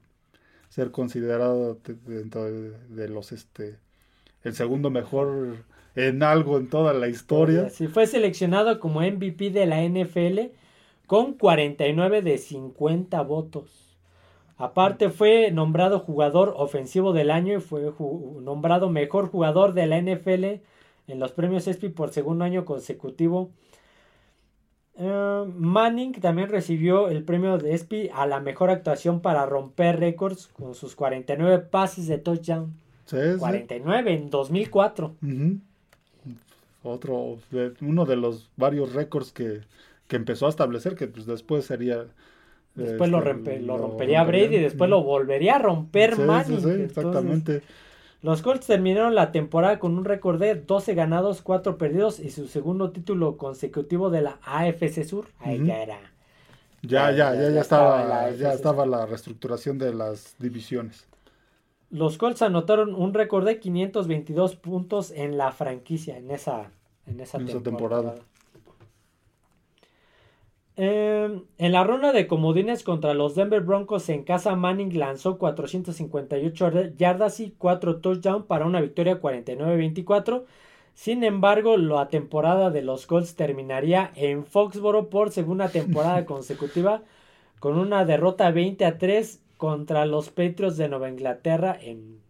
ser 0.69 0.91
considerado 0.91 1.77
dentro 2.05 2.45
de, 2.45 2.71
de 2.89 3.09
los, 3.09 3.31
este, 3.31 3.79
el 4.43 4.53
segundo 4.53 4.89
mejor 4.91 5.65
en 5.95 6.23
algo 6.23 6.57
en 6.57 6.69
toda 6.69 6.93
la 6.93 7.07
historia. 7.07 7.69
Sí, 7.69 7.87
fue 7.87 8.07
seleccionado 8.07 8.79
como 8.79 9.01
MVP 9.01 9.51
de 9.51 9.65
la 9.65 9.81
NFL 9.81 10.51
con 11.07 11.33
49 11.33 12.21
de 12.21 12.37
50 12.37 13.21
votos. 13.21 13.97
Aparte 14.57 15.09
fue 15.09 15.51
nombrado 15.51 15.99
jugador 15.99 16.53
ofensivo 16.57 17.13
del 17.13 17.31
año 17.31 17.57
y 17.57 17.61
fue 17.61 17.91
nombrado 18.41 18.89
mejor 18.89 19.29
jugador 19.29 19.73
de 19.73 19.87
la 19.87 20.01
NFL 20.01 20.61
en 21.07 21.19
los 21.19 21.31
premios 21.31 21.67
ESPY 21.67 21.89
por 21.89 22.11
segundo 22.11 22.43
año 22.43 22.65
consecutivo. 22.65 23.51
Eh, 24.97 25.45
Manning 25.55 26.11
también 26.19 26.49
recibió 26.49 27.07
el 27.07 27.23
premio 27.23 27.57
de 27.57 27.73
ESPY 27.73 28.09
a 28.13 28.27
la 28.27 28.41
mejor 28.41 28.69
actuación 28.69 29.21
para 29.21 29.45
romper 29.45 29.97
récords 29.97 30.47
con 30.47 30.75
sus 30.75 30.93
49 30.93 31.59
pases 31.59 32.07
de 32.07 32.17
touchdown. 32.17 32.73
Sí, 33.05 33.17
sí. 33.17 33.39
49 33.39 34.13
en 34.13 34.29
2004. 34.29 35.15
Ujú. 35.23 35.59
Otro, 36.83 37.37
de- 37.51 37.73
uno 37.81 38.05
de 38.05 38.15
los 38.15 38.49
varios 38.55 38.93
récords 38.93 39.31
que, 39.33 39.61
que 40.07 40.15
empezó 40.15 40.45
a 40.45 40.49
establecer, 40.49 40.95
que 40.95 41.07
pues 41.07 41.25
después 41.25 41.65
sería... 41.65 42.05
Después 42.75 43.09
lo, 43.09 43.17
este, 43.17 43.31
rompe- 43.33 43.61
lo 43.61 43.77
rompería. 43.77 44.23
Brady 44.23 44.55
y 44.55 44.59
después 44.61 44.89
lo 44.89 45.03
volvería 45.03 45.55
a 45.55 45.59
romper 45.59 46.15
Sí, 46.15 46.21
Manning. 46.21 46.81
exactamente. 46.83 47.61
los 48.21 48.41
Colts 48.41 48.67
terminaron 48.67 49.15
la 49.15 49.31
temporada 49.33 49.79
con 49.79 49.97
un 49.97 50.05
récord 50.05 50.39
de 50.39 50.55
12 50.55 50.93
ganados, 50.93 51.41
4 51.41 51.77
perdidos 51.77 52.19
y 52.19 52.29
su 52.29 52.47
segundo 52.47 52.91
título 52.91 53.35
consecutivo 53.37 54.09
de 54.09 54.21
la 54.21 54.37
AFC 54.43 55.03
Sur. 55.03 55.27
Ahí 55.39 55.65
ya 55.65 55.81
era. 55.81 55.97
Ya, 56.81 57.11
Ya- 57.11 57.33
ya, 57.35 57.49
ya- 57.49 57.59
estaba 57.59 58.01
estaba, 58.03 58.31
ya 58.31 58.53
estaba 58.53 58.85
la 58.85 59.05
reestructuración 59.05 59.77
de 59.77 59.93
las 59.93 60.35
divisiones. 60.39 61.08
Los 61.91 62.17
Colts 62.17 62.41
anotaron 62.41 62.93
un 62.93 63.13
récord 63.13 63.45
de 63.45 63.59
522 63.59 64.55
puntos 64.55 65.11
en 65.11 65.37
la 65.37 65.51
franquicia 65.51 66.17
en 66.17 66.29
esa, 66.29 66.71
en 67.07 67.19
esa, 67.19 67.37
En 67.39 67.45
temporada. 67.45 67.63
temporada. 67.63 68.15
Eh, 70.81 71.41
en 71.57 71.71
la 71.73 71.83
ronda 71.83 72.13
de 72.13 72.25
comodines 72.25 72.83
contra 72.83 73.13
los 73.13 73.35
Denver 73.35 73.61
Broncos 73.61 74.07
en 74.07 74.23
casa, 74.23 74.55
Manning 74.55 74.97
lanzó 74.97 75.37
458 75.37 76.71
yardas 76.95 77.41
y 77.41 77.51
4 77.57 77.97
touchdowns 77.97 78.45
para 78.45 78.65
una 78.65 78.79
victoria 78.79 79.19
49-24. 79.19 80.45
Sin 80.93 81.23
embargo, 81.25 81.75
la 81.75 82.07
temporada 82.07 82.69
de 82.71 82.81
los 82.81 83.07
Colts 83.07 83.35
terminaría 83.35 84.11
en 84.15 84.45
Foxboro 84.45 85.09
por 85.09 85.31
segunda 85.31 85.67
temporada 85.69 86.25
consecutiva 86.27 87.01
con 87.59 87.77
una 87.77 88.05
derrota 88.05 88.49
20 88.51 88.85
a 88.85 88.97
3 88.97 89.41
contra 89.59 90.05
los 90.05 90.29
Patriots 90.29 90.77
de 90.77 90.87
Nueva 90.87 91.09
Inglaterra 91.09 91.77
en, 91.81 92.21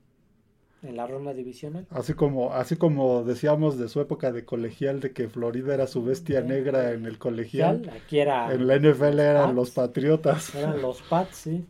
en 0.81 0.97
la 0.97 1.05
ronda 1.05 1.31
divisional. 1.35 1.85
Así 1.91 2.15
como, 2.15 2.53
así 2.53 2.75
como 2.75 3.23
decíamos 3.23 3.77
de 3.77 3.87
su 3.87 4.01
época 4.01 4.31
de 4.31 4.45
colegial, 4.45 4.99
de 4.99 5.13
que 5.13 5.29
Florida 5.29 5.75
era 5.75 5.85
su 5.85 6.03
bestia 6.03 6.41
negra 6.41 6.91
en 6.91 7.05
el 7.05 7.19
colegial. 7.19 7.87
Aquí 7.95 8.17
era 8.17 8.51
en 8.51 8.65
la 8.65 8.77
NFL 8.77 9.19
eran 9.19 9.53
los 9.53 9.69
Patriotas. 9.69 10.55
Eran 10.55 10.81
los 10.81 11.03
Pats, 11.03 11.35
sí. 11.35 11.67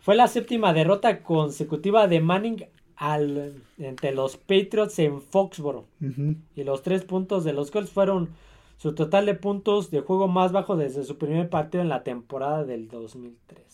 Fue 0.00 0.14
la 0.14 0.28
séptima 0.28 0.72
derrota 0.72 1.24
consecutiva 1.24 2.06
de 2.06 2.20
Manning 2.20 2.66
al, 2.94 3.64
entre 3.78 4.14
los 4.14 4.36
Patriots 4.36 4.96
en 5.00 5.20
Foxboro. 5.20 5.86
Y 6.54 6.62
los 6.62 6.82
tres 6.82 7.02
puntos 7.02 7.42
de 7.42 7.52
los 7.52 7.72
Colts 7.72 7.90
fueron 7.90 8.28
su 8.76 8.94
total 8.94 9.26
de 9.26 9.34
puntos 9.34 9.90
de 9.90 10.02
juego 10.02 10.28
más 10.28 10.52
bajo 10.52 10.76
desde 10.76 11.02
su 11.02 11.18
primer 11.18 11.50
partido 11.50 11.82
en 11.82 11.88
la 11.88 12.04
temporada 12.04 12.64
del 12.64 12.86
2003. 12.86 13.69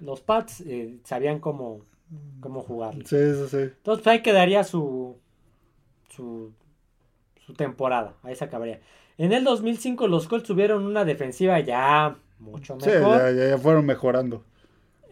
Los 0.00 0.20
Pats 0.20 0.60
eh, 0.62 0.98
sabían 1.04 1.40
cómo 1.40 1.82
cómo 2.40 2.62
jugar. 2.62 2.94
Sí, 3.04 3.16
sí, 3.16 3.48
sí. 3.48 3.56
Entonces 3.56 4.04
pues, 4.04 4.06
ahí 4.06 4.22
quedaría 4.22 4.64
su, 4.64 5.16
su, 6.08 6.52
su 7.44 7.54
temporada, 7.54 8.14
ahí 8.22 8.34
se 8.34 8.44
acabaría. 8.44 8.80
En 9.18 9.32
el 9.32 9.44
2005 9.44 10.06
los 10.06 10.28
Colts 10.28 10.46
tuvieron 10.46 10.86
una 10.86 11.04
defensiva 11.04 11.60
ya 11.60 12.16
mucho 12.38 12.76
mejor. 12.76 13.20
Sí, 13.30 13.36
ya, 13.36 13.48
ya, 13.50 13.58
fueron 13.58 13.84
mejorando. 13.84 14.44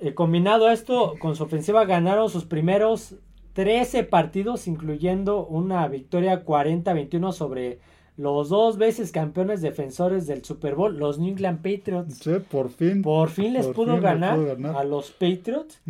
Eh, 0.01 0.15
combinado 0.15 0.71
esto, 0.71 1.15
con 1.19 1.37
su 1.37 1.45
ofensiva 1.45 1.85
ganaron 1.85 2.31
sus 2.31 2.45
primeros 2.45 3.17
13 3.55 4.05
partidos, 4.05 4.69
incluyendo 4.69 5.45
una 5.45 5.89
victoria 5.89 6.45
40-21 6.45 7.33
sobre 7.33 7.81
los 8.17 8.49
dos 8.49 8.79
veces 8.79 9.13
campeones 9.13 9.61
defensores 9.61 10.27
del 10.27 10.45
Super 10.45 10.75
Bowl, 10.75 10.97
los 10.97 11.19
New 11.19 11.29
England 11.29 11.59
Patriots. 11.59 12.19
Sí, 12.19 12.33
por 12.51 12.71
fin. 12.71 13.03
Por 13.03 13.29
fin 13.29 13.53
les, 13.53 13.67
pudo, 13.67 14.01
ganar 14.01 14.39
a 14.75 14.85
los 14.85 15.11
Patriots. 15.11 15.81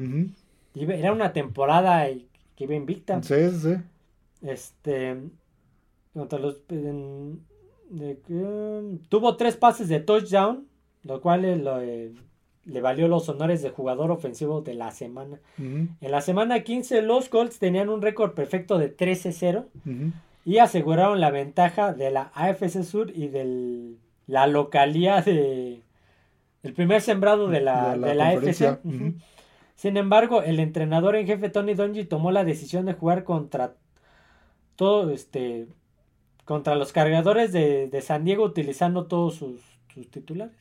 Era 0.75 1.13
una 1.13 1.33
temporada 1.33 2.07
que 2.57 2.65
iba 2.65 2.75
invicta. 2.75 3.23
Sí, 3.23 3.51
sí. 3.51 3.75
Este. 4.43 5.17
Contra 6.13 6.39
los. 6.39 6.63
tuvo 9.09 9.37
tres 9.37 9.57
pases 9.57 9.89
de 9.89 10.01
touchdown, 10.01 10.67
lo 11.05 11.21
cual 11.21 11.45
eh, 11.45 12.13
le 12.65 12.81
valió 12.81 13.07
los 13.07 13.29
honores 13.29 13.63
de 13.63 13.71
jugador 13.71 14.11
ofensivo 14.11 14.63
de 14.63 14.75
la 14.75 14.91
semana. 14.91 15.39
En 15.59 15.97
la 16.01 16.21
semana 16.21 16.65
15, 16.65 17.03
los 17.03 17.29
Colts 17.29 17.61
tenían 17.61 17.89
un 17.89 18.03
récord 18.03 18.33
perfecto 18.33 18.79
de 18.79 18.95
13-0 18.97 19.67
y 20.47 20.59
aseguraron 20.59 21.21
la 21.21 21.33
ventaja 21.33 21.93
de 21.93 22.13
la 22.13 22.31
AFC 22.33 22.85
Sur 22.85 23.11
y 23.13 23.27
de 23.27 23.97
la 24.29 24.47
localía 24.47 25.21
de. 25.21 25.83
El 26.63 26.73
primer 26.73 27.03
sembrado 27.03 27.49
de 27.49 27.61
la, 27.61 27.99
de 27.99 28.15
la, 28.15 28.29
AFC. 28.29 28.79
Sin 29.75 29.97
embargo, 29.97 30.43
el 30.43 30.61
entrenador 30.61 31.17
en 31.17 31.27
jefe 31.27 31.51
Tony 31.51 31.75
Dungy 31.75 32.05
tomó 32.05 32.31
la 32.31 32.45
decisión 32.45 32.87
de 32.87 32.93
jugar 32.93 33.25
contra 33.25 33.75
todo 34.77 35.11
este 35.11 35.67
contra 36.45 36.77
los 36.77 36.93
cargadores 36.93 37.53
de, 37.53 38.01
San 38.01 38.25
Diego 38.25 38.45
utilizando 38.45 39.07
todos 39.07 39.35
sus, 39.35 39.61
titulares. 40.11 40.57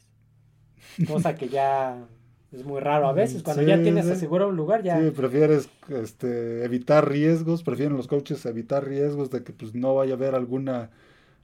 Cosa 1.07 1.35
que 1.35 1.47
ya 1.47 2.07
es 2.51 2.63
muy 2.63 2.79
raro 2.79 3.07
a 3.07 3.13
veces. 3.13 3.43
Cuando 3.43 3.63
ya 3.63 3.81
tienes 3.81 4.07
asegurado 4.07 4.49
un 4.49 4.55
lugar, 4.55 4.83
ya. 4.83 4.99
Sí, 5.01 5.11
prefieres 5.11 5.69
este, 5.89 6.63
evitar 6.63 7.09
riesgos, 7.09 7.63
prefieren 7.63 7.97
los 7.97 8.07
coaches 8.07 8.45
evitar 8.45 8.85
riesgos 8.85 9.29
de 9.29 9.43
que 9.43 9.53
pues 9.53 9.75
no 9.75 9.95
vaya 9.95 10.13
a 10.13 10.17
haber 10.17 10.35
alguna, 10.35 10.89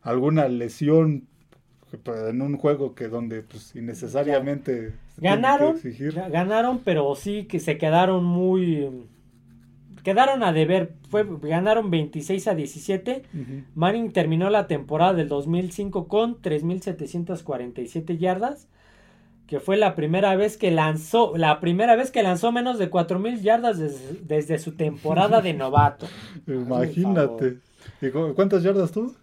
alguna 0.02 0.48
lesión 0.48 1.28
pues, 2.04 2.30
en 2.30 2.42
un 2.42 2.58
juego 2.58 2.96
que 2.96 3.10
donde 3.10 3.42
pues 3.42 3.76
innecesariamente 3.76 4.94
ganaron 5.18 5.76
ganaron 6.32 6.80
pero 6.86 7.14
sí 7.16 7.46
que 7.46 7.60
se 7.60 7.78
quedaron 7.78 8.24
muy 8.24 9.08
quedaron 10.04 10.42
a 10.44 10.54
deber 10.54 10.94
fue 11.10 11.26
ganaron 11.42 11.92
26 11.92 12.48
a 12.48 12.56
17 12.56 13.24
Manning 13.76 14.14
terminó 14.14 14.50
la 14.50 14.68
temporada 14.68 15.14
del 15.14 15.28
2005 15.28 16.08
con 16.08 16.42
3747 16.42 18.18
yardas 18.18 18.70
que 19.52 19.60
fue 19.60 19.76
la 19.76 19.96
primera 19.96 20.34
vez 20.38 20.56
que 20.56 20.72
lanzó 20.72 21.34
la 21.36 21.60
primera 21.60 21.98
vez 21.98 22.10
que 22.10 22.24
lanzó 22.24 22.54
menos 22.54 22.80
de 22.80 22.90
4000 22.90 23.42
yardas 23.42 23.78
desde, 24.26 24.58
su 24.60 24.78
temporada 24.78 25.42
de 25.42 25.54
novato 25.54 26.08
imagínate 26.48 27.58
¿Y 28.02 28.12
cuántas 28.12 28.64
yardas 28.64 28.94
tuvo 28.94 29.14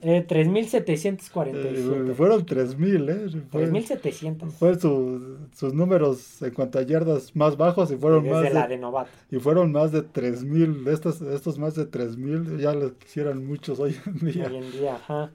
eh, 0.00 0.24
3.747. 0.28 2.10
Eh, 2.10 2.14
fueron 2.14 2.46
3.000, 2.46 3.10
¿eh? 3.10 3.42
3.700. 3.50 4.48
Fue 4.52 4.78
sus 4.78 5.74
números 5.74 6.40
en 6.40 6.52
cuanto 6.52 6.78
a 6.78 6.82
yardas 6.82 7.34
más 7.34 7.56
bajos 7.56 7.90
y 7.90 7.96
fueron 7.96 8.28
más. 8.30 8.44
De 8.44 8.50
la 8.50 8.68
de 8.68 8.78
novato. 8.78 9.10
Y 9.28 9.40
fueron 9.40 9.72
más 9.72 9.90
de 9.90 10.04
3.000. 10.04 10.86
Estos, 10.88 11.20
estos 11.20 11.58
más 11.58 11.74
de 11.74 11.90
3.000 11.90 12.60
ya 12.60 12.74
les 12.74 12.92
quisieran 12.92 13.44
muchos 13.44 13.80
hoy 13.80 13.96
en 14.06 14.18
día. 14.24 14.46
Hoy 14.46 14.58
en 14.58 14.70
día, 14.70 14.94
ajá. 14.94 15.32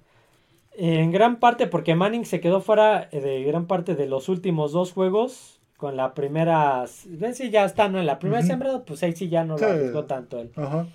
En 0.75 1.11
gran 1.11 1.39
parte 1.39 1.67
porque 1.67 1.95
Manning 1.95 2.25
se 2.25 2.41
quedó 2.41 2.61
fuera 2.61 3.07
de 3.11 3.43
gran 3.43 3.67
parte 3.67 3.95
de 3.95 4.07
los 4.07 4.29
últimos 4.29 4.71
dos 4.71 4.91
juegos. 4.91 5.59
Con 5.77 5.97
la 5.97 6.13
primera. 6.13 6.85
Ven 7.07 7.35
si 7.35 7.49
ya 7.49 7.65
está, 7.65 7.89
¿no? 7.89 7.99
En 7.99 8.05
la 8.05 8.17
primera 8.17 8.41
sembrada, 8.41 8.85
pues 8.85 9.03
ahí 9.03 9.13
sí 9.13 9.27
ya 9.27 9.43
no 9.43 9.57
lo 9.57 9.65
arriesgó 9.65 10.05
tanto 10.05 10.39
él. 10.39 10.51
Ajá. 10.55 10.87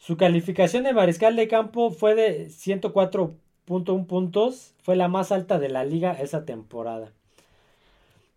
Su 0.00 0.16
calificación 0.16 0.84
de 0.84 0.94
mariscal 0.94 1.36
de 1.36 1.46
campo 1.46 1.90
fue 1.90 2.14
de 2.14 2.48
104.1 2.48 4.06
puntos, 4.06 4.74
fue 4.82 4.96
la 4.96 5.08
más 5.08 5.30
alta 5.30 5.58
de 5.58 5.68
la 5.68 5.84
liga 5.84 6.12
esa 6.12 6.46
temporada. 6.46 7.12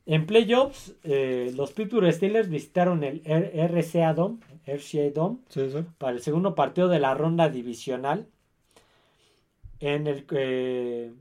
En 0.06 0.26
playoffs, 0.26 0.94
eh, 1.04 1.54
los 1.56 1.72
Pittsburgh 1.72 2.12
Steelers 2.12 2.50
visitaron 2.50 3.06
el 3.06 3.22
RCA 3.26 4.14
Dome, 4.14 4.40
RCA 4.68 5.12
Dome 5.14 5.38
para 5.98 6.12
el 6.12 6.22
segundo 6.22 6.54
partido 6.54 6.90
de 6.90 7.00
la 7.00 7.14
ronda 7.14 7.48
divisional. 7.48 8.28
En 9.86 10.08
el 10.08 10.26
que 10.26 11.12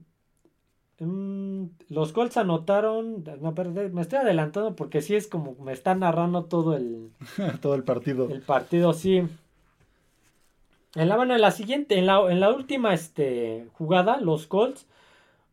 mm, 1.01 1.65
los 1.89 2.13
Colts 2.13 2.37
anotaron. 2.37 3.25
No, 3.41 3.53
me 3.93 4.03
estoy 4.03 4.21
adelantando 4.21 4.77
porque 4.77 5.03
sí 5.03 5.17
es 5.17 5.27
como 5.27 5.57
me 5.57 5.73
está 5.73 5.97
narrando 5.97 6.45
todo 6.45 6.77
el. 6.77 7.11
todo 7.61 7.75
el 7.75 7.83
partido. 7.83 8.31
El 8.31 8.43
partido, 8.43 8.93
sí. 8.93 9.25
En 10.95 11.09
la, 11.09 11.21
en 11.21 11.41
la 11.41 11.51
siguiente, 11.51 11.99
en 11.99 12.07
la, 12.07 12.31
en 12.31 12.39
la 12.39 12.53
última 12.53 12.95
este, 12.95 13.67
jugada, 13.73 14.21
los 14.21 14.47
Colts 14.47 14.87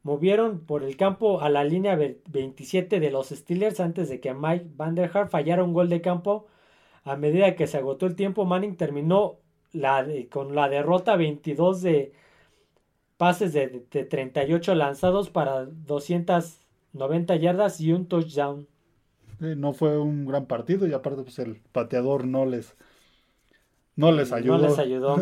movieron 0.04 0.60
por 0.60 0.84
el 0.84 0.96
campo 0.96 1.42
a 1.42 1.50
la 1.50 1.64
línea 1.64 1.96
27 1.96 3.00
de 3.00 3.10
los 3.10 3.30
Steelers 3.30 3.80
antes 3.80 4.08
de 4.10 4.20
que 4.20 4.36
Mike 4.36 4.68
Vanderhart 4.76 5.32
fallara 5.32 5.64
un 5.64 5.74
gol 5.74 5.90
de 5.90 6.02
campo. 6.02 6.46
A 7.04 7.16
medida 7.16 7.56
que 7.56 7.66
se 7.66 7.78
agotó 7.78 8.06
el 8.06 8.16
tiempo, 8.16 8.46
Manning 8.46 8.78
terminó 8.78 9.38
la, 9.72 10.06
con 10.30 10.54
la 10.54 10.70
derrota 10.70 11.16
22 11.16 11.82
de 11.82 12.14
pases 13.20 13.52
de, 13.52 13.68
38 13.68 14.76
lanzados 14.76 15.30
para 15.30 15.66
290 15.66 17.36
yardas 17.36 17.82
y 17.82 17.92
un 17.92 18.06
touchdown. 18.06 18.66
no 19.40 19.74
fue 19.74 20.00
un 20.00 20.26
gran 20.26 20.46
partido 20.46 20.88
y 20.88 20.94
aparte 20.94 21.24
pues 21.24 21.38
el 21.40 21.58
pateador 21.74 22.26
no 22.26 22.46
les 22.46 22.78
no 23.98 24.14
les 24.14 24.32
ayudó. 24.32 24.58
No 24.58 24.70
les 24.70 24.80
ayudó. 24.80 25.18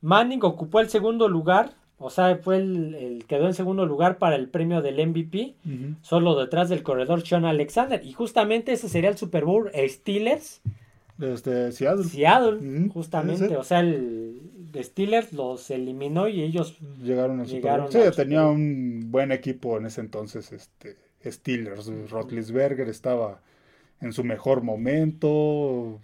Manning 0.00 0.42
ocupó 0.44 0.80
el 0.80 0.88
segundo 0.88 1.28
lugar, 1.28 1.74
o 1.98 2.08
sea, 2.08 2.34
fue 2.36 2.56
el, 2.56 3.26
quedó 3.28 3.44
en 3.44 3.52
segundo 3.52 3.84
lugar 3.84 4.16
para 4.16 4.36
el 4.36 4.48
premio 4.48 4.80
del 4.80 5.06
MVP, 5.06 5.56
solo 6.00 6.36
detrás 6.36 6.70
del 6.70 6.82
corredor 6.82 7.20
Sean 7.20 7.44
Alexander. 7.44 8.02
Y 8.02 8.14
justamente 8.14 8.72
ese 8.72 8.88
sería 8.88 9.10
el 9.10 9.18
Super 9.18 9.44
Bowl 9.44 9.70
Steelers. 9.74 10.62
Desde 11.18 11.72
Seattle. 11.72 12.04
Seattle, 12.04 12.88
justamente. 12.92 13.56
O 13.56 13.64
sea, 13.64 13.80
el 13.80 14.40
Steelers 14.76 15.32
los 15.32 15.70
eliminó 15.70 16.28
y 16.28 16.42
ellos 16.42 16.78
llegaron 17.02 17.40
al 17.40 17.48
Super 17.48 17.80
Bowl. 17.80 17.92
Sí, 17.92 17.98
tenía 18.14 18.46
un 18.46 19.10
buen 19.10 19.32
equipo 19.32 19.78
en 19.78 19.86
ese 19.86 20.00
entonces, 20.02 20.52
este 20.52 20.96
Steelers. 21.24 21.90
Rotlisberger 22.10 22.88
estaba 22.88 23.40
en 24.00 24.12
su 24.12 24.24
mejor 24.24 24.62
momento 24.62 26.00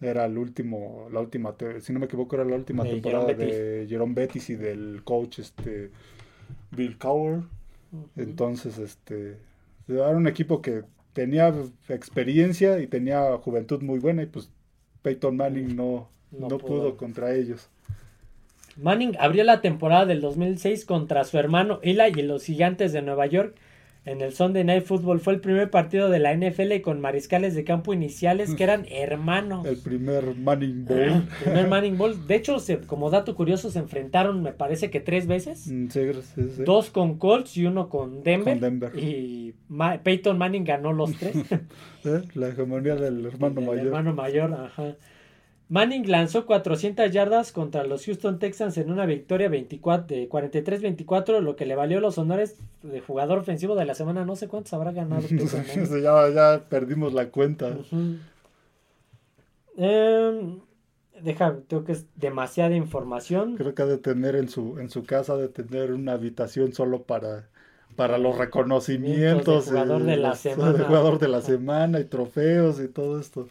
era 0.00 0.26
el 0.26 0.36
último, 0.36 1.08
la 1.10 1.20
última, 1.20 1.54
si 1.80 1.92
no 1.92 1.98
me 1.98 2.06
equivoco, 2.06 2.36
era 2.36 2.44
la 2.44 2.56
última 2.56 2.84
temporada 2.84 3.32
de 3.32 3.86
Jerome 3.88 4.14
Bettis 4.14 4.50
y 4.50 4.56
del 4.56 5.02
coach 5.04 5.38
este 5.38 5.90
Bill 6.70 6.98
Cowher. 6.98 7.42
Entonces, 8.16 8.78
este, 8.78 9.38
era 9.88 10.08
un 10.10 10.26
equipo 10.26 10.60
que 10.60 10.82
tenía 11.14 11.54
experiencia 11.88 12.78
y 12.80 12.86
tenía 12.86 13.38
juventud 13.38 13.80
muy 13.80 13.98
buena 13.98 14.22
y 14.22 14.26
pues 14.26 14.50
Peyton 15.00 15.36
Manning 15.36 15.74
no, 15.74 16.10
no, 16.30 16.48
pudo. 16.58 16.96
contra 16.98 17.34
ellos. 17.34 17.70
Manning 18.76 19.16
abrió 19.18 19.44
la 19.44 19.60
temporada 19.60 20.04
del 20.04 20.20
2006 20.20 20.84
contra 20.84 21.24
su 21.24 21.38
hermano 21.38 21.78
Eli 21.82 22.12
y 22.16 22.22
los 22.22 22.44
Gigantes 22.44 22.92
de 22.92 23.02
Nueva 23.02 23.26
York 23.26 23.56
en 24.06 24.20
el 24.20 24.32
Sunday 24.32 24.64
Night 24.64 24.84
Football. 24.84 25.20
Fue 25.20 25.32
el 25.32 25.40
primer 25.40 25.70
partido 25.70 26.10
de 26.10 26.18
la 26.18 26.34
NFL 26.36 26.80
con 26.82 27.00
mariscales 27.00 27.54
de 27.54 27.64
campo 27.64 27.92
iniciales 27.94 28.54
que 28.54 28.62
eran 28.64 28.84
hermanos. 28.90 29.66
El 29.66 29.78
primer 29.78 30.34
Manning 30.36 30.84
Bowl. 30.84 30.98
El 31.00 31.22
primer 31.42 31.68
Manning 31.68 31.96
Bowl. 31.96 32.26
De 32.26 32.34
hecho, 32.34 32.58
se, 32.58 32.78
como 32.80 33.08
dato 33.10 33.34
curioso, 33.34 33.70
se 33.70 33.78
enfrentaron, 33.78 34.42
me 34.42 34.52
parece 34.52 34.90
que 34.90 35.00
tres 35.00 35.26
veces. 35.26 35.66
Mm, 35.68 35.88
sí, 35.88 36.00
sí, 36.34 36.42
sí. 36.56 36.62
Dos 36.64 36.90
con 36.90 37.18
Colts 37.18 37.56
y 37.56 37.64
uno 37.66 37.88
con 37.88 38.22
Denver. 38.22 38.54
Con 38.54 38.60
Denver. 38.60 38.98
Y 38.98 39.54
Ma- 39.68 39.98
Peyton 40.02 40.36
Manning 40.36 40.64
ganó 40.64 40.92
los 40.92 41.12
tres. 41.16 41.36
¿Eh? 42.04 42.22
La 42.34 42.48
hegemonía 42.48 42.96
del 42.96 43.24
hermano 43.24 43.60
El 43.60 43.66
mayor. 43.66 43.86
hermano 43.86 44.12
mayor, 44.14 44.52
ajá. 44.52 44.96
Manning 45.74 46.08
lanzó 46.08 46.46
400 46.46 47.10
yardas 47.10 47.50
contra 47.50 47.82
los 47.82 48.04
Houston 48.06 48.38
Texans 48.38 48.78
en 48.78 48.92
una 48.92 49.06
victoria 49.06 49.48
24, 49.48 50.06
de 50.06 50.28
43-24, 50.28 51.40
lo 51.40 51.56
que 51.56 51.66
le 51.66 51.74
valió 51.74 51.98
los 51.98 52.16
honores 52.16 52.54
de 52.84 53.00
jugador 53.00 53.38
ofensivo 53.38 53.74
de 53.74 53.84
la 53.84 53.96
semana. 53.96 54.24
No 54.24 54.36
sé 54.36 54.46
cuántos 54.46 54.72
habrá 54.72 54.92
ganado. 54.92 55.22
Ya, 56.00 56.28
ya 56.30 56.62
perdimos 56.68 57.12
la 57.12 57.28
cuenta. 57.30 57.76
Em, 59.76 60.60
deja, 61.20 61.56
tengo 61.66 61.82
que 61.82 61.90
es 61.90 62.06
demasiada 62.14 62.76
información. 62.76 63.56
Creo 63.56 63.74
que 63.74 63.82
ha 63.82 63.86
de 63.86 63.98
tener 63.98 64.36
en 64.36 64.48
su, 64.48 64.78
en 64.78 64.90
su 64.90 65.04
casa, 65.04 65.32
ha 65.32 65.36
de 65.38 65.48
tener 65.48 65.92
una 65.92 66.12
habitación 66.12 66.72
solo 66.72 67.02
para, 67.02 67.48
para 67.96 68.18
los 68.18 68.38
reconocimientos. 68.38 69.64
De 69.66 69.72
jugador 69.72 70.04
de 70.04 70.16
la 70.18 70.28
los- 70.28 70.38
semana. 70.38 70.72
de 70.72 70.84
jugador 70.84 71.18
de 71.18 71.26
la 71.26 71.38
Ajá. 71.38 71.46
semana 71.48 71.98
y 71.98 72.04
trofeos 72.04 72.78
y 72.80 72.86
todo 72.86 73.18
esto. 73.18 73.48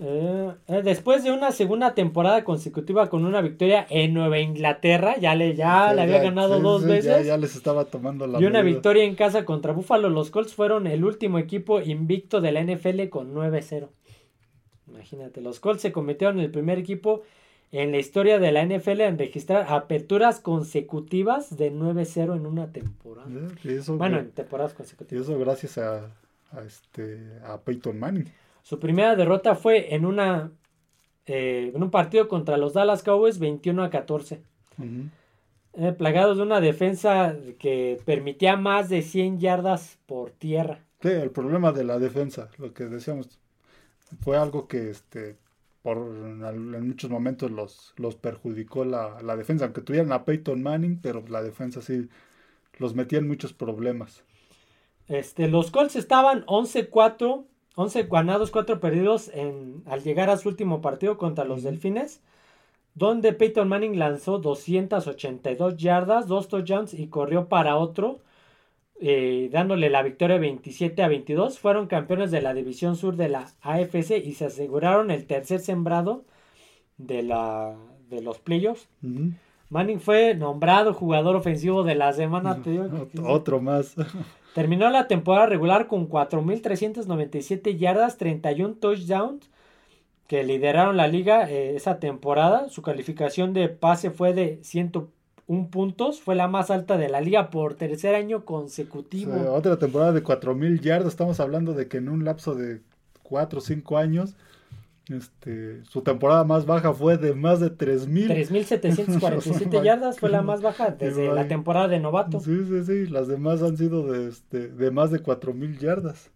Eh, 0.00 0.52
eh, 0.68 0.82
después 0.84 1.24
de 1.24 1.32
una 1.32 1.50
segunda 1.50 1.94
temporada 1.94 2.44
consecutiva 2.44 3.08
con 3.10 3.24
una 3.24 3.40
victoria 3.40 3.84
en 3.90 4.14
Nueva 4.14 4.38
Inglaterra, 4.38 5.16
ya 5.18 5.34
le, 5.34 5.56
ya 5.56 5.88
Sí, 5.90 5.96
le 5.96 6.02
había 6.02 6.18
ya- 6.18 6.22
ganado 6.22 6.56
sí, 6.58 6.62
dos 6.62 6.82
sí, 6.82 6.88
veces. 6.88 7.04
Ya, 7.04 7.22
ya 7.22 7.36
les 7.36 7.56
estaba 7.56 7.84
tomando 7.86 8.26
la 8.28 8.40
Y 8.40 8.44
una 8.44 8.62
medida. 8.62 8.74
victoria 8.76 9.02
en 9.04 9.16
casa 9.16 9.44
contra 9.44 9.72
Buffalo. 9.72 10.08
Los 10.08 10.30
Colts 10.30 10.54
fueron 10.54 10.86
el 10.86 11.04
último 11.04 11.38
equipo 11.40 11.80
invicto 11.80 12.40
de 12.40 12.52
la 12.52 12.60
NFL 12.60 13.08
con 13.08 13.34
9-0. 13.34 13.88
Imagínate, 14.88 15.40
los 15.40 15.60
Colts 15.60 15.82
se 15.82 15.92
convirtieron 15.92 16.38
en 16.38 16.44
el 16.44 16.50
primer 16.50 16.78
equipo 16.78 17.22
en 17.72 17.90
la 17.92 17.98
historia 17.98 18.38
de 18.38 18.50
la 18.52 18.62
NFL 18.64 19.02
en 19.02 19.18
registrar 19.18 19.66
aperturas 19.68 20.40
consecutivas 20.40 21.56
de 21.58 21.70
9-0 21.70 22.34
en 22.36 22.46
una 22.46 22.72
temporada. 22.72 23.28
¿Eh? 23.30 23.48
Y 23.64 23.72
eso, 23.74 23.96
Bueno, 23.98 24.18
en 24.18 24.30
temporadas 24.30 24.72
y 24.72 24.76
consecutivas. 24.76 25.24
eso 25.24 25.38
gracias 25.38 25.76
a, 25.76 26.06
a 26.52 26.62
este, 26.66 27.18
a 27.44 27.58
Peyton 27.58 27.98
Manning. 27.98 28.28
Su 28.68 28.78
primera 28.78 29.16
derrota 29.16 29.54
fue 29.54 29.94
en 29.94 30.04
una 30.04 30.50
eh, 31.24 31.72
en 31.74 31.82
un 31.82 31.90
partido 31.90 32.28
contra 32.28 32.58
los 32.58 32.74
Dallas 32.74 33.02
Cowboys 33.02 33.38
21 33.38 33.82
a 33.82 33.88
14. 33.88 34.42
Ujú. 34.76 35.08
Eh, 35.72 35.92
plagados 35.92 36.36
de 36.36 36.42
una 36.42 36.60
defensa 36.60 37.34
que 37.58 37.98
permitía 38.04 38.58
más 38.58 38.90
de 38.90 39.00
100 39.00 39.40
yardas 39.40 39.96
por 40.04 40.32
tierra. 40.32 40.84
Sí, 41.00 41.08
el 41.08 41.30
problema 41.30 41.72
de 41.72 41.84
la 41.84 41.98
defensa, 41.98 42.50
lo 42.58 42.74
que 42.74 42.84
decíamos, 42.84 43.38
fue 44.20 44.36
algo 44.36 44.68
que 44.68 44.90
este 44.90 45.38
por 45.80 45.96
en 45.96 46.88
muchos 46.88 47.08
momentos 47.08 47.50
los, 47.50 47.94
los 47.96 48.16
perjudicó 48.16 48.84
la, 48.84 49.22
la 49.22 49.34
defensa, 49.34 49.64
aunque 49.64 49.80
tuvieran 49.80 50.12
a 50.12 50.26
Peyton 50.26 50.62
Manning, 50.62 51.00
pero 51.00 51.24
la 51.26 51.42
defensa 51.42 51.80
sí 51.80 52.10
los 52.76 52.94
metía 52.94 53.18
en 53.18 53.28
muchos 53.28 53.54
problemas. 53.54 54.24
Este, 55.06 55.48
los 55.48 55.70
Colts 55.70 55.96
estaban 55.96 56.44
11-4, 56.44 57.46
11 57.78 58.08
ganados, 58.10 58.50
4 58.50 58.80
perdidos 58.80 59.30
en, 59.32 59.84
al 59.86 60.02
llegar 60.02 60.30
a 60.30 60.36
su 60.36 60.48
último 60.48 60.80
partido 60.80 61.16
contra 61.16 61.44
los. 61.44 61.62
Delfines, 61.62 62.20
donde 62.96 63.32
Peyton 63.32 63.68
Manning 63.68 64.00
lanzó 64.00 64.38
282 64.38 65.76
yardas, 65.76 66.26
2 66.26 66.48
touchdowns 66.48 66.92
y 66.92 67.06
corrió 67.06 67.46
para 67.46 67.76
otro, 67.76 68.18
eh, 69.00 69.48
dándole 69.52 69.90
la 69.90 70.02
victoria 70.02 70.38
27 70.38 71.04
a 71.04 71.08
22. 71.08 71.60
Fueron 71.60 71.86
campeones 71.86 72.32
de 72.32 72.42
la 72.42 72.52
División 72.52 72.96
Sur 72.96 73.14
de 73.14 73.28
la 73.28 73.46
AFC 73.60 74.24
y 74.24 74.32
se 74.32 74.46
aseguraron 74.46 75.12
el 75.12 75.26
tercer 75.26 75.60
sembrado 75.60 76.24
de, 76.96 77.22
la, 77.22 77.76
de 78.10 78.22
los 78.22 78.40
playoffs. 78.40 78.88
Manning 79.70 80.00
fue 80.00 80.34
nombrado 80.34 80.94
jugador 80.94 81.36
ofensivo 81.36 81.84
de 81.84 81.94
la 81.94 82.12
semana. 82.12 82.60
te 82.60 82.70
digo 82.70 82.88
Otro 83.22 83.60
más. 83.60 83.94
Terminó 84.54 84.90
la 84.90 85.08
temporada 85.08 85.46
regular 85.46 85.86
con 85.86 86.08
4.397 86.08 87.76
yardas, 87.76 88.16
31 88.16 88.74
touchdowns 88.74 89.48
que 90.28 90.44
lideraron 90.44 90.96
la 90.96 91.08
liga 91.08 91.50
eh, 91.50 91.74
esa 91.74 91.98
temporada. 91.98 92.68
Su 92.68 92.82
calificación 92.82 93.54
de 93.54 93.68
pase 93.68 94.10
fue 94.10 94.34
de 94.34 94.60
101 94.62 95.70
puntos, 95.70 96.20
fue 96.20 96.34
la 96.34 96.48
más 96.48 96.70
alta 96.70 96.98
de 96.98 97.08
la 97.08 97.20
liga 97.22 97.50
por 97.50 97.74
tercer 97.74 98.14
año 98.14 98.44
consecutivo. 98.44 99.32
otra 99.52 99.78
temporada 99.78 100.12
de 100.12 100.22
4000 100.22 100.80
yardas. 100.80 101.08
Estamos 101.08 101.40
hablando 101.40 101.72
de 101.72 101.88
que 101.88 101.96
en 101.96 102.10
un 102.10 102.24
lapso 102.24 102.54
de 102.54 102.80
4 103.22 103.58
o 103.58 103.62
5 103.62 103.96
años, 103.96 104.36
este, 105.10 105.84
su 105.84 106.02
temporada 106.02 106.44
más 106.44 106.66
baja 106.66 106.92
fue 106.92 107.16
de 107.16 107.34
más 107.34 107.60
de 107.60 107.70
3000. 107.70 108.28
3.747 108.28 109.82
yardas 109.84 110.18
fue 110.18 110.28
la 110.28 110.42
más 110.42 110.62
baja 110.62 110.90
desde 110.90 111.32
la 111.32 111.48
temporada 111.48 111.88
de 111.88 112.00
novato. 112.00 112.40
Sí, 112.40 112.64
sí, 112.66 112.84
sí. 112.84 113.06
Las 113.06 113.28
demás 113.28 113.62
han 113.62 113.76
sido 113.76 114.10
de, 114.10 114.28
este, 114.28 114.68
de 114.68 114.90
más 114.90 115.10
de 115.10 115.20
4000 115.20 115.78
yardas. 115.78 116.30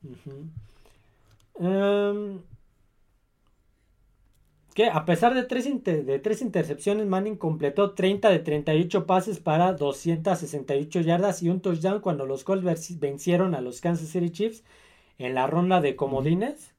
Em, 1.58 2.40
que 4.74 4.86
a 4.86 5.04
pesar 5.04 5.34
de 5.34 5.42
tres, 5.42 5.68
de 5.84 6.18
tres 6.18 6.40
intercepciones, 6.40 7.06
Manning 7.06 7.36
completó 7.36 7.92
30 7.92 8.30
de 8.30 8.38
38 8.38 9.06
pases 9.06 9.38
para 9.38 9.74
268 9.74 11.00
yardas 11.00 11.42
y 11.42 11.50
un 11.50 11.60
touchdown 11.60 12.00
cuando 12.00 12.24
los 12.26 12.44
Colts 12.44 12.98
vencieron 12.98 13.54
a 13.54 13.60
los 13.60 13.80
Kansas 13.80 14.08
City 14.08 14.30
Chiefs 14.30 14.64
en 15.18 15.34
la 15.34 15.46
ronda 15.46 15.80
de 15.80 15.94
comodines. 15.94 16.71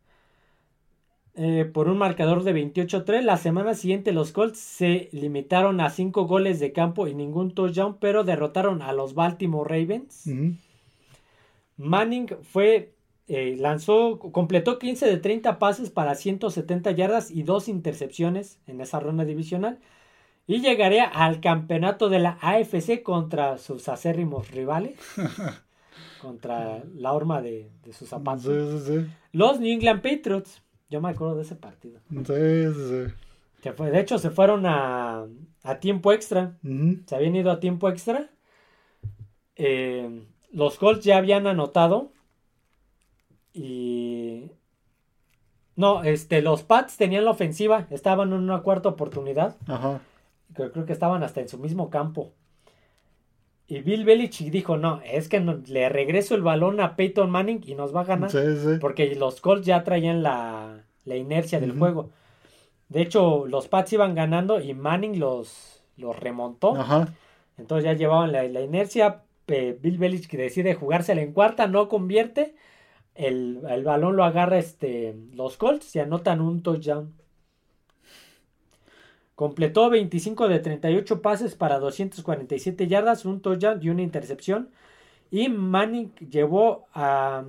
Eh, 1.36 1.66
por 1.66 1.88
un 1.90 1.98
marcador 1.98 2.44
de 2.44 2.54
28-3. 2.54 3.22
La 3.22 3.38
semana 3.38 3.74
siguiente 3.74 4.12
los 4.12 4.32
Colts 4.32 4.60
se 4.60 5.10
limitaron 5.12 5.82
a 5.82 5.90
5 5.90 6.26
goles 6.26 6.60
de 6.60 6.74
campo 6.74 7.08
y 7.08 7.16
ningún 7.16 7.56
touchdown, 7.56 7.98
pero 8.00 8.24
derrotaron 8.24 8.82
a 8.82 8.94
los 8.94 9.16
Baltimore 9.16 9.68
Ravens. 9.68 10.30
Manning 11.78 12.28
fue, 12.44 12.94
eh, 13.28 13.56
lanzó, 13.58 14.20
completó 14.20 14.78
15 14.78 15.08
de 15.08 15.18
30 15.18 15.58
pases 15.58 15.90
para 15.90 16.14
170 16.16 16.92
yardas 16.92 17.32
y 17.32 17.44
dos 17.44 17.68
intercepciones 17.68 18.60
en 18.68 18.80
esa 18.80 19.00
ronda 19.00 19.26
divisional. 19.26 19.80
Y 20.46 20.62
llegaría 20.62 21.06
al 21.06 21.40
campeonato 21.40 22.10
de 22.10 22.20
la 22.20 22.38
AFC 22.42 23.02
contra 23.02 23.58
sus 23.58 23.90
acérrimos 23.90 24.52
rivales. 24.52 25.00
contra 26.22 26.84
la 26.96 27.12
horma 27.12 27.42
de, 27.42 27.70
de 27.84 27.94
sus 27.94 28.08
zapatos. 28.10 28.44
Sí, 28.44 28.86
sí, 28.86 29.02
sí. 29.02 29.08
Los 29.32 29.60
New 29.60 29.74
England 29.74 30.02
Patriots. 30.02 30.63
Yo 30.94 31.02
me 31.02 31.10
acuerdo 31.10 31.38
de 31.38 31.42
ese 31.42 31.56
partido. 31.56 32.00
Sí, 32.08 32.24
sí, 32.24 32.74
sí. 32.88 33.14
Que 33.64 33.74
fue, 33.74 33.90
de 33.90 34.00
hecho, 34.00 34.20
se 34.20 34.30
fueron 34.30 34.68
a, 34.68 35.26
a 35.64 35.80
tiempo 35.80 36.14
extra. 36.14 36.60
Se 37.08 37.16
habían 37.16 37.36
ido 37.36 37.50
a 37.50 37.60
tiempo 37.60 37.90
extra. 37.90 38.30
Eh, 39.56 40.24
los 40.52 40.78
Colts 40.78 41.04
ya 41.04 41.18
habían 41.18 41.48
anotado. 41.48 42.12
Y. 43.54 44.52
No, 45.76 46.04
este, 46.04 46.44
los 46.44 46.62
Pats 46.62 46.96
tenían 46.96 47.26
la 47.26 47.32
ofensiva. 47.32 47.88
Estaban 47.90 48.32
en 48.32 48.38
una 48.38 48.62
cuarta 48.62 48.90
oportunidad. 48.90 49.58
Ajá. 49.66 50.00
Creo, 50.54 50.72
creo 50.72 50.86
que 50.86 50.94
estaban 50.94 51.24
hasta 51.24 51.42
en 51.42 51.50
su 51.50 51.58
mismo 51.58 51.90
campo. 51.90 52.34
Y 53.68 53.80
Bill 53.80 54.04
Belichick 54.06 54.52
dijo: 54.52 54.78
No, 54.78 55.02
es 55.06 55.30
que 55.30 55.40
no- 55.40 55.62
le 55.68 55.90
regreso 55.90 56.36
el 56.36 56.42
balón 56.42 56.80
a 56.80 56.96
Peyton 56.96 57.30
Manning 57.32 57.62
y 57.66 57.76
nos 57.76 57.96
va 57.96 58.02
a 58.02 58.06
ganar. 58.06 58.30
Sí, 58.32 58.40
sí. 58.58 58.78
Porque 58.80 59.16
los 59.16 59.40
Colts 59.42 59.66
ya 59.66 59.84
traían 59.84 60.22
la, 60.24 60.84
la 61.06 61.16
inercia 61.16 61.60
del 61.60 61.78
juego. 61.78 62.10
De 62.90 63.02
hecho, 63.02 63.46
los 63.48 63.68
Pats 63.68 63.94
iban 63.94 64.14
ganando 64.16 64.60
y 64.62 64.74
Manning 64.74 65.20
los, 65.20 65.82
los 65.98 66.20
remontó. 66.20 66.76
Ajá. 66.76 67.08
Entonces 67.58 67.86
ya 67.86 67.94
llevaban 67.94 68.32
la, 68.32 68.44
la 68.44 68.62
inercia. 68.62 69.24
eh, 69.48 69.78
Bill 69.82 69.98
Belichick 69.98 70.32
decide 70.38 70.76
jugársela 70.76 71.22
en 71.22 71.34
cuarta, 71.34 71.66
no 71.68 71.88
convierte. 71.88 72.56
El, 73.16 73.62
el 73.70 73.84
balón 73.84 74.16
lo 74.16 74.24
agarra 74.24 74.58
este, 74.58 75.16
los 75.34 75.58
Colts 75.58 75.96
y 75.96 76.00
anotan 76.00 76.42
un 76.42 76.62
touchdown. 76.64 77.14
Completó 79.36 79.90
25 79.90 80.48
de 80.48 80.60
38 80.60 81.22
pases 81.22 81.56
para 81.56 81.80
247 81.80 82.88
yardas, 82.88 83.26
un 83.26 83.42
touchdown 83.42 83.80
y 83.82 83.90
una 83.90 84.04
intercepción. 84.04 84.70
Y 85.32 85.50
Manning 85.50 86.14
llevó 86.16 86.88
a... 86.94 87.44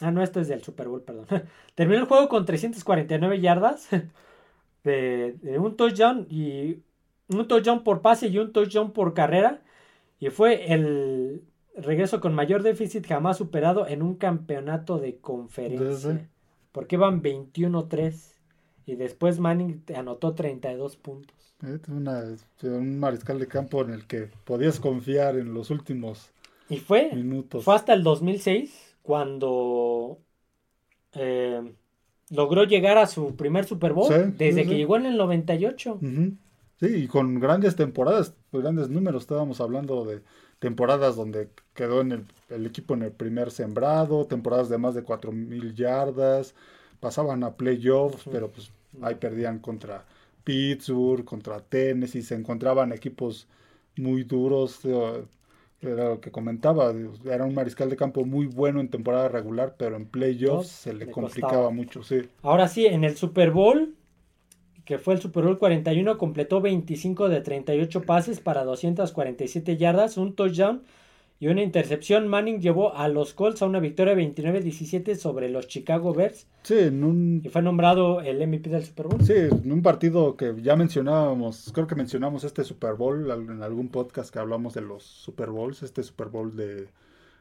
Ah, 0.00 0.10
no, 0.10 0.22
esto 0.22 0.40
es 0.40 0.48
del 0.48 0.62
Super 0.62 0.88
Bowl, 0.88 1.02
perdón. 1.02 1.26
Terminó 1.74 2.00
el 2.00 2.06
juego 2.06 2.28
con 2.28 2.44
349 2.44 3.40
yardas 3.40 3.88
de, 4.84 5.36
de 5.42 5.58
un 5.58 5.76
touchdown 5.76 6.26
y 6.30 6.82
un 7.28 7.48
touchdown 7.48 7.82
por 7.84 8.02
pase 8.02 8.28
y 8.28 8.38
un 8.38 8.52
touchdown 8.52 8.92
por 8.92 9.14
carrera. 9.14 9.62
Y 10.20 10.30
fue 10.30 10.72
el 10.72 11.42
regreso 11.76 12.20
con 12.20 12.34
mayor 12.34 12.62
déficit 12.62 13.06
jamás 13.06 13.38
superado 13.38 13.86
en 13.86 14.02
un 14.02 14.14
campeonato 14.14 14.98
de 14.98 15.18
conferencia. 15.18 16.28
Porque 16.72 16.96
iban 16.96 17.22
21-3. 17.22 18.31
Y 18.86 18.96
después 18.96 19.38
Manning 19.40 19.84
anotó 19.96 20.34
32 20.34 20.96
puntos. 20.96 21.56
Eh, 21.62 21.78
una- 21.88 22.36
un 22.64 22.98
mariscal 22.98 23.38
de 23.38 23.46
campo 23.48 23.82
en 23.82 23.90
el 23.92 24.06
que 24.06 24.28
podías 24.44 24.80
confiar 24.80 25.36
en 25.38 25.54
los 25.54 25.70
últimos 25.70 26.30
Y 26.68 26.78
fue, 26.78 27.10
minutos. 27.10 27.64
fue 27.64 27.74
hasta 27.74 27.92
el 27.92 28.02
2006 28.02 28.96
cuando 29.02 30.18
eh, 31.14 31.74
logró 32.30 32.64
llegar 32.64 32.98
a 32.98 33.06
su 33.06 33.36
primer 33.36 33.64
Super 33.66 33.92
Bowl 33.92 34.08
Sí, 34.08 34.14
desde 34.38 34.62
sí, 34.62 34.68
que 34.68 34.76
sí. 34.76 34.76
llegó 34.76 34.96
en 34.96 35.06
el 35.06 35.16
98. 35.16 36.00
Ujú. 36.00 36.36
Sí, 36.80 36.86
y 37.04 37.06
con 37.08 37.38
grandes 37.38 37.76
temporadas, 37.76 38.34
grandes 38.52 38.88
números. 38.88 39.22
Estábamos 39.22 39.60
hablando 39.60 40.04
de 40.04 40.22
temporadas 40.58 41.16
donde 41.16 41.50
quedó 41.74 42.00
en 42.00 42.12
el, 42.12 42.26
el 42.48 42.66
equipo 42.66 42.94
en 42.94 43.02
el 43.02 43.12
primer 43.12 43.50
sembrado, 43.52 44.26
temporadas 44.26 44.68
de 44.68 44.78
más 44.78 44.94
de 44.94 45.04
4.000 45.04 45.74
yardas, 45.74 46.54
pasaban 47.02 47.44
a 47.44 47.56
playoffs, 47.56 48.26
pero 48.30 48.52
pues 48.52 48.72
ahí 49.02 49.16
perdían 49.16 49.60
contra 49.60 50.06
Pittsburgh, 50.44 51.24
contra 51.26 51.60
Tennessee, 51.62 52.22
se 52.22 52.36
encontraban 52.36 52.92
equipos 52.92 53.48
muy 53.96 54.24
duros. 54.24 54.80
eh, 54.84 55.24
Era 55.82 56.10
lo 56.10 56.20
que 56.22 56.30
comentaba, 56.32 56.94
era 57.26 57.44
un 57.44 57.54
mariscal 57.54 57.90
de 57.90 57.96
campo 57.96 58.24
muy 58.24 58.46
bueno 58.46 58.80
en 58.80 58.90
temporada 58.90 59.28
regular, 59.28 59.76
pero 59.78 59.96
en 59.96 60.06
playoffs 60.06 60.68
se 60.70 60.94
le, 60.94 61.06
le 61.06 61.14
complicaba 61.14 61.70
costaba. 61.70 61.72
mucho, 61.72 62.02
sí. 62.04 62.22
Ahora 62.42 62.68
sí, 62.68 62.86
en 62.86 63.04
el 63.04 63.16
Super 63.16 63.50
Bowl, 63.52 63.96
que 64.84 64.98
fue 64.98 65.14
el 65.14 65.20
Super 65.22 65.44
Bowl 65.44 65.58
41, 65.58 66.18
completó 66.18 66.60
25 66.60 67.28
de 67.28 67.40
38 67.42 68.06
pases 68.06 68.40
para 68.40 68.64
247 68.64 69.76
yardas, 69.76 70.16
un 70.18 70.34
touchdown 70.34 70.84
y 71.42 71.48
una 71.48 71.60
intercepción. 71.64 72.28
Manning 72.28 72.60
llevó 72.60 72.94
a 72.94 73.08
los 73.08 73.34
Colts 73.34 73.62
a 73.62 73.66
una 73.66 73.80
victoria 73.80 74.14
29-17 74.14 75.16
sobre 75.16 75.48
los 75.48 75.66
Chicago 75.66 76.14
Bears 76.14 76.46
Sí, 76.62 76.74
en 76.78 77.02
un 77.02 77.40
y 77.44 77.48
fue 77.48 77.62
nombrado 77.62 78.20
el 78.20 78.46
MVP 78.46 78.70
del 78.70 78.84
Super 78.84 79.08
Bowl. 79.08 79.24
Sí, 79.24 79.32
en 79.34 79.72
un 79.72 79.82
partido 79.82 80.36
que 80.36 80.54
ya 80.62 80.76
mencionábamos, 80.76 81.72
creo 81.74 81.88
que 81.88 81.96
mencionamos 81.96 82.44
este 82.44 82.62
Super 82.62 82.94
Bowl 82.94 83.28
en 83.32 83.60
algún 83.64 83.88
podcast 83.88 84.32
que 84.32 84.38
hablamos 84.38 84.72
de 84.74 84.82
los 84.82 85.02
Super 85.02 85.50
Bowls, 85.50 85.82
este 85.82 86.04
Super 86.04 86.28
Bowl 86.28 86.54
de, 86.54 86.86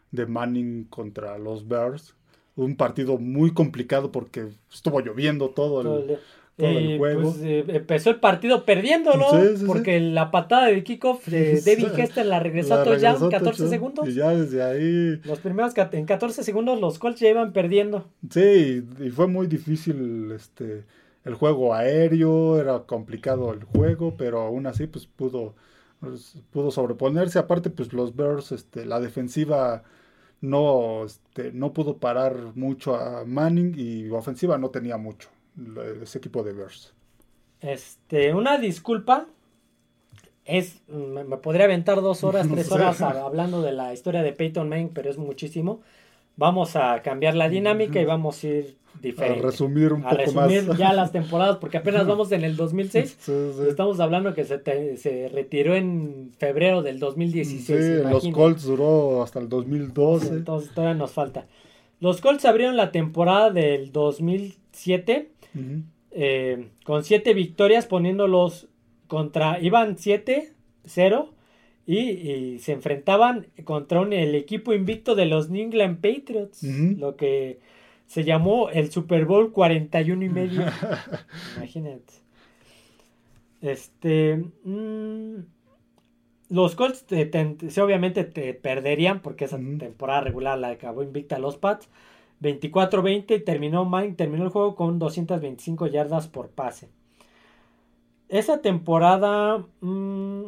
de 0.09 0.25
Manning 0.25 0.85
contra 0.85 1.37
los 1.37 1.67
Bears. 1.67 2.15
Un 2.55 2.75
partido 2.75 3.19
muy 3.19 3.53
complicado 3.53 4.11
porque 4.11 4.47
estuvo 4.73 4.99
lloviendo 4.99 5.51
todo 5.51 5.81
el... 5.81 5.87
Todo 5.87 5.99
el- 6.15 6.19
todo 6.57 6.67
el 6.67 6.91
eh, 6.91 6.97
juego. 6.97 7.21
pues, 7.31 7.41
eh, 7.41 7.65
empezó 7.67 8.09
el 8.09 8.17
partido 8.17 8.65
perdiéndolo 8.65 9.29
Sí, 9.31 9.37
sí, 9.51 9.57
sí. 9.57 9.63
porque 9.65 9.99
la 9.99 10.31
patada 10.31 10.67
de 10.67 10.83
kickoff 10.83 11.27
de. 11.27 11.61
David 11.61 11.97
Hester 11.97 12.25
la 12.25 12.39
regresó 12.39 12.75
a 12.75 12.83
touchdown 12.83 13.13
regresó 13.13 13.29
14 13.29 13.45
touchdown, 13.49 13.69
segundos. 13.69 14.09
Y 14.09 14.13
ya 14.13 14.29
desde 14.29 14.63
ahí... 14.63 15.21
Los 15.23 15.39
primeros 15.39 15.73
en 15.77 16.05
14 16.05 16.43
segundos 16.43 16.79
los 16.79 16.99
Colts 16.99 17.19
ya 17.19 17.29
iban 17.29 17.53
perdiendo. 17.53 18.05
Sí, 18.29 18.83
y 18.99 19.09
fue 19.09 19.27
muy 19.27 19.47
difícil 19.47 20.31
este 20.31 20.83
el 21.23 21.35
juego 21.35 21.75
aéreo, 21.75 22.59
era 22.59 22.79
complicado 22.79 23.53
el 23.53 23.63
juego, 23.63 24.15
pero 24.17 24.41
aún 24.41 24.65
así 24.65 24.87
pues 24.87 25.05
pudo 25.05 25.55
pues, 25.99 26.37
pudo 26.51 26.71
sobreponerse. 26.71 27.39
Aparte 27.39 27.69
pues 27.69 27.93
los 27.93 28.15
Bears 28.15 28.51
este 28.51 28.85
la 28.85 28.99
defensiva 28.99 29.83
no 30.41 31.05
este, 31.05 31.51
no 31.51 31.73
pudo 31.73 31.97
parar 31.97 32.35
mucho 32.55 32.95
a 32.95 33.23
Manning 33.25 33.75
y 33.77 34.09
ofensiva 34.09 34.57
no 34.57 34.69
tenía 34.69 34.97
mucho 34.97 35.29
ese 36.01 36.17
equipo 36.17 36.43
de 36.43 36.53
Bears. 36.53 36.93
Este, 37.61 38.33
una 38.33 38.57
disculpa. 38.57 39.27
Es, 40.45 40.81
me, 40.87 41.23
me 41.23 41.37
podría 41.37 41.65
aventar 41.65 42.01
dos 42.01 42.23
horas, 42.23 42.47
tres 42.51 42.71
horas 42.71 43.01
a- 43.01 43.23
hablando 43.25 43.61
de 43.61 43.71
la 43.73 43.93
historia 43.93 44.23
de 44.23 44.33
Peyton 44.33 44.67
Manning, 44.69 44.89
pero 44.93 45.09
es 45.09 45.17
muchísimo. 45.17 45.81
Vamos 46.37 46.75
a 46.75 47.01
cambiar 47.03 47.35
la 47.35 47.49
dinámica 47.49 48.01
y 48.01 48.05
vamos 48.05 48.43
a 48.43 48.47
ir 48.47 48.77
A 48.95 48.99
diferente. 49.01 49.41
resumir 49.43 49.93
un 49.93 50.01
A 50.05 50.09
poco 50.09 50.21
resumir 50.21 50.63
más. 50.63 50.77
ya 50.77 50.93
las 50.93 51.11
temporadas, 51.11 51.57
porque 51.57 51.77
apenas 51.77 52.07
vamos 52.07 52.31
en 52.31 52.43
el 52.43 52.55
2006. 52.55 53.17
Sí, 53.19 53.31
sí. 53.55 53.61
Estamos 53.69 53.99
hablando 53.99 54.33
que 54.33 54.45
se, 54.45 54.57
te- 54.57 54.97
se 54.97 55.29
retiró 55.29 55.75
en 55.75 56.31
febrero 56.39 56.81
del 56.81 56.97
2016. 56.99 57.63
Sí, 58.03 58.09
los. 58.09 58.27
Colts 58.29 58.63
duró 58.63 59.21
hasta 59.21 59.39
el 59.39 59.47
2012. 59.49 60.27
Entonces 60.29 60.73
todavía 60.73 60.95
nos 60.97 61.11
falta. 61.11 61.45
Los 61.99 62.19
Colts 62.19 62.45
abrieron 62.45 62.77
la 62.77 62.91
temporada 62.91 63.51
del 63.51 63.91
2007 63.91 65.29
Eh, 66.11 66.69
con 66.83 67.03
siete 67.03 67.33
victorias 67.33 67.85
poniéndolos 67.85 68.67
contra, 69.07 69.59
iban 69.61 69.97
7-0 69.97 71.33
y, 71.85 71.99
y 71.99 72.59
se 72.59 72.73
enfrentaban 72.73 73.47
contra 73.63 74.01
un- 74.01 74.13
el 74.13 74.35
equipo 74.35 74.73
invicto 74.73 75.15
de 75.15 75.25
los 75.25 75.49
New 75.49 75.61
England 75.63 75.97
Patriots, 76.01 76.63
lo 76.99 77.15
que 77.15 77.59
se 78.07 78.23
llamó 78.25 78.69
el 78.69 78.91
Super 78.91 79.25
Bowl 79.25 79.51
41 79.51 80.23
y 80.25 80.29
medio. 80.29 80.61
Imagínate. 81.57 82.13
Este, 83.61 84.37
mm, 84.63 85.35
los 86.49 86.75
Colts 86.75 87.05
te- 87.05 87.25
te- 87.25 87.69
sí, 87.69 87.79
obviamente 87.79 88.23
te 88.23 88.53
perderían 88.53 89.21
porque 89.21 89.45
esa 89.45 89.57
temporada 89.57 90.21
regular 90.21 90.57
la 90.57 90.69
acabó 90.69 91.03
invicta 91.03 91.39
los 91.39 91.57
Pats. 91.57 91.87
24-20 92.41 93.35
y 93.35 93.39
terminó 93.43 93.89
terminó 94.15 94.43
el 94.43 94.49
juego 94.49 94.75
con 94.75 94.99
225 94.99 95.87
yardas 95.87 96.27
por 96.27 96.49
pase. 96.49 96.89
Esa 98.29 98.61
temporada, 98.61 99.65
mm, 99.81 100.43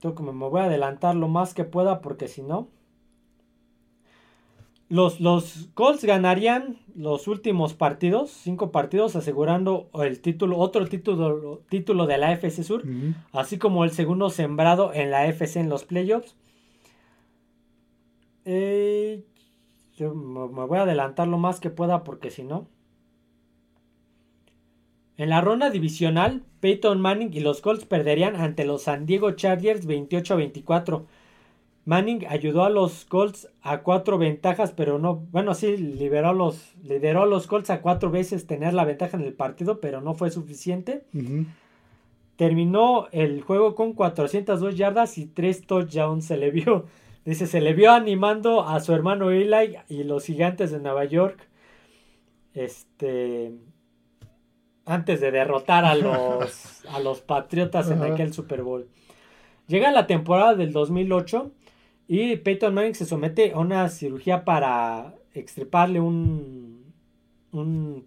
tengo 0.00 0.14
que 0.14 0.22
me 0.22 0.32
voy 0.32 0.60
a 0.60 0.64
adelantar 0.64 1.14
lo 1.14 1.28
más 1.28 1.54
que 1.54 1.64
pueda 1.64 2.00
porque 2.00 2.28
si 2.28 2.42
no, 2.42 2.68
los, 4.88 5.20
los 5.20 5.68
Colts 5.74 6.04
ganarían 6.04 6.78
los 6.94 7.26
últimos 7.26 7.74
partidos, 7.74 8.30
cinco 8.30 8.70
partidos, 8.70 9.16
asegurando 9.16 9.88
el 9.94 10.20
título, 10.20 10.58
otro 10.58 10.86
título, 10.86 11.62
título 11.68 12.06
de 12.06 12.18
la 12.18 12.32
FC 12.32 12.62
Sur, 12.62 12.84
así 13.32 13.58
como 13.58 13.84
el 13.84 13.90
segundo 13.90 14.30
sembrado 14.30 14.92
en 14.94 15.10
la 15.10 15.26
FC 15.26 15.58
en 15.60 15.68
los 15.68 15.84
playoffs. 15.84 16.36
Eh, 18.44 19.24
yo 19.96 20.14
me 20.14 20.64
voy 20.66 20.78
a 20.78 20.82
adelantar 20.82 21.26
lo 21.28 21.38
más 21.38 21.60
que 21.60 21.70
pueda 21.70 22.04
porque 22.04 22.30
si 22.30 22.42
no. 22.42 22.68
En 25.16 25.30
la 25.30 25.40
ronda 25.40 25.70
divisional, 25.70 26.42
Peyton 26.60 27.00
Manning 27.00 27.32
y 27.32 27.40
los 27.40 27.62
Colts 27.62 27.86
perderían 27.86 28.36
ante 28.36 28.66
los 28.66 28.82
San 28.82 29.06
Diego 29.06 29.30
Chargers 29.30 29.86
28 29.86 30.34
a 30.34 30.36
24. 30.36 31.06
Manning 31.86 32.26
ayudó 32.28 32.64
a 32.64 32.70
los 32.70 33.06
Colts 33.06 33.48
a 33.62 33.78
cuatro 33.82 34.18
ventajas, 34.18 34.72
pero 34.72 34.98
no, 34.98 35.24
bueno, 35.30 35.54
sí, 35.54 35.76
liberó 35.76 36.28
a 36.28 36.32
los, 36.34 36.74
lideró 36.82 37.22
a 37.22 37.26
los 37.26 37.46
Colts 37.46 37.70
a 37.70 37.80
cuatro 37.80 38.10
veces 38.10 38.46
tener 38.46 38.74
la 38.74 38.84
ventaja 38.84 39.16
en 39.16 39.22
el 39.22 39.32
partido, 39.32 39.80
pero 39.80 40.00
no 40.00 40.14
fue 40.14 40.30
suficiente. 40.30 41.04
Terminó 42.36 43.06
el 43.12 43.40
juego 43.40 43.74
con 43.74 43.94
402 43.94 44.76
yardas 44.76 45.16
y 45.16 45.26
3 45.26 45.66
touchdowns. 45.66 46.26
Se 46.26 46.36
le 46.36 46.50
vio, 46.50 46.84
dice, 47.26 47.46
se 47.46 47.60
le 47.60 47.74
vio 47.74 47.92
animando 47.92 48.66
a 48.66 48.80
su 48.80 48.92
hermano 48.94 49.30
Eli 49.30 49.76
y 49.88 50.04
los 50.04 50.24
gigantes 50.24 50.70
de 50.70 50.80
Nueva 50.80 51.04
York. 51.04 51.48
Este. 52.54 53.52
Antes 54.84 55.20
de 55.20 55.32
derrotar 55.32 55.84
a 55.84 55.96
los, 55.96 56.84
a 56.90 57.00
los 57.00 57.20
Patriotas 57.20 57.90
en 57.90 58.02
aquel 58.02 58.32
Super 58.32 58.62
Bowl. 58.62 58.88
Llega 59.66 59.90
la 59.90 60.06
temporada 60.06 60.54
del 60.54 60.72
2008 60.72 61.50
y 62.06 62.36
Peyton 62.36 62.72
Manning 62.72 62.94
se 62.94 63.04
somete 63.04 63.52
a 63.52 63.58
una 63.58 63.88
cirugía 63.88 64.44
para 64.44 65.14
extirparle 65.34 66.00
un. 66.00 66.94
Un, 67.50 68.06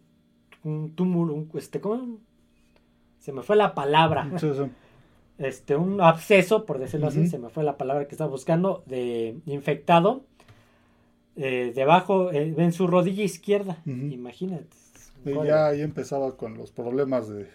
un 0.63 0.95
túmulo. 0.95 1.33
Un, 1.33 1.51
este, 1.55 1.81
¿cómo? 1.81 2.19
Se 3.19 3.33
me 3.33 3.43
fue 3.43 3.57
la 3.57 3.75
palabra 3.75 4.29
Sí, 4.37 4.49
sí. 4.55 4.63
Este, 5.39 5.75
un 5.75 6.01
absceso, 6.01 6.65
por 6.65 6.79
decirlo 6.79 7.07
así, 7.07 7.25
se 7.27 7.39
me 7.39 7.49
fue 7.49 7.63
la 7.63 7.77
palabra 7.77 8.07
que 8.07 8.15
estaba 8.15 8.29
buscando, 8.29 8.83
de 8.87 9.37
infectado, 9.45 10.23
eh, 11.35 11.71
debajo, 11.75 12.31
eh, 12.31 12.53
en 12.57 12.71
su 12.73 12.87
rodilla 12.87 13.23
izquierda, 13.23 13.77
imagínate. 14.09 14.67
Y 15.25 15.41
ya 15.41 15.67
ahí 15.67 15.81
empezaba 15.81 16.35
con 16.37 16.57
los 16.57 16.71
problemas 16.71 17.27
de... 17.29 17.47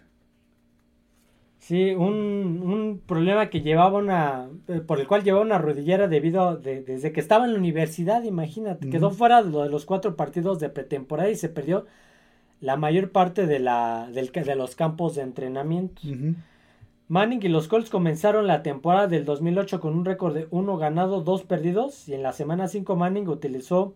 Sí, 1.59 1.93
un, 1.94 2.61
un 2.62 3.01
problema 3.06 3.48
que 3.48 3.62
llevaba 3.62 3.98
una, 3.98 4.51
eh, 4.69 4.81
por 4.81 5.01
el 5.01 5.06
cual 5.06 5.23
llevaba 5.24 5.43
una 5.44 5.56
rodillera 5.59 6.09
debido 6.09 6.43
a, 6.43 6.56
de- 6.56 6.82
desde 6.82 7.11
que 7.12 7.20
estaba 7.20 7.47
en 7.47 7.55
la 7.55 7.59
universidad, 7.59 8.23
imagínate, 8.24 8.86
quedó 8.89 9.11
fuera 9.11 9.43
de, 9.43 9.51
lo 9.51 9.62
de 9.62 9.70
los 9.70 9.86
cuatro 9.86 10.15
partidos 10.15 10.61
de 10.61 10.69
pretemporada 10.69 11.31
y 11.31 11.36
se 11.36 11.48
perdió 11.48 11.86
la 12.61 12.77
mayor 12.77 13.12
parte 13.12 13.47
de, 13.47 13.61
la, 13.61 14.11
del, 14.12 14.32
de 14.32 14.56
los 14.56 14.77
campos 14.77 15.15
de 15.16 15.23
entrenamiento. 15.23 16.02
Manning 17.09 17.41
y 17.43 17.49
los 17.49 17.69
Colts 17.69 17.91
comenzaron 17.91 18.47
la 18.47 18.63
temporada 18.63 19.07
del 19.07 19.25
2008 19.25 19.81
con 19.81 19.95
un 19.95 20.05
récord 20.05 20.35
de 20.35 20.49
1 20.51 20.77
ganado, 20.79 21.21
2 21.23 21.45
perdidos. 21.45 22.09
Y 22.09 22.15
en 22.15 22.23
la 22.23 22.33
semana 22.33 22.69
5 22.69 22.97
Manning 22.97 23.29
utilizó, 23.29 23.95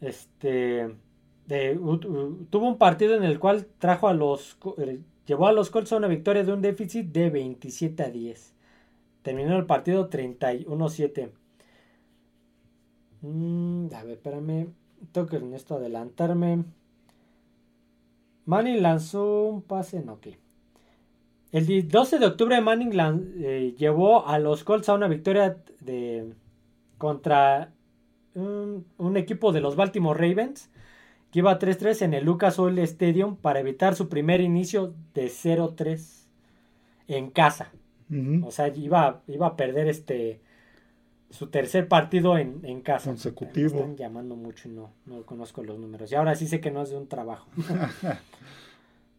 este, 0.00 0.94
de- 1.46 1.78
u- 1.78 1.94
u- 1.94 2.46
tuvo 2.50 2.68
un 2.68 2.78
partido 2.78 3.14
en 3.16 3.24
el 3.24 3.38
cual 3.38 3.66
trajo 3.78 4.08
a 4.08 4.14
los, 4.14 4.58
eh, 4.78 5.00
llevó 5.26 5.46
a 5.48 5.52
los 5.52 5.70
Colts 5.70 5.92
a 5.92 5.96
una 5.96 6.08
victoria 6.08 6.44
de 6.44 6.52
un 6.52 6.62
déficit 6.62 7.06
de 7.12 7.30
27 7.30 8.02
a 8.04 8.10
10. 8.10 8.54
Terminó 9.22 9.56
el 9.56 9.66
partido 9.66 10.08
31-7. 10.08 11.32
Mm, 13.22 13.88
a 13.94 14.02
ver, 14.04 14.12
espérame. 14.14 14.68
Tengo 15.12 15.26
que 15.28 15.36
en 15.36 15.54
esto 15.54 15.76
adelantarme. 15.76 16.64
Manning 18.46 18.82
lanzó 18.82 19.44
un 19.44 19.62
pase, 19.62 20.00
no, 20.02 20.14
ok. 20.14 20.26
El 21.52 21.66
di- 21.66 21.82
12 21.82 22.18
de 22.18 22.26
octubre 22.26 22.60
Manning 22.60 22.92
eh, 23.40 23.74
llevó 23.78 24.26
a 24.26 24.38
los 24.38 24.64
Colts 24.64 24.88
a 24.88 24.94
una 24.94 25.08
victoria 25.08 25.56
de 25.80 26.32
contra 26.98 27.72
un, 28.34 28.84
un 28.98 29.16
equipo 29.16 29.52
de 29.52 29.60
los 29.60 29.76
Baltimore 29.76 30.18
Ravens 30.18 30.70
que 31.30 31.38
iba 31.40 31.58
3-3 31.58 32.02
en 32.02 32.14
el 32.14 32.24
Lucas 32.24 32.58
Oil 32.58 32.78
Stadium 32.80 33.36
para 33.36 33.60
evitar 33.60 33.94
su 33.94 34.08
primer 34.08 34.40
inicio 34.40 34.94
de 35.14 35.26
0-3 35.28 36.26
en 37.06 37.30
casa. 37.30 37.70
O 38.44 38.50
sea, 38.50 38.68
iba, 38.68 39.22
iba 39.26 39.46
a 39.48 39.56
perder 39.56 39.86
este 39.88 40.40
su 41.30 41.48
tercer 41.48 41.88
partido 41.88 42.38
en, 42.38 42.60
en 42.64 42.80
casa. 42.80 43.10
Consecutivo. 43.10 43.74
Me 43.74 43.80
están 43.80 43.96
llamando 43.96 44.34
mucho 44.34 44.66
y 44.68 44.72
no, 44.72 44.90
no 45.04 45.22
conozco 45.26 45.62
los 45.62 45.78
números. 45.78 46.10
Y 46.10 46.14
ahora 46.14 46.34
sí 46.34 46.46
sé 46.46 46.58
que 46.60 46.70
no 46.70 46.82
es 46.82 46.88
de 46.90 46.96
un 46.96 47.06
trabajo. 47.06 47.48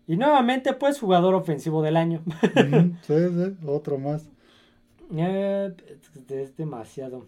y 0.10 0.18
nuevamente, 0.18 0.74
pues, 0.74 1.00
jugador 1.00 1.36
ofensivo 1.36 1.84
del 1.84 1.96
año. 1.96 2.24
Sí, 3.04 3.14
sí, 3.14 3.58
otro 3.68 4.00
más. 4.00 4.28
Eh, 5.16 5.72
es 6.30 6.58
demasiado. 6.58 7.28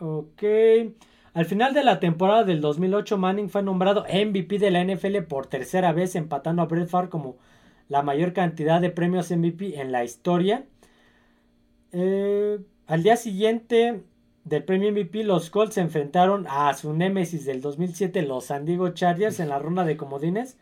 Ok. 0.00 0.42
Al 1.34 1.44
final 1.44 1.74
de 1.74 1.84
la 1.84 2.00
temporada 2.00 2.44
del 2.44 2.62
2008, 2.62 3.18
Manning 3.18 3.50
fue 3.50 3.62
nombrado 3.62 4.06
MVP 4.10 4.58
de 4.58 4.70
la 4.70 4.82
NFL 4.82 5.18
por 5.28 5.46
tercera 5.46 5.92
vez, 5.92 6.16
empatando 6.16 6.62
a 6.62 6.64
Brett 6.64 6.88
Favre 6.88 7.10
como 7.10 7.36
la 7.90 8.00
mayor 8.00 8.32
cantidad 8.32 8.80
de 8.80 8.88
premios 8.88 9.30
MVP 9.30 9.78
en 9.78 9.92
la 9.92 10.04
historia. 10.04 10.64
Eh, 11.92 12.60
al 12.86 13.02
día 13.02 13.16
siguiente 13.16 14.04
del 14.46 14.62
premio 14.62 14.92
MVP, 14.92 15.24
los 15.24 15.50
Colts 15.50 15.74
se 15.74 15.80
enfrentaron 15.80 16.46
a 16.48 16.72
su 16.74 16.94
némesis 16.94 17.44
del 17.44 17.60
2007, 17.60 18.22
los 18.22 18.44
San 18.44 18.64
Diego 18.64 18.90
Chargers, 18.90 19.40
en 19.40 19.48
la 19.48 19.58
ronda 19.58 19.84
de 19.84 19.96
comodines. 19.96 20.56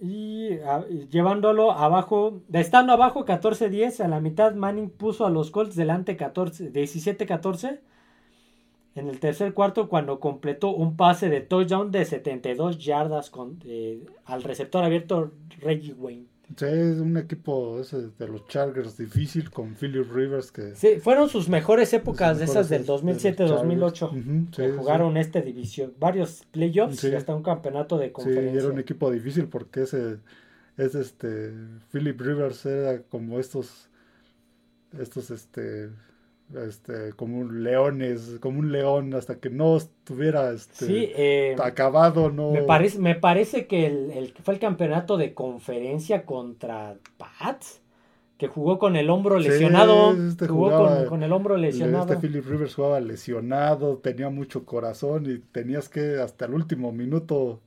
Y, 0.00 0.58
llevándolo 1.10 1.70
abajo, 1.70 2.40
estando 2.52 2.92
abajo 2.92 3.24
14-10, 3.24 4.00
a 4.04 4.08
la 4.08 4.20
mitad 4.20 4.54
Manning 4.54 4.90
puso 4.90 5.26
a 5.26 5.30
los 5.30 5.52
Colts 5.52 5.76
delante 5.76 6.16
14 6.16 6.72
17-14 6.72 7.80
en 8.96 9.08
el 9.08 9.20
tercer 9.20 9.54
cuarto 9.54 9.88
cuando 9.88 10.18
completó 10.18 10.70
un 10.70 10.96
pase 10.96 11.28
de 11.28 11.40
touchdown 11.40 11.92
de 11.92 12.04
72 12.04 12.78
yardas 12.78 13.30
con, 13.30 13.60
eh, 13.64 14.04
al 14.24 14.42
receptor 14.42 14.82
abierto 14.82 15.30
Reggie 15.60 15.94
Wayne. 15.94 16.26
Sí, 16.56 16.64
es 16.64 16.98
un 16.98 17.16
equipo 17.18 17.78
ese 17.78 18.08
de 18.18 18.26
los 18.26 18.46
Chargers 18.48 18.96
difícil 18.96 19.50
con 19.50 19.74
Philip 19.74 20.10
Rivers 20.10 20.50
que 20.50 20.74
Sí, 20.74 20.98
fueron 21.00 21.28
sus 21.28 21.48
mejores 21.48 21.92
épocas 21.92 22.38
de 22.38 22.46
esas 22.46 22.68
del 22.70 22.80
es- 22.80 22.86
de 22.86 22.92
los 22.92 23.02
2007-2008. 23.02 23.92
Chargers. 24.08 24.26
Ujú, 24.26 24.46
sí, 24.46 24.50
que 24.62 24.70
sí. 24.70 24.74
jugaron 24.78 25.16
esta 25.18 25.40
división, 25.42 25.92
varios 25.98 26.44
playoffs 26.50 27.00
Sí. 27.00 27.08
y 27.08 27.14
hasta 27.14 27.34
un 27.34 27.42
campeonato 27.42 27.98
de 27.98 28.06
Sí, 28.06 28.12
conferencia. 28.12 28.60
era 28.60 28.68
un 28.70 28.78
equipo 28.78 29.10
difícil 29.10 29.46
porque 29.48 29.82
ese 29.82 30.18
es 30.78 30.94
este 30.94 31.52
Philip 31.92 32.18
Rivers 32.20 32.64
era 32.66 33.02
como 33.02 33.38
estos 33.38 33.88
estos 34.98 35.30
este 35.30 35.90
este 36.54 37.12
como 37.14 37.38
un 37.40 37.62
leones, 37.64 38.38
como 38.40 38.60
un 38.60 38.72
león 38.72 39.14
hasta 39.14 39.38
que 39.40 39.50
no 39.50 39.76
estuviera 39.76 40.50
este 40.52 40.86
Sí, 40.86 41.12
eh, 41.14 41.56
acabado, 41.58 42.30
no 42.30 42.46
me, 42.52 42.62
parece, 42.62 42.98
me 42.98 43.14
parece 43.14 43.66
que 43.66 43.86
el, 43.86 44.10
el 44.12 44.34
fue 44.42 44.54
el 44.54 44.60
campeonato 44.60 45.16
de 45.16 45.34
conferencia 45.34 46.24
contra 46.24 46.96
Pats, 47.18 47.80
que 48.38 48.48
jugó 48.48 48.78
con 48.78 48.96
el 48.96 49.10
hombro 49.10 49.38
Sí, 49.38 49.44
lesionado. 49.44 50.14
este 50.28 50.46
jugó 50.46 50.66
jugaba- 50.66 51.00
con, 51.00 51.04
con 51.06 51.22
el 51.22 51.32
hombro 51.32 51.56
lesionado. 51.56 52.14
Este 52.14 52.16
Philip 52.16 52.44
Rivers 52.46 52.74
jugaba 52.74 53.00
lesionado, 53.00 53.98
tenía 53.98 54.30
mucho 54.30 54.64
corazón 54.64 55.26
y 55.30 55.38
tenías 55.38 55.88
que 55.88 56.18
hasta 56.20 56.46
el 56.46 56.54
último 56.54 56.92
minuto 56.92 57.60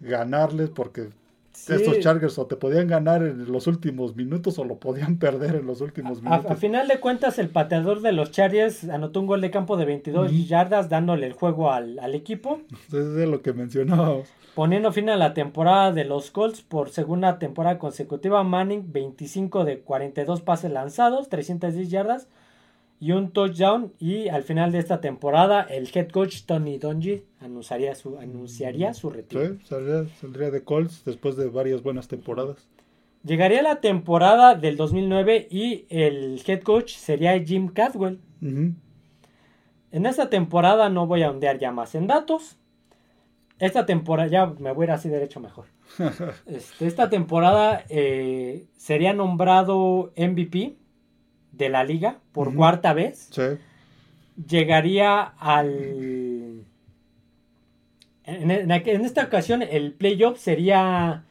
ganarles 0.00 0.70
porque 0.70 1.10
Sí, 1.54 1.72
estos 1.72 2.00
Chargers 2.00 2.38
o 2.38 2.46
te 2.46 2.56
podían 2.56 2.88
ganar 2.88 3.22
en 3.22 3.50
los 3.50 3.66
últimos 3.66 4.16
minutos 4.16 4.58
o 4.58 4.64
lo 4.64 4.78
podían 4.78 5.18
perder 5.18 5.56
en 5.56 5.66
los 5.66 5.80
últimos 5.80 6.18
a, 6.18 6.22
minutos. 6.22 6.50
a 6.50 6.56
final 6.56 6.88
de 6.88 7.00
cuentas, 7.00 7.38
el 7.38 7.48
pateador 7.48 8.00
de 8.02 8.12
los 8.12 8.30
Chargers 8.30 8.84
anotó 8.88 9.20
un 9.20 9.26
gol 9.26 9.40
de 9.40 9.50
campo 9.50 9.76
de 9.76 9.84
22 9.84 10.32
Ujú. 10.32 10.42
yardas, 10.44 10.88
dándole 10.88 11.26
el 11.26 11.32
juego 11.32 11.70
al, 11.72 11.98
al 11.98 12.14
equipo. 12.14 12.60
Eso 12.88 12.98
es 12.98 13.14
de 13.14 13.26
lo 13.26 13.40
que 13.42 13.52
mencionábamos. 13.52 14.28
Poniendo 14.54 14.92
fin 14.92 15.08
a 15.10 15.16
la 15.16 15.34
temporada 15.34 15.90
de 15.92 16.04
los 16.04 16.30
Colts 16.30 16.62
por 16.62 16.90
segunda 16.90 17.38
temporada 17.38 17.78
consecutiva, 17.78 18.44
Manning 18.44 18.92
25 18.92 19.64
de 19.64 19.80
42 19.80 20.42
pases 20.42 20.70
lanzados, 20.70 21.28
310 21.28 21.90
yardas 21.90 22.28
y 23.00 23.12
un 23.12 23.30
touchdown. 23.30 23.92
Y 23.98 24.28
al 24.28 24.42
final 24.42 24.72
de 24.72 24.78
esta 24.78 25.00
temporada, 25.00 25.62
el 25.62 25.88
head 25.94 26.08
coach 26.08 26.42
Tony 26.46 26.78
Dungy 26.78 27.22
anunciaría 27.40 27.94
su, 27.94 28.18
anunciaría 28.18 28.94
su 28.94 29.10
retiro. 29.10 29.46
Sí, 29.46 29.58
saldría, 29.64 30.08
saldría 30.20 30.50
de 30.50 30.62
Colts 30.62 31.04
después 31.04 31.36
de 31.36 31.48
varias 31.48 31.82
buenas 31.82 32.08
temporadas. 32.08 32.68
Llegaría 33.24 33.62
la 33.62 33.80
temporada 33.80 34.54
del 34.54 34.76
2009 34.76 35.48
y 35.50 35.86
el 35.88 36.42
head 36.46 36.62
coach 36.62 36.94
sería 36.94 37.38
Jim 37.42 37.68
Cadwell. 37.68 38.20
Ujú. 38.42 38.74
En 39.92 40.06
esta 40.06 40.28
temporada 40.28 40.88
no 40.88 41.06
voy 41.06 41.22
a 41.22 41.30
ondear 41.30 41.58
ya 41.58 41.72
más 41.72 41.94
en 41.94 42.06
datos. 42.06 42.56
Esta 43.60 43.86
temporada, 43.86 44.28
ya 44.28 44.46
me 44.46 44.72
voy 44.72 44.84
a 44.84 44.86
ir 44.86 44.90
así 44.90 45.08
derecho 45.08 45.40
mejor. 45.40 45.66
Este, 46.46 46.86
esta 46.86 47.08
temporada 47.08 47.84
eh, 47.88 48.66
sería 48.76 49.12
nombrado 49.12 50.12
MVP 50.16 50.76
de 51.56 51.68
la 51.68 51.84
liga 51.84 52.18
por 52.32 52.54
cuarta 52.54 52.92
vez. 52.92 53.28
Sí, 53.30 53.42
Llegaría 54.48 55.20
al... 55.22 56.64
En, 58.24 58.50
en 58.50 58.68
aqu- 58.70 58.88
en 58.94 59.04
esta 59.04 59.24
ocasión 59.24 59.62
el 59.62 59.92
playoff 59.92 60.38
sería... 60.38 61.24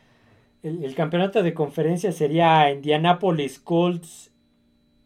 El, 0.62 0.86
el 0.86 0.96
campeonato 0.96 1.44
de 1.44 1.54
conferencia 1.54 2.14
sería 2.14 2.72
Indianapolis 2.72 3.60
Colts, 3.60 4.32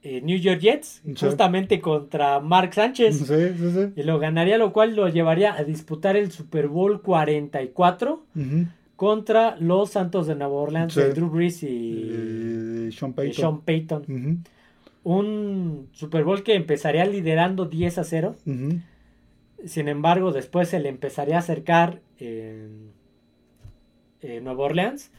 eh, 0.03 0.21
New 0.21 0.37
York 0.37 0.59
Jets, 0.59 1.01
Sí. 1.03 1.15
justamente 1.25 1.81
contra 1.81 2.39
Mark 2.39 2.75
Sánchez. 2.75 3.17
sí. 3.25 3.93
Y 3.95 4.03
lo 4.03 4.19
ganaría, 4.19 4.59
lo 4.59 4.71
cual 4.71 4.95
lo 4.95 5.07
llevaría 5.09 5.55
a 5.55 5.63
disputar 5.63 6.15
el 6.15 6.31
Super 6.31 6.67
Bowl 6.67 7.01
44 7.01 8.23
Ujú. 8.35 8.65
contra 8.95 9.55
los 9.59 9.89
Santos 9.89 10.27
de 10.27 10.35
Nueva 10.35 10.53
Orleans, 10.53 10.93
Sí. 10.93 10.99
de 10.99 11.13
Drew 11.15 11.27
Brees 11.29 11.63
y, 11.63 11.67
Y 11.67 12.91
Sean 12.91 13.11
y 13.11 13.13
Payton. 13.15 13.33
Sean 13.33 13.61
Payton. 13.61 14.01
Ujú, 14.03 14.37
Un 15.09 15.87
Super 15.93 16.25
Bowl 16.25 16.43
que 16.43 16.53
empezaría 16.55 17.05
liderando 17.05 17.65
10 17.65 17.97
a 17.97 18.03
0. 18.03 18.35
ujú. 18.45 18.81
Sin 19.65 19.87
embargo, 19.87 20.33
después 20.33 20.67
se 20.67 20.79
le 20.79 20.89
empezaría 20.89 21.37
a 21.37 21.39
acercar 21.39 22.01
en, 22.19 22.91
en 24.21 24.43
Nueva 24.43 24.65
Orleans 24.65 25.09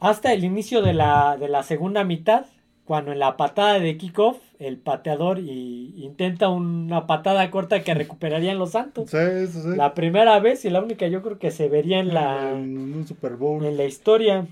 hasta 0.00 0.32
el 0.32 0.42
inicio 0.42 0.80
de 0.80 0.94
la, 0.94 1.36
de 1.38 1.48
la 1.48 1.62
segunda 1.62 2.02
mitad, 2.02 2.46
cuando 2.84 3.12
en 3.12 3.18
la 3.18 3.36
patada 3.36 3.78
de 3.78 3.96
kickoff 3.98 4.38
el 4.58 4.78
pateador 4.78 5.38
y, 5.38 5.94
intenta 5.98 6.48
una 6.48 7.06
patada 7.06 7.48
corta 7.50 7.84
que 7.84 7.92
recuperarían 7.94 8.58
los 8.58 8.70
Santos. 8.70 9.10
Sí, 9.10 9.46
sí, 9.46 9.60
sí. 9.62 9.76
La 9.76 9.92
primera 9.94 10.40
vez 10.40 10.64
y 10.64 10.70
la 10.70 10.80
única 10.80 11.06
yo 11.08 11.22
creo 11.22 11.38
que 11.38 11.50
se 11.50 11.68
vería 11.68 12.00
en 12.00 12.14
la, 12.14 12.52
En 12.52 12.94
un 12.94 13.06
Super 13.06 13.36
Bowl. 13.36 13.64
en 13.64 13.76
la 13.76 13.84
historia. 13.84 14.46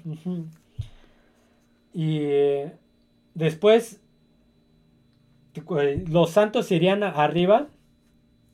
Y 1.95 2.19
eh, 2.21 2.73
después 3.35 4.01
los 6.09 6.31
Santos 6.31 6.71
irían 6.73 7.03
arriba. 7.03 7.69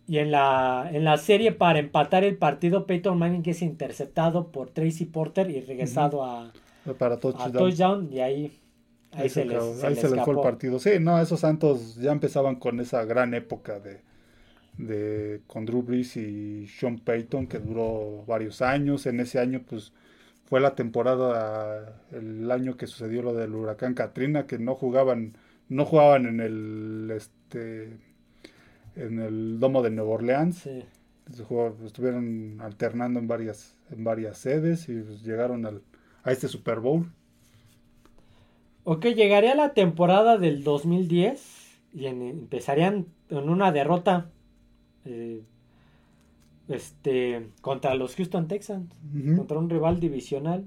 Y 0.06 0.18
en 0.18 0.30
la, 0.30 0.90
en 0.92 1.04
la 1.04 1.16
serie 1.16 1.52
para 1.52 1.78
empatar 1.78 2.24
el 2.24 2.36
partido, 2.36 2.86
Peyton 2.86 3.18
Manning 3.18 3.42
es 3.46 3.62
interceptado 3.62 4.52
por 4.52 4.68
Tracy 4.68 5.06
Porter 5.06 5.50
y 5.50 5.62
regresado 5.62 6.22
a, 6.24 6.52
Para 6.98 7.14
a 7.14 7.18
touchdown. 7.18 8.12
Y 8.12 8.20
ahí, 8.20 8.60
ahí, 9.12 9.22
Ahí 9.22 9.28
se, 9.30 9.42
se, 9.42 9.44
les, 9.46 9.64
se 9.80 9.86
ahí 9.86 9.94
les 9.94 10.00
se 10.02 10.10
les 10.10 10.22
fue 10.24 10.34
el 10.34 10.40
partido. 10.40 10.78
Sí, 10.78 10.90
no, 11.00 11.18
esos 11.20 11.40
Santos 11.40 11.96
ya 11.96 12.12
empezaban 12.12 12.56
con 12.56 12.80
esa 12.80 13.04
gran 13.04 13.32
época 13.32 13.80
de, 13.80 14.02
de 14.76 15.40
con 15.46 15.64
Drew 15.64 15.82
Brees 15.82 16.16
y 16.16 16.66
Sean 16.66 16.98
Payton 16.98 17.46
que 17.46 17.58
duró 17.58 18.24
varios 18.26 18.60
años. 18.60 19.06
En 19.06 19.20
ese 19.20 19.38
año, 19.38 19.62
pues 19.66 19.92
fue 20.44 20.60
la 20.60 20.74
temporada, 20.74 22.02
el 22.12 22.50
año 22.50 22.76
que 22.76 22.86
sucedió 22.86 23.22
lo 23.22 23.34
del 23.34 23.54
huracán 23.54 23.94
Katrina, 23.94 24.46
que 24.46 24.58
no 24.58 24.74
jugaban, 24.74 25.36
no 25.68 25.84
jugaban 25.86 26.26
en 26.26 26.40
el 26.40 27.10
este 27.14 27.98
en 28.96 29.18
el 29.20 29.58
domo 29.60 29.82
de 29.82 29.90
Nueva 29.90 30.10
Orleans. 30.12 30.58
Sí. 30.58 30.84
Estuvieron 31.84 32.60
alternando 32.60 33.18
en 33.18 33.26
varias, 33.28 33.76
en 33.90 34.04
varias 34.04 34.38
sedes 34.38 34.88
y 34.88 35.00
pues, 35.00 35.22
llegaron 35.22 35.64
al, 35.66 35.82
a 36.22 36.32
este 36.32 36.48
Super 36.48 36.80
Bowl. 36.80 37.06
Ok, 38.84 39.06
llegaría 39.06 39.54
la 39.54 39.72
temporada 39.72 40.36
del 40.38 40.62
2010 40.62 41.80
y 41.94 42.06
en- 42.06 42.22
empezarían 42.22 43.06
en 43.30 43.48
una 43.48 43.72
derrota 43.72 44.30
eh, 45.06 45.42
este, 46.68 47.48
contra 47.60 47.94
los 47.94 48.16
Houston 48.16 48.48
Texans, 48.48 48.90
contra 49.36 49.58
un 49.58 49.68
rival 49.70 50.00
divisional. 50.00 50.64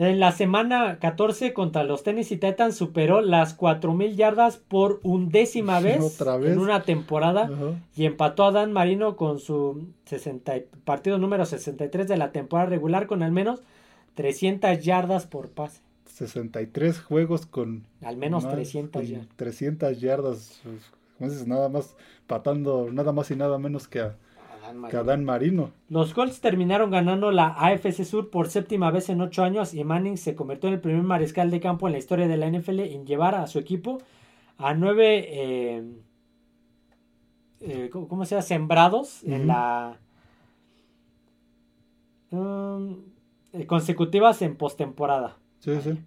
En 0.00 0.20
la 0.20 0.30
semana 0.30 0.98
14 1.00 1.52
contra 1.52 1.82
los 1.82 2.04
Tennessee 2.04 2.36
Titans 2.36 2.76
superó 2.76 3.20
las 3.20 3.58
4.000 3.58 4.14
yardas 4.14 4.56
por 4.56 5.00
undécima 5.02 5.80
vez, 5.80 6.00
Otra 6.20 6.36
vez. 6.36 6.52
en 6.52 6.60
una 6.60 6.84
temporada 6.84 7.46
Ajá. 7.52 7.72
y 7.96 8.04
empató 8.06 8.44
a 8.44 8.52
Dan 8.52 8.72
Marino 8.72 9.16
con 9.16 9.40
su 9.40 9.88
60 10.04 10.56
y- 10.56 10.66
partido 10.84 11.18
número 11.18 11.44
63 11.44 12.06
de 12.06 12.16
la 12.16 12.30
temporada 12.30 12.70
regular 12.70 13.08
con 13.08 13.24
al 13.24 13.32
menos 13.32 13.60
300 14.14 14.80
yardas 14.84 15.26
por 15.26 15.48
pase. 15.50 15.80
63 16.06 17.00
juegos 17.00 17.46
con 17.46 17.84
al 18.02 18.16
menos 18.16 18.44
más 18.44 18.54
300 18.54 19.02
de 19.02 19.08
ya. 19.08 19.20
300 19.34 20.00
yardas. 20.00 20.60
pues, 21.18 21.44
nada 21.46 21.68
más 21.68 21.96
patando, 22.28 22.88
nada 22.92 23.10
más 23.12 23.32
y 23.32 23.36
nada 23.36 23.58
menos 23.58 23.88
que 23.88 23.98
a, 24.00 24.16
Dan 25.04 25.24
Marino. 25.24 25.70
Los 25.88 26.14
Colts 26.14 26.40
terminaron 26.40 26.90
ganando 26.90 27.30
la 27.30 27.48
AFC 27.48 28.04
Sur 28.04 28.30
por 28.30 28.48
séptima 28.48 28.90
vez 28.90 29.08
en 29.08 29.20
ocho 29.20 29.42
años 29.42 29.74
y 29.74 29.84
Manning 29.84 30.16
se 30.16 30.34
convirtió 30.34 30.68
en 30.68 30.74
el 30.74 30.80
primer 30.80 31.02
mariscal 31.02 31.50
de 31.50 31.60
campo 31.60 31.86
en 31.86 31.92
la 31.92 31.98
historia 31.98 32.28
de 32.28 32.36
la 32.36 32.50
NFL 32.50 32.80
en 32.80 33.06
llevar 33.06 33.34
a 33.34 33.46
su 33.46 33.58
equipo 33.58 33.98
a 34.58 34.74
nueve, 34.74 35.26
eh, 35.28 35.84
eh, 37.60 37.90
¿cómo 37.90 38.24
se 38.24 38.34
llama? 38.34 38.42
Sembrados 38.42 39.22
en 39.24 39.46
la 39.46 39.98
um, 42.30 42.96
eh, 43.52 43.66
consecutivas 43.66 44.42
en 44.42 44.56
postemporada. 44.56 45.36
Sí, 45.60 45.80
sí. 45.82 45.98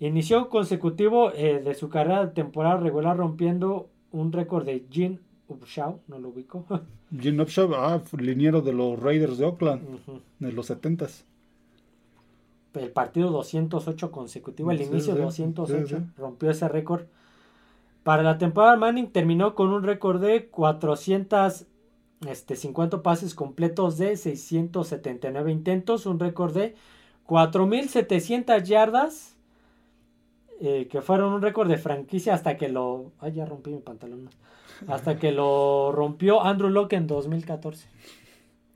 Inició 0.00 0.48
consecutivo 0.48 1.32
eh, 1.32 1.60
de 1.64 1.74
su 1.74 1.88
carrera 1.88 2.26
de 2.26 2.32
temporada 2.32 2.76
regular 2.76 3.16
rompiendo 3.16 3.88
un 4.10 4.32
récord 4.32 4.66
de 4.66 4.84
Gene 4.90 5.20
Upshaw, 5.48 5.98
no 6.08 6.18
lo 6.18 6.28
ubico. 6.30 6.64
Jim 7.20 7.40
Upshaw, 7.40 7.74
ah, 7.74 8.02
liniero 8.18 8.60
de 8.62 8.72
los 8.72 8.98
Raiders 8.98 9.36
de 9.38 9.44
Oakland, 9.44 9.82
de 10.38 10.52
los 10.52 10.70
70s. 10.70 11.24
el 12.74 12.90
partido 12.90 13.30
208 13.30 14.10
consecutivo, 14.10 14.70
el 14.70 14.78
Sí, 14.78 14.84
inicio 14.84 15.14
sí, 15.14 15.20
208, 15.20 15.86
sí, 15.86 15.94
sí. 15.96 16.02
rompió 16.16 16.50
ese 16.50 16.68
récord. 16.68 17.02
Para 18.02 18.22
la 18.22 18.38
temporada 18.38 18.76
Manning 18.76 19.10
terminó 19.12 19.54
con 19.54 19.68
un 19.68 19.82
récord 19.82 20.20
de 20.20 20.46
450 20.48 23.02
pases 23.02 23.34
completos 23.34 23.98
de 23.98 24.16
679 24.16 25.52
intentos, 25.52 26.06
un 26.06 26.18
récord 26.18 26.54
de 26.54 26.74
4700 27.26 28.62
yardas, 28.64 29.31
eh, 30.62 30.86
que 30.90 31.02
fueron 31.02 31.32
un 31.32 31.42
récord 31.42 31.68
de 31.68 31.76
franquicia 31.76 32.32
hasta 32.34 32.56
que 32.56 32.68
lo... 32.68 33.10
Ay, 33.20 33.32
ya 33.32 33.44
rompí 33.44 33.70
mi 33.70 33.80
pantalón. 33.80 34.28
Hasta 34.86 35.18
que 35.18 35.32
lo 35.32 35.92
rompió 35.92 36.42
Andrew 36.42 36.70
Locke 36.70 36.94
en 36.94 37.06
2014. 37.06 37.86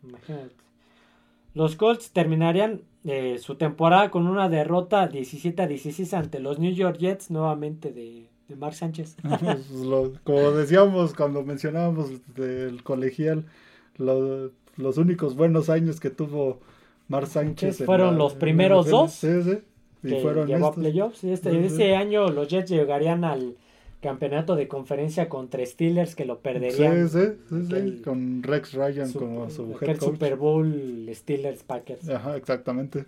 Imagínate. 0.05 0.55
Los 1.55 1.75
Colts 1.77 2.11
terminarían 2.11 2.83
eh, 3.05 3.39
su 3.41 3.55
temporada 3.55 4.11
con 4.11 4.27
una 4.27 4.49
derrota 4.49 5.07
17 5.07 5.63
a 5.63 5.67
16 5.67 6.13
ante 6.15 6.39
los 6.41 6.59
New 6.59 6.73
York 6.73 6.99
Jets, 6.99 7.31
nuevamente 7.31 7.93
de, 7.93 8.29
de 8.49 8.57
Mark 8.57 8.75
Sánchez. 8.75 9.17
Pues, 9.41 9.71
lo- 9.71 10.13
como 10.25 10.51
decíamos 10.53 11.15
cuando 11.15 11.43
mencionábamos 11.45 12.11
del 12.35 12.83
colegial, 12.83 13.47
lo- 13.97 14.51
los 14.77 14.99
únicos 14.99 15.35
buenos 15.35 15.71
años 15.71 15.99
que 15.99 16.11
tuvo 16.11 16.61
Mar 17.09 17.27
Sánchez. 17.27 17.85
Fueron 17.87 18.13
la- 18.13 18.19
los 18.19 18.35
primeros 18.35 18.87
dos 18.91 19.13
Sí, 19.13 19.43
sí. 19.43 19.59
Que 20.15 20.21
fueron 20.21 20.47
llegó 20.49 20.67
a 20.67 20.75
playoffs. 20.75 21.25
Y 21.25 21.31
Este, 21.33 21.65
ese 21.67 21.95
año 21.97 22.29
los 22.29 22.49
Jets 22.49 22.71
llegarían 22.71 23.25
al 23.25 23.57
campeonato 24.01 24.55
de 24.57 24.69
conferencia 24.69 25.29
contra 25.29 25.65
Steelers 25.67 26.15
que 26.15 26.25
lo 26.27 26.39
perderían. 26.41 27.09
Sí, 27.09 27.19
sí, 27.19 27.27
sí, 27.49 27.57
sí, 27.67 27.73
Aquel 27.75 28.03
con 28.03 28.43
Rex 28.43 28.75
Ryan 28.75 29.09
Super- 29.09 29.29
como 29.29 29.51
su 29.51 29.73
head 29.81 29.97
coach. 29.99 30.11
Super 30.13 30.37
Bowl 30.37 31.11
Steelers 31.13 31.63
Packers. 31.65 32.09
Ajá, 32.09 32.37
exactamente. 32.37 33.07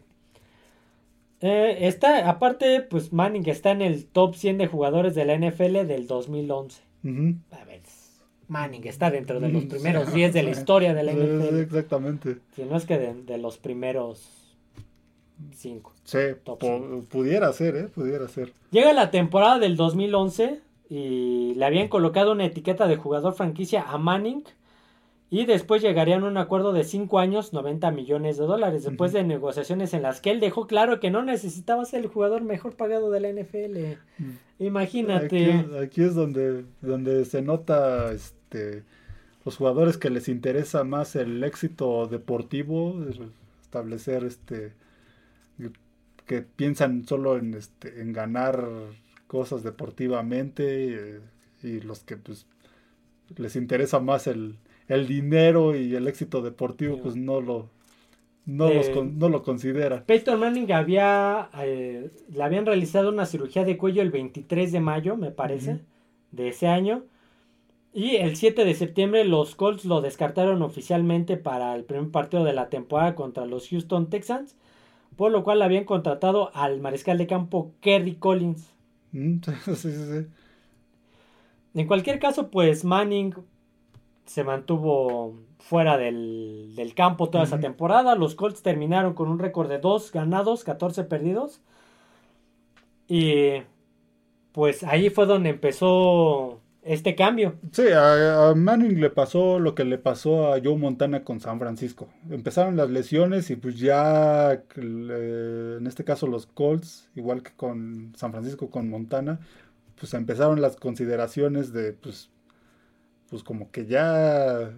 Eh, 1.40 1.86
está, 1.86 2.28
aparte, 2.28 2.80
pues 2.82 3.12
Manning 3.12 3.48
está 3.48 3.70
en 3.70 3.82
el 3.82 4.06
top 4.06 4.34
100 4.34 4.58
de 4.58 4.66
jugadores 4.66 5.14
de 5.14 5.24
la 5.24 5.34
NFL 5.34 5.86
del 5.86 6.06
2011. 6.08 6.82
Ujú. 7.04 7.34
A 7.52 7.64
ver, 7.64 7.80
Manning 8.48 8.84
está 8.88 9.10
dentro 9.12 9.38
de 9.38 9.48
los 9.50 9.64
primeros 9.66 10.12
10 10.12 10.32
de 10.32 10.42
la 10.42 10.50
historia 10.50 10.94
de 10.94 11.02
la 11.04 11.12
NFL. 11.12 11.60
exactamente. 11.60 12.38
Si 12.56 12.64
no 12.64 12.76
es 12.76 12.86
que 12.86 12.98
de, 12.98 13.14
de 13.14 13.38
los 13.38 13.58
primeros 13.58 14.37
5. 15.52 15.92
Sí, 16.04 16.18
pudiera 17.10 17.52
ser, 17.52 17.76
¿eh? 17.76 17.88
Pudiera 17.94 18.28
ser. 18.28 18.52
Llega 18.70 18.92
la 18.92 19.10
temporada 19.10 19.58
del 19.58 19.76
2011 19.76 20.60
y 20.90 21.54
le 21.54 21.64
habían 21.64 21.88
colocado 21.88 22.32
una 22.32 22.46
etiqueta 22.46 22.86
de 22.86 22.96
jugador 22.96 23.34
franquicia 23.34 23.82
a 23.82 23.98
Manning 23.98 24.44
y 25.30 25.44
después 25.44 25.82
llegarían 25.82 26.24
a 26.24 26.28
un 26.28 26.38
acuerdo 26.38 26.72
de 26.72 26.84
5 26.84 27.18
años, 27.18 27.52
90 27.52 27.90
millones 27.90 28.38
de 28.38 28.46
dólares, 28.46 28.84
después 28.84 29.12
de 29.12 29.24
negociaciones 29.24 29.92
en 29.92 30.02
las 30.02 30.22
que 30.22 30.30
él 30.30 30.40
dejó 30.40 30.66
claro 30.66 31.00
que 31.00 31.10
no 31.10 31.22
necesitaba 31.22 31.84
ser 31.84 32.00
el 32.00 32.06
jugador 32.06 32.42
mejor 32.42 32.76
pagado 32.76 33.10
de 33.10 33.20
la 33.20 33.28
NFL. 33.28 33.98
Imagínate. 34.58 35.52
Aquí, 35.52 35.76
aquí 35.82 36.02
es 36.02 36.14
donde, 36.14 36.64
donde 36.80 37.26
se 37.26 37.42
nota 37.42 38.10
este, 38.12 38.84
los 39.44 39.56
jugadores 39.58 39.98
que 39.98 40.08
les 40.08 40.28
interesa 40.28 40.82
más 40.84 41.14
el 41.14 41.44
éxito 41.44 42.06
deportivo, 42.06 42.96
es 43.10 43.18
establecer 43.62 44.24
este 44.24 44.72
que 46.28 46.42
piensan 46.42 47.06
solo 47.08 47.36
en 47.38 47.54
este 47.54 48.00
en 48.02 48.12
ganar 48.12 48.68
cosas 49.26 49.64
deportivamente 49.64 51.16
eh, 51.16 51.20
y 51.64 51.80
los 51.80 52.00
que 52.04 52.16
pues 52.16 52.46
les 53.36 53.56
interesa 53.56 54.00
más 54.00 54.26
el, 54.26 54.56
el 54.88 55.06
dinero 55.08 55.76
y 55.76 55.94
el 55.96 56.08
éxito 56.08 56.42
deportivo 56.42 56.96
Sí. 56.96 57.00
pues 57.02 57.16
no 57.16 57.40
lo 57.40 57.70
no, 58.46 58.68
Eh, 58.68 58.76
los 58.76 58.88
con- 58.90 59.18
no 59.18 59.28
lo 59.28 59.42
consideran. 59.42 60.04
Peyton 60.06 60.40
Manning 60.40 60.72
había, 60.72 61.50
eh, 61.58 62.10
le 62.34 62.42
habían 62.42 62.64
realizado 62.66 63.10
una 63.10 63.26
cirugía 63.26 63.64
de 63.64 63.76
cuello 63.76 64.00
el 64.02 64.10
23 64.10 64.72
de 64.72 64.80
mayo, 64.80 65.16
me 65.18 65.30
parece, 65.30 65.80
de 66.32 66.48
ese 66.48 66.66
año. 66.66 67.04
Y 67.92 68.16
el 68.16 68.36
7 68.36 68.64
de 68.64 68.74
septiembre 68.74 69.24
los 69.24 69.54
Colts 69.54 69.84
lo 69.84 70.00
descartaron 70.00 70.62
oficialmente 70.62 71.36
para 71.36 71.74
el 71.74 71.84
primer 71.84 72.10
partido 72.10 72.44
de 72.44 72.52
la 72.54 72.68
temporada 72.70 73.14
contra 73.14 73.44
los 73.46 73.68
Houston 73.68 74.08
Texans, 74.08 74.56
por 75.18 75.32
lo 75.32 75.42
cual 75.42 75.60
habían 75.62 75.84
contratado 75.84 76.54
al 76.54 76.80
mariscal 76.80 77.18
de 77.18 77.26
campo 77.26 77.72
Kerry 77.80 78.14
Collins. 78.14 78.72
Mm, 79.10 79.40
sí, 79.66 79.74
sí, 79.74 79.90
sí. 79.92 80.26
En 81.74 81.88
cualquier 81.88 82.20
caso, 82.20 82.52
pues 82.52 82.84
Manning 82.84 83.34
se 84.26 84.44
mantuvo 84.44 85.34
fuera 85.58 85.98
del, 85.98 86.72
del 86.76 86.94
campo 86.94 87.30
toda 87.30 87.42
esa 87.42 87.58
temporada. 87.58 88.14
Los 88.14 88.36
Colts 88.36 88.62
terminaron 88.62 89.14
con 89.14 89.28
un 89.28 89.40
récord 89.40 89.68
de 89.68 89.80
2 89.80 90.12
ganados, 90.12 90.62
14 90.62 91.02
perdidos. 91.02 91.62
Y 93.08 93.62
pues 94.52 94.84
ahí 94.84 95.10
fue 95.10 95.26
donde 95.26 95.50
empezó 95.50 96.60
este 96.82 97.14
cambio. 97.14 97.56
Sí, 97.72 97.88
a, 97.88 98.48
a 98.50 98.54
Manning 98.54 99.00
le 99.00 99.10
pasó 99.10 99.58
lo 99.58 99.74
que 99.74 99.84
le 99.84 99.98
pasó 99.98 100.52
a 100.52 100.60
Joe 100.62 100.76
Montana 100.76 101.24
con 101.24 101.40
San 101.40 101.58
Francisco. 101.58 102.08
Empezaron 102.30 102.76
las 102.76 102.88
lesiones 102.90 103.50
y 103.50 103.56
pues 103.56 103.78
ya, 103.78 104.62
en 104.76 105.84
este 105.86 106.04
caso 106.04 106.26
los 106.26 106.46
Colts, 106.46 107.08
igual 107.14 107.42
que 107.42 107.52
con 107.52 108.12
San 108.16 108.30
Francisco 108.32 108.70
con 108.70 108.88
Montana, 108.88 109.40
pues 109.98 110.14
empezaron 110.14 110.60
las 110.60 110.76
consideraciones 110.76 111.72
de 111.72 111.92
pues, 111.92 112.30
pues 113.30 113.42
como 113.42 113.70
que 113.70 113.86
ya 113.86 114.70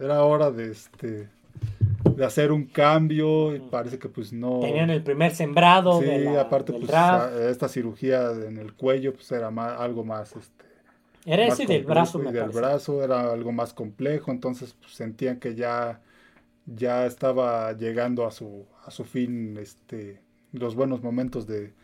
era 0.00 0.22
hora 0.24 0.50
de 0.50 0.70
este 0.70 1.28
de 2.16 2.24
hacer 2.24 2.52
un 2.52 2.66
cambio 2.66 3.54
y 3.56 3.60
parece 3.60 3.98
que 3.98 4.08
pues 4.08 4.32
no 4.32 4.60
Tenían 4.60 4.90
el 4.90 5.02
primer 5.02 5.34
sembrado 5.34 6.00
sí, 6.00 6.04
de 6.06 6.20
la- 6.20 6.42
aparte 6.42 6.72
del 6.72 6.82
pues 6.82 6.94
a- 6.94 7.48
esta 7.50 7.68
cirugía 7.68 8.30
en 8.32 8.58
el 8.58 8.74
cuello 8.74 9.14
pues 9.14 9.32
era 9.32 9.50
más, 9.50 9.80
algo 9.80 10.04
más 10.04 10.36
este 10.36 10.64
Era 11.26 11.48
ese 11.48 11.66
del 11.66 11.84
brazo, 11.84 12.20
me 12.20 12.32
del 12.32 12.50
brazo 12.50 13.02
era 13.02 13.32
algo 13.32 13.50
más 13.52 13.74
complejo, 13.74 14.30
entonces 14.30 14.74
pues, 14.80 14.94
sentían 14.94 15.40
que 15.40 15.56
ya, 15.56 16.00
ya 16.66 17.04
estaba 17.04 17.72
llegando 17.72 18.26
a 18.26 18.30
su, 18.30 18.64
a 18.84 18.92
su 18.92 19.04
fin 19.04 19.56
este, 19.58 20.22
los 20.52 20.76
buenos 20.76 21.02
momentos 21.02 21.46
de, 21.48 21.74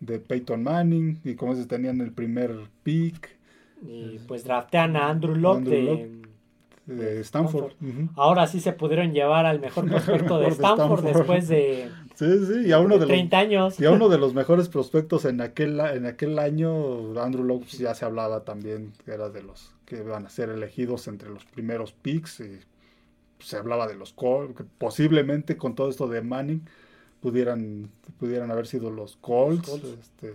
de 0.00 0.18
Peyton 0.20 0.62
Manning 0.62 1.20
y 1.22 1.34
como 1.34 1.52
dices 1.52 1.68
tenían 1.68 2.00
el 2.00 2.12
primer 2.12 2.70
pick 2.82 3.38
Y 3.82 4.20
pues 4.20 4.44
draftean 4.44 4.96
a 4.96 5.10
Andrew 5.10 5.36
Locke 5.36 5.58
Andrew. 5.58 5.82
Locke. 5.82 6.10
de 6.10 6.27
Stanford. 7.22 7.72
Ujú. 7.80 8.08
Ahora 8.16 8.46
sí 8.46 8.60
se 8.60 8.72
pudieron 8.72 9.12
llevar 9.12 9.46
al 9.46 9.60
mejor 9.60 9.86
prospecto 9.90 10.38
de 10.38 10.46
de 10.46 10.50
Stanford, 10.52 10.98
Stanford. 11.00 11.04
después 11.18 11.48
de, 11.48 11.90
Sí, 12.14 12.26
sí, 12.46 12.66
y 12.68 12.72
a 12.72 12.80
uno 12.80 12.94
de 12.94 13.00
de 13.00 13.06
los, 13.06 13.08
30 13.08 13.38
años. 13.38 13.80
y 13.80 13.84
a 13.84 13.90
uno 13.92 14.08
de 14.08 14.18
los 14.18 14.34
mejores 14.34 14.68
prospectos 14.68 15.24
en 15.24 15.40
aquel, 15.40 15.78
en 15.80 16.06
aquel 16.06 16.38
año, 16.38 17.18
Andrew 17.20 17.44
Locke 17.44 17.66
ya 17.76 17.94
se 17.94 18.04
hablaba 18.04 18.44
también 18.44 18.92
era 19.06 19.28
de 19.28 19.42
los 19.42 19.72
que 19.84 19.98
iban 19.98 20.26
a 20.26 20.28
ser 20.30 20.48
elegidos 20.50 21.06
entre 21.08 21.30
los 21.30 21.44
primeros 21.44 21.92
picks 21.92 22.40
y 22.40 22.58
se 23.38 23.56
hablaba 23.56 23.86
de 23.86 23.94
los 23.94 24.12
Colts, 24.12 24.56
que 24.56 24.64
posiblemente 24.78 25.56
con 25.56 25.74
todo 25.76 25.88
esto 25.90 26.08
de 26.08 26.20
Manning 26.22 26.62
pudieran, 27.20 27.88
pudieran 28.18 28.50
haber 28.50 28.66
sido 28.66 28.90
los 28.90 29.16
Colts. 29.16 29.68
Colts. 29.68 29.86
Este, 30.00 30.34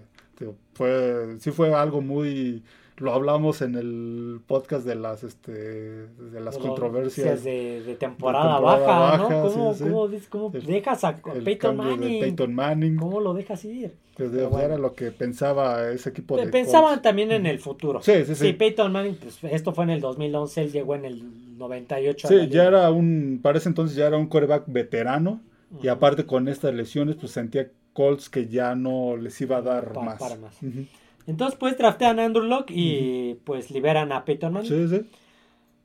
fue, 0.73 1.35
sí 1.39 1.51
fue 1.51 1.73
algo 1.73 2.01
muy, 2.01 2.63
lo 2.97 3.13
hablamos 3.13 3.61
en 3.61 3.75
el 3.75 4.39
podcast 4.45 4.85
de 4.85 4.95
las, 4.95 5.23
este, 5.23 5.51
de 5.51 6.39
las 6.41 6.55
de 6.55 6.61
controversias. 6.61 7.43
de, 7.43 7.81
de 7.83 7.95
temporada, 7.95 8.55
temporada 8.55 8.59
baja, 8.85 8.99
baja, 8.99 9.17
¿no? 9.17 9.49
¿Cómo, 9.51 9.73
sí, 9.73 9.79
sí. 9.79 9.83
cómo 9.89 10.07
dices- 10.07 10.27
cómo 10.29 10.49
dejas 10.51 11.03
a 11.03 11.17
Peyton 11.17 11.77
de 11.77 11.83
Manning? 11.83 12.19
Peyton 12.21 12.53
Manning. 12.53 12.95
¿Cómo 12.97 13.19
lo 13.19 13.33
dejas 13.33 13.65
ir? 13.65 13.95
Pues, 14.15 14.29
Pero 14.31 14.47
o 14.47 14.51
sea, 14.51 14.59
era 14.59 14.67
bueno. 14.75 14.77
lo 14.89 14.93
que 14.93 15.11
pensaba 15.11 15.89
ese 15.91 16.09
equipo 16.09 16.37
de 16.37 16.47
Pensaban 16.47 16.89
Colts. 16.89 17.01
también 17.01 17.31
en 17.31 17.47
el 17.47 17.57
futuro. 17.59 17.99
Sí, 18.03 18.13
sí, 18.25 18.35
sí. 18.35 18.53
Peyton 18.53 18.91
Manning, 18.91 19.15
pues 19.15 19.43
esto 19.43 19.73
fue 19.73 19.85
en 19.85 19.89
el 19.89 20.01
2011, 20.01 20.61
él 20.61 20.71
llegó 20.71 20.93
en 20.95 21.05
el 21.05 21.57
98. 21.57 22.27
a 22.27 22.31
la 22.31 22.43
Sí, 22.43 22.49
ya 22.49 22.65
era 22.65 22.91
un, 22.91 23.39
para 23.41 23.57
ese 23.57 23.69
entonces 23.69 23.97
ya 23.97 24.05
era 24.05 24.17
un 24.17 24.27
coreback 24.27 24.65
veterano 24.67 25.41
y 25.71 25.87
Ujú. 25.87 25.89
aparte 25.89 26.25
con 26.27 26.47
estas 26.47 26.73
lesiones 26.75 27.15
pues 27.15 27.31
sentía 27.31 27.69
Colts 27.93 28.29
que 28.29 28.47
ya 28.47 28.75
no 28.75 29.17
les 29.17 29.39
iba 29.41 29.57
a 29.57 29.61
dar 29.63 29.93
Pa- 29.93 30.01
más. 30.03 30.19
para 30.19 30.35
más. 30.35 30.61
Ujú. 30.61 30.85
Entonces, 31.27 31.57
pues 31.59 31.77
draftean 31.77 32.19
a 32.19 32.25
Andrew 32.25 32.43
Locke 32.45 32.71
y 32.71 33.35
pues 33.45 33.71
liberan 33.71 34.11
a 34.11 34.25
Peyton 34.25 34.53
Manning. 34.53 34.89
Sí, 34.89 34.97
sí. 34.97 35.09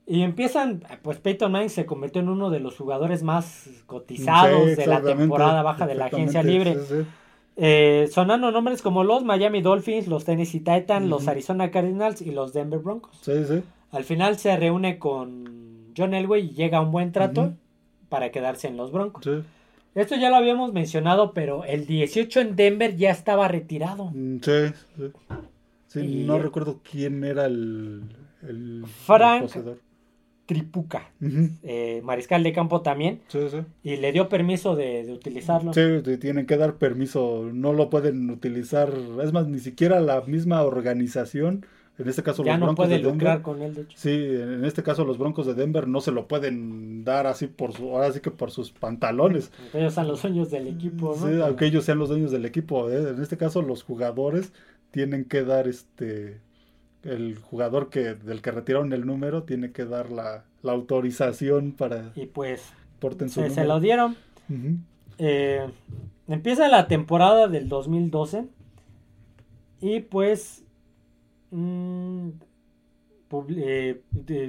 Y 0.05 0.23
empiezan, 0.23 0.83
pues 1.03 1.19
Peyton 1.19 1.51
Manning 1.51 1.69
se 1.69 1.85
convirtió 1.85 2.21
en 2.21 2.29
uno 2.29 2.49
de 2.49 2.59
los 2.59 2.75
jugadores 2.75 3.21
más 3.23 3.69
cotizados 3.85 4.69
Sí, 4.71 4.75
de 4.75 4.87
la 4.87 5.01
temporada 5.01 5.61
baja 5.61 5.85
de 5.87 5.95
la 5.95 6.05
agencia 6.05 6.43
libre. 6.43 6.75
sí, 6.75 6.79
sí. 6.87 7.05
Eh, 7.61 8.07
sonando 8.09 8.51
nombres 8.51 8.81
como 8.81 9.03
los 9.03 9.23
Miami 9.25 9.61
Dolphins, 9.61 10.07
los 10.07 10.23
Tennessee 10.23 10.61
Titans, 10.61 11.07
los. 11.09 11.27
Arizona 11.27 11.69
Cardinals 11.71 12.21
y 12.21 12.31
los 12.31 12.53
Denver 12.53 12.79
Broncos. 12.79 13.17
Sí, 13.21 13.33
sí. 13.45 13.61
Al 13.91 14.05
final 14.05 14.37
se 14.37 14.55
reúne 14.55 14.97
con 14.97 15.91
John 15.97 16.13
Elway 16.13 16.45
y 16.45 16.49
llega 16.51 16.77
a 16.77 16.81
un 16.81 16.91
buen 16.91 17.11
trato 17.11 17.53
para 18.07 18.31
quedarse 18.31 18.67
en 18.67 18.77
los 18.77 18.91
Broncos. 18.93 19.27
Esto 19.95 20.15
ya 20.15 20.29
lo 20.29 20.35
habíamos 20.37 20.71
mencionado, 20.73 21.33
pero 21.33 21.65
el 21.65 21.85
18 21.85 22.39
en 22.41 22.55
Denver 22.55 22.95
ya 22.95 23.11
estaba 23.11 23.47
retirado. 23.47 24.11
Mm, 24.13 24.37
Sí, 24.41 24.51
sí. 24.97 25.03
Sí, 25.87 25.99
Y- 26.01 26.23
no 26.25 26.37
recuerdo 26.37 26.79
quién 26.89 27.23
era 27.23 27.45
el, 27.45 28.03
el, 28.47 28.83
Frank. 29.05 29.41
el 29.41 29.47
poseedor. 29.47 29.79
Tripuca, 30.45 31.11
eh, 31.61 32.01
mariscal 32.03 32.41
de 32.41 32.51
campo 32.53 32.81
también, 32.81 33.21
Sí, 33.27 33.37
sí. 33.51 33.57
y 33.83 33.97
le 33.97 34.11
dio 34.11 34.29
permiso 34.29 34.75
de, 34.75 35.03
de 35.05 35.13
utilizarlo. 35.13 35.73
Sí, 35.73 35.81
te 36.03 36.17
tienen 36.17 36.47
que 36.47 36.57
dar 36.57 36.77
permiso, 36.77 37.47
no 37.53 37.71
lo 37.71 37.91
pueden 37.91 38.31
utilizar, 38.31 38.91
es 39.23 39.31
más, 39.31 39.47
ni 39.47 39.59
siquiera 39.59 39.99
la 39.99 40.21
misma 40.21 40.63
organización, 40.63 41.67
en 41.99 42.07
este 42.09 42.23
caso 42.23 42.43
ya 42.43 42.53
los 42.53 42.59
no 42.61 42.65
Broncos 42.67 42.85
puede 42.87 42.97
de 42.97 43.03
Denver. 43.03 43.13
lucrar 43.13 43.41
con 43.41 43.61
él, 43.61 43.75
de 43.75 43.81
hecho. 43.81 43.97
Sí, 43.97 44.09
en 44.09 44.65
este 44.65 44.81
caso 44.83 45.05
los 45.05 45.17
Broncos 45.17 45.45
de 45.45 45.53
Denver 45.53 45.87
no 45.87 46.01
se 46.01 46.11
lo 46.11 46.27
pueden 46.27 47.03
dar 47.03 47.27
así 47.27 47.47
por 47.47 47.73
su, 47.73 47.89
ahora 47.89 48.11
sí 48.11 48.19
que 48.21 48.31
por 48.31 48.51
sus 48.51 48.71
pantalones. 48.71 49.51
Aunque 49.61 49.79
Ellos 49.79 49.93
son 49.93 50.07
los 50.07 50.19
sueños 50.19 50.49
del 50.49 50.67
equipo, 50.67 51.09
¿no? 51.09 51.15
Sí, 51.15 51.21
Pero- 51.25 51.45
aunque 51.45 51.65
ellos 51.65 51.83
sean 51.85 51.99
los 51.99 52.09
dueños 52.09 52.31
del 52.31 52.45
equipo, 52.45 52.89
¿eh? 52.89 53.09
en 53.09 53.21
este 53.21 53.37
caso 53.37 53.61
los 53.61 53.83
jugadores 53.83 54.53
tienen 54.91 55.25
que 55.25 55.43
dar 55.43 55.67
este 55.67 56.39
el 57.03 57.37
jugador 57.37 57.89
que 57.89 58.13
del 58.15 58.41
que 58.41 58.51
retiraron 58.51 58.91
el 58.91 59.05
número 59.05 59.43
tiene 59.43 59.71
que 59.71 59.85
dar 59.85 60.11
la, 60.11 60.43
la 60.63 60.71
autorización 60.73 61.71
para 61.71 62.11
Y 62.15 62.25
pues 62.25 62.61
porten 62.99 63.29
su 63.29 63.39
se, 63.41 63.49
se 63.51 63.63
lo 63.65 63.79
dieron. 63.79 64.17
Eh, 65.17 65.65
empieza 66.27 66.67
la 66.67 66.87
temporada 66.87 67.47
del 67.47 67.69
2012 67.69 68.45
y 69.81 70.01
pues 70.01 70.63
mm, 71.51 72.29
eh, 73.57 74.01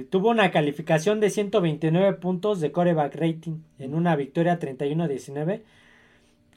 tuvo 0.09 0.29
una 0.29 0.49
calificación 0.51 1.19
de 1.19 1.29
129 1.29 2.13
puntos 2.13 2.59
de 2.61 2.71
coreback 2.71 3.15
rating 3.15 3.57
en 3.79 3.93
una 3.93 4.15
victoria 4.15 4.59
31-19 4.59 5.61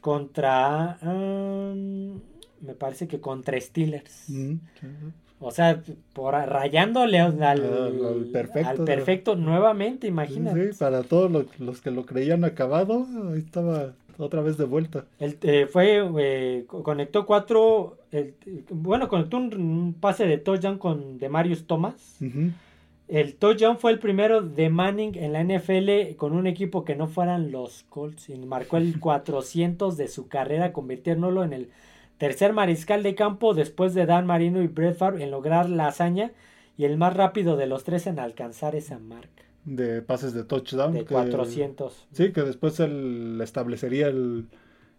contra 0.01 0.99
um, 1.03 2.21
me 2.61 2.75
parece 2.79 3.07
que 3.09 3.21
contra 3.21 3.61
Steelers. 3.61 4.11
Sí. 4.11 4.59
O 5.41 5.51
sea, 5.51 5.83
por 6.15 6.33
rayándole 6.35 7.19
al, 7.19 7.43
al- 7.43 7.61
Al- 8.23 8.33
al 8.81 8.85
perfecto, 8.87 9.37
nuevamente, 9.37 10.07
imagínate. 10.07 10.73
Sí, 10.73 10.79
para 10.79 11.03
todos 11.03 11.31
los, 11.31 11.61
los 11.61 11.81
que 11.83 11.91
lo 11.91 12.07
creían 12.07 12.45
acabado, 12.45 13.07
ahí 13.33 13.41
estaba 13.41 13.93
otra 14.19 14.41
vez 14.43 14.57
de 14.57 14.65
vuelta. 14.65 15.07
Él, 15.19 15.39
eh, 15.43 15.66
fue, 15.70 16.03
eh, 16.19 16.65
co- 16.66 16.82
conectó 16.82 17.27
cuatro, 17.27 17.99
el- 18.11 18.35
bueno, 18.70 19.09
conectó 19.09 19.36
un, 19.36 19.55
un 19.55 19.95
pase 19.95 20.27
de 20.27 20.39
touchdown 20.39 20.78
con 20.78 21.19
de 21.19 21.28
Marius 21.28 21.66
Thomas. 21.66 22.16
Ujú. 22.20 22.51
El 23.07 23.35
touchdown 23.35 23.78
fue 23.78 23.93
el 23.93 23.99
primero 23.99 24.41
de 24.41 24.70
Manning 24.70 25.16
en 25.16 25.32
la 25.35 25.41
NFL 25.45 26.16
con 26.16 26.32
un 26.32 26.47
equipo 26.47 26.85
que 26.85 26.97
no 26.97 27.07
fueran 27.07 27.51
los 27.53 27.82
Colts 27.91 28.31
y 28.31 28.36
marcó 28.39 28.78
el 28.78 28.99
400 29.01 29.97
de 29.97 30.09
su 30.09 30.28
carrera, 30.28 30.73
convirtiéndolo 30.73 31.45
en 31.45 31.53
el 31.53 31.69
tercer 32.16 32.53
mariscal 32.55 33.03
de 33.03 33.15
campo 33.15 33.53
después 33.55 33.93
de 33.93 34.07
Dan 34.07 34.24
Marino 34.27 34.62
y 34.62 34.69
Brett 34.69 34.97
Favre 34.97 35.23
en 35.24 35.31
lograr 35.31 35.69
la 35.69 35.89
hazaña 35.89 36.31
y 36.78 36.85
el 36.85 36.97
más 36.97 37.15
rápido 37.15 37.57
de 37.57 37.66
los 37.66 37.85
tres 37.85 38.07
en 38.07 38.19
alcanzar 38.19 38.74
esa 38.74 38.99
marca 38.99 39.43
De 39.65 40.03
pases 40.03 40.35
de 40.35 40.45
touchdown. 40.45 40.93
de 40.93 41.01
que- 41.01 41.15
400. 41.15 42.07
Sí, 42.12 42.32
que 42.32 42.43
después 42.43 42.78
él 42.81 43.39
establecería 43.43 44.09
el, 44.09 44.47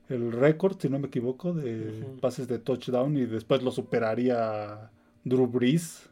el 0.10 0.32
récord, 0.32 0.78
si 0.80 0.90
no 0.90 0.98
me 1.00 1.08
equivoco, 1.08 1.54
de 1.54 2.04
pases 2.22 2.48
de 2.48 2.60
touchdown 2.60 3.16
y 3.18 3.26
después 3.26 3.62
lo 3.64 3.72
superaría 3.72 4.90
Drew 5.24 5.48
Brees. 5.48 6.10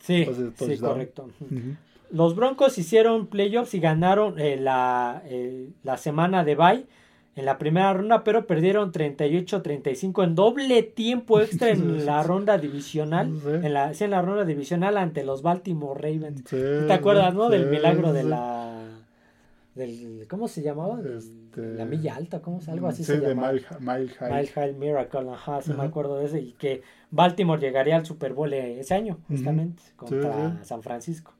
Sí, 0.00 0.26
sí, 0.56 0.78
correcto. 0.78 1.28
Los 2.10 2.34
Broncos 2.36 2.76
hicieron 2.76 3.26
playoffs 3.28 3.72
y 3.74 3.80
ganaron 3.80 4.38
eh, 4.38 4.56
la, 4.58 5.22
eh, 5.26 5.70
la 5.82 5.96
semana 5.96 6.44
de 6.44 6.54
bye 6.56 6.86
en 7.34 7.46
la 7.46 7.56
primera 7.58 7.92
ronda, 7.94 8.24
pero 8.24 8.46
perdieron 8.46 8.92
38-35 8.92 10.24
en 10.24 10.34
doble 10.34 10.82
tiempo 10.82 11.40
extra 11.40 11.70
en 11.70 12.04
la 12.06 12.22
ronda 12.22 12.58
divisional. 12.58 13.32
Sí. 13.42 13.48
En 13.48 13.72
la, 13.72 13.94
sí, 13.94 14.04
en 14.04 14.10
la 14.10 14.20
ronda 14.20 14.44
divisional 14.44 14.98
ante 14.98 15.24
los 15.24 15.42
Baltimore 15.42 15.98
Ravens. 15.98 16.42
Sí, 16.46 16.56
¿Te 16.86 16.92
acuerdas, 16.92 17.34
no? 17.34 17.48
Del 17.48 17.66
milagro 17.66 18.12
de 18.12 18.24
la... 18.24 18.80
Del, 19.74 20.26
¿Cómo 20.28 20.48
se 20.48 20.60
llamaba? 20.60 21.00
Este, 21.00 21.74
La 21.74 21.86
milla 21.86 22.16
alta, 22.16 22.42
¿cómo 22.42 22.60
se 22.60 22.70
Algo 22.70 22.88
así 22.88 23.04
sí, 23.04 23.12
se 23.12 23.20
de 23.20 23.28
llama. 23.28 23.52
Mile, 23.52 23.64
Mile 23.80 24.08
High. 24.08 24.30
Mile 24.30 24.48
High 24.48 24.74
Miracle, 24.74 25.30
ajá, 25.30 25.62
sí 25.62 25.72
me 25.72 25.84
acuerdo 25.84 26.18
de 26.18 26.26
ese. 26.26 26.40
Y 26.42 26.52
que 26.52 26.82
Baltimore 27.10 27.58
llegaría 27.58 27.96
al 27.96 28.04
Super 28.04 28.34
Bowl 28.34 28.52
eh, 28.52 28.80
ese 28.80 28.92
año, 28.92 29.16
justamente, 29.28 29.82
contra 29.96 30.50
sí. 30.50 30.56
San 30.64 30.82
Francisco. 30.82 31.32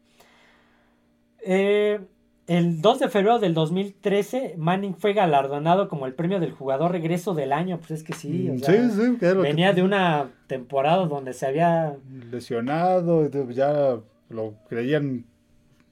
Eh, 1.45 2.01
el 2.47 2.81
2 2.83 2.99
de 2.99 3.09
febrero 3.09 3.39
del 3.39 3.55
2013, 3.55 4.55
Manning 4.59 4.95
fue 4.97 5.13
galardonado 5.13 5.89
como 5.89 6.07
el 6.07 6.15
premio 6.15 6.41
del 6.41 6.53
jugador 6.53 6.93
regreso 6.93 7.35
del 7.35 7.53
año. 7.53 7.79
Pues 7.79 7.93
es 7.93 8.03
que 8.03 8.13
sí, 8.13 8.49
o 8.51 8.55
Mm, 8.55 8.59
sea, 8.59 8.91
sí, 8.91 9.01
sí, 9.13 9.17
que- 9.19 9.33
venía 9.35 9.73
de 9.73 9.83
una 9.83 10.31
temporada 10.49 11.07
donde 11.07 11.33
se 11.33 11.47
había 11.47 11.97
lesionado, 12.31 13.29
ya 13.51 13.99
lo 14.29 14.55
creían 14.69 15.25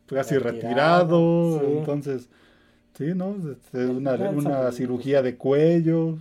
casi 0.06 0.38
Retirado, 0.38 1.58
retirado, 1.58 1.60
sí. 1.60 1.78
entonces, 1.78 2.28
sí, 2.98 3.04
¿no? 3.14 3.36
Este, 3.52 3.86
Una, 3.86 4.14
una 4.30 4.72
cirugía 4.72 5.22
de 5.22 5.36
cuello. 5.36 6.18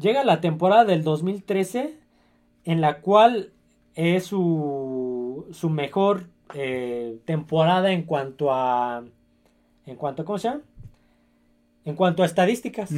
Llega 0.00 0.24
la 0.24 0.40
temporada 0.40 0.84
del 0.84 1.04
2013, 1.04 1.94
en 2.64 2.80
la 2.80 3.00
cual 3.00 3.50
es 3.94 4.24
su, 4.24 5.46
su 5.52 5.70
mejor 5.70 6.24
eh, 6.54 7.18
temporada 7.24 7.92
en 7.92 8.02
cuanto 8.02 8.52
a. 8.52 9.04
En 9.86 9.96
cuanto 9.96 10.22
a. 10.22 10.24
¿Cómo 10.24 10.38
se 10.38 10.48
llama? 10.48 10.62
En 11.84 11.96
cuanto 11.96 12.22
a 12.22 12.26
estadísticas. 12.26 12.90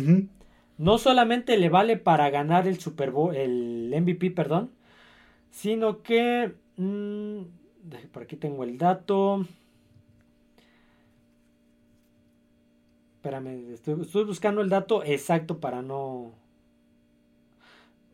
No 0.78 0.98
solamente 0.98 1.56
le 1.56 1.68
vale 1.68 1.96
para 1.96 2.28
ganar 2.30 2.68
el 2.68 2.78
Super 2.78 3.10
Bowl, 3.10 3.34
el 3.34 3.94
MVP, 3.98 4.30
perdón, 4.30 4.70
sino 5.50 6.02
que. 6.02 6.54
mm, 6.76 7.40
por 8.12 8.22
aquí 8.22 8.36
tengo 8.36 8.64
el 8.64 8.78
dato. 8.78 9.46
Espérame, 13.16 13.72
estoy, 13.72 14.00
estoy 14.02 14.24
buscando 14.24 14.60
el 14.60 14.68
dato 14.68 15.02
exacto 15.02 15.58
para 15.58 15.82
no. 15.82 16.32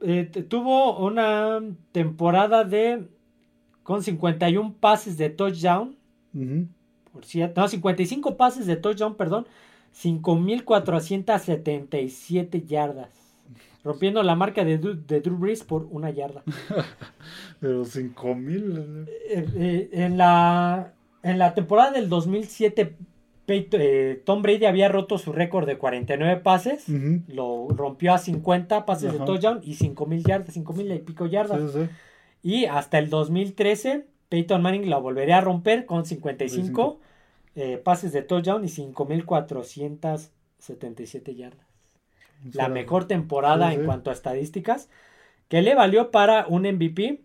Eh, 0.00 0.24
tuvo 0.48 0.98
una 1.04 1.60
temporada 1.92 2.64
de. 2.64 3.08
con 3.82 4.02
51 4.02 4.74
pases 4.80 5.18
de 5.18 5.30
touchdown. 5.30 5.96
Por 7.12 7.24
cierto, 7.24 7.60
no, 7.60 7.68
55 7.68 8.36
pases 8.36 8.66
de 8.66 8.76
touchdown, 8.76 9.14
perdón. 9.16 9.47
5.477 9.94 12.66
yardas. 12.66 13.10
Rompiendo 13.84 14.22
la 14.22 14.34
marca 14.36 14.64
de, 14.64 14.80
Drew- 14.80 15.05
de 15.06 15.20
Drew 15.20 15.36
Brees 15.36 15.64
por 15.64 15.86
una 15.90 16.10
yarda. 16.10 16.43
Pero 17.60 17.84
cinco 17.84 18.34
mil. 18.34 19.06
Eh, 19.28 19.47
eh, 19.56 19.89
en, 19.93 20.16
la, 20.16 20.93
en 21.22 21.39
la 21.39 21.52
temporada 21.55 21.90
del 21.90 22.09
2007, 22.09 22.94
Peyton- 23.47 23.80
eh, 23.80 24.22
Tom 24.24 24.40
Brady 24.43 24.66
había 24.66 24.89
roto 24.89 25.18
su 25.18 25.32
récord 25.32 25.66
de 25.66 25.78
49 25.78 26.40
pases. 26.43 26.89
Ujú. 26.89 27.22
Lo 27.26 27.66
rompió 27.70 28.14
a 28.14 28.18
50 28.18 28.86
pases 28.86 29.10
de 29.10 29.16
Ajá. 29.16 29.24
touchdown 29.24 29.60
y 29.64 29.74
5.000 29.74 30.24
yardas, 30.26 30.56
5.000 30.56 30.94
y 30.97 30.98
pico 31.01 31.26
yardas. 31.26 31.72
Sí, 31.72 31.80
sí. 31.80 31.89
Y 32.44 32.64
hasta 32.66 32.98
el 33.01 33.10
2013, 33.10 34.06
Peyton 34.32 34.62
Manning 34.62 34.88
la 34.88 34.96
volvería 34.96 35.36
a 35.36 35.42
romper 35.42 35.84
con 35.84 36.06
55 36.06 36.98
eh, 37.54 37.76
pases 37.76 38.12
de 38.12 38.22
touchdown 38.22 38.64
y 38.64 38.68
5.477 38.68 41.36
yardas. 41.36 41.66
La 42.54 42.70
mejor 42.70 43.04
temporada 43.04 43.68
Sí, 43.68 43.74
en 43.74 43.84
cuanto 43.84 44.09
a 44.09 44.14
estadísticas, 44.14 44.88
que 45.48 45.60
le 45.60 45.74
valió 45.74 46.10
para 46.10 46.46
un 46.46 46.62
MVP. 46.62 47.20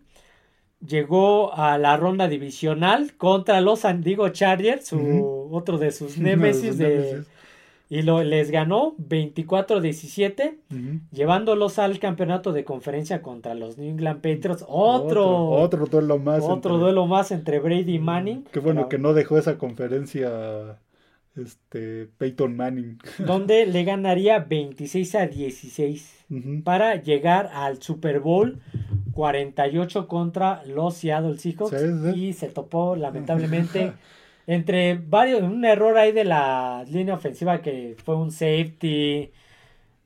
Llegó 0.86 1.54
a 1.54 1.78
la 1.78 1.96
ronda 1.96 2.28
divisional 2.28 3.16
contra 3.16 3.62
los 3.62 3.80
San 3.80 4.02
Diego 4.02 4.28
Chargers, 4.28 4.88
su, 4.88 5.48
otro 5.50 5.78
de 5.78 5.92
sus 5.92 6.18
némesis, 6.18 6.76
de-. 6.76 7.24
Y 7.90 8.02
lo, 8.02 8.22
les 8.22 8.50
ganó 8.50 8.94
24-17 8.98 10.58
Ujú. 10.70 11.00
llevándolos 11.12 11.78
al 11.78 11.98
campeonato 11.98 12.52
de 12.52 12.64
conferencia 12.64 13.22
contra 13.22 13.54
los 13.54 13.78
New 13.78 13.88
England 13.90 14.16
Patriots. 14.20 14.64
Otro, 14.68 15.48
otro, 15.50 15.86
duelo 15.86 16.18
más. 16.18 16.42
otro 16.42 16.54
entre- 16.54 16.72
duelo 16.72 17.06
más 17.06 17.30
entre 17.30 17.58
Brady 17.60 17.94
y 17.94 17.98
Manning. 17.98 18.44
Qué 18.52 18.60
bueno 18.60 18.80
Pero- 18.82 18.88
que 18.90 18.98
no 18.98 19.14
dejó 19.14 19.38
esa 19.38 19.56
conferencia 19.58 20.78
este, 21.36 22.08
Peyton 22.18 22.56
Manning. 22.56 22.98
donde 23.26 23.64
le 23.66 23.84
ganaría 23.84 24.38
26 24.40 25.14
a 25.14 25.26
16 25.26 26.24
Ujú. 26.30 26.62
para 26.64 26.96
llegar 26.96 27.48
al 27.54 27.80
Super 27.82 28.20
Bowl 28.20 28.60
48 29.12 30.08
contra 30.08 30.62
los 30.64 30.94
Seattle 30.94 31.38
Seahawks 31.38 31.70
Sí, 31.80 32.12
sí. 32.12 32.24
y 32.26 32.32
se 32.32 32.48
topó 32.48 32.96
lamentablemente 32.96 33.92
entre 34.48 34.94
varios 34.96 35.42
un 35.42 35.64
error 35.64 35.96
ahí 35.98 36.10
de 36.10 36.24
la 36.24 36.84
línea 36.90 37.14
ofensiva 37.14 37.60
que 37.62 37.96
fue 38.04 38.16
un 38.16 38.32
safety 38.32 39.30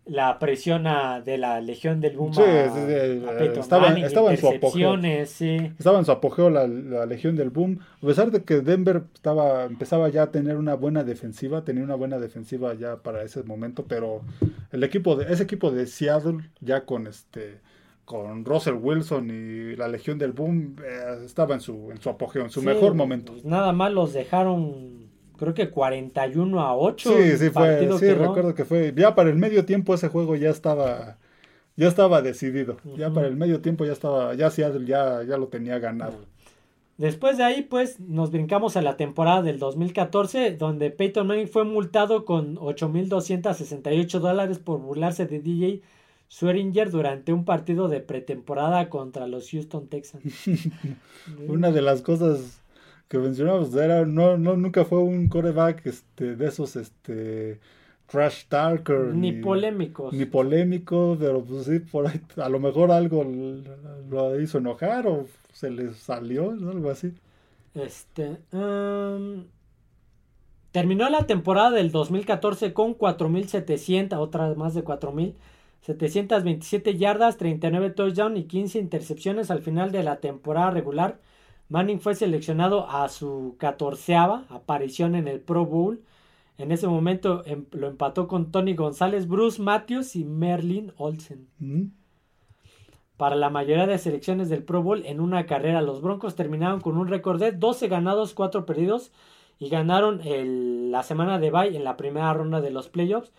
la 0.05 0.41
presión 0.41 0.89
a- 0.89 1.21
de 1.21 1.39
la 1.39 1.61
Legión 1.61 2.01
del 2.01 2.17
Boom 2.17 2.35
Sí, 2.35 2.43
sí, 2.43 2.81
sí, 2.89 3.25
a 3.25 3.39
Peyton 3.39 3.61
estaba- 3.61 3.87
Manning, 3.89 4.05
estaba 4.05 4.33
en 4.33 4.37
su 4.37 4.49
apogeo. 4.49 4.97
Estaba 5.79 5.99
en 6.01 6.05
su 6.05 6.11
apogeo 6.11 6.51
la, 6.51 6.67
la 6.67 7.07
Legión 7.07 7.37
del 7.37 7.51
Boom. 7.51 7.79
A 8.03 8.07
pesar 8.07 8.33
de 8.33 8.43
que 8.43 8.63
Denver 8.63 9.05
estaba, 9.15 9.63
empezaba 9.65 10.09
ya 10.09 10.25
a 10.25 10.31
tener 10.33 10.57
una 10.57 10.75
buena 10.75 11.05
defensiva, 11.05 11.63
tenía 11.65 11.85
una 11.85 11.95
buena 11.95 12.19
defensiva 12.19 12.75
ya 12.75 12.97
para 12.97 13.23
ese 13.23 13.45
momento, 13.45 13.85
pero 13.87 14.23
el 14.73 14.83
equipo 14.83 15.15
de, 15.15 15.33
ese 15.33 15.45
equipo 15.45 15.71
de 15.71 15.87
Seattle, 15.87 16.39
ya 16.61 16.85
con 16.85 17.07
este 17.07 17.61
con 18.05 18.45
Russell 18.45 18.75
Wilson 18.75 19.31
y 19.31 19.77
la 19.77 19.89
Legión 19.89 20.19
del 20.19 20.33
Boom, 20.33 20.77
eh, 20.85 21.25
estaba 21.25 21.55
en 21.55 21.61
su, 21.61 21.91
en 21.91 22.01
su 22.01 22.11
apogeo, 22.11 22.43
en 22.43 22.51
su 22.51 22.61
Sí, 22.61 22.67
mejor 22.67 22.95
momento. 22.95 23.33
pues 23.33 23.45
nada 23.45 23.73
más 23.73 23.93
los 23.93 24.13
dejaron, 24.13 25.09
creo 25.39 25.55
que 25.55 25.71
41 25.71 26.61
a 26.61 26.77
8. 26.77 27.11
Sí, 27.17 27.37
sí 27.39 27.51
fue, 27.51 27.89
sí, 27.99 28.13
recuerdo 28.13 28.55
que 28.55 28.65
fue, 28.65 28.93
ya 28.97 29.15
para 29.15 29.31
el 29.31 29.37
medio 29.37 29.65
tiempo 29.65 29.95
ese 29.95 30.09
juego 30.09 30.35
ya 30.37 30.51
estaba, 30.51 31.19
ya 31.77 31.89
estaba 31.89 32.21
decidido, 32.23 32.77
ya 32.99 33.11
para 33.11 33.29
el 33.29 33.37
medio 33.37 33.61
tiempo 33.61 33.85
ya 33.85 33.93
estaba, 33.93 34.35
ya 34.35 34.51
Seattle 34.51 34.85
ya, 34.87 35.23
ya 35.23 35.37
lo 35.37 35.47
tenía 35.49 35.79
ganado. 35.79 36.15
Después 36.99 37.39
de 37.39 37.45
ahí, 37.45 37.63
pues, 37.63 37.99
nos 38.01 38.31
brincamos 38.31 38.77
a 38.77 38.83
la 38.83 38.97
temporada 38.97 39.43
del 39.43 39.59
2014, 39.59 40.53
donde 40.57 40.91
Peyton 40.91 41.27
Manning 41.27 41.49
fue 41.49 41.65
multado 41.65 42.25
con 42.27 42.57
8.268 42.57 44.19
dólares 44.21 44.59
por 44.59 44.79
burlarse 44.79 45.27
de 45.27 45.41
DJ 45.41 45.83
Swearinger 46.33 46.91
durante 46.91 47.35
un 47.35 47.45
partido 47.45 47.89
de 47.89 48.01
pretemporada 48.01 48.89
contra 48.89 49.27
los 49.27 49.51
Houston 49.51 49.87
Texans. 49.89 50.25
Una 51.47 51.71
de 51.71 51.83
las 51.83 52.01
cosas 52.01 52.63
que 53.09 53.19
mencionamos 53.19 53.75
era 53.75 54.07
no, 54.07 54.39
no 54.39 54.57
nunca 54.57 54.87
fue 54.87 55.01
un 55.01 55.29
coreback 55.29 55.85
este, 55.85 56.35
de 56.35 56.47
esos 56.47 56.77
este 56.77 57.61
trash 58.07 58.47
talker 58.49 59.15
Ni 59.15 59.33
polémicos. 59.33 60.15
ni 60.15 60.25
polémico, 60.25 61.19
pero 61.21 61.45
pues 61.45 61.67
sí, 61.67 61.81
por 61.81 62.07
ahí 62.07 62.23
a 62.39 62.49
lo 62.49 62.61
mejor 62.61 62.93
algo 62.93 63.27
lo 64.09 64.41
hizo 64.41 64.57
enojar 64.57 65.07
o 65.07 65.27
se 65.53 65.71
le 65.71 65.93
salió, 65.93 66.53
¿no? 66.55 66.71
algo 66.71 66.89
así. 66.89 67.13
Este, 67.75 68.39
um, 68.53 69.45
terminó 70.71 71.11
la 71.11 71.27
temporada 71.27 71.73
del 71.73 71.91
2014 71.93 72.73
con 72.73 72.97
4.700, 72.97 74.17
otras 74.17 74.57
más 74.57 74.73
de 74.73 74.83
4.727 75.87 76.97
yardas, 76.97 77.37
39 77.37 77.91
touchdowns 77.91 78.39
y 78.39 78.45
15 78.45 78.79
intercepciones. 78.79 79.51
Al 79.51 79.61
final 79.63 79.91
de 79.91 80.03
la 80.03 80.17
temporada 80.21 80.71
regular, 80.71 81.19
Manning 81.69 82.01
fue 82.01 82.15
seleccionado 82.15 82.89
a 82.89 83.09
su 83.09 83.57
catorceava 83.59 84.45
aparición 84.49 85.15
en 85.15 85.27
el 85.29 85.41
Pro 85.41 85.65
Bowl. 85.67 86.03
En 86.59 86.71
ese 86.71 86.87
momento 86.87 87.43
em- 87.47 87.65
lo 87.73 87.89
empató 87.89 88.29
con 88.29 88.53
Tony 88.53 88.75
González, 88.75 89.27
Bruce 89.27 89.61
Matthews 89.61 90.15
y 90.17 90.25
Merlin 90.25 90.93
Olsen. 90.99 91.49
Ujú. 91.61 91.89
Para 93.17 93.37
la 93.37 93.51
mayoría 93.51 93.87
de 93.87 93.99
selecciones 93.99 94.49
del 94.49 94.63
Pro 94.65 94.83
Bowl 94.83 95.05
en 95.07 95.21
una 95.21 95.47
carrera, 95.47 95.81
los 95.81 96.01
Broncos 96.03 96.35
terminaron 96.35 96.81
con 96.81 96.97
un 96.99 97.09
récord 97.09 97.41
de 97.41 97.53
12 97.53 97.89
ganados, 97.89 98.35
4 98.35 98.67
perdidos 98.67 99.13
y 99.59 99.69
ganaron 99.69 100.21
el- 100.23 100.91
la 100.91 101.03
semana 101.03 101.39
de 101.39 101.51
bye 101.51 101.77
en 101.77 101.85
la 101.85 101.97
primera 101.97 102.33
ronda 102.35 102.61
de 102.61 102.71
los 102.71 102.89
playoffs. 102.89 103.33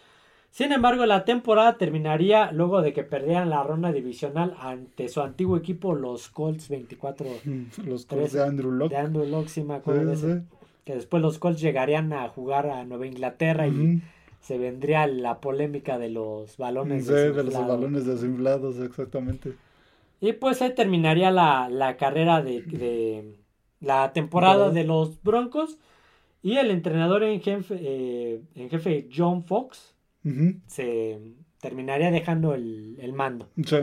Sin 0.56 0.72
embargo, 0.72 1.08
la 1.08 1.26
temporada 1.26 1.80
terminaría 1.80 2.52
luego 2.52 2.84
de 2.84 2.94
que 2.94 3.04
perdieran 3.04 3.50
la 3.50 3.64
ronda 3.64 3.92
divisional 3.92 4.56
ante 4.60 5.10
su 5.10 5.22
antiguo 5.22 5.58
equipo, 5.58 5.96
los 5.96 6.30
Colts 6.30 6.70
24 6.70 7.26
Los 7.88 8.06
Colts 8.06 8.34
de 8.34 8.44
Andrew 8.44 8.70
Locke. 8.72 8.92
de 8.92 8.98
Andrew 8.98 9.26
Luck, 9.26 9.48
sí 9.48 9.64
me 9.64 9.74
acuerdo 9.74 10.12
de 10.12 10.16
Sí, 10.16 10.26
ese. 10.28 10.40
sí. 10.42 10.46
Que 10.86 10.94
después 10.94 11.24
los 11.24 11.40
Colts 11.40 11.60
llegarían 11.60 12.14
a 12.14 12.30
jugar 12.30 12.68
a 12.68 12.86
Nueva 12.86 13.08
Inglaterra 13.08 13.68
y 13.68 14.04
se 14.42 14.60
vendría 14.60 15.08
la 15.08 15.40
polémica 15.40 15.98
de 15.98 16.10
los 16.10 16.56
balones 16.58 17.08
Sí, 17.08 17.14
de 17.14 17.44
los 17.44 17.54
balones 17.56 18.06
desinflados, 18.06 18.78
exactamente. 18.78 19.54
Y 20.22 20.34
pues 20.34 20.62
ahí 20.62 20.76
terminaría 20.76 21.32
la, 21.32 21.68
la 21.68 21.98
carrera 21.98 22.44
de, 22.44 22.62
de 22.62 23.38
la 23.82 24.14
temporada 24.14 24.70
de 24.70 24.84
los 24.84 25.24
Broncos. 25.24 25.80
Y 26.44 26.58
el 26.58 26.70
entrenador 26.70 27.24
en 27.24 27.42
jefe, 27.42 27.76
eh, 27.80 28.42
en 28.54 28.70
jefe 28.70 29.08
John 29.16 29.44
Fox 29.46 29.93
Se 30.68 31.20
terminaría 31.60 32.12
dejando 32.12 32.54
el, 32.54 32.98
el 33.00 33.14
mando. 33.14 33.50
Sí. 33.66 33.78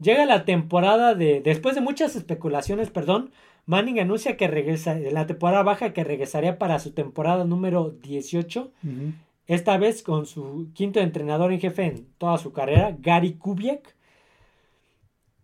Llega 0.00 0.24
la 0.26 0.44
temporada 0.44 1.14
de. 1.14 1.40
Después 1.40 1.74
de 1.74 1.80
muchas 1.80 2.16
especulaciones, 2.16 2.90
perdón. 2.90 3.30
Manning 3.66 4.00
anuncia 4.00 4.36
que 4.36 4.48
regresa. 4.48 4.96
En 4.98 5.14
la 5.14 5.26
temporada 5.26 5.62
baja 5.62 5.92
que 5.92 6.02
regresaría 6.04 6.58
para 6.58 6.78
su 6.78 6.92
temporada 6.92 7.44
número 7.44 7.90
18. 7.90 8.72
Ujú. 8.82 9.12
Esta 9.46 9.76
vez 9.78 10.02
con 10.02 10.26
su 10.26 10.70
quinto 10.74 11.00
entrenador 11.00 11.52
en 11.52 11.60
jefe 11.60 11.84
en 11.84 12.06
toda 12.18 12.38
su 12.38 12.52
carrera, 12.52 12.96
Gary 13.00 13.34
Kubiak. 13.34 13.94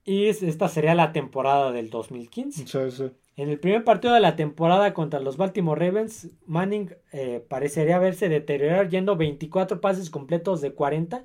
Y 0.04 0.26
es- 0.26 0.42
esta 0.42 0.68
sería 0.68 0.94
la 0.94 1.12
temporada 1.12 1.72
del 1.72 1.90
2015. 1.90 2.66
Sí, 2.66 2.90
sí. 2.96 3.10
En 3.36 3.50
el 3.50 3.60
primer 3.60 3.84
partido 3.84 4.14
de 4.14 4.20
la 4.20 4.34
temporada 4.34 4.94
contra 4.94 5.20
los 5.20 5.36
Baltimore 5.36 5.84
Ravens, 5.86 6.28
Manning 6.46 6.94
eh, 7.12 7.44
parecería 7.46 7.96
haberse 7.96 8.30
deteriorado 8.30 8.84
yendo 8.84 9.16
24 9.16 9.82
pases 9.82 10.08
completos 10.08 10.62
de 10.62 10.72
40 10.72 11.24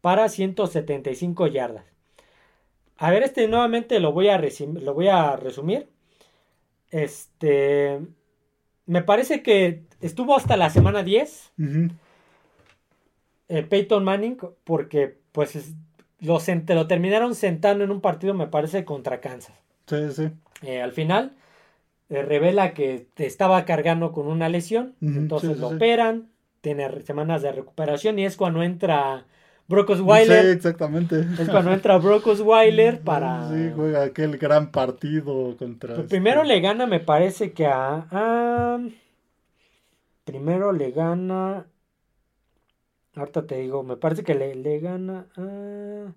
para 0.00 0.28
175 0.28 1.48
yardas. 1.48 1.84
A 2.96 3.10
ver, 3.10 3.24
este 3.24 3.48
nuevamente 3.48 3.98
lo 3.98 4.12
voy 4.12 4.28
a, 4.28 4.40
resim- 4.40 4.78
lo 4.80 4.94
voy 4.94 5.08
a 5.08 5.34
resumir. 5.36 5.88
Este. 6.90 8.00
Me 8.86 9.02
parece 9.02 9.42
que 9.42 9.82
estuvo 10.00 10.36
hasta 10.36 10.56
la 10.56 10.70
semana 10.70 11.02
10 11.02 11.52
Ujú. 11.58 11.88
eh, 13.48 13.62
Peyton 13.62 14.04
Manning 14.04 14.38
porque 14.64 15.16
pues 15.32 15.74
lo 16.20 16.86
terminaron 16.86 17.34
sentando 17.34 17.84
en 17.84 17.90
un 17.90 18.00
partido 18.00 18.34
me 18.34 18.46
parece 18.48 18.84
contra 18.84 19.20
Kansas. 19.20 19.56
Sí, 19.86 20.12
sí. 20.12 20.30
Eh, 20.62 20.80
al 20.82 20.92
final 20.92 21.36
eh, 22.10 22.22
revela 22.22 22.74
que 22.74 23.08
te 23.14 23.26
estaba 23.26 23.64
cargando 23.64 24.12
con 24.12 24.26
una 24.28 24.48
lesión, 24.48 24.96
entonces 25.14 25.50
sí, 25.50 25.56
sí, 25.56 25.60
lo 25.60 25.68
sí. 25.68 25.74
operan, 25.76 26.30
tiene 26.60 27.02
semanas 27.02 27.42
de 27.42 27.52
recuperación 27.52 28.18
y 28.18 28.26
es 28.26 28.36
cuando 28.36 28.62
entra 28.62 29.26
Brock 29.68 29.90
Sí, 30.06 30.32
Osweiler, 30.32 30.46
exactamente. 30.52 31.26
es 31.36 31.48
cuando 31.50 31.72
entra 31.72 31.98
Brock 31.98 32.26
Osweiler 32.28 33.02
para... 33.04 33.48
Sí, 33.48 33.72
juega 33.74 34.02
aquel 34.04 34.38
gran 34.38 34.70
partido 34.72 35.56
contra. 35.56 35.94
Pues 35.94 36.06
primero 36.06 36.42
este, 36.42 36.44
le 36.44 36.60
gana, 36.60 36.86
me 36.86 37.00
parece 37.00 37.52
que 37.54 37.66
a... 37.66 38.06
a- 38.10 38.78
primero 40.24 40.72
le 40.72 40.90
gana... 40.90 41.64
Ahorita 43.14 43.46
te 43.46 43.56
digo, 43.56 43.82
me 43.82 43.96
parece 43.96 44.22
que 44.24 44.34
le, 44.34 44.54
le 44.54 44.78
gana 44.80 45.26
a... 45.36 46.12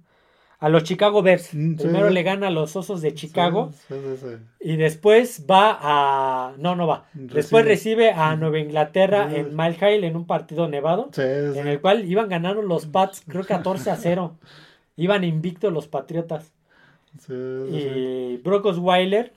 A 0.59 0.69
los 0.69 0.83
Chicago 0.83 1.21
Bears. 1.21 1.53
Mm, 1.53 1.71
sí. 1.75 1.83
Primero 1.83 2.09
le 2.09 2.23
gana 2.23 2.47
a 2.47 2.49
los 2.49 2.75
Osos 2.75 3.01
de 3.01 3.13
Chicago. 3.13 3.71
Sí, 3.87 3.93
sí, 3.93 4.17
sí. 4.21 4.35
Y 4.61 4.77
después 4.77 5.45
va 5.49 5.77
a... 5.81 6.53
No, 6.57 6.75
no 6.75 6.87
va. 6.87 7.05
Después 7.13 7.65
recibe 7.65 8.11
a 8.11 8.35
Nueva 8.35 8.59
Inglaterra 8.59 9.29
Sí. 9.29 9.35
en 9.37 9.55
Mile 9.55 9.75
High 9.75 10.05
en 10.05 10.15
un 10.15 10.25
partido 10.25 10.67
nevado. 10.67 11.09
En 11.17 11.67
el 11.67 11.81
cual 11.81 12.05
iban 12.05 12.29
ganando 12.29 12.61
los 12.61 12.85
Pats, 12.85 13.21
creo 13.27 13.43
14 13.43 13.91
a 13.91 13.95
0. 13.97 14.37
Iban 14.97 15.23
invictos 15.25 15.73
los 15.73 15.87
Patriotas. 15.87 16.53
Y 17.29 18.37
Brock 18.37 18.65
Osweiler 18.65 19.33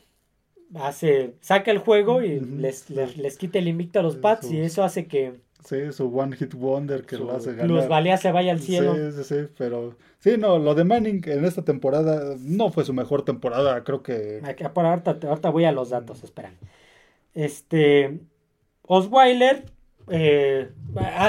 hace, 0.74 1.34
saca 1.40 1.70
el 1.70 1.78
juego 1.78 2.22
y 2.22 2.40
les, 2.40 2.90
les, 2.90 3.16
les 3.16 3.36
quita 3.36 3.58
el 3.58 3.68
invicto 3.68 4.00
a 4.00 4.02
los 4.02 4.16
Pats. 4.16 4.50
Y 4.50 4.60
eso 4.60 4.82
hace 4.84 5.06
que 5.06 5.34
Sí, 5.64 5.92
su 5.92 6.16
One 6.16 6.36
Hit 6.36 6.54
Wonder 6.54 7.04
que 7.04 7.16
su 7.16 7.24
lo 7.24 7.32
hace 7.32 7.50
ganar. 7.50 7.66
plusvalía 7.66 8.16
se 8.16 8.30
vaya 8.32 8.52
al 8.52 8.60
cielo. 8.60 8.94
Sí, 8.94 9.12
sí, 9.16 9.24
sí, 9.24 9.48
pero 9.58 9.96
sí, 10.18 10.36
no, 10.38 10.58
lo 10.58 10.74
de 10.74 10.84
Manning 10.84 11.22
en 11.26 11.44
esta 11.44 11.62
temporada 11.64 12.36
no 12.40 12.70
fue 12.70 12.84
su 12.84 12.92
mejor 12.94 13.22
temporada, 13.24 13.82
creo 13.84 14.02
que 14.02 14.40
Aquí, 14.44 14.64
por 14.72 14.86
ahorita, 14.86 15.18
ahorita 15.28 15.50
voy 15.50 15.64
a 15.64 15.72
los 15.72 15.90
datos, 15.90 16.22
esperan. 16.22 16.54
Este. 17.34 18.18
Osweiler. 18.82 19.64
eh, 20.10 20.70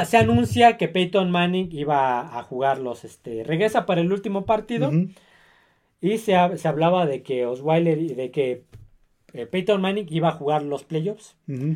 se 0.05 0.17
anuncia 0.17 0.77
que 0.77 0.87
Peyton 0.87 1.29
Manning 1.31 1.69
iba 1.73 2.37
a 2.37 2.43
jugar 2.43 2.79
los. 2.79 3.03
Este, 3.03 3.43
regresa 3.43 3.85
para 3.85 4.01
el 4.01 4.11
último 4.13 4.45
partido. 4.45 4.91
Y 6.01 6.17
se, 6.19 6.35
se 6.57 6.67
hablaba 6.67 7.05
de 7.05 7.23
que 7.23 7.45
Osweiler. 7.45 7.97
y 7.97 8.13
de 8.13 8.31
que 8.31 8.63
eh, 9.33 9.45
Peyton 9.45 9.81
Manning 9.81 10.07
iba 10.09 10.29
a 10.29 10.33
jugar 10.33 10.63
los 10.63 10.83
playoffs. 10.85 11.35
ujú, 11.47 11.75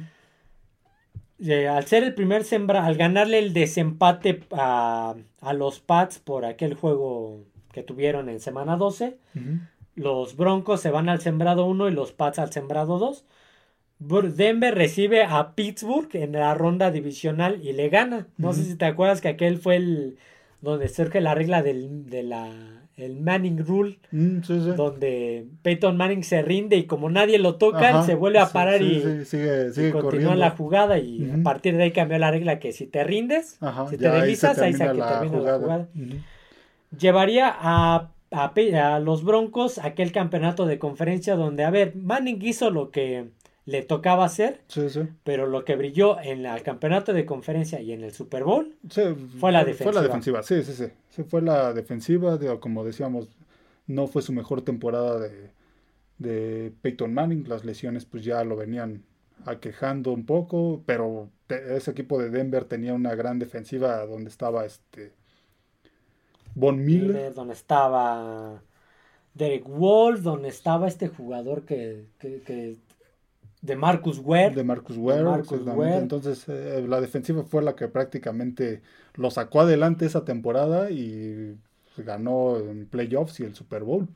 Eh, 1.46 1.68
al 1.68 1.86
ser 1.86 2.04
el 2.04 2.14
primer 2.14 2.44
sembra. 2.44 2.86
Al 2.86 2.96
ganarle 2.96 3.40
el 3.40 3.54
desempate 3.54 4.44
a, 4.52 5.16
a 5.42 5.54
los 5.54 5.80
Pats 5.80 6.20
por 6.20 6.46
aquel 6.46 6.74
juego 6.74 7.46
que 7.72 7.84
tuvieron 7.84 8.30
en 8.30 8.40
semana 8.40 8.78
12. 8.78 9.18
ujú. 9.36 9.60
Los 9.96 10.36
Broncos 10.38 10.82
se 10.82 10.90
van 10.90 11.08
al 11.08 11.22
sembrado 11.22 11.66
1 11.66 11.88
y 11.90 11.92
los 11.92 12.14
Pats 12.14 12.40
al 12.40 12.52
sembrado 12.52 12.98
2. 12.98 13.26
Denver 14.00 14.74
recibe 14.74 15.24
a 15.24 15.56
Pittsburgh 15.56 16.10
en 16.14 16.34
la 16.34 16.54
ronda 16.56 16.92
divisional 16.92 17.62
y 17.64 17.74
le 17.74 17.90
gana. 17.90 18.28
No 18.38 18.54
sé 18.54 18.64
si 18.64 18.76
te 18.76 18.86
acuerdas 18.86 19.22
que 19.22 19.30
aquel 19.30 19.58
fue 19.60 19.76
el 19.78 20.18
donde 20.62 20.88
surge 20.90 21.22
la 21.22 21.36
regla 21.36 21.62
del 21.62 22.10
de 22.10 22.24
la, 22.24 22.83
el 22.98 23.20
Manning 23.22 23.66
Rule, 23.66 23.98
Mm, 24.12 24.42
sí, 24.44 24.60
sí. 24.62 24.72
donde 24.76 25.46
Peyton 25.64 25.98
Manning 25.98 26.24
se 26.24 26.42
rinde 26.44 26.76
y 26.78 26.84
como 26.84 27.10
nadie 27.10 27.40
lo 27.40 27.56
toca, 27.56 27.90
Ajá, 27.90 28.04
se 28.04 28.14
vuelve 28.16 28.40
a 28.40 28.48
parar 28.50 28.78
sí, 28.80 28.86
y, 29.22 29.26
sigue, 29.26 29.66
continúa 29.74 30.02
corriendo. 30.02 30.36
la 30.36 30.52
jugada 30.52 31.00
y 31.00 31.32
a 31.32 31.42
partir 31.44 31.76
de 31.76 31.84
ahí 31.84 31.92
cambió 31.92 32.20
la 32.20 32.30
regla 32.32 32.60
que 32.60 32.72
si 32.72 32.86
te 32.86 33.04
rindes, 33.04 33.58
Ajá, 33.62 33.88
si 33.90 33.98
te 33.98 34.04
ya 34.04 34.10
ahí 34.14 34.16
se 34.18 34.22
revisas, 34.48 34.60
ahí 34.60 34.74
se 34.74 34.80
termina 34.80 35.06
la 35.06 35.20
termina 35.20 35.42
la 35.42 35.58
jugada. 35.58 35.88
Llevaría 36.98 37.48
a, 37.52 38.10
a 38.32 38.54
a 38.54 39.00
los 39.00 39.24
Broncos 39.24 39.80
aquel 39.80 40.12
campeonato 40.12 40.66
de 40.66 40.78
conferencia 40.80 41.36
donde, 41.36 41.64
a 41.64 41.70
ver, 41.72 41.96
Manning 41.96 42.40
hizo 42.44 42.70
lo 42.70 42.92
que 42.92 43.30
le 43.66 43.82
tocaba 43.82 44.26
hacer, 44.26 44.62
Sí, 44.68 44.90
sí. 44.90 45.02
pero 45.24 45.48
lo 45.48 45.64
que 45.64 45.76
brilló 45.78 46.20
en 46.20 46.46
el 46.46 46.64
campeonato 46.64 47.14
de 47.14 47.26
conferencia 47.26 47.80
y 47.82 47.94
en 47.94 48.04
el 48.04 48.12
Super 48.14 48.44
Bowl 48.44 48.76
Sí, 48.90 49.02
Fue 49.40 49.52
la 49.52 49.62
Fue 49.62 49.72
defensiva. 49.72 49.92
la 49.94 50.02
defensiva, 50.02 50.44
sí, 50.44 50.64
sí, 50.64 50.74
sí. 50.74 51.24
Fue 51.24 51.42
la 51.42 51.74
defensiva, 51.74 52.38
digo, 52.38 52.60
como 52.60 52.84
decíamos, 52.84 53.30
no 53.88 54.08
fue 54.08 54.22
su 54.22 54.34
mejor 54.34 54.62
temporada 54.64 55.20
de, 55.20 55.52
de 56.18 56.74
Peyton 56.82 57.14
Manning. 57.14 57.48
Las 57.48 57.64
lesiones 57.66 58.06
pues 58.06 58.24
ya 58.26 58.44
lo 58.44 58.56
venían 58.58 59.04
aquejando 59.46 60.12
un 60.12 60.26
poco, 60.26 60.84
pero 60.86 61.30
te- 61.48 61.76
ese 61.78 61.92
equipo 61.92 62.20
de 62.20 62.30
Denver 62.30 62.66
tenía 62.66 62.94
una 62.94 63.16
gran 63.16 63.40
defensiva 63.40 64.06
donde 64.06 64.30
estaba 64.30 64.66
este 64.66 65.14
Von 66.56 66.84
Miller. 66.84 67.08
Miller, 67.14 67.34
donde 67.34 67.54
estaba 67.54 68.62
Derek 69.34 69.68
Wolf, 69.68 70.22
donde 70.22 70.50
estaba 70.50 70.88
este 70.88 71.08
jugador 71.08 71.64
que, 71.66 72.06
que, 72.20 72.42
que- 72.42 72.78
de 73.64 73.76
Marcus 73.78 74.20
Ware. 74.20 74.54
de 74.54 74.64
Marcus 74.64 74.98
Ware, 74.98 75.24
Marcus 75.24 75.54
exactamente. 75.54 75.80
Ware. 75.80 75.98
Entonces, 75.98 76.46
eh, 76.50 76.86
la 76.88 77.00
defensiva 77.00 77.44
fue 77.44 77.64
la 77.64 77.76
que 77.76 77.88
prácticamente 77.88 78.82
lo 79.16 79.32
sacó 79.32 79.62
adelante 79.62 80.06
esa 80.06 80.26
temporada 80.26 80.92
y 80.92 81.56
ganó 81.98 82.58
en 82.58 82.86
playoffs 82.88 83.40
y 83.40 83.44
el 83.44 83.56
Super 83.56 83.84
Bowl. 83.84 84.10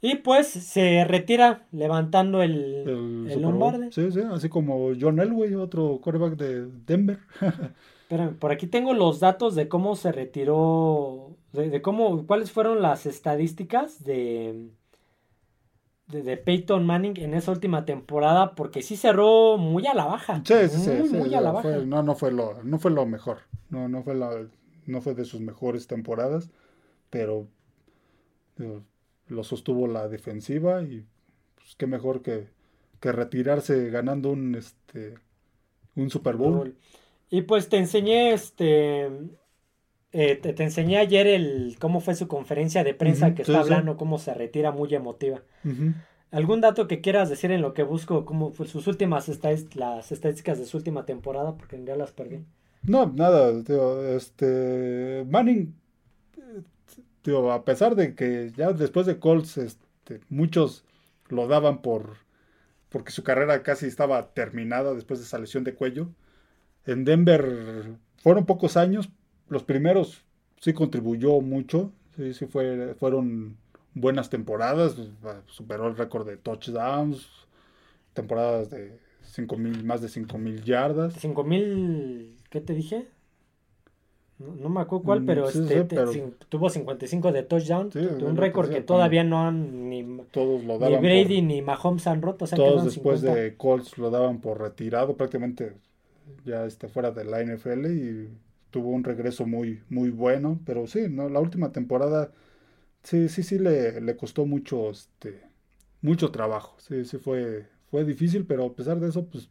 Y 0.00 0.16
pues 0.16 0.48
se 0.48 1.04
retira 1.04 1.66
levantando 1.70 2.42
el, 2.42 2.54
El, 2.86 3.30
el. 3.30 3.42
Lombardi. 3.42 3.92
Sí, 3.92 4.10
sí, 4.10 4.20
así 4.32 4.48
como 4.48 4.92
John 4.98 5.20
Elway, 5.20 5.54
otro 5.54 6.00
quarterback 6.02 6.36
de 6.36 6.66
Denver. 6.86 7.18
Espérame, 8.02 8.34
por 8.36 8.52
aquí 8.52 8.66
tengo 8.66 8.94
los 8.94 9.20
datos 9.20 9.54
de 9.54 9.68
cómo 9.68 9.96
se 9.96 10.12
retiró, 10.12 11.36
de, 11.52 11.68
de 11.68 11.82
cómo, 11.82 12.26
cuáles 12.26 12.50
fueron 12.50 12.80
las 12.80 13.04
estadísticas 13.06 14.02
de, 14.02 14.70
de, 16.12 16.22
de 16.22 16.36
Peyton 16.36 16.86
Manning 16.86 17.14
en 17.18 17.34
esa 17.34 17.50
última 17.52 17.84
temporada, 17.84 18.54
porque 18.54 18.82
sí 18.82 18.96
cerró 18.96 19.56
muy 19.58 19.86
a 19.86 19.94
la 19.94 20.04
baja. 20.06 20.42
Sí, 20.44 20.54
sí, 20.68 20.78
sí, 20.78 20.90
muy, 21.08 21.28
sí, 21.28 21.34
a 21.34 21.40
la 21.40 21.52
baja. 21.52 21.68
fue- 21.78 21.86
no, 21.86 22.02
no 22.02 22.14
fue 22.14 22.32
lo, 22.32 22.62
no 22.64 22.78
fue 22.78 22.90
lo 22.90 23.06
mejor. 23.06 23.38
No, 23.70 23.88
no 23.88 24.02
fue 24.02 24.14
la, 24.14 24.46
no 24.86 25.00
fue 25.00 25.14
de 25.14 25.24
sus 25.24 25.40
mejores 25.40 25.86
temporadas, 25.86 26.50
pero 27.10 27.48
lo 29.28 29.44
sostuvo 29.44 29.86
la 29.86 30.08
defensiva 30.08 30.82
y 30.82 31.06
pues, 31.54 31.74
qué 31.76 31.86
mejor 31.86 32.22
que, 32.22 32.48
que 33.00 33.12
retirarse 33.12 33.90
ganando 33.90 34.30
un 34.30 34.54
este 34.54 35.14
un 35.96 36.10
Super 36.10 36.36
Bowl. 36.36 36.76
Y 37.30 37.42
pues 37.42 37.68
te 37.68 37.78
enseñé, 37.78 38.32
este, 38.32 39.10
eh, 40.12 40.36
te, 40.36 40.52
te 40.52 40.62
enseñé 40.64 40.98
ayer 40.98 41.26
el 41.26 41.76
cómo 41.78 42.00
fue 42.00 42.14
su 42.14 42.28
conferencia 42.28 42.84
de 42.84 42.94
prensa 42.94 43.34
que 43.34 43.42
está 43.42 43.54
sí. 43.54 43.58
hablando, 43.60 43.96
cómo 43.96 44.18
se 44.18 44.34
retira 44.34 44.70
muy 44.72 44.94
emotiva. 44.94 45.42
¿Algún 46.30 46.60
dato 46.60 46.88
que 46.88 47.00
quieras 47.00 47.28
decir 47.28 47.50
en 47.52 47.60
lo 47.62 47.74
que 47.74 47.82
busco, 47.82 48.24
cómo 48.24 48.52
fue 48.52 48.66
sus 48.66 48.86
últimas 48.86 49.28
estadis- 49.28 49.74
las 49.74 50.12
estadísticas 50.12 50.58
de 50.58 50.66
su 50.66 50.78
última 50.78 51.04
temporada? 51.04 51.56
Porque 51.56 51.82
ya 51.84 51.96
las 51.96 52.12
perdí. 52.12 52.44
No, 52.82 53.06
nada, 53.14 53.62
tío, 53.64 54.04
este 54.16 55.24
Manning, 55.28 55.74
tío, 57.22 57.52
a 57.52 57.64
pesar 57.64 57.94
de 57.94 58.14
que 58.14 58.50
ya 58.56 58.72
después 58.72 59.06
de 59.06 59.18
Colts, 59.18 59.58
este, 59.58 60.20
muchos 60.28 60.84
lo 61.28 61.46
daban 61.46 61.82
por 61.82 62.16
porque 62.88 63.12
su 63.12 63.22
carrera 63.24 63.62
casi 63.62 63.86
estaba 63.86 64.34
terminada 64.34 64.94
después 64.94 65.18
de 65.20 65.26
esa 65.26 65.38
lesión 65.38 65.64
de 65.64 65.74
cuello. 65.74 66.10
En 66.86 67.04
Denver 67.04 67.96
fueron 68.18 68.46
pocos 68.46 68.76
años, 68.76 69.10
los 69.52 69.62
primeros 69.62 70.24
sí 70.58 70.72
contribuyó 70.72 71.40
mucho, 71.40 71.92
sí, 72.16 72.34
sí 72.34 72.46
fue, 72.46 72.94
fueron 72.98 73.56
buenas 73.94 74.30
temporadas, 74.30 74.96
superó 75.46 75.86
el 75.88 75.96
récord 75.96 76.26
de 76.26 76.36
touchdowns, 76.36 77.28
temporadas 78.14 78.70
de 78.70 78.98
5 79.22 79.56
mil, 79.56 79.84
más 79.84 80.00
de 80.00 80.08
5 80.08 80.38
mil 80.38 80.62
yardas. 80.64 81.14
Cinco 81.14 81.44
mil, 81.44 82.36
¿qué 82.50 82.60
te 82.60 82.74
dije? 82.74 83.06
No, 84.38 84.54
no 84.56 84.68
me 84.70 84.80
acuerdo 84.80 85.04
cuál, 85.04 85.20
Mm, 85.20 85.26
pero, 85.26 85.48
sí, 85.50 85.58
este, 85.60 85.82
sí, 85.82 85.88
te- 85.88 85.96
pero- 85.96 86.12
cin- 86.12 86.34
tuvo 86.48 86.68
55 86.68 87.30
de 87.32 87.42
touchdown, 87.44 87.92
Sí, 87.92 87.98
un 88.00 88.36
récord 88.36 88.68
que 88.68 88.76
que 88.76 88.80
todavía 88.82 89.22
no 89.24 89.46
han 89.46 89.88
ni, 89.88 90.02
ni 90.02 90.22
Todos 90.32 90.64
lo 90.64 90.78
daban 90.78 91.00
Brady 91.00 91.36
por- 91.36 91.44
ni 91.44 91.62
Mahomes 91.62 92.06
han 92.08 92.22
roto, 92.22 92.44
o 92.44 92.48
sea, 92.48 92.56
todos 92.56 92.84
después 92.84 93.20
50. 93.20 93.40
de 93.40 93.56
Colts 93.56 93.98
lo 93.98 94.10
daban 94.10 94.40
por 94.40 94.60
retirado 94.60 95.16
prácticamente 95.16 95.74
ya 96.44 96.64
está 96.66 96.88
fuera 96.88 97.10
de 97.12 97.24
la 97.24 97.40
NFL 97.40 97.86
y 97.92 98.28
tuvo 98.72 98.90
un 98.90 99.04
regreso 99.04 99.46
muy 99.46 99.82
muy 99.90 100.10
bueno 100.10 100.60
pero 100.66 100.88
sí 100.88 101.08
no 101.10 101.30
la 101.30 101.40
última 101.40 101.72
temporada 101.72 102.32
sí 103.02 103.28
sí 103.28 103.42
sí 103.44 103.58
le, 103.58 104.00
le 104.00 104.16
costó 104.16 104.46
mucho 104.46 104.90
este 104.90 105.42
mucho 106.02 106.30
trabajo 106.32 106.76
sí 106.80 107.04
sí 107.04 107.18
fue 107.18 107.68
fue 107.90 108.04
difícil 108.04 108.46
pero 108.46 108.66
a 108.66 108.74
pesar 108.76 109.00
de 109.00 109.08
eso 109.10 109.26
pues 109.26 109.50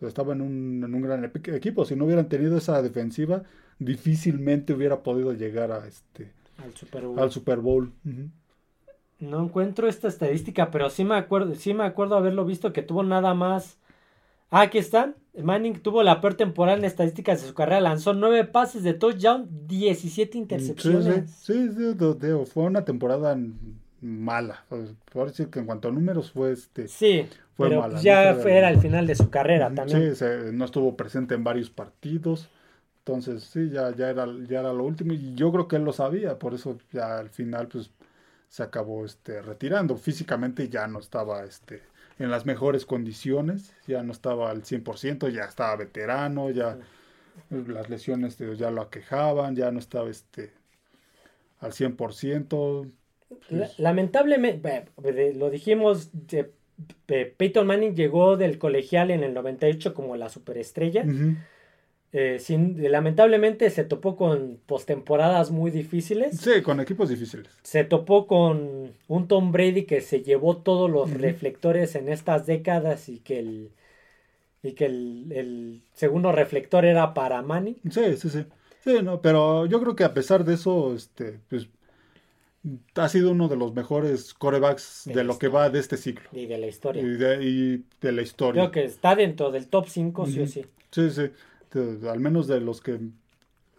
estaba 0.00 0.34
en 0.34 0.42
un, 0.42 0.84
en 0.84 0.94
un 0.94 1.02
gran 1.02 1.24
equipo 1.24 1.84
si 1.84 1.96
no 1.96 2.06
hubieran 2.06 2.28
tenido 2.28 2.58
esa 2.58 2.82
defensiva 2.82 3.44
difícilmente 3.78 4.72
hubiera 4.74 5.02
podido 5.02 5.32
llegar 5.32 5.72
a 5.72 5.86
este 5.86 6.32
al 6.58 6.74
Super 6.74 7.06
Bowl. 7.06 7.18
al 7.18 7.30
Super 7.30 7.58
Bowl. 7.58 7.92
No 9.20 9.42
encuentro 9.44 9.88
esta 9.88 10.08
estadística, 10.08 10.70
pero 10.70 10.90
sí 10.90 11.04
me 11.04 11.16
acuerdo, 11.16 11.54
sí 11.56 11.74
me 11.74 11.84
acuerdo 11.84 12.16
haberlo 12.16 12.44
visto 12.44 12.72
que 12.72 12.82
tuvo 12.82 13.02
nada 13.02 13.34
más. 13.34 13.78
Ah, 14.50 14.62
aquí 14.62 14.78
están. 14.78 15.14
Manning 15.40 15.80
tuvo 15.80 16.02
la 16.02 16.20
peor 16.20 16.34
temporada 16.34 16.76
en 16.78 16.84
estadísticas 16.84 17.42
de 17.42 17.48
su 17.48 17.54
carrera. 17.54 17.80
Lanzó 17.80 18.12
9 18.14 18.44
pases 18.44 18.82
de 18.82 18.94
touchdown, 18.94 19.48
17 19.66 20.36
intercepciones. 20.38 21.30
Sí, 21.30 21.68
sí, 21.70 21.94
fue 22.46 22.64
una 22.64 22.84
temporada 22.84 23.36
mala. 24.00 24.64
Por 25.12 25.28
decir 25.28 25.48
que 25.48 25.60
en 25.60 25.66
cuanto 25.66 25.88
a 25.88 25.92
números 25.92 26.32
fue 26.32 26.52
este. 26.52 26.88
Sí, 26.88 27.26
Fue 27.54 27.68
pero 27.68 27.80
mala, 27.82 27.92
pues 27.94 28.04
¿no? 28.04 28.06
ya 28.10 28.34
Fue- 28.34 28.56
era 28.56 28.70
el 28.70 28.78
final 28.80 29.06
de 29.06 29.14
su 29.14 29.30
carrera 29.30 29.72
también. 29.72 30.10
Sí, 30.10 30.16
se- 30.16 30.52
no 30.52 30.64
estuvo 30.64 30.96
presente 30.96 31.34
en 31.34 31.44
varios 31.44 31.70
partidos. 31.70 32.48
Entonces, 33.00 33.44
sí, 33.44 33.70
ya, 33.70 33.94
ya 33.94 34.10
era, 34.10 34.26
ya 34.48 34.60
era 34.60 34.72
lo 34.72 34.84
último. 34.84 35.12
Y 35.14 35.34
yo 35.34 35.50
creo 35.52 35.66
que 35.68 35.76
él 35.76 35.84
lo 35.84 35.92
sabía, 35.92 36.38
por 36.38 36.54
eso 36.54 36.76
ya 36.92 37.18
al 37.18 37.30
final, 37.30 37.68
pues, 37.68 37.90
se 38.48 38.62
acabó 38.62 39.04
este 39.04 39.40
retirando. 39.42 39.96
Físicamente 39.96 40.68
ya 40.68 40.86
no 40.88 40.98
estaba 40.98 41.44
este 41.44 41.82
en 42.18 42.30
las 42.30 42.46
mejores 42.46 42.84
condiciones, 42.84 43.72
ya 43.86 44.02
no 44.02 44.12
estaba 44.12 44.50
al 44.50 44.62
100%, 44.64 45.28
ya 45.28 45.44
estaba 45.44 45.76
veterano, 45.76 46.50
ya 46.50 46.78
las 47.50 47.88
lesiones 47.88 48.36
de- 48.38 48.56
ya 48.56 48.70
lo 48.70 48.82
aquejaban, 48.82 49.54
ya 49.54 49.70
no 49.70 49.78
estaba 49.78 50.10
este 50.10 50.52
al 51.60 51.72
100%. 51.72 52.86
La- 53.50 53.66
pues, 53.66 53.78
Lamentablemente, 53.78 54.86
lo 55.34 55.50
dijimos, 55.50 56.10
Peyton 57.06 57.66
Manning 57.66 57.94
llegó 57.94 58.36
del 58.36 58.58
colegial 58.58 59.10
en 59.10 59.22
el 59.22 59.34
98 59.34 59.94
como 59.94 60.16
la 60.16 60.28
superestrella. 60.28 61.04
Eh, 62.12 62.38
sin- 62.38 62.90
lamentablemente 62.90 63.68
se 63.70 63.84
topó 63.84 64.16
con 64.16 64.58
postemporadas 64.66 65.50
muy 65.50 65.70
difíciles. 65.70 66.36
Sí, 66.38 66.62
con 66.62 66.80
equipos 66.80 67.08
difíciles. 67.10 67.48
Se 67.62 67.84
topó 67.84 68.26
con 68.26 68.92
un 69.08 69.28
Tom 69.28 69.52
Brady 69.52 69.84
que 69.84 70.00
se 70.00 70.22
llevó 70.22 70.56
todos 70.56 70.90
los 70.90 71.10
reflectores 71.10 71.94
en 71.94 72.08
estas 72.08 72.46
décadas 72.46 73.08
y 73.08 73.18
que 73.18 73.38
el 73.40 73.70
y 74.62 74.72
que 74.72 74.86
el, 74.86 75.26
el 75.32 75.82
segundo 75.94 76.32
reflector 76.32 76.84
era 76.84 77.14
para 77.14 77.42
Manning. 77.42 77.76
Sí, 77.90 78.16
sí, 78.16 78.28
sí. 78.30 78.46
Sí, 78.82 78.98
no, 79.02 79.20
pero 79.20 79.66
yo 79.66 79.80
creo 79.80 79.94
que 79.94 80.04
a 80.04 80.14
pesar 80.14 80.44
de 80.44 80.54
eso, 80.54 80.94
este, 80.94 81.40
pues, 81.48 81.68
ha 82.96 83.08
sido 83.08 83.30
uno 83.32 83.48
de 83.48 83.56
los 83.56 83.72
mejores 83.74 84.34
corebacks 84.34 85.02
De 85.06 85.24
lo 85.24 85.38
que 85.38 85.48
va 85.48 85.70
de 85.70 85.78
este 85.78 85.96
ciclo 85.96 86.28
Y 86.32 86.46
de 86.46 86.58
la 86.58 86.66
historia. 86.66 87.02
y 87.02 87.06
de, 87.06 87.44
y 87.44 87.84
de 88.00 88.12
la 88.12 88.22
historia. 88.22 88.62
Creo 88.62 88.72
que 88.72 88.84
está 88.84 89.14
dentro 89.14 89.50
del 89.50 89.68
top 89.68 89.86
5, 89.88 90.26
sí 90.26 90.40
o 90.40 90.46
sí. 90.46 90.64
Sí, 90.90 91.10
sí. 91.10 91.30
De- 91.72 92.08
al 92.10 92.20
menos 92.20 92.46
de 92.46 92.60
los 92.60 92.80
que 92.80 93.00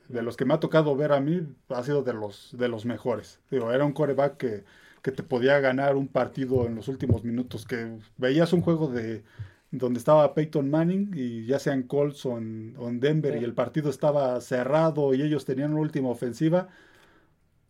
de 0.08 0.24
los 0.24 0.36
que 0.38 0.46
me 0.46 0.56
ha 0.56 0.60
tocado 0.60 0.96
ver 0.96 1.12
a 1.12 1.20
mí, 1.20 1.42
ha 1.70 1.84
sido 1.84 2.02
de 2.04 2.14
los 2.14 2.50
de 2.58 2.68
los 2.68 2.86
mejores. 2.86 3.40
Digo, 3.52 3.72
era 3.72 3.86
un 3.86 3.94
coreback 3.94 4.38
que, 4.38 4.64
que 5.04 5.12
te 5.12 5.22
podía 5.24 5.60
ganar 5.60 5.96
un 5.96 6.08
partido 6.08 6.66
en 6.66 6.76
los 6.76 6.88
últimos 6.88 7.24
minutos, 7.24 7.66
que 7.66 8.00
veías 8.18 8.52
un 8.54 8.62
juego 8.62 8.88
de 8.88 9.24
donde 9.72 10.00
estaba 10.00 10.34
Peyton 10.34 10.68
Manning 10.70 11.12
y 11.16 11.46
ya 11.46 11.60
sea 11.60 11.74
en 11.74 11.84
Colts 11.84 12.26
o 12.26 12.40
en, 12.40 12.74
o 12.80 12.90
en 12.90 13.00
Denver 13.00 13.34
Sí. 13.36 13.40
y 13.42 13.44
el 13.44 13.54
partido 13.54 13.92
estaba 13.92 14.42
cerrado 14.42 15.14
y 15.14 15.22
ellos 15.22 15.46
tenían 15.46 15.72
una 15.74 15.82
última 15.82 16.10
ofensiva, 16.10 16.70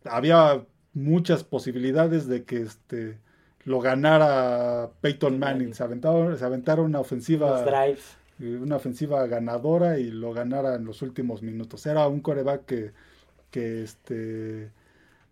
había 0.04 0.64
muchas 0.94 1.44
posibilidades 1.44 2.26
de 2.26 2.44
que 2.44 2.62
este 2.62 3.18
lo 3.64 3.80
ganara 3.80 4.90
Peyton 5.02 5.38
Manning. 5.38 5.74
Se 5.74 5.82
aventaron, 5.82 6.38
se 6.38 6.44
aventaron 6.44 6.86
una 6.86 7.00
ofensiva. 7.00 7.50
Los 7.50 7.64
drives. 7.66 8.16
Una 8.40 8.76
ofensiva 8.76 9.26
ganadora 9.26 9.98
y 9.98 10.10
lo 10.10 10.32
ganara 10.32 10.74
en 10.74 10.84
los 10.84 11.02
últimos 11.02 11.42
minutos. 11.42 11.84
Era 11.86 12.08
un 12.08 12.20
coreback 12.20 12.64
que, 12.64 12.92
que 13.50 13.82
este 13.82 14.70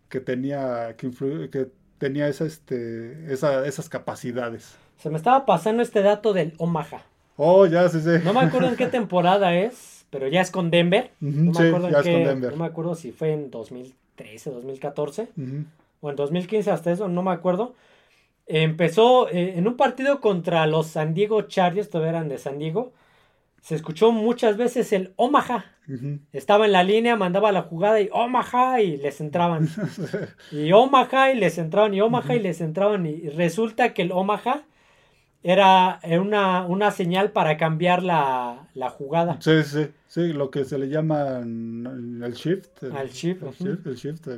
que 0.09 0.21
tenía 0.21 0.95
que, 0.97 1.11
que 1.51 1.69
tenía 1.99 2.29
esa, 2.29 2.45
este, 2.45 3.33
esa, 3.33 3.67
esas 3.67 3.89
capacidades. 3.89 4.77
Se 4.99 5.11
me 5.11 5.17
estaba 5.17 5.45
pasando 5.47 5.83
este 5.83 6.03
dato 6.03 6.33
del 6.33 6.55
Omaha. 6.59 7.03
Oh, 7.37 7.67
ya 7.67 7.89
sí, 7.89 8.01
sí. 8.01 8.11
No 8.25 8.33
me 8.33 8.41
acuerdo 8.41 8.69
en 8.69 8.77
qué 8.77 8.87
temporada 8.89 9.55
es, 9.55 10.07
pero 10.11 10.29
ya 10.29 10.41
es 10.41 10.51
con 10.51 10.71
Denver. 10.71 11.11
no 11.21 11.53
me 11.53 11.69
acuerdo 11.69 11.91
ya 11.91 11.99
es 11.99 12.05
con 12.05 12.25
Denver. 12.25 12.53
No 12.53 12.59
me 12.59 12.67
acuerdo 12.67 12.95
si 12.95 13.13
fue 13.13 13.33
en 13.33 13.51
2013, 13.51 14.51
2014 14.51 15.29
o 16.01 16.11
en 16.11 16.17
2015 16.17 16.71
hasta 16.71 16.93
eso, 16.93 17.09
no 17.09 17.23
me 17.23 17.31
acuerdo. 17.31 17.75
Empezó 18.51 19.29
eh, 19.29 19.59
en 19.59 19.69
un 19.69 19.77
partido 19.77 20.23
contra 20.23 20.67
los 20.67 20.87
San 20.87 21.13
Diego 21.13 21.43
Chargers, 21.43 21.91
todavía 21.91 22.11
eran 22.11 22.29
de 22.31 22.39
San 22.39 22.59
Diego. 22.59 22.95
Se 23.61 23.75
escuchó 23.75 24.11
muchas 24.11 24.57
veces 24.57 24.93
el 24.95 25.13
Omaha. 25.17 25.67
Estaba 26.33 26.67
en 26.67 26.73
la 26.73 26.83
línea, 26.83 27.17
mandaba 27.17 27.53
la 27.53 27.63
jugada 27.63 28.01
y 28.01 28.09
Omaha 28.13 28.81
y 28.81 28.97
les 28.97 29.21
entraban. 29.21 29.69
y 30.53 30.73
Omaha 30.73 31.33
y 31.33 31.37
les 31.37 31.59
entraban 31.59 31.93
y 31.93 32.01
Omaha 32.01 32.35
y 32.37 32.41
les 32.41 32.61
entraban. 32.61 33.05
Y 33.05 33.29
resulta 33.31 33.93
que 33.93 34.03
el 34.03 34.13
Omaha 34.13 34.65
era 35.43 36.01
una, 36.21 36.67
una 36.67 36.91
señal 36.91 37.33
para 37.33 37.57
cambiar 37.57 38.03
la, 38.03 38.69
jugada. 38.97 39.39
Sí, 39.41 39.63
sí, 39.65 39.89
sí, 40.07 40.33
lo 40.33 40.51
que 40.51 40.65
se 40.65 40.79
le 40.79 40.89
llama 40.89 41.39
el 41.39 42.33
shift. 42.35 42.83
El, 42.83 43.11
shift, 43.11 43.43
el 43.87 43.97
shift, 43.97 44.29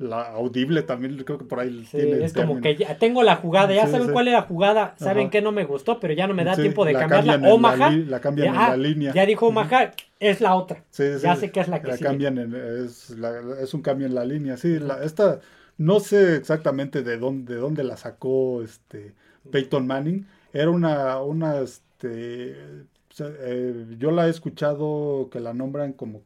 la 0.00 0.22
audible 0.30 0.82
también 0.82 1.16
creo 1.24 1.38
que 1.38 1.44
por 1.44 1.60
ahí 1.60 1.84
sí, 1.84 1.98
es 1.98 2.32
como 2.32 2.60
que 2.60 2.74
ya 2.74 2.96
tengo 2.96 3.22
la 3.22 3.36
jugada 3.36 3.74
ya 3.74 3.86
saben 3.86 4.10
cuál 4.12 4.28
es 4.28 4.34
la 4.34 4.42
jugada 4.42 4.94
saben 4.96 5.28
que 5.28 5.42
no 5.42 5.52
me 5.52 5.64
gustó 5.64 6.00
pero 6.00 6.14
ya 6.14 6.26
no 6.26 6.32
me 6.32 6.42
da 6.42 6.56
tiempo 6.56 6.86
de 6.86 6.94
cambiarla. 6.94 7.52
Omaha 7.52 7.90
la, 7.90 8.20
cambian 8.20 8.48
en 8.48 8.54
la 8.54 8.76
línea. 8.76 9.12
ya 9.12 9.26
dijo 9.26 9.46
Omaha 9.46 9.92
es 10.18 10.40
la 10.40 10.54
otra. 10.54 10.84
Ya 10.96 11.36
sé 11.36 11.50
que 11.50 11.60
es 11.60 11.68
la 11.68 11.82
que 11.82 11.88
la 11.88 11.98
cambian 11.98 12.38
es, 12.38 13.10
es, 13.10 13.74
un 13.74 13.82
cambio 13.82 14.06
en 14.06 14.14
la 14.14 14.24
línea. 14.24 14.56
Sí 14.56 14.78
la, 14.78 15.02
esta 15.04 15.40
no 15.76 16.00
sé 16.00 16.36
exactamente 16.36 17.02
de 17.02 17.18
dónde 17.18 17.54
de 17.54 17.60
dónde 17.60 17.84
la 17.84 17.98
sacó 17.98 18.62
este 18.62 19.12
Peyton 19.50 19.86
Manning. 19.86 20.26
Era 20.52 20.70
una 20.70 21.20
una 21.20 21.60
este 21.60 22.56
eh, 23.18 23.96
yo 23.98 24.10
la 24.12 24.28
he 24.28 24.30
escuchado 24.30 25.28
que 25.30 25.40
la 25.40 25.52
nombran 25.52 25.92
como 25.92 26.22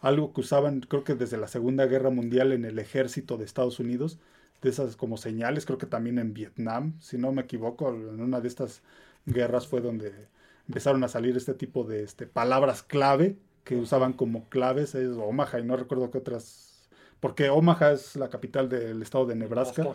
algo 0.00 0.32
que 0.32 0.40
usaban 0.40 0.80
creo 0.80 1.04
que 1.04 1.14
desde 1.14 1.36
la 1.36 1.48
Segunda 1.48 1.86
Guerra 1.86 2.10
Mundial 2.10 2.52
en 2.52 2.64
el 2.64 2.78
ejército 2.78 3.36
de 3.36 3.44
Estados 3.44 3.80
Unidos, 3.80 4.18
de 4.62 4.70
esas 4.70 4.96
como 4.96 5.16
señales, 5.16 5.66
creo 5.66 5.78
que 5.78 5.86
también 5.86 6.18
en 6.18 6.34
Vietnam, 6.34 6.94
si 7.00 7.18
no 7.18 7.32
me 7.32 7.42
equivoco, 7.42 7.90
en 7.90 8.20
una 8.20 8.40
de 8.40 8.48
estas 8.48 8.82
guerras 9.26 9.66
fue 9.66 9.80
donde 9.80 10.12
empezaron 10.66 11.02
a 11.04 11.08
salir 11.08 11.36
este 11.36 11.54
tipo 11.54 11.84
de 11.84 12.02
este, 12.02 12.26
palabras 12.26 12.82
clave 12.82 13.38
que 13.64 13.76
usaban 13.76 14.12
como 14.14 14.48
claves, 14.48 14.94
es 14.94 15.16
Omaha 15.16 15.60
y 15.60 15.64
no 15.64 15.76
recuerdo 15.76 16.10
qué 16.10 16.18
otras, 16.18 16.88
porque 17.20 17.50
Omaha 17.50 17.92
es 17.92 18.16
la 18.16 18.28
capital 18.28 18.68
del 18.68 19.02
estado 19.02 19.26
de 19.26 19.36
Nebraska. 19.36 19.86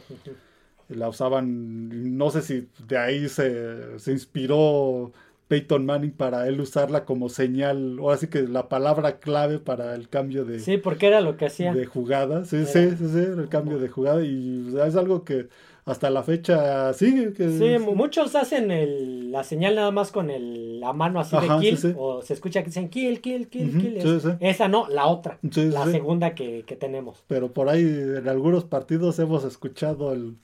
La 0.89 1.09
usaban, 1.09 2.17
no 2.17 2.29
sé 2.29 2.41
si 2.41 2.69
de 2.85 2.97
ahí 2.97 3.29
se, 3.29 3.97
se 3.99 4.11
inspiró 4.11 5.11
Peyton 5.47 5.85
Manning 5.85 6.11
para 6.11 6.47
él 6.47 6.59
usarla 6.59 7.05
como 7.05 7.29
señal, 7.29 7.99
o 7.99 8.11
así 8.11 8.27
que 8.27 8.43
la 8.43 8.69
palabra 8.69 9.19
clave 9.19 9.59
para 9.59 9.93
el 9.95 10.09
cambio 10.09 10.45
de... 10.45 10.59
Sí, 10.59 10.77
porque 10.77 11.07
era 11.07 11.21
lo 11.21 11.37
que 11.37 11.45
hacía. 11.45 11.73
De 11.73 11.85
jugada, 11.85 12.45
sí, 12.45 12.65
sí, 12.65 12.91
sí, 12.97 13.07
sí, 13.11 13.19
el 13.19 13.49
cambio 13.49 13.77
de 13.79 13.89
jugada 13.89 14.23
y 14.23 14.73
es 14.85 14.95
algo 14.95 15.23
que 15.23 15.47
hasta 15.85 16.09
la 16.09 16.23
fecha 16.23 16.93
sigue. 16.93 17.33
Que 17.33 17.49
sí, 17.49 17.77
muchos 17.93 18.35
hacen 18.35 18.71
el, 18.71 19.31
la 19.31 19.43
señal 19.43 19.75
nada 19.75 19.91
más 19.91 20.11
con 20.11 20.29
el, 20.29 20.79
la 20.79 20.93
mano 20.93 21.19
así 21.19 21.35
de 21.35 21.59
kill, 21.59 21.95
o 21.97 22.21
se 22.21 22.33
escucha 22.33 22.61
que 22.61 22.67
dicen 22.67 22.89
kill, 22.89 23.19
kill, 23.21 23.49
kill, 23.49 23.77
kill. 23.77 24.37
esa 24.39 24.67
no, 24.67 24.87
la 24.87 25.07
otra, 25.07 25.39
la 25.41 25.85
segunda 25.85 26.35
que, 26.35 26.63
que 26.65 26.75
tenemos. 26.75 27.23
Pero 27.27 27.51
por 27.51 27.69
ahí 27.69 27.83
en 27.83 28.27
algunos 28.27 28.63
partidos 28.63 29.19
hemos 29.19 29.43
escuchado 29.43 30.13
el 30.13 30.37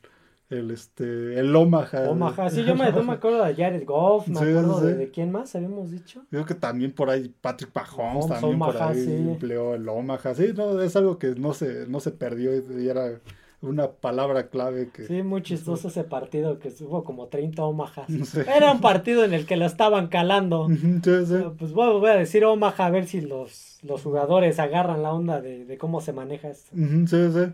el 0.49 0.71
este 0.71 1.39
el 1.39 1.55
Omaha. 1.55 2.09
Omaha, 2.09 2.49
sí, 2.49 2.63
yo 2.63 2.76
me, 2.76 2.91
me 2.91 3.13
acuerdo 3.13 3.43
de 3.43 3.55
Jared 3.55 3.85
Goff, 3.85 4.27
me 4.27 4.39
acuerdo 4.39 4.81
De, 4.81 5.09
quién 5.11 5.31
más 5.31 5.55
habíamos 5.55 5.91
dicho. 5.91 6.23
Creo 6.30 6.45
que 6.45 6.55
también 6.55 6.91
por 6.91 7.09
ahí 7.09 7.34
Patrick 7.41 7.71
Mahomes, 7.73 8.27
también 8.27 8.59
por 8.59 8.81
ahí 8.81 9.05
empleó 9.05 9.76
el 9.76 9.88
Omaha. 9.88 10.34
Sí, 10.34 10.53
no, 10.55 10.81
es 10.81 10.95
algo 10.95 11.19
que 11.19 11.35
no 11.35 11.53
se, 11.53 11.88
no 11.88 11.99
se 11.99 12.11
perdió 12.11 12.51
y 12.55 12.88
era 12.88 13.19
una 13.61 13.91
palabra 13.91 14.47
clave 14.47 14.89
que... 14.89 15.05
Sí, 15.05 15.21
muy 15.21 15.41
chistoso 15.41 15.89
ese 15.89 16.03
partido 16.05 16.59
que 16.59 16.73
hubo 16.81 17.03
como 17.03 17.27
30 17.27 17.63
Omaha. 17.63 18.05
Era 18.55 18.71
un 18.71 18.80
partido 18.80 19.26
en 19.26 19.34
el 19.34 19.45
que 19.45 19.57
lo 19.57 19.65
estaban 19.65 20.07
calando. 20.07 20.67
Pues 21.59 21.73
voy, 21.73 21.99
voy, 21.99 22.09
a 22.09 22.15
decir 22.15 22.45
Omaha 22.45 22.85
a 22.85 22.89
ver 22.89 23.05
si 23.05 23.21
los, 23.21 23.80
los 23.84 24.01
jugadores 24.01 24.59
agarran 24.59 25.03
la 25.03 25.11
onda 25.11 25.41
de, 25.41 25.65
de 25.65 25.77
cómo 25.77 26.01
se 26.01 26.13
maneja 26.13 26.49
esto. 26.49 26.71
Sí, 26.73 27.31
sí. 27.31 27.51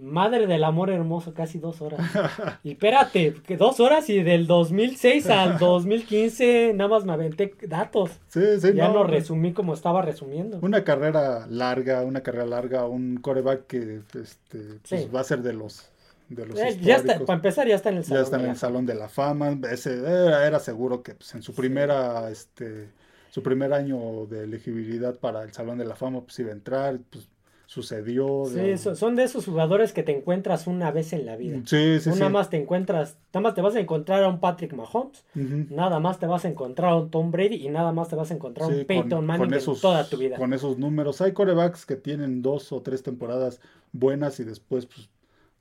Madre 0.00 0.46
del 0.46 0.64
amor 0.64 0.90
hermoso, 0.90 1.34
casi 1.34 1.58
dos 1.58 1.80
horas. 1.82 2.00
Y 2.64 2.72
espérate, 2.72 3.34
que 3.46 3.56
dos 3.56 3.80
horas 3.80 4.08
y 4.10 4.22
del 4.22 4.46
2006 4.46 5.28
al 5.28 5.58
2015 5.58 6.72
nada 6.74 6.88
más 6.88 7.04
me 7.04 7.12
aventé 7.12 7.54
datos. 7.68 8.10
Sí, 8.28 8.40
sí, 8.60 8.72
ya 8.74 8.88
lo 8.88 9.04
resumí 9.04 9.52
como 9.52 9.74
estaba 9.74 10.02
resumiendo. 10.02 10.58
Una 10.62 10.84
carrera 10.84 11.46
larga, 11.48 12.02
una 12.02 12.22
carrera 12.22 12.46
larga, 12.46 12.86
un 12.86 13.18
coreback 13.18 13.66
que 13.66 14.00
este, 14.14 14.80
pues, 14.88 15.14
va 15.14 15.20
a 15.20 15.24
ser 15.24 15.42
de 15.42 15.52
los 15.52 15.90
de 16.28 16.46
los 16.46 16.58
eh, 16.58 16.78
ya 16.80 16.96
está, 16.96 17.18
para 17.18 17.34
empezar 17.34 17.66
ya 17.66 17.74
está 17.74 17.90
en 17.90 17.98
el 17.98 18.04
salón. 18.04 18.22
Ya 18.22 18.24
está 18.24 18.40
en 18.40 18.50
el 18.50 18.56
salón 18.56 18.86
de 18.86 18.94
la 18.94 19.08
fama. 19.08 19.58
Ese, 19.70 19.98
era, 19.98 20.58
seguro 20.60 21.02
que 21.02 21.14
pues, 21.14 21.34
en 21.34 21.42
su 21.42 21.54
primera, 21.54 22.30
este, 22.30 22.88
su 23.30 23.42
primer 23.42 23.72
año 23.72 24.26
de 24.26 24.44
elegibilidad 24.44 25.16
para 25.18 25.42
el 25.42 25.52
salón 25.52 25.78
de 25.78 25.84
la 25.84 25.96
fama, 25.96 26.20
pues 26.22 26.38
iba 26.38 26.50
a 26.50 26.54
entrar, 26.54 26.98
pues 27.10 27.28
sucedió. 27.70 28.46
Sí, 28.46 28.76
son 28.96 29.14
de 29.14 29.22
esos 29.22 29.44
jugadores 29.44 29.92
que 29.92 30.02
te 30.02 30.10
encuentras 30.10 30.66
una 30.66 30.90
vez 30.90 31.12
en 31.12 31.24
la 31.24 31.36
vida. 31.36 31.60
Sí, 31.66 32.00
sí, 32.00 32.10
Nada 32.10 32.28
más 32.28 32.50
te 32.50 32.56
encuentras, 32.56 33.16
nada 33.32 33.42
más 33.42 33.54
te 33.54 33.60
vas 33.60 33.76
a 33.76 33.78
encontrar 33.78 34.24
a 34.24 34.28
un 34.28 34.40
Patrick 34.40 34.72
Mahomes, 34.72 35.24
nada 35.34 36.00
más 36.00 36.18
te 36.18 36.26
vas 36.26 36.44
a 36.44 36.48
encontrar 36.48 36.90
a 36.90 36.96
un 36.96 37.12
Tom 37.12 37.30
Brady 37.30 37.64
y 37.64 37.68
nada 37.68 37.92
más 37.92 38.08
te 38.08 38.16
vas 38.16 38.32
a 38.32 38.34
encontrar 38.34 38.68
a 38.68 38.74
un 38.74 38.84
Peyton 38.84 39.24
Manning 39.24 39.54
en 39.54 39.80
toda 39.80 40.04
tu 40.08 40.16
vida. 40.16 40.36
Con 40.36 40.52
esos 40.52 40.78
números. 40.78 41.20
Hay 41.20 41.30
corebacks 41.30 41.86
que 41.86 41.94
tienen 41.94 42.42
dos 42.42 42.72
o 42.72 42.82
tres 42.82 43.04
temporadas 43.04 43.60
buenas 43.92 44.40
y 44.40 44.44
después 44.44 44.86
pues, 44.86 45.08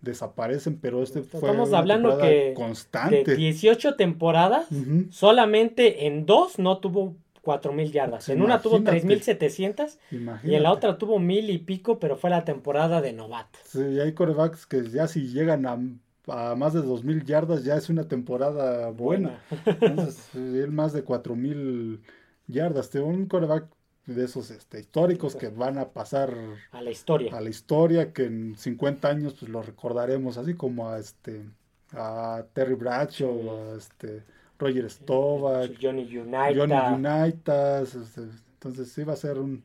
desaparecen, 0.01 0.79
pero 0.79 1.03
este 1.03 1.21
fue 1.21 1.39
Estamos 1.41 1.73
hablando 1.73 2.17
que 2.17 2.55
constante. 2.55 3.23
de 3.23 3.35
18 3.35 3.97
temporadas, 3.97 4.65
solamente 5.11 6.07
en 6.07 6.25
dos 6.25 6.57
no 6.57 6.79
tuvo 6.79 7.13
cuatro 7.49 7.73
mil 7.73 7.91
yardas. 7.91 8.29
en 8.29 8.43
una 8.43 8.61
tuvo 8.61 8.83
tres 8.83 9.03
mil 9.05 9.23
setecientas 9.23 9.97
y 10.11 10.53
en 10.53 10.61
la 10.61 10.71
otra 10.71 10.99
tuvo 10.99 11.17
mil 11.17 11.49
y 11.49 11.57
pico, 11.57 11.97
pero 11.97 12.15
fue 12.15 12.29
la 12.29 12.45
temporada 12.45 13.01
de 13.01 13.11
novato. 13.11 13.57
Sí, 13.65 13.79
y 13.79 13.99
hay 13.99 14.13
corebacks 14.13 14.67
que 14.67 14.87
ya 14.87 15.07
si 15.07 15.29
llegan 15.29 15.65
a, 15.65 16.55
más 16.55 16.73
de 16.73 16.83
dos 16.83 17.03
mil 17.03 17.25
yardas 17.25 17.63
ya 17.63 17.75
es 17.75 17.89
una 17.89 18.07
temporada 18.07 18.91
buena. 18.91 19.41
Entonces, 19.65 20.29
él 20.35 20.69
más 20.71 20.93
de 20.93 21.03
cuatro 21.03 21.35
mil 21.35 22.01
yardas. 22.45 22.93
Un 22.93 23.25
coreback 23.25 23.65
de 24.05 24.25
esos 24.25 24.51
este, 24.51 24.79
históricos 24.79 25.35
que 25.35 25.47
van 25.47 25.79
a 25.79 25.89
pasar 25.89 26.31
a 26.71 26.83
la 26.83 26.91
historia. 26.91 27.35
A 27.35 27.41
la 27.41 27.49
historia, 27.49 28.13
que 28.13 28.25
en 28.25 28.57
50 28.57 29.07
años 29.07 29.37
pues 29.39 29.49
lo 29.49 29.63
recordaremos, 29.63 30.37
así 30.37 30.53
como 30.53 30.87
a 30.87 30.99
este 30.99 31.45
a 31.93 32.43
Terry 32.53 32.75
Bradshaw, 32.75 33.71
a 33.71 33.75
este 33.75 34.23
Roger 34.59 34.89
Stovak, 34.89 35.71
Johnny 35.81 36.03
Unitas. 36.17 36.55
Johnny 36.55 37.07
Unitas, 37.07 37.95
este, 37.95 38.21
entonces 38.53 38.91
sí 38.91 39.03
va 39.03 39.13
a 39.13 39.17
ser 39.17 39.39
un, 39.39 39.63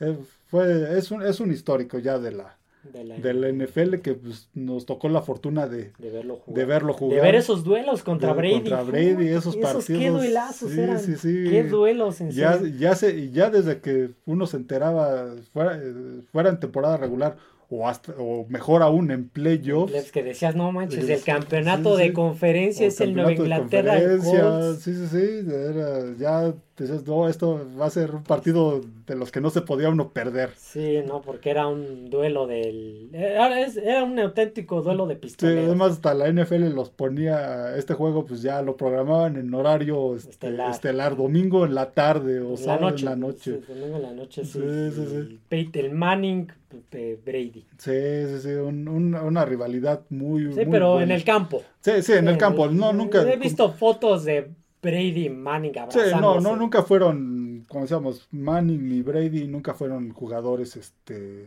eh, 0.00 0.16
fue, 0.46 0.96
es 0.96 1.10
un, 1.10 1.22
es 1.22 1.40
un 1.40 1.50
histórico 1.50 1.98
ya 1.98 2.18
de 2.18 2.32
la, 2.32 2.56
de 2.92 3.34
la, 3.34 3.48
NFL 3.50 3.96
que 3.96 4.14
pues, 4.14 4.48
nos 4.54 4.86
tocó 4.86 5.08
la 5.08 5.22
fortuna 5.22 5.66
de, 5.66 5.92
de, 5.98 6.10
verlo 6.10 6.36
jugar. 6.36 6.58
de 6.58 6.64
verlo 6.64 6.92
jugar. 6.92 7.16
De 7.16 7.22
ver 7.22 7.34
esos 7.34 7.64
duelos 7.64 8.02
contra 8.02 8.32
Brady. 8.32 8.54
Contra 8.54 8.82
Brady, 8.82 9.28
esos, 9.28 9.56
partidos. 9.56 9.86
Qué 9.86 10.08
duelazos 10.08 10.76
eran. 10.76 11.00
Sí, 11.00 11.16
sí. 11.16 11.44
Qué 11.50 11.64
duelos 11.64 12.20
en 12.20 12.30
ya, 12.30 12.60
ya, 12.78 12.94
se, 12.94 13.30
ya 13.30 13.50
desde 13.50 13.80
que 13.80 14.10
uno 14.24 14.46
se 14.46 14.56
enteraba, 14.56 15.34
fuera, 15.52 15.80
fuera 16.30 16.50
en 16.50 16.60
temporada 16.60 16.96
regular 16.96 17.36
o, 17.70 17.86
hasta, 17.86 18.14
o 18.18 18.46
mejor 18.48 18.82
aún 18.82 19.10
en 19.10 19.28
playoffs. 19.28 20.10
que 20.10 20.22
decías, 20.22 20.56
no 20.56 20.72
manches, 20.72 21.08
el 21.08 21.22
campeonato 21.22 21.96
de 21.96 22.14
conferencia 22.14 22.86
es 22.86 23.00
el 23.00 23.14
Nueva 23.14 23.32
Inglaterra. 23.32 23.98
Sí, 24.78 24.94
sí, 24.94 25.06
sí, 25.06 25.46
ya 26.18 26.54
decías, 26.76 27.06
no, 27.06 27.28
esto 27.28 27.66
va 27.78 27.86
a 27.86 27.90
ser 27.90 28.14
un 28.14 28.22
partido 28.22 28.80
de 29.06 29.16
los 29.16 29.30
que 29.30 29.42
no 29.42 29.50
se 29.50 29.60
podía 29.60 29.90
uno 29.90 30.12
perder. 30.12 30.50
Sí, 30.56 31.00
no, 31.06 31.20
porque 31.20 31.50
era 31.50 31.66
un 31.66 32.08
duelo 32.08 32.46
del... 32.46 33.10
Era, 33.12 33.60
era 33.60 34.04
un 34.04 34.18
auténtico 34.18 34.80
duelo 34.80 35.06
de 35.06 35.16
pistoleros. 35.16 35.60
Sí, 35.60 35.66
además 35.66 35.92
hasta 35.92 36.14
la 36.14 36.32
NFL 36.32 36.74
los 36.74 36.88
ponía, 36.88 37.76
este 37.76 37.92
juego 37.92 38.24
pues 38.24 38.40
ya 38.40 38.62
lo 38.62 38.76
programaban 38.76 39.36
en 39.36 39.52
horario 39.52 40.16
este, 40.16 40.56
estelar, 40.70 41.16
domingo 41.16 41.66
en 41.66 41.74
la 41.74 41.90
tarde 41.90 42.40
o 42.40 42.56
sábado 42.56 42.96
en 42.96 43.04
la 43.04 43.16
noche. 43.16 43.60
domingo 43.68 43.96
en 43.96 44.02
la 44.02 44.12
noche, 44.12 44.44
sí. 44.44 44.58
sí, 44.58 44.90
sí, 44.94 45.06
sí. 45.06 45.40
Peyton 45.50 45.92
Manning, 45.92 46.48
Brady. 47.24 47.64
Sí, 47.78 47.92
sí, 48.26 48.40
sí, 48.42 48.48
un- 48.50 48.88
un- 48.88 49.14
una 49.14 49.44
rivalidad 49.44 50.02
muy. 50.10 50.42
Sí, 50.52 50.60
muy 50.60 50.66
pero 50.66 50.92
buena. 50.92 51.04
en 51.04 51.10
el 51.12 51.24
campo. 51.24 51.62
Sí, 51.80 52.02
sí, 52.02 52.12
en 52.12 52.28
el 52.28 52.34
Eh, 52.34 52.38
campo. 52.38 52.68
No, 52.68 52.92
nunca. 52.92 53.22
He 53.30 53.36
visto 53.36 53.72
fotos 53.72 54.24
de 54.24 54.50
Brady 54.82 55.26
y 55.26 55.30
Manning 55.30 55.72
Sí, 55.90 55.98
no, 56.20 56.40
no, 56.40 56.54
nunca 56.56 56.82
fueron, 56.82 57.64
como 57.68 57.82
decíamos, 57.82 58.28
Manning 58.30 58.88
ni 58.88 59.02
Brady 59.02 59.48
nunca 59.48 59.74
fueron 59.74 60.10
jugadores 60.12 60.76
este, 60.76 61.46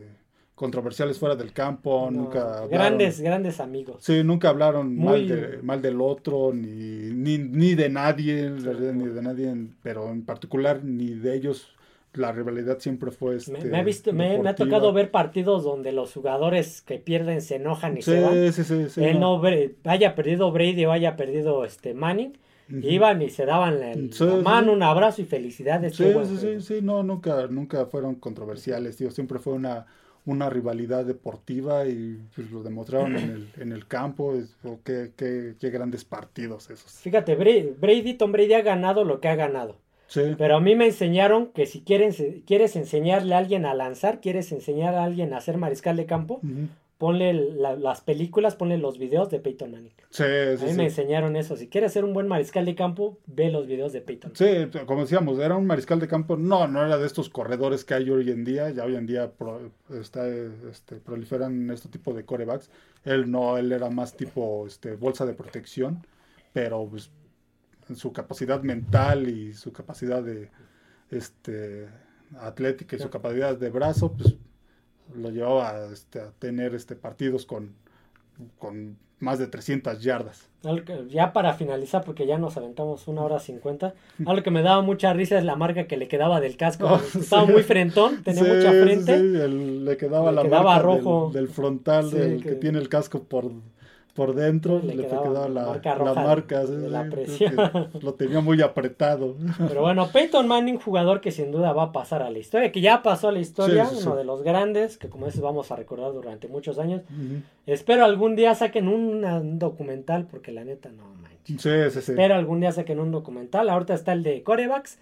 controversiales 0.54 1.18
fuera 1.18 1.34
del 1.34 1.52
campo, 1.52 2.08
No, 2.10 2.22
nunca 2.24 2.58
hablaron- 2.62 2.68
Grandes, 2.70 3.20
grandes 3.20 3.58
amigos. 3.58 3.96
Sí, 4.00 4.22
nunca 4.22 4.50
hablaron 4.50 4.96
mal, 4.96 5.20
Muy- 5.20 5.28
de- 5.28 5.58
mal 5.62 5.80
del 5.80 6.00
otro, 6.00 6.52
ni, 6.52 6.66
ni, 6.66 7.38
ni 7.38 7.74
de 7.74 7.88
nadie, 7.88 8.50
ni 8.50 9.06
de 9.08 9.22
nadie, 9.22 9.54
pero 9.82 10.10
en 10.10 10.24
particular 10.24 10.84
ni 10.84 11.14
de 11.14 11.34
ellos. 11.34 11.68
La 12.14 12.30
rivalidad 12.30 12.78
siempre 12.78 13.10
fue 13.10 13.30
Me, 13.32 13.36
este, 13.38 13.64
me 13.64 13.78
ha 13.78 13.82
visto, 13.82 14.12
me, 14.12 14.38
me 14.38 14.50
ha 14.50 14.54
tocado 14.54 14.92
ver 14.92 15.10
partidos 15.10 15.64
donde 15.64 15.92
los 15.92 16.12
jugadores 16.12 16.82
que 16.82 16.98
pierden 16.98 17.40
se 17.40 17.56
enojan 17.56 17.96
y 17.96 18.02
Sí, 18.02 18.10
se 18.10 18.20
van. 18.20 18.52
sí, 18.52 18.64
sí, 18.64 18.86
sí, 18.90 19.02
Él 19.04 19.18
no. 19.18 19.40
no 19.40 19.50
haya 19.84 20.14
perdido 20.14 20.52
Brady 20.52 20.84
o 20.84 20.92
haya 20.92 21.16
perdido 21.16 21.64
este 21.64 21.94
Manning, 21.94 22.36
iban 22.68 23.22
y 23.22 23.30
se 23.30 23.46
daban 23.46 23.80
la, 23.80 23.94
Sí, 23.94 24.24
la 24.24 24.36
mano, 24.36 24.72
un 24.72 24.82
abrazo 24.82 25.22
y 25.22 25.24
felicidades. 25.24 25.96
Sí, 25.96 26.04
sí, 26.26 26.36
sí, 26.36 26.60
sí, 26.60 26.80
no, 26.82 27.02
nunca, 27.02 27.46
nunca 27.46 27.86
fueron 27.86 28.16
controversiales, 28.16 28.96
tío. 28.96 29.10
Siempre 29.10 29.38
fue 29.38 29.54
una, 29.54 29.86
una 30.26 30.48
rivalidad 30.50 31.04
deportiva 31.04 31.86
y 31.86 32.18
pues, 32.34 32.50
lo 32.50 32.62
demostraron 32.62 33.16
en 33.16 33.30
el, 33.30 33.48
en 33.58 33.72
el 33.72 33.86
campo. 33.86 34.34
Es, 34.34 34.56
oh, 34.64 34.78
qué, 34.84 35.12
qué, 35.16 35.54
qué 35.58 35.70
grandes 35.70 36.04
partidos 36.04 36.70
esos. 36.70 36.92
Fíjate, 36.92 37.38
Bra- 37.38 37.74
Brady, 37.78 38.14
Tom 38.14 38.32
Brady 38.32 38.54
ha 38.54 38.62
ganado 38.62 39.04
lo 39.04 39.20
que 39.20 39.28
ha 39.28 39.34
ganado. 39.34 39.76
Sí, 40.12 40.34
Pero 40.36 40.56
a 40.56 40.60
mí 40.60 40.74
me 40.76 40.86
enseñaron 40.86 41.46
que 41.52 41.64
si 41.64 41.80
quieren, 41.80 42.12
quieres 42.46 42.76
enseñarle 42.76 43.34
a 43.34 43.38
alguien 43.38 43.64
a 43.64 43.72
lanzar, 43.72 44.20
quieres 44.20 44.52
enseñar 44.52 44.94
a 44.94 45.04
alguien 45.04 45.32
a 45.32 45.40
ser 45.40 45.56
mariscal 45.56 45.96
de 45.96 46.04
campo, 46.04 46.34
Ujú. 46.42 46.68
ponle 46.98 47.32
la- 47.32 47.76
las 47.76 48.02
películas, 48.02 48.54
ponle 48.54 48.76
los 48.76 48.98
videos 48.98 49.30
de 49.30 49.40
Peyton 49.40 49.70
Manning. 49.72 49.92
sí, 50.10 50.22
A 50.22 50.56
sí, 50.58 50.64
mí 50.66 50.70
sí. 50.72 50.76
me 50.76 50.84
enseñaron 50.84 51.34
eso. 51.36 51.56
Si 51.56 51.68
quieres 51.68 51.92
ser 51.94 52.04
un 52.04 52.12
buen 52.12 52.28
mariscal 52.28 52.66
de 52.66 52.74
campo, 52.74 53.18
ve 53.26 53.50
los 53.50 53.66
videos 53.66 53.92
de 53.94 54.02
Peyton. 54.02 54.32
Sí, 54.34 54.44
como 54.86 55.00
decíamos, 55.00 55.38
era 55.38 55.56
un 55.56 55.66
mariscal 55.66 55.98
de 55.98 56.06
campo. 56.08 56.36
No, 56.36 56.68
no 56.68 56.84
era 56.84 56.98
de 56.98 57.06
estos 57.06 57.30
corredores 57.30 57.84
que 57.86 57.94
hay 57.94 58.10
hoy 58.10 58.30
en 58.30 58.44
día. 58.44 58.68
Ya 58.70 58.84
hoy 58.84 58.96
en 58.96 59.06
día 59.06 59.30
pro- 59.32 59.70
está, 59.98 60.28
este, 60.28 60.96
proliferan 60.96 61.70
este 61.70 61.88
tipo 61.88 62.12
de 62.12 62.24
corebacks. 62.26 62.70
Él 63.04 63.30
no, 63.30 63.56
él 63.56 63.72
era 63.72 63.88
más 63.88 64.14
tipo 64.14 64.66
este, 64.66 64.94
bolsa 64.94 65.24
de 65.24 65.32
protección, 65.32 66.06
pero 66.52 66.86
pues, 66.88 67.10
su 67.96 68.12
capacidad 68.12 68.62
mental 68.62 69.28
y 69.28 69.52
su 69.54 69.72
capacidad 69.72 70.22
de 70.22 70.50
este, 71.10 71.88
atlética 72.38 72.96
y 72.96 72.98
su 72.98 73.10
capacidad 73.10 73.56
de 73.56 73.70
brazo, 73.70 74.12
pues 74.12 74.36
lo 75.14 75.30
llevaba 75.30 75.86
este, 75.92 76.20
a 76.20 76.30
tener 76.38 76.74
este, 76.74 76.96
partidos 76.96 77.44
con, 77.44 77.74
con 78.58 78.96
más 79.18 79.38
de 79.38 79.46
300 79.46 80.02
yardas. 80.02 80.48
Ya 81.10 81.32
para 81.32 81.54
finalizar, 81.54 82.02
porque 82.04 82.26
ya 82.26 82.38
nos 82.38 82.56
aventamos 82.56 83.06
una 83.08 83.22
hora 83.22 83.38
cincuenta, 83.38 83.94
algo 84.26 84.42
que 84.42 84.50
me 84.50 84.62
daba 84.62 84.80
mucha 84.82 85.12
risa 85.12 85.38
es 85.38 85.44
la 85.44 85.54
marca 85.56 85.86
que 85.86 85.96
le 85.96 86.08
quedaba 86.08 86.40
del 86.40 86.56
casco. 86.56 86.86
Oh, 86.86 87.00
Estaba 87.18 87.46
sí. 87.46 87.52
muy 87.52 87.62
frentón, 87.62 88.22
tenía 88.24 88.42
Sí, 88.44 88.50
mucha 88.50 88.70
frente. 88.70 89.14
sí, 89.18 89.20
el- 89.40 89.84
le 89.84 89.96
quedaba 89.96 90.30
Le 90.30 90.36
la 90.36 90.42
quedaba 90.42 90.64
marca 90.74 90.82
rojo. 90.82 91.30
Del, 91.32 91.44
del 91.44 91.54
frontal, 91.54 92.10
del 92.10 92.42
que- 92.42 92.50
que, 92.50 92.54
tiene 92.56 92.78
el 92.78 92.88
casco 92.88 93.22
por, 93.22 93.50
por 94.14 94.34
dentro, 94.34 94.78
Le 94.80 94.94
le, 94.94 95.02
quedaba 95.06 95.22
quedaba 95.22 95.48
la 95.48 95.64
marca 95.66 95.88
la 95.90 95.94
roja 95.96 96.22
marca, 96.22 96.66
sí, 96.66 96.72
la 96.76 97.04
sí, 97.04 97.10
presión. 97.10 97.56
lo 98.02 98.14
tenía 98.14 98.40
muy 98.40 98.60
apretado. 98.60 99.36
Pero 99.68 99.80
bueno, 99.80 100.08
Peyton 100.12 100.46
Manning, 100.46 100.78
jugador 100.78 101.20
que 101.20 101.30
sin 101.30 101.50
duda 101.50 101.72
va 101.72 101.84
a 101.84 101.92
pasar 101.92 102.22
a 102.22 102.30
la 102.30 102.38
historia, 102.38 102.70
que 102.72 102.80
ya 102.82 103.02
pasó 103.02 103.28
a 103.28 103.32
la 103.32 103.38
historia, 103.40 103.86
Sí, 103.86 103.94
sí, 103.96 104.02
sí. 104.02 104.06
uno 104.06 104.16
de 104.16 104.24
los 104.24 104.42
grandes, 104.42 104.98
que 104.98 105.08
como 105.08 105.26
dices 105.26 105.40
vamos 105.40 105.72
a 105.72 105.76
recordar 105.76 106.12
durante 106.12 106.46
muchos 106.48 106.78
años. 106.78 107.02
Espero 107.66 108.04
algún 108.04 108.36
día 108.36 108.54
saquen 108.54 108.88
un, 108.88 109.24
un 109.24 109.58
documental, 109.58 110.26
porque 110.30 110.52
la 110.52 110.64
neta 110.64 110.90
no 110.90 111.04
manches. 111.22 111.62
Sí, 111.62 111.70
sí, 111.90 112.02
sí. 112.02 112.12
Espero 112.12 112.34
algún 112.34 112.60
día 112.60 112.72
saquen 112.72 113.00
un 113.00 113.10
documental. 113.12 113.68
Ahorita 113.70 113.94
está 113.94 114.12
el 114.12 114.22
de 114.22 114.42
corebacks, 114.42 114.98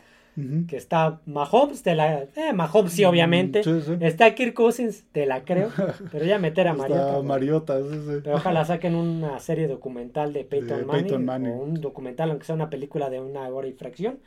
Que 0.67 0.77
está 0.77 1.21
Mahomes, 1.27 1.83
te 1.83 1.95
la, 1.95 2.23
eh, 2.23 2.53
Mahomes 2.55 2.93
sí, 2.93 3.05
obviamente. 3.05 3.63
Sí, 3.65 3.81
sí. 3.85 3.97
Está 4.01 4.35
Kirk 4.35 4.55
Cousins, 4.55 5.05
te 5.13 5.27
la 5.27 5.45
creo. 5.45 5.71
Pero 6.13 6.25
ya 6.25 6.39
meter 6.39 6.69
a 6.69 6.73
Está 6.73 6.83
Mariota. 6.83 7.13
güey. 7.15 7.23
Mariota, 7.27 7.79
sí. 7.81 8.21
Pero 8.25 8.37
ojalá 8.37 8.65
saquen 8.65 8.95
una 8.95 9.39
serie 9.41 9.69
documental 9.69 10.33
de 10.33 10.45
Peyton, 10.45 10.87
Manning, 10.87 11.03
Peyton 11.05 11.25
Manning. 11.25 11.53
O 11.53 11.63
un 11.63 11.75
documental, 11.81 12.31
aunque 12.31 12.47
sea 12.47 12.55
una 12.55 12.71
película 12.71 13.11
de 13.11 13.21
una 13.21 13.49
hora 13.49 13.67
y 13.67 13.73
fracción. 13.73 14.19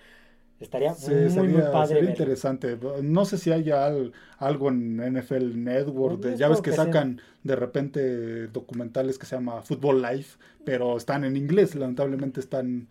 Estaría 0.60 0.94
Sí, 0.94 1.12
muy, 1.12 1.30
sería, 1.30 1.50
muy 1.50 1.62
padre. 1.74 1.96
sería 1.96 2.10
interesante. 2.12 2.78
No 3.02 3.26
sé 3.26 3.38
si 3.38 3.52
haya 3.52 3.86
al- 3.86 4.14
algo 4.38 4.70
en 4.70 4.98
NFL 5.02 5.56
Network. 5.62 6.22
Pues, 6.22 6.34
de- 6.34 6.38
ya 6.38 6.48
ves 6.48 6.62
que 6.62 6.72
sacan 6.72 7.20
de 7.44 7.56
repente 7.58 8.48
documentales 8.48 9.18
que 9.20 9.26
se 9.26 9.36
llama 9.36 9.62
Football 9.62 10.02
Life, 10.02 10.38
pero 10.64 10.96
están 10.96 11.26
en 11.26 11.36
inglés. 11.36 11.76
Lamentablemente 11.76 12.40
están, 12.40 12.88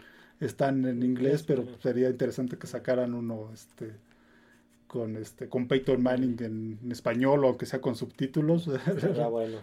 están 0.47 0.85
en 0.87 1.03
inglés, 1.03 1.43
pero 1.43 1.65
sería 1.81 2.09
interesante 2.11 2.59
que 2.59 2.67
sacaran 2.67 3.15
uno 3.15 3.51
este 3.53 3.93
con 4.87 5.17
este 5.17 5.49
con 5.49 5.69
Peyton 5.69 6.03
Manning 6.03 6.37
en, 6.41 6.79
en 6.85 6.93
español 6.93 7.45
o 7.45 7.49
aunque 7.49 7.67
sea 7.67 7.81
con 7.81 7.97
subtítulos. 7.97 8.69
Sería 9.01 9.27
bueno. 9.29 9.59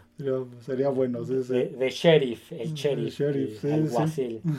sería, 0.62 0.90
bueno. 0.90 1.24
sí, 1.24 1.44
sí. 1.44 1.54
De, 1.54 1.68
de 1.70 1.90
sheriff, 1.90 2.52
el 2.52 2.74
sheriff. 2.74 3.20
sheriff, 3.20 3.64
el 3.66 3.90
sí, 3.90 3.96
alguacil. 3.96 4.42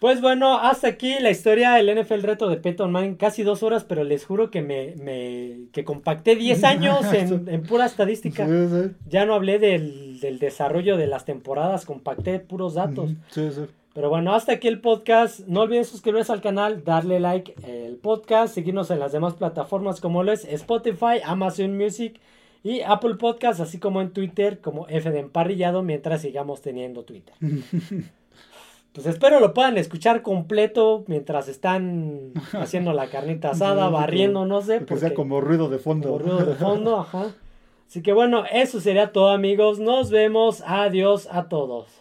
Pues 0.00 0.22
bueno, 0.22 0.58
hasta 0.58 0.88
aquí 0.88 1.16
la 1.20 1.30
historia 1.30 1.72
del 1.72 1.94
NFL 1.94 2.22
reto 2.22 2.48
de 2.48 2.56
Peyton 2.56 2.90
Manning, 2.90 3.16
casi 3.16 3.42
dos 3.42 3.62
horas, 3.62 3.84
pero 3.84 4.02
les 4.02 4.24
juro 4.24 4.50
que 4.50 4.62
me, 4.62 4.94
me 4.96 5.66
que 5.72 5.84
compacté 5.84 6.36
10 6.36 6.64
años 6.64 7.04
en, 7.12 7.46
en 7.46 7.62
pura 7.62 7.84
estadística. 7.84 8.46
Sí, 8.46 8.68
sí. 8.70 8.92
Ya 9.06 9.26
no 9.26 9.34
hablé 9.34 9.58
del, 9.58 10.18
del 10.20 10.38
desarrollo 10.38 10.96
de 10.96 11.06
las 11.06 11.26
temporadas, 11.26 11.84
compacté 11.84 12.40
puros 12.40 12.72
datos. 12.72 13.10
Sí, 13.28 13.50
sí. 13.54 13.66
Pero 13.92 14.08
bueno, 14.08 14.34
hasta 14.34 14.52
aquí 14.52 14.68
el 14.68 14.80
podcast. 14.80 15.40
No 15.46 15.62
olviden 15.62 15.84
suscribirse 15.84 16.32
al 16.32 16.40
canal, 16.40 16.84
darle 16.84 17.18
like 17.20 17.54
al 17.64 17.96
podcast, 17.96 18.54
seguirnos 18.54 18.90
en 18.90 19.00
las 19.00 19.12
demás 19.12 19.34
plataformas 19.34 20.00
como 20.00 20.22
lo 20.22 20.32
es 20.32 20.44
Spotify, 20.44 21.20
Amazon 21.24 21.76
Music 21.76 22.20
y 22.62 22.82
Apple 22.82 23.14
Podcast, 23.16 23.58
así 23.60 23.78
como 23.78 24.00
en 24.00 24.12
Twitter 24.12 24.60
como 24.60 24.86
F 24.88 25.10
de 25.10 25.18
Emparrillado 25.18 25.82
mientras 25.82 26.20
sigamos 26.22 26.60
teniendo 26.62 27.02
Twitter. 27.04 27.34
Pues 28.92 29.06
espero 29.06 29.38
lo 29.38 29.54
puedan 29.54 29.78
escuchar 29.78 30.20
completo 30.22 31.04
mientras 31.06 31.46
están 31.46 32.32
haciendo 32.54 32.92
la 32.92 33.06
carnita 33.06 33.50
asada, 33.52 33.88
barriendo, 33.88 34.46
no 34.46 34.62
sé. 34.62 34.80
Que 34.80 34.96
sea 34.96 35.10
porque- 35.10 35.14
como 35.14 35.40
ruido 35.40 35.68
de 35.68 35.78
fondo. 35.78 36.08
como 36.08 36.18
ruido 36.18 36.44
de 36.44 36.54
fondo, 36.56 36.96
ajá. 37.00 37.26
Así 37.86 38.02
que 38.02 38.12
bueno, 38.12 38.42
eso 38.50 38.80
sería 38.80 39.12
todo 39.12 39.28
amigos. 39.30 39.78
Nos 39.78 40.10
vemos. 40.10 40.64
Adiós 40.66 41.28
a 41.30 41.48
todos. 41.48 41.99